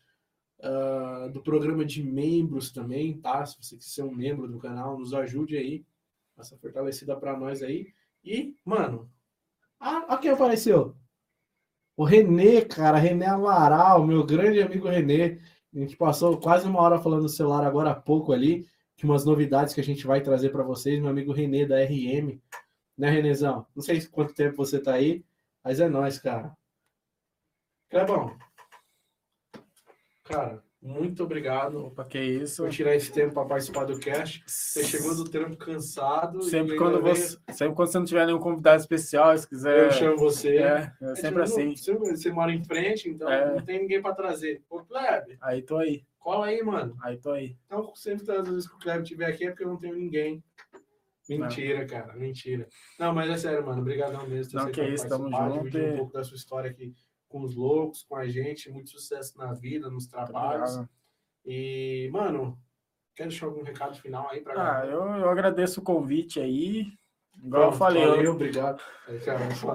ah, 0.61 1.29
do 1.33 1.43
programa 1.43 1.85
de 1.85 2.03
membros 2.03 2.73
também, 2.73 3.21
tá? 3.21 3.45
Se 3.45 3.57
você 3.63 3.77
quiser 3.77 3.91
ser 3.91 4.03
um 4.03 4.15
membro 4.15 4.49
do 4.49 4.59
canal, 4.59 4.99
nos 4.99 5.13
ajude 5.13 5.57
aí, 5.57 5.85
essa 6.39 6.57
fortalecida 6.57 7.17
para 7.17 7.37
nós 7.37 7.63
aí. 7.63 7.93
E, 8.25 8.57
mano, 8.65 9.11
ah, 9.81 10.07
olha 10.09 10.19
quem 10.19 10.31
apareceu. 10.31 10.97
O 11.97 12.05
Renê, 12.05 12.65
cara, 12.65 12.99
Renê 12.99 13.27
Amaral, 13.27 14.07
meu 14.07 14.25
grande 14.25 14.63
amigo 14.63 14.89
Renê. 14.89 15.41
A 15.75 15.79
gente 15.79 15.97
passou 15.97 16.39
quase 16.39 16.67
uma 16.67 16.81
hora 16.81 17.01
falando 17.01 17.23
do 17.23 17.29
celular 17.29 17.65
agora 17.65 17.91
há 17.91 17.95
pouco 17.95 18.33
ali, 18.33 18.67
que 18.97 19.05
umas 19.05 19.25
novidades 19.25 19.75
que 19.75 19.81
a 19.81 19.85
gente 19.85 20.07
vai 20.07 20.21
trazer 20.21 20.51
para 20.51 20.63
vocês, 20.63 21.01
meu 21.01 21.11
amigo 21.11 21.33
Renê 21.33 21.67
da 21.67 21.77
RM. 21.77 22.41
Né, 22.97 23.11
Renezão? 23.11 23.67
Não 23.75 23.83
sei 23.83 24.05
quanto 24.07 24.35
tempo 24.35 24.57
você 24.57 24.81
tá 24.81 24.95
aí, 24.95 25.25
mas 25.63 25.81
é 25.81 25.89
nóis, 25.89 26.19
cara. 26.19 26.57
Clebão. 27.89 28.37
Cara, 30.25 30.63
muito 30.81 31.25
obrigado 31.25 31.87
Opa, 31.87 32.05
que 32.05 32.19
isso. 32.19 32.63
por 32.63 32.71
tirar 32.71 32.95
esse 32.95 33.11
tempo 33.13 33.35
para 33.35 33.45
participar 33.47 33.85
do 33.85 33.99
cast. 33.99 34.43
Você 34.47 34.85
chegou 34.85 35.15
do 35.15 35.25
trampo 35.25 35.57
cansado. 35.57 36.43
Sempre 36.43 36.77
quando, 36.77 37.01
você, 37.01 37.37
sempre 37.53 37.75
quando 37.75 37.89
você 37.91 37.99
não 37.99 38.05
tiver 38.07 38.27
nenhum 38.27 38.39
convidado 38.39 38.81
especial, 38.81 39.37
se 39.37 39.49
quiser. 39.49 39.87
Eu 39.87 39.91
chamo 39.91 40.17
você. 40.17 40.57
É, 40.59 40.93
é 41.03 41.15
sempre 41.17 41.41
É, 41.41 41.45
assim. 41.45 41.75
Você, 41.77 41.93
você 41.95 42.31
mora 42.31 42.53
em 42.53 42.63
frente, 42.63 43.09
então 43.09 43.29
É. 43.29 43.57
não 43.57 43.65
tem 43.65 43.81
ninguém 43.81 44.01
para 44.01 44.15
trazer. 44.15 44.63
Ô, 44.71 44.81
Kleber, 44.85 45.37
Aí 45.43 45.63
tô 45.63 45.77
aí, 45.79 46.05
cola 46.19 46.47
aí, 46.47 46.63
mano. 46.63 46.97
aí 47.03 47.17
tô 47.17 47.33
aí. 47.33 47.57
Então, 47.67 47.93
sempre 47.97 48.25
todas 48.25 48.43
as 48.43 48.49
vezes 48.55 48.69
que 48.69 48.77
o 48.77 48.79
Kleber 48.79 49.03
estiver 49.03 49.27
aqui 49.27 49.47
é 49.47 49.51
porque 49.51 49.65
eu 49.65 49.69
não 49.69 49.77
tenho 49.79 49.97
ninguém. 49.97 50.43
Mentira, 51.29 51.85
cara, 51.85 52.15
mentira. 52.15 52.67
Não, 52.99 53.13
mas 53.13 53.29
é 53.29 53.37
sério, 53.37 53.67
mano. 53.67 53.83
Obrigadão 53.83 54.27
mesmo. 54.27 54.59
Não, 54.59 54.71
que 54.71 54.83
isso, 54.83 55.07
tamo 55.09 55.29
junto 55.29 55.77
um 55.79 55.97
pouco 55.97 56.13
da 56.13 56.25
sua 56.25 56.37
história 56.37 56.71
aqui 56.71 56.95
com 57.29 57.43
os 57.43 57.55
loucos, 57.55 58.03
com 58.03 58.17
a 58.17 58.27
gente. 58.29 58.71
Muito 58.71 58.91
sucesso 58.91 59.37
na 59.39 59.53
vida, 59.53 59.91
nos 59.91 60.07
trabalhos. 60.07 60.71
Obrigado. 60.73 60.91
E, 61.45 62.09
mano, 62.13 62.59
quer 63.15 63.29
deixar 63.29 63.47
algum 63.47 63.63
recado 63.63 63.97
final 63.97 64.29
aí 64.31 64.41
pra 64.41 64.81
Ah, 64.81 64.87
eu, 64.87 65.03
eu 65.03 65.29
agradeço 65.29 65.81
o 65.81 65.85
convite 65.85 66.41
aí. 66.41 66.93
Igual 67.43 67.71
eu 67.71 67.73
falei, 67.73 68.05
eu, 68.05 68.11
Valeu, 68.17 68.33
obrigado. 68.33 68.83
Vamos 69.07 69.59
falar. 69.59 69.75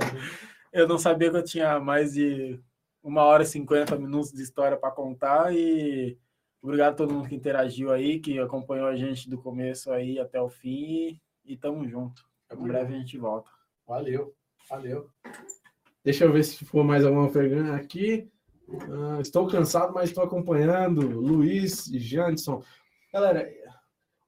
eu 0.71 0.87
não 0.87 0.97
sabia 0.97 1.31
que 1.31 1.37
eu 1.37 1.43
tinha 1.43 1.79
mais 1.79 2.13
de 2.13 2.59
uma 3.01 3.23
hora 3.23 3.43
e 3.43 3.45
cinquenta 3.45 3.97
minutos 3.97 4.31
de 4.31 4.41
história 4.41 4.77
para 4.77 4.91
contar 4.91 5.53
e 5.53 6.17
obrigado 6.61 6.93
a 6.93 6.95
todo 6.95 7.13
mundo 7.13 7.27
que 7.27 7.35
interagiu 7.35 7.91
aí, 7.91 8.19
que 8.19 8.39
acompanhou 8.39 8.87
a 8.87 8.95
gente 8.95 9.29
do 9.29 9.37
começo 9.41 9.91
aí 9.91 10.19
até 10.19 10.41
o 10.41 10.49
fim 10.49 11.19
e 11.45 11.57
tamo 11.57 11.87
junto. 11.87 12.23
Em 12.51 12.67
breve 12.67 12.93
a 12.93 12.97
gente 12.97 13.17
volta. 13.17 13.49
Valeu, 13.87 14.35
valeu. 14.69 15.09
Deixa 16.03 16.25
eu 16.25 16.33
ver 16.33 16.43
se 16.43 16.65
for 16.65 16.83
mais 16.83 17.05
alguma 17.05 17.31
pergunta 17.31 17.73
aqui. 17.75 18.29
Ah, 18.91 19.19
estou 19.21 19.47
cansado, 19.47 19.93
mas 19.93 20.09
estou 20.09 20.23
acompanhando. 20.23 21.01
Luiz 21.07 21.87
e 21.87 21.99
Janderson. 21.99 22.61
Galera, 23.11 23.49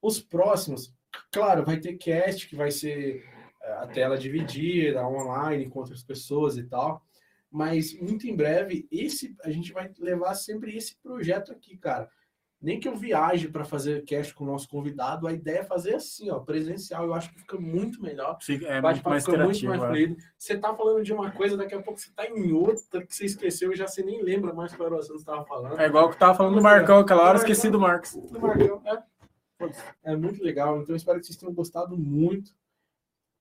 os 0.02 0.20
próximos, 0.20 0.94
claro, 1.32 1.66
vai 1.66 1.80
ter 1.80 1.98
cast 1.98 2.48
que 2.48 2.56
vai 2.56 2.72
ser 2.72 3.26
eh, 3.62 3.72
a 3.74 3.88
tela 3.88 4.18
dividida, 4.18 5.06
online 5.06 5.70
com 5.70 5.80
outras 5.80 6.04
pessoas 6.04 6.58
e 6.58 6.64
tal. 6.64 7.04
Mas 7.52 7.98
muito 8.00 8.28
em 8.28 8.36
breve, 8.36 8.88
esse 8.92 9.36
a 9.44 9.50
gente 9.50 9.74
vai 9.74 9.92
levar 10.00 10.36
sempre 10.36 10.76
esse 10.76 10.96
projeto 11.02 11.52
aqui, 11.52 11.78
cara. 11.78 12.10
Nem 12.62 12.80
que 12.80 12.88
eu 12.88 12.96
viaje 12.96 13.48
para 13.48 13.64
fazer 13.64 14.04
cast 14.06 14.34
com 14.34 14.44
o 14.44 14.48
nosso 14.48 14.68
convidado, 14.68 15.28
a 15.28 15.34
ideia 15.34 15.60
é 15.60 15.64
fazer 15.64 15.96
assim, 15.96 16.32
ó, 16.32 16.40
presencial. 16.40 17.04
Eu 17.06 17.14
acho 17.14 17.32
que 17.32 17.40
fica 17.40 17.58
muito 17.58 18.02
melhor. 18.02 18.38
Fica- 18.42 18.66
É 18.68 18.82
muito 18.82 19.04
mais 19.08 19.26
fica 19.26 19.44
muito 19.44 19.66
mais 19.66 19.84
é. 19.84 19.88
fluido. 19.88 20.16
Você 20.38 20.58
tá 20.58 20.74
falando 20.74 21.04
de 21.04 21.14
uma 21.14 21.30
coisa, 21.32 21.56
daqui 21.58 21.76
a 21.76 21.82
pouco 21.82 22.00
você 22.00 22.10
tá 22.16 22.26
em 22.28 22.52
outra 22.54 23.06
que 23.06 23.14
você 23.14 23.26
esqueceu 23.26 23.72
e 23.72 23.76
já 23.76 23.88
você 23.88 24.02
nem 24.04 24.24
lembra 24.24 24.54
mais 24.54 24.74
qual 24.76 24.88
era 24.88 24.96
o 24.96 25.00
assunto 25.00 25.14
que 25.18 25.20
você 25.20 25.26
tava 25.26 25.46
falando. 25.46 25.80
É 25.80 25.86
igual 25.86 26.10
que 26.10 26.18
tava 26.18 26.34
falando 26.34 26.56
do 26.56 26.62
Marcão 26.64 27.00
aquela 27.00 27.24
hora, 27.24 27.38
esqueci 27.38 27.70
do 27.70 27.80
Marcos. 27.80 28.16
Do 28.16 28.40
Marcão, 28.40 28.82
é. 28.86 29.04
É 30.04 30.16
muito 30.16 30.44
legal. 30.44 30.82
Então, 30.82 30.96
espero 30.96 31.20
que 31.20 31.26
vocês 31.28 31.38
tenham 31.38 31.54
gostado 31.54 31.98
muito. 31.98 32.52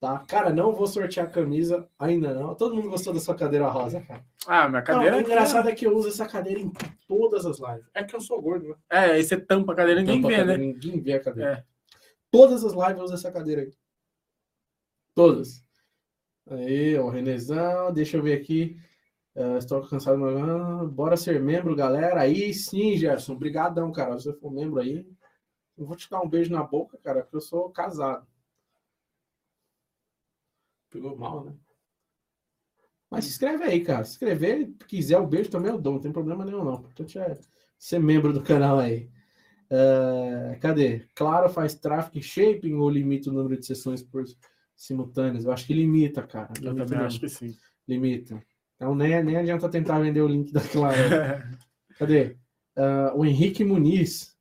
Tá? 0.00 0.18
Cara, 0.28 0.52
não 0.52 0.74
vou 0.74 0.86
sortear 0.86 1.26
a 1.26 1.30
camisa 1.30 1.88
ainda 1.98 2.34
não. 2.34 2.54
Todo 2.54 2.74
mundo 2.74 2.90
gostou 2.90 3.14
da 3.14 3.20
sua 3.20 3.34
cadeira 3.34 3.68
rosa, 3.68 4.00
cara. 4.02 4.24
Ah, 4.46 4.68
minha 4.68 4.80
Não, 4.80 4.86
cadeira 4.86 5.16
o 5.16 5.20
aqui, 5.20 5.30
engraçado 5.30 5.68
é 5.68 5.74
que 5.74 5.86
eu 5.86 5.96
uso 5.96 6.08
essa 6.08 6.26
cadeira 6.28 6.60
em 6.60 6.70
todas 7.08 7.46
as 7.46 7.58
lives. 7.58 7.86
É 7.94 8.04
que 8.04 8.14
eu 8.14 8.20
sou 8.20 8.40
gordo, 8.42 8.68
né? 8.68 8.74
É, 8.90 8.98
aí 9.12 9.24
você 9.24 9.40
tampa 9.40 9.72
a 9.72 9.76
cadeira 9.76 10.00
e 10.00 10.04
ninguém 10.04 10.20
Tampa 10.20 10.36
vê, 10.36 10.44
né? 10.44 10.56
Ninguém 10.58 11.00
vê 11.00 11.14
a 11.14 11.20
cadeira. 11.20 11.52
É. 11.52 11.64
Todas 12.30 12.64
as 12.64 12.72
lives 12.72 12.98
eu 12.98 13.04
uso 13.04 13.14
essa 13.14 13.32
cadeira 13.32 13.62
aí. 13.62 13.72
Todas. 15.14 15.64
Aí, 16.50 16.98
ó, 16.98 17.08
Renezão, 17.08 17.92
deixa 17.92 18.18
eu 18.18 18.22
ver 18.22 18.34
aqui. 18.34 18.76
Ah, 19.36 19.56
estou 19.58 19.80
cansado, 19.88 20.18
mas 20.18 20.36
ah, 20.36 20.84
bora 20.84 21.16
ser 21.16 21.40
membro, 21.40 21.74
galera. 21.74 22.20
Aí 22.20 22.52
sim, 22.52 22.96
Gerson. 22.96 23.32
Obrigadão, 23.32 23.90
cara. 23.90 24.18
Se 24.18 24.24
você 24.24 24.38
for 24.38 24.52
membro 24.52 24.80
aí, 24.80 25.06
eu 25.76 25.86
vou 25.86 25.96
te 25.96 26.08
dar 26.08 26.20
um 26.20 26.28
beijo 26.28 26.52
na 26.52 26.62
boca, 26.62 26.98
cara, 27.02 27.22
porque 27.22 27.36
eu 27.36 27.40
sou 27.40 27.70
casado. 27.70 28.26
Pegou 30.94 31.16
mal, 31.18 31.44
né? 31.44 31.52
Mas 33.10 33.24
se 33.24 33.30
inscreve 33.32 33.64
aí, 33.64 33.80
cara. 33.82 34.04
Se 34.04 34.12
inscrever, 34.12 34.70
quiser 34.86 35.18
o 35.18 35.26
beijo 35.26 35.50
também 35.50 35.72
eu 35.72 35.80
dou, 35.80 35.94
não 35.94 36.00
tem 36.00 36.12
problema 36.12 36.44
nenhum, 36.44 36.62
não. 36.62 36.76
O 36.76 36.78
importante 36.78 37.18
é 37.18 37.36
ser 37.76 37.98
membro 37.98 38.32
do 38.32 38.40
canal 38.40 38.78
aí. 38.78 39.10
Ah, 39.68 40.56
cadê? 40.60 41.04
Claro, 41.12 41.48
faz 41.48 41.74
traffic 41.74 42.22
shaping 42.22 42.74
ou 42.74 42.88
limita 42.88 43.28
o 43.28 43.32
número 43.32 43.58
de 43.58 43.66
sessões 43.66 44.04
por 44.04 44.24
simultâneas? 44.76 45.44
Eu 45.44 45.50
acho 45.52 45.66
que 45.66 45.74
limita, 45.74 46.22
cara. 46.22 46.52
Eu 46.62 46.70
Limita 46.70 46.84
também 46.84 46.98
mesmo. 46.98 47.06
acho 47.06 47.20
que 47.20 47.28
sim. 47.28 47.56
Limita. 47.88 48.40
Então 48.76 48.94
nem, 48.94 49.20
nem 49.24 49.36
adianta 49.36 49.68
tentar 49.68 49.98
vender 49.98 50.20
o 50.20 50.28
link 50.28 50.52
da 50.54 50.60
Claro. 50.60 50.94
Cadê? 51.98 52.36
Ah, 52.76 53.12
o 53.16 53.24
Henrique 53.24 53.64
Muniz. 53.64 54.33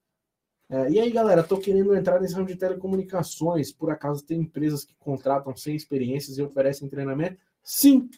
Ah, 0.70 0.90
e 0.90 1.00
aí, 1.00 1.12
galera, 1.12 1.44
tô 1.44 1.58
querendo 1.58 1.96
entrar 1.96 2.20
nesse 2.20 2.34
ramo 2.34 2.48
de 2.48 2.56
telecomunicações. 2.56 3.72
Por 3.72 3.92
acaso 3.92 4.26
tem 4.26 4.40
empresas 4.42 4.84
que 4.84 4.96
contratam 4.96 5.56
sem 5.56 5.76
experiências 5.76 6.38
e 6.38 6.42
oferecem 6.44 6.90
treinamento? 6.90 7.38
Sim! 7.62 8.10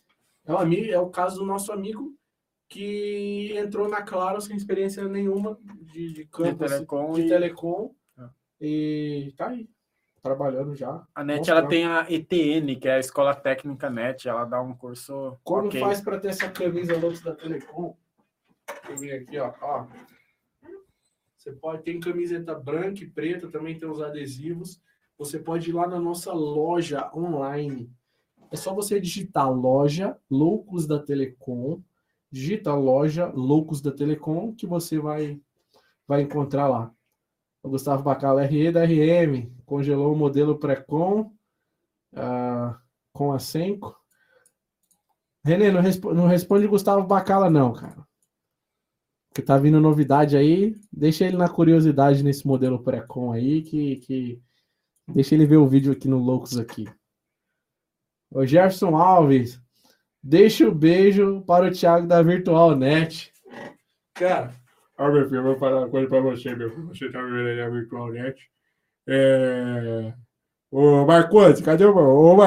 É 0.45 0.53
o, 0.53 0.57
amigo, 0.57 0.91
é 0.91 0.99
o 0.99 1.09
caso 1.09 1.39
do 1.39 1.45
nosso 1.45 1.71
amigo 1.71 2.13
que 2.67 3.53
entrou 3.57 3.87
na 3.89 4.01
Claro 4.01 4.39
sem 4.41 4.55
experiência 4.55 5.03
nenhuma 5.07 5.57
de, 5.81 6.07
de 6.09 6.13
De 6.13 6.25
campo 6.25 6.63
assim, 6.65 6.75
telecom 6.75 7.13
de 7.13 7.21
e 7.21 7.27
telecom 7.27 7.95
Ah. 8.17 8.29
e 8.61 9.33
tá 9.37 9.49
aí, 9.49 9.67
trabalhando 10.21 10.75
já. 10.75 11.03
a 11.13 11.23
NET 11.23 11.49
ela 11.49 11.67
tem 11.67 11.85
a 11.85 12.05
ETN, 12.09 12.75
que 12.79 12.87
é 12.87 12.95
a 12.95 12.99
Escola 12.99 13.35
Técnica 13.35 13.89
NET, 13.89 14.27
ela 14.27 14.45
dá 14.45 14.61
um 14.61 14.75
curso 14.75 15.37
Como 15.43 15.67
ok. 15.67 15.79
faz 15.79 16.01
para 16.01 16.19
ter 16.19 16.29
essa 16.29 16.49
camisa 16.49 16.97
Lux 16.97 17.21
da 17.21 17.35
Telecom? 17.35 17.95
Deixa 18.67 18.91
eu 18.91 18.97
ver 18.97 19.21
aqui, 19.21 19.37
ó. 19.39 19.53
ó. 19.61 19.85
Você 21.45 21.51
pode 21.51 21.83
ter 21.83 21.99
camiseta 21.99 22.55
branca 22.55 23.03
e 23.03 23.07
preta, 23.07 23.47
também 23.47 23.77
tem 23.77 23.87
os 23.87 24.01
adesivos. 24.01 24.81
Você 25.15 25.37
pode 25.37 25.69
ir 25.69 25.73
lá 25.73 25.87
na 25.87 25.99
nossa 25.99 26.33
loja 26.33 27.11
online. 27.15 27.87
É 28.49 28.55
só 28.55 28.73
você 28.73 28.99
digitar 28.99 29.51
loja 29.51 30.17
Loucos 30.27 30.87
da 30.87 30.97
Telecom. 30.97 31.79
Digita 32.31 32.73
loja 32.73 33.27
Loucos 33.27 33.79
da 33.79 33.91
Telecom 33.91 34.55
que 34.55 34.65
você 34.65 34.97
vai, 34.97 35.39
vai 36.07 36.23
encontrar 36.23 36.67
lá. 36.67 36.91
O 37.61 37.69
Gustavo 37.69 38.01
Bacala 38.01 38.41
RE 38.41 38.71
da 38.71 38.83
RM 38.83 39.51
congelou 39.67 40.13
o 40.13 40.17
modelo 40.17 40.57
pré-com 40.57 41.31
ah, 42.15 42.75
com 43.13 43.31
a 43.31 43.37
Senco. 43.37 43.95
Renê, 45.43 45.71
não, 45.71 45.81
respo- 45.81 46.11
não 46.11 46.25
responde 46.25 46.65
Gustavo 46.65 47.05
Bacala, 47.05 47.51
não, 47.51 47.71
cara. 47.71 48.03
Porque 49.35 49.45
tá 49.45 49.57
vindo 49.57 49.81
novidade 49.81 50.37
aí. 50.37 50.77
Deixa 50.89 51.25
ele 51.25 51.35
na 51.35 51.49
curiosidade 51.49 52.23
nesse 52.23 52.47
modelo 52.47 52.81
pré-com 52.81 53.33
aí, 53.33 53.61
que, 53.63 53.97
que. 53.97 54.41
Deixa 55.09 55.35
ele 55.35 55.45
ver 55.45 55.57
o 55.57 55.67
vídeo 55.67 55.91
aqui 55.91 56.07
no 56.07 56.19
Loucos 56.19 56.57
aqui. 56.57 56.85
O 58.31 58.45
Jefferson 58.45 58.95
Alves. 58.95 59.61
Deixa 60.23 60.65
o 60.65 60.73
beijo 60.73 61.41
para 61.41 61.67
o 61.67 61.71
Thiago 61.71 62.07
da 62.07 62.23
Virtual 62.23 62.77
Net. 62.77 63.29
Cara, 64.13 64.55
ó, 64.97 65.11
meu 65.11 65.25
filho, 65.25 65.39
eu 65.39 65.43
vou 65.43 65.57
falar 65.57 65.79
uma 65.79 65.89
coisa 65.89 66.07
para 66.07 66.21
você, 66.21 66.55
meu 66.55 66.69
filho. 66.69 66.87
Você 66.87 67.11
tá 67.11 67.21
vivendo 67.21 67.47
aí 67.47 67.57
na 67.57 67.69
Virtual 67.69 68.11
Net. 68.13 68.49
É... 69.05 70.13
Ô, 70.71 71.05
cadê 71.61 71.83
o. 71.83 71.93
Ô? 71.93 72.37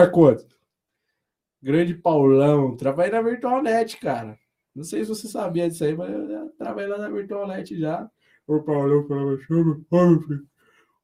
Grande 1.62 1.94
Paulão. 1.94 2.74
Trabalhei 2.78 3.12
na 3.12 3.20
Virtual 3.20 3.62
Net, 3.62 3.98
cara. 3.98 4.38
Não 4.78 4.84
sei 4.84 5.02
se 5.02 5.08
você 5.08 5.26
sabia 5.26 5.68
disso 5.68 5.82
aí, 5.82 5.96
mas 5.96 6.08
eu 6.08 6.28
já 6.28 6.46
trabalhei 6.56 6.88
lá 6.88 6.98
na 6.98 7.08
Virtual 7.08 7.48
Net 7.48 7.76
já. 7.76 8.08
O 8.46 8.62
Paulão 8.62 9.04
falava 9.08 9.26
ô, 9.26 10.06
meu 10.06 10.22
filho. 10.22 10.46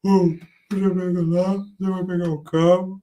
Você 0.04 0.90
pega 0.90 1.22
lá, 1.22 1.56
você 1.56 1.90
vai 1.90 2.04
pegar 2.06 2.30
o 2.30 2.42
cabo. 2.44 3.02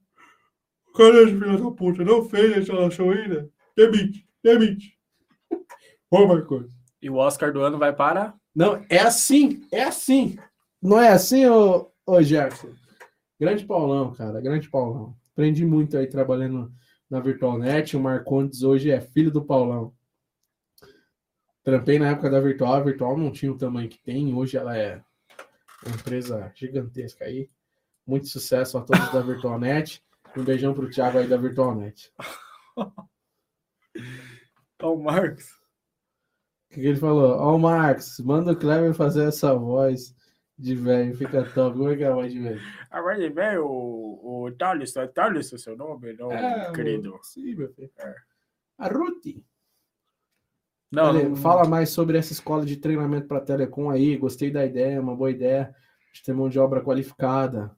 Cadê 0.96 1.24
esse 1.24 1.32
filho 1.38 1.62
da 1.62 1.70
puta? 1.72 2.02
Não 2.02 2.24
fez 2.24 2.54
a 2.54 2.60
instalação 2.60 3.10
ainda? 3.10 3.50
Demite, 3.76 4.26
demite. 4.42 4.98
Ô, 6.10 6.26
Marcote. 6.26 6.70
E 7.02 7.10
o 7.10 7.16
Oscar 7.16 7.52
do 7.52 7.60
ano 7.60 7.78
vai 7.78 7.94
para. 7.94 8.32
Não, 8.56 8.82
é 8.88 9.00
assim, 9.00 9.60
é 9.70 9.82
assim. 9.82 10.38
Não 10.82 10.98
é 10.98 11.10
assim, 11.10 11.44
ô, 11.44 11.90
ô 12.06 12.22
Jefferson? 12.22 12.74
Grande 13.38 13.66
Paulão, 13.66 14.14
cara, 14.14 14.40
grande 14.40 14.70
Paulão. 14.70 15.14
Aprendi 15.32 15.66
muito 15.66 15.98
aí 15.98 16.06
trabalhando 16.06 16.72
na 17.10 17.20
VirtualNet. 17.20 17.94
O 17.94 18.00
Marcondes 18.00 18.62
hoje 18.62 18.90
é 18.90 19.02
filho 19.02 19.30
do 19.30 19.44
Paulão. 19.44 19.92
Trampei 21.62 21.98
na 21.98 22.10
época 22.10 22.28
da 22.30 22.40
Virtual. 22.40 22.74
A 22.74 22.80
Virtual 22.80 23.16
não 23.16 23.30
tinha 23.30 23.52
o 23.52 23.56
tamanho 23.58 23.88
que 23.88 23.98
tem. 24.02 24.34
Hoje 24.34 24.56
ela 24.56 24.76
é 24.76 25.02
uma 25.86 25.94
empresa 25.94 26.50
gigantesca 26.54 27.24
aí. 27.24 27.48
Muito 28.06 28.26
sucesso 28.28 28.76
a 28.78 28.82
todos 28.82 29.12
da 29.12 29.20
VirtualNet. 29.20 30.02
Um 30.36 30.42
beijão 30.44 30.74
pro 30.74 30.90
Thiago 30.90 31.18
aí 31.18 31.26
da 31.28 31.36
VirtualNet. 31.36 32.12
Ó, 32.76 32.90
o 34.92 34.96
Marcos. 35.02 35.52
O 36.70 36.74
que, 36.74 36.80
que 36.80 36.86
ele 36.86 36.96
falou? 36.96 37.36
Ó, 37.38 37.54
o 37.54 37.58
Marcos, 37.58 38.18
manda 38.20 38.52
o 38.52 38.56
Cleber 38.56 38.94
fazer 38.94 39.28
essa 39.28 39.54
voz 39.54 40.14
de 40.58 40.74
velho. 40.74 41.16
Fica 41.16 41.44
top. 41.50 41.76
Como 41.76 41.90
é 41.90 41.96
que 41.96 42.02
é 42.02 42.08
a 42.08 42.14
voz 42.14 42.32
de 42.32 42.40
velho? 42.40 42.60
Agora 42.90 43.16
ele 43.18 43.30
veio 43.32 43.66
o, 43.66 44.44
o 44.46 44.52
Thales, 44.52 44.96
é 44.96 45.06
Thales 45.06 45.52
o 45.52 45.58
seu 45.58 45.76
nome, 45.76 46.14
não, 46.14 46.32
É, 46.32 46.72
querido? 46.72 47.14
o- 47.14 47.22
Sim, 47.22 47.54
meu 47.54 47.72
filho. 47.74 47.90
É. 47.98 48.14
A 48.78 48.88
Ruth. 48.88 49.26
Não, 50.92 51.12
não- 51.30 51.36
Fala 51.36 51.66
mais 51.66 51.90
sobre 51.90 52.18
essa 52.18 52.32
escola 52.32 52.64
de 52.66 52.76
treinamento 52.76 53.26
para 53.26 53.40
telecom 53.40 53.90
aí. 53.90 54.16
Gostei 54.16 54.50
da 54.50 54.64
ideia, 54.64 55.00
uma 55.00 55.16
boa 55.16 55.30
ideia. 55.30 55.74
De 56.12 56.22
ter 56.22 56.34
mão 56.34 56.48
de 56.50 56.58
obra 56.58 56.82
qualificada. 56.82 57.74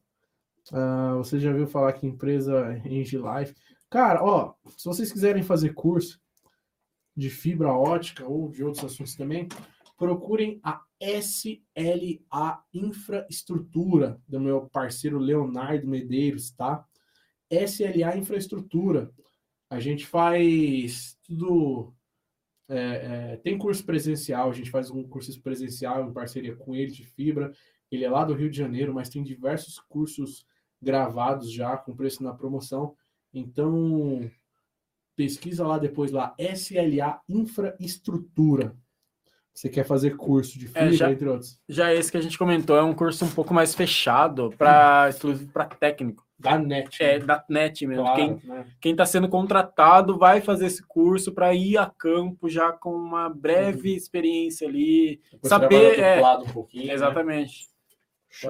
Ah, 0.73 1.15
você 1.19 1.39
já 1.39 1.53
viu 1.53 1.67
falar 1.69 1.93
que 1.93 2.07
empresa 2.07 2.77
Engie 2.85 3.17
Life? 3.19 3.55
Cara, 3.89 4.25
ó, 4.25 4.55
se 4.77 4.85
vocês 4.87 5.13
quiserem 5.13 5.43
fazer 5.45 5.73
curso 5.75 6.21
de 7.17 7.31
fibra 7.31 7.73
ótica 7.73 8.27
ou 8.27 8.51
de 8.51 8.65
outros 8.65 8.85
assuntos 8.85 9.15
também, 9.15 9.47
procurem 9.97 10.59
a 10.65 10.81
SLA 11.01 12.65
Infraestrutura, 12.73 14.19
do 14.27 14.41
meu 14.41 14.63
parceiro 14.73 15.19
Leonardo 15.19 15.87
Medeiros, 15.87 16.51
tá? 16.51 16.85
SLA 17.49 18.17
Infraestrutura. 18.17 19.13
A 19.71 19.79
gente 19.79 20.05
faz 20.07 21.17
tudo. 21.23 21.95
É, 22.69 23.33
é, 23.33 23.37
tem 23.37 23.59
curso 23.59 23.85
presencial, 23.85 24.51
a 24.51 24.53
gente 24.53 24.71
faz 24.71 24.91
um 24.91 25.07
curso 25.07 25.41
presencial 25.43 26.09
em 26.09 26.13
parceria 26.13 26.57
com 26.57 26.75
ele 26.75 26.91
de 26.91 27.05
fibra. 27.05 27.53
Ele 27.91 28.05
é 28.05 28.11
lá 28.11 28.25
do 28.25 28.35
Rio 28.35 28.51
de 28.51 28.57
Janeiro, 28.57 28.93
mas 28.93 29.09
tem 29.09 29.23
diversos 29.23 29.79
cursos 29.79 30.47
gravados 30.81 31.53
já 31.53 31.77
com 31.77 31.95
preço 31.95 32.23
na 32.23 32.33
promoção. 32.35 32.97
Então, 33.33 34.31
pesquisa 35.17 35.67
lá 35.67 35.79
depois 35.79 36.11
lá, 36.11 36.35
SLA 36.39 37.21
Infraestrutura. 37.29 38.77
Você 39.55 39.69
quer 39.69 39.85
fazer 39.85 40.17
curso 40.17 40.59
de 40.59 40.67
fibra, 40.67 40.89
É, 40.89 40.93
já- 40.93 41.11
entre 41.13 41.29
outros. 41.29 41.61
Já 41.69 41.95
esse 41.95 42.11
que 42.11 42.17
a 42.19 42.21
gente 42.21 42.37
comentou 42.37 42.77
é 42.77 42.83
um 42.83 42.93
curso 42.93 43.25
um 43.25 43.31
pouco 43.31 43.55
mais 43.55 43.73
fechado 43.75 44.53
para 44.59 45.09
exclusivo 45.09 45.53
para 45.53 45.67
técnico. 45.67 46.25
Da 46.37 46.59
NET. 46.59 47.01
É 47.01 47.21
da 47.21 47.43
net 47.49 47.87
mesmo. 47.87 48.03
claro, 48.03 48.17
Quem 48.17 48.41
né? 48.51 48.67
está 48.91 49.07
sendo 49.07 49.29
contratado 49.29 50.19
vai 50.19 50.41
fazer 50.41 50.67
esse 50.67 50.83
curso 50.85 51.33
para 51.33 51.55
ir 51.55 51.79
a 51.79 51.87
campo 51.87 52.49
já 52.49 52.73
com 52.73 52.91
uma 52.93 53.29
breve 53.31 53.95
experiência 53.95 54.67
ali. 54.69 55.21
Depois 55.31 55.49
Saber, 55.49 55.99
é, 56.01 56.21
um 56.21 56.45
pouquinho. 56.53 56.89
né? 56.89 56.93
Exatamente. 56.95 57.69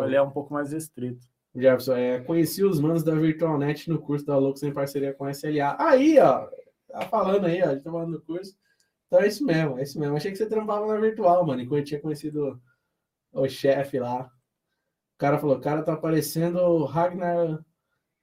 Ele 0.03 0.17
é 0.17 0.23
um 0.23 0.31
pouco 0.31 0.55
mais 0.55 0.73
restrito. 0.73 1.21
Jefferson, 1.55 1.93
é, 1.95 2.21
conheci 2.21 2.65
os 2.65 2.81
manos 2.81 3.05
da 3.05 3.15
VirtualNet 3.15 3.89
no 3.91 3.99
curso 4.01 4.25
da 4.25 4.37
Loucos 4.39 4.63
em 4.63 4.73
parceria 4.73 5.13
com 5.13 5.25
a 5.27 5.31
SLA. 5.31 5.77
Aí, 5.79 6.19
ó, 6.19 6.49
tá 6.91 7.03
falando 7.03 7.45
aí, 7.45 7.63
ó, 7.63 7.67
a 7.67 7.75
gente 7.75 7.85
tá 7.85 7.93
falando 7.93 8.13
do 8.13 8.23
curso. 8.23 8.57
Então 9.07 9.21
é 9.21 9.29
isso 9.29 9.45
mesmo, 9.45 9.79
é 9.79 9.83
isso 9.83 9.99
mesmo. 9.99 10.17
Achei 10.17 10.31
que 10.31 10.39
você 10.39 10.47
trampava 10.47 10.87
na 10.87 10.99
virtual, 10.99 11.47
mano, 11.47 11.61
enquanto 11.63 11.81
eu 11.81 11.85
tinha 11.85 12.01
conhecido 12.01 12.61
o 13.33 13.49
chefe 13.49 13.99
lá. 13.99 14.31
O 15.15 15.19
cara 15.19 15.39
falou, 15.39 15.57
o 15.57 15.61
cara 15.61 15.83
tá 15.83 15.97
parecendo 15.97 16.59
o 16.59 16.85
Ragnar. 16.85 17.65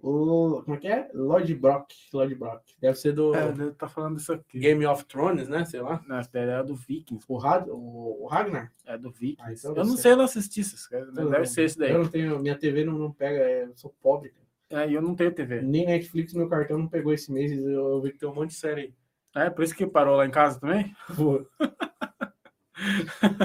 O, 0.04 0.64
como 0.64 0.76
é 0.76 0.80
que 0.80 0.88
é? 0.88 1.10
Lord 1.14 1.54
Brock. 1.56 1.94
Lord 2.12 2.34
Brock. 2.34 2.64
Deve 2.80 2.98
ser 2.98 3.14
do 3.14 3.36
É, 3.36 3.50
ele 3.50 3.72
tá 3.72 3.88
falando 3.88 4.18
isso 4.18 4.34
aqui. 4.34 4.60
Game 4.60 4.84
of 4.86 5.06
Thrones, 5.06 5.48
né? 5.48 5.64
Sei 5.64 5.80
lá. 5.80 6.04
Não, 6.08 6.18
é 6.18 6.64
do 6.64 6.76
Vikings. 6.76 7.24
O, 7.28 7.38
Rag, 7.38 7.70
o, 7.70 8.24
o 8.24 8.28
Ragnar. 8.28 8.74
É 8.86 8.98
do 8.98 9.12
Vikings. 9.12 9.42
Ah, 9.42 9.54
então 9.54 9.72
eu 9.72 9.76
deve 9.76 9.88
não 9.88 9.96
ser. 9.96 10.02
sei, 10.02 10.12
eu 10.12 10.18
não 10.18 10.24
assisti 10.26 10.62
essas 10.62 10.88
coisas, 10.88 11.14
mas 11.14 11.24
Eu 11.24 11.30
deve 11.30 11.46
ser 11.46 11.64
esse 11.64 11.78
daí. 11.78 11.92
Eu 11.92 12.00
não 12.00 12.10
tenho, 12.10 12.40
minha 12.40 12.58
TV 12.58 12.84
não, 12.84 12.98
não 12.98 13.12
pega, 13.12 13.40
é, 13.40 13.66
eu 13.66 13.78
sou 13.78 13.94
pobre. 14.02 14.32
cara. 14.32 14.84
É, 14.84 14.90
e 14.90 14.94
eu 14.96 15.02
não 15.02 15.14
tenho 15.16 15.34
TV. 15.34 15.62
Nem 15.62 15.86
Netflix, 15.86 16.34
meu 16.34 16.50
cartão 16.50 16.80
não 16.80 16.88
pegou 16.88 17.14
esse 17.14 17.32
mês. 17.32 17.52
Eu 17.52 18.02
vi 18.02 18.12
que 18.12 18.18
tem 18.18 18.28
um 18.28 18.34
monte 18.34 18.50
de 18.50 18.56
série 18.56 18.82
aí. 18.82 18.94
É, 19.36 19.50
por 19.50 19.64
isso 19.64 19.76
que 19.76 19.88
parou 19.88 20.18
lá 20.18 20.26
em 20.26 20.32
casa 20.32 20.60
também? 20.60 20.94
Foi. 21.16 21.46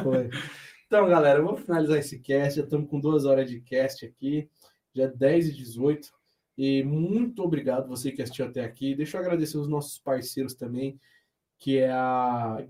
Foi. 0.03 0.31
Então, 0.87 1.09
galera, 1.09 1.43
vou 1.43 1.57
finalizar 1.57 1.99
esse 1.99 2.19
cast. 2.19 2.59
Já 2.59 2.65
estamos 2.65 2.89
com 2.89 3.01
duas 3.01 3.25
horas 3.25 3.51
de 3.51 3.61
cast 3.61 4.07
aqui. 4.07 4.49
Já 4.95 5.05
é 5.05 5.09
10 5.09 5.49
e 5.49 5.53
18. 5.53 6.11
E 6.57 6.83
muito 6.83 7.43
obrigado 7.43 7.89
você 7.89 8.11
que 8.11 8.23
assistiu 8.23 8.47
até 8.47 8.65
aqui. 8.65 8.95
Deixa 8.95 9.17
eu 9.17 9.21
agradecer 9.21 9.59
os 9.59 9.69
nossos 9.69 9.99
parceiros 9.99 10.55
também, 10.55 10.99
que 11.59 11.79
é 11.79 11.91
a. 11.91 12.65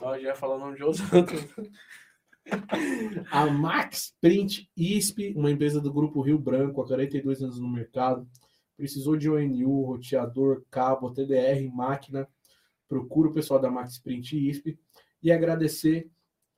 Ó, 0.00 0.14
já 0.16 0.20
ia 0.20 0.34
falar 0.34 0.56
o 0.56 0.58
nome 0.58 0.76
de 0.76 0.84
outro. 0.84 1.02
a 3.30 3.46
Max 3.46 4.14
Print 4.20 4.68
ISP, 4.76 5.32
uma 5.36 5.50
empresa 5.50 5.80
do 5.80 5.92
Grupo 5.92 6.20
Rio 6.20 6.38
Branco, 6.38 6.82
há 6.82 6.84
42 6.84 7.42
anos 7.42 7.58
no 7.58 7.68
mercado. 7.68 8.28
Precisou 8.76 9.16
de 9.16 9.30
ONU, 9.30 9.82
roteador, 9.82 10.62
cabo, 10.70 11.12
TDR, 11.12 11.70
máquina. 11.72 12.28
Procura 12.92 13.30
o 13.30 13.32
pessoal 13.32 13.58
da 13.58 13.70
Max 13.70 13.98
Print 13.98 14.36
ISP. 14.36 14.78
E 15.22 15.32
agradecer 15.32 16.10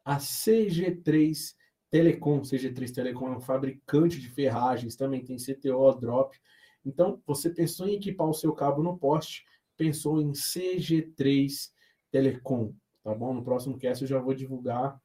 a 0.04 0.16
CG3 0.16 1.54
Telecom. 1.88 2.40
CG3 2.40 2.92
Telecom 2.92 3.28
é 3.28 3.36
um 3.36 3.40
fabricante 3.40 4.20
de 4.20 4.28
ferragens, 4.28 4.96
também 4.96 5.24
tem 5.24 5.36
CTO, 5.36 5.92
Drop. 5.94 6.36
Então, 6.84 7.22
você 7.24 7.48
pensou 7.50 7.86
em 7.86 7.94
equipar 7.94 8.28
o 8.28 8.34
seu 8.34 8.52
cabo 8.52 8.82
no 8.82 8.98
poste, 8.98 9.44
pensou 9.76 10.20
em 10.20 10.32
CG3 10.32 11.70
Telecom, 12.10 12.74
tá 13.04 13.14
bom? 13.14 13.32
No 13.32 13.44
próximo 13.44 13.78
cast 13.78 14.02
eu 14.02 14.08
já 14.08 14.18
vou 14.18 14.34
divulgar 14.34 15.00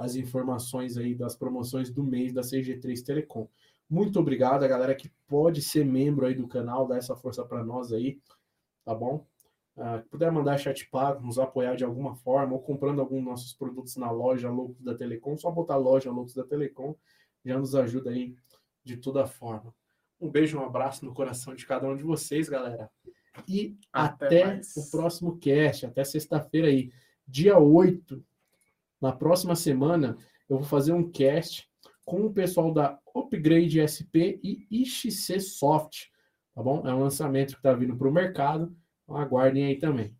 as 0.00 0.16
informações 0.16 0.96
aí 0.96 1.14
das 1.14 1.36
promoções 1.36 1.92
do 1.92 2.02
mês 2.02 2.32
da 2.32 2.40
CG3 2.40 3.04
Telecom. 3.04 3.48
Muito 3.88 4.18
obrigado 4.18 4.64
a 4.64 4.68
galera 4.68 4.96
que 4.96 5.12
pode 5.28 5.62
ser 5.62 5.84
membro 5.84 6.26
aí 6.26 6.34
do 6.34 6.48
canal, 6.48 6.88
dar 6.88 6.96
essa 6.96 7.14
força 7.14 7.44
para 7.44 7.64
nós 7.64 7.92
aí, 7.92 8.18
tá 8.84 8.92
bom? 8.92 9.24
uh, 9.76 10.08
puder 10.10 10.32
mandar 10.32 10.58
chat 10.58 10.88
pago, 10.90 11.24
nos 11.24 11.38
apoiar 11.38 11.76
de 11.76 11.84
alguma 11.84 12.14
forma, 12.14 12.54
ou 12.54 12.60
comprando 12.60 13.00
algum 13.00 13.16
dos 13.16 13.24
nossos 13.24 13.52
produtos 13.52 13.96
na 13.96 14.10
loja 14.10 14.50
Loucos 14.50 14.82
da 14.82 14.94
Telecom, 14.94 15.36
só 15.36 15.50
botar 15.50 15.76
loja 15.76 16.10
Loucos 16.10 16.34
da 16.34 16.44
Telecom, 16.44 16.94
já 17.44 17.58
nos 17.58 17.74
ajuda 17.74 18.10
aí 18.10 18.34
de 18.82 18.96
toda 18.96 19.26
forma. 19.26 19.74
Um 20.20 20.30
beijo, 20.30 20.58
um 20.58 20.64
abraço 20.64 21.04
no 21.04 21.12
coração 21.12 21.54
de 21.54 21.66
cada 21.66 21.86
um 21.86 21.96
de 21.96 22.02
vocês, 22.02 22.48
galera. 22.48 22.90
E 23.46 23.76
até, 23.92 24.42
até 24.44 24.60
o 24.76 24.90
próximo 24.90 25.38
cast, 25.38 25.84
até 25.84 26.02
sexta-feira 26.02 26.68
aí, 26.68 26.90
dia 27.26 27.58
8. 27.58 28.24
Na 29.00 29.12
próxima 29.12 29.54
semana, 29.54 30.16
eu 30.48 30.56
vou 30.56 30.64
fazer 30.64 30.92
um 30.92 31.10
cast 31.10 31.68
com 32.04 32.24
o 32.24 32.32
pessoal 32.32 32.72
da 32.72 32.98
Upgrade 33.14 33.80
SP 33.82 34.40
e 34.42 34.66
IXC 34.70 35.40
Soft, 35.40 36.06
tá 36.54 36.62
bom? 36.62 36.86
É 36.86 36.94
um 36.94 37.00
lançamento 37.00 37.52
que 37.52 37.58
está 37.58 37.74
vindo 37.74 37.96
para 37.96 38.08
o 38.08 38.12
mercado 38.12 38.74
então, 39.06 39.16
aguardem 39.16 39.64
aí 39.66 39.78
também. 39.78 40.14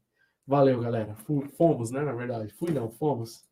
Valeu, 0.46 0.80
galera. 0.80 1.16
Fomos, 1.56 1.90
né? 1.90 2.02
Na 2.02 2.12
verdade. 2.12 2.52
Fui 2.54 2.70
não, 2.72 2.90
fomos. 2.90 3.44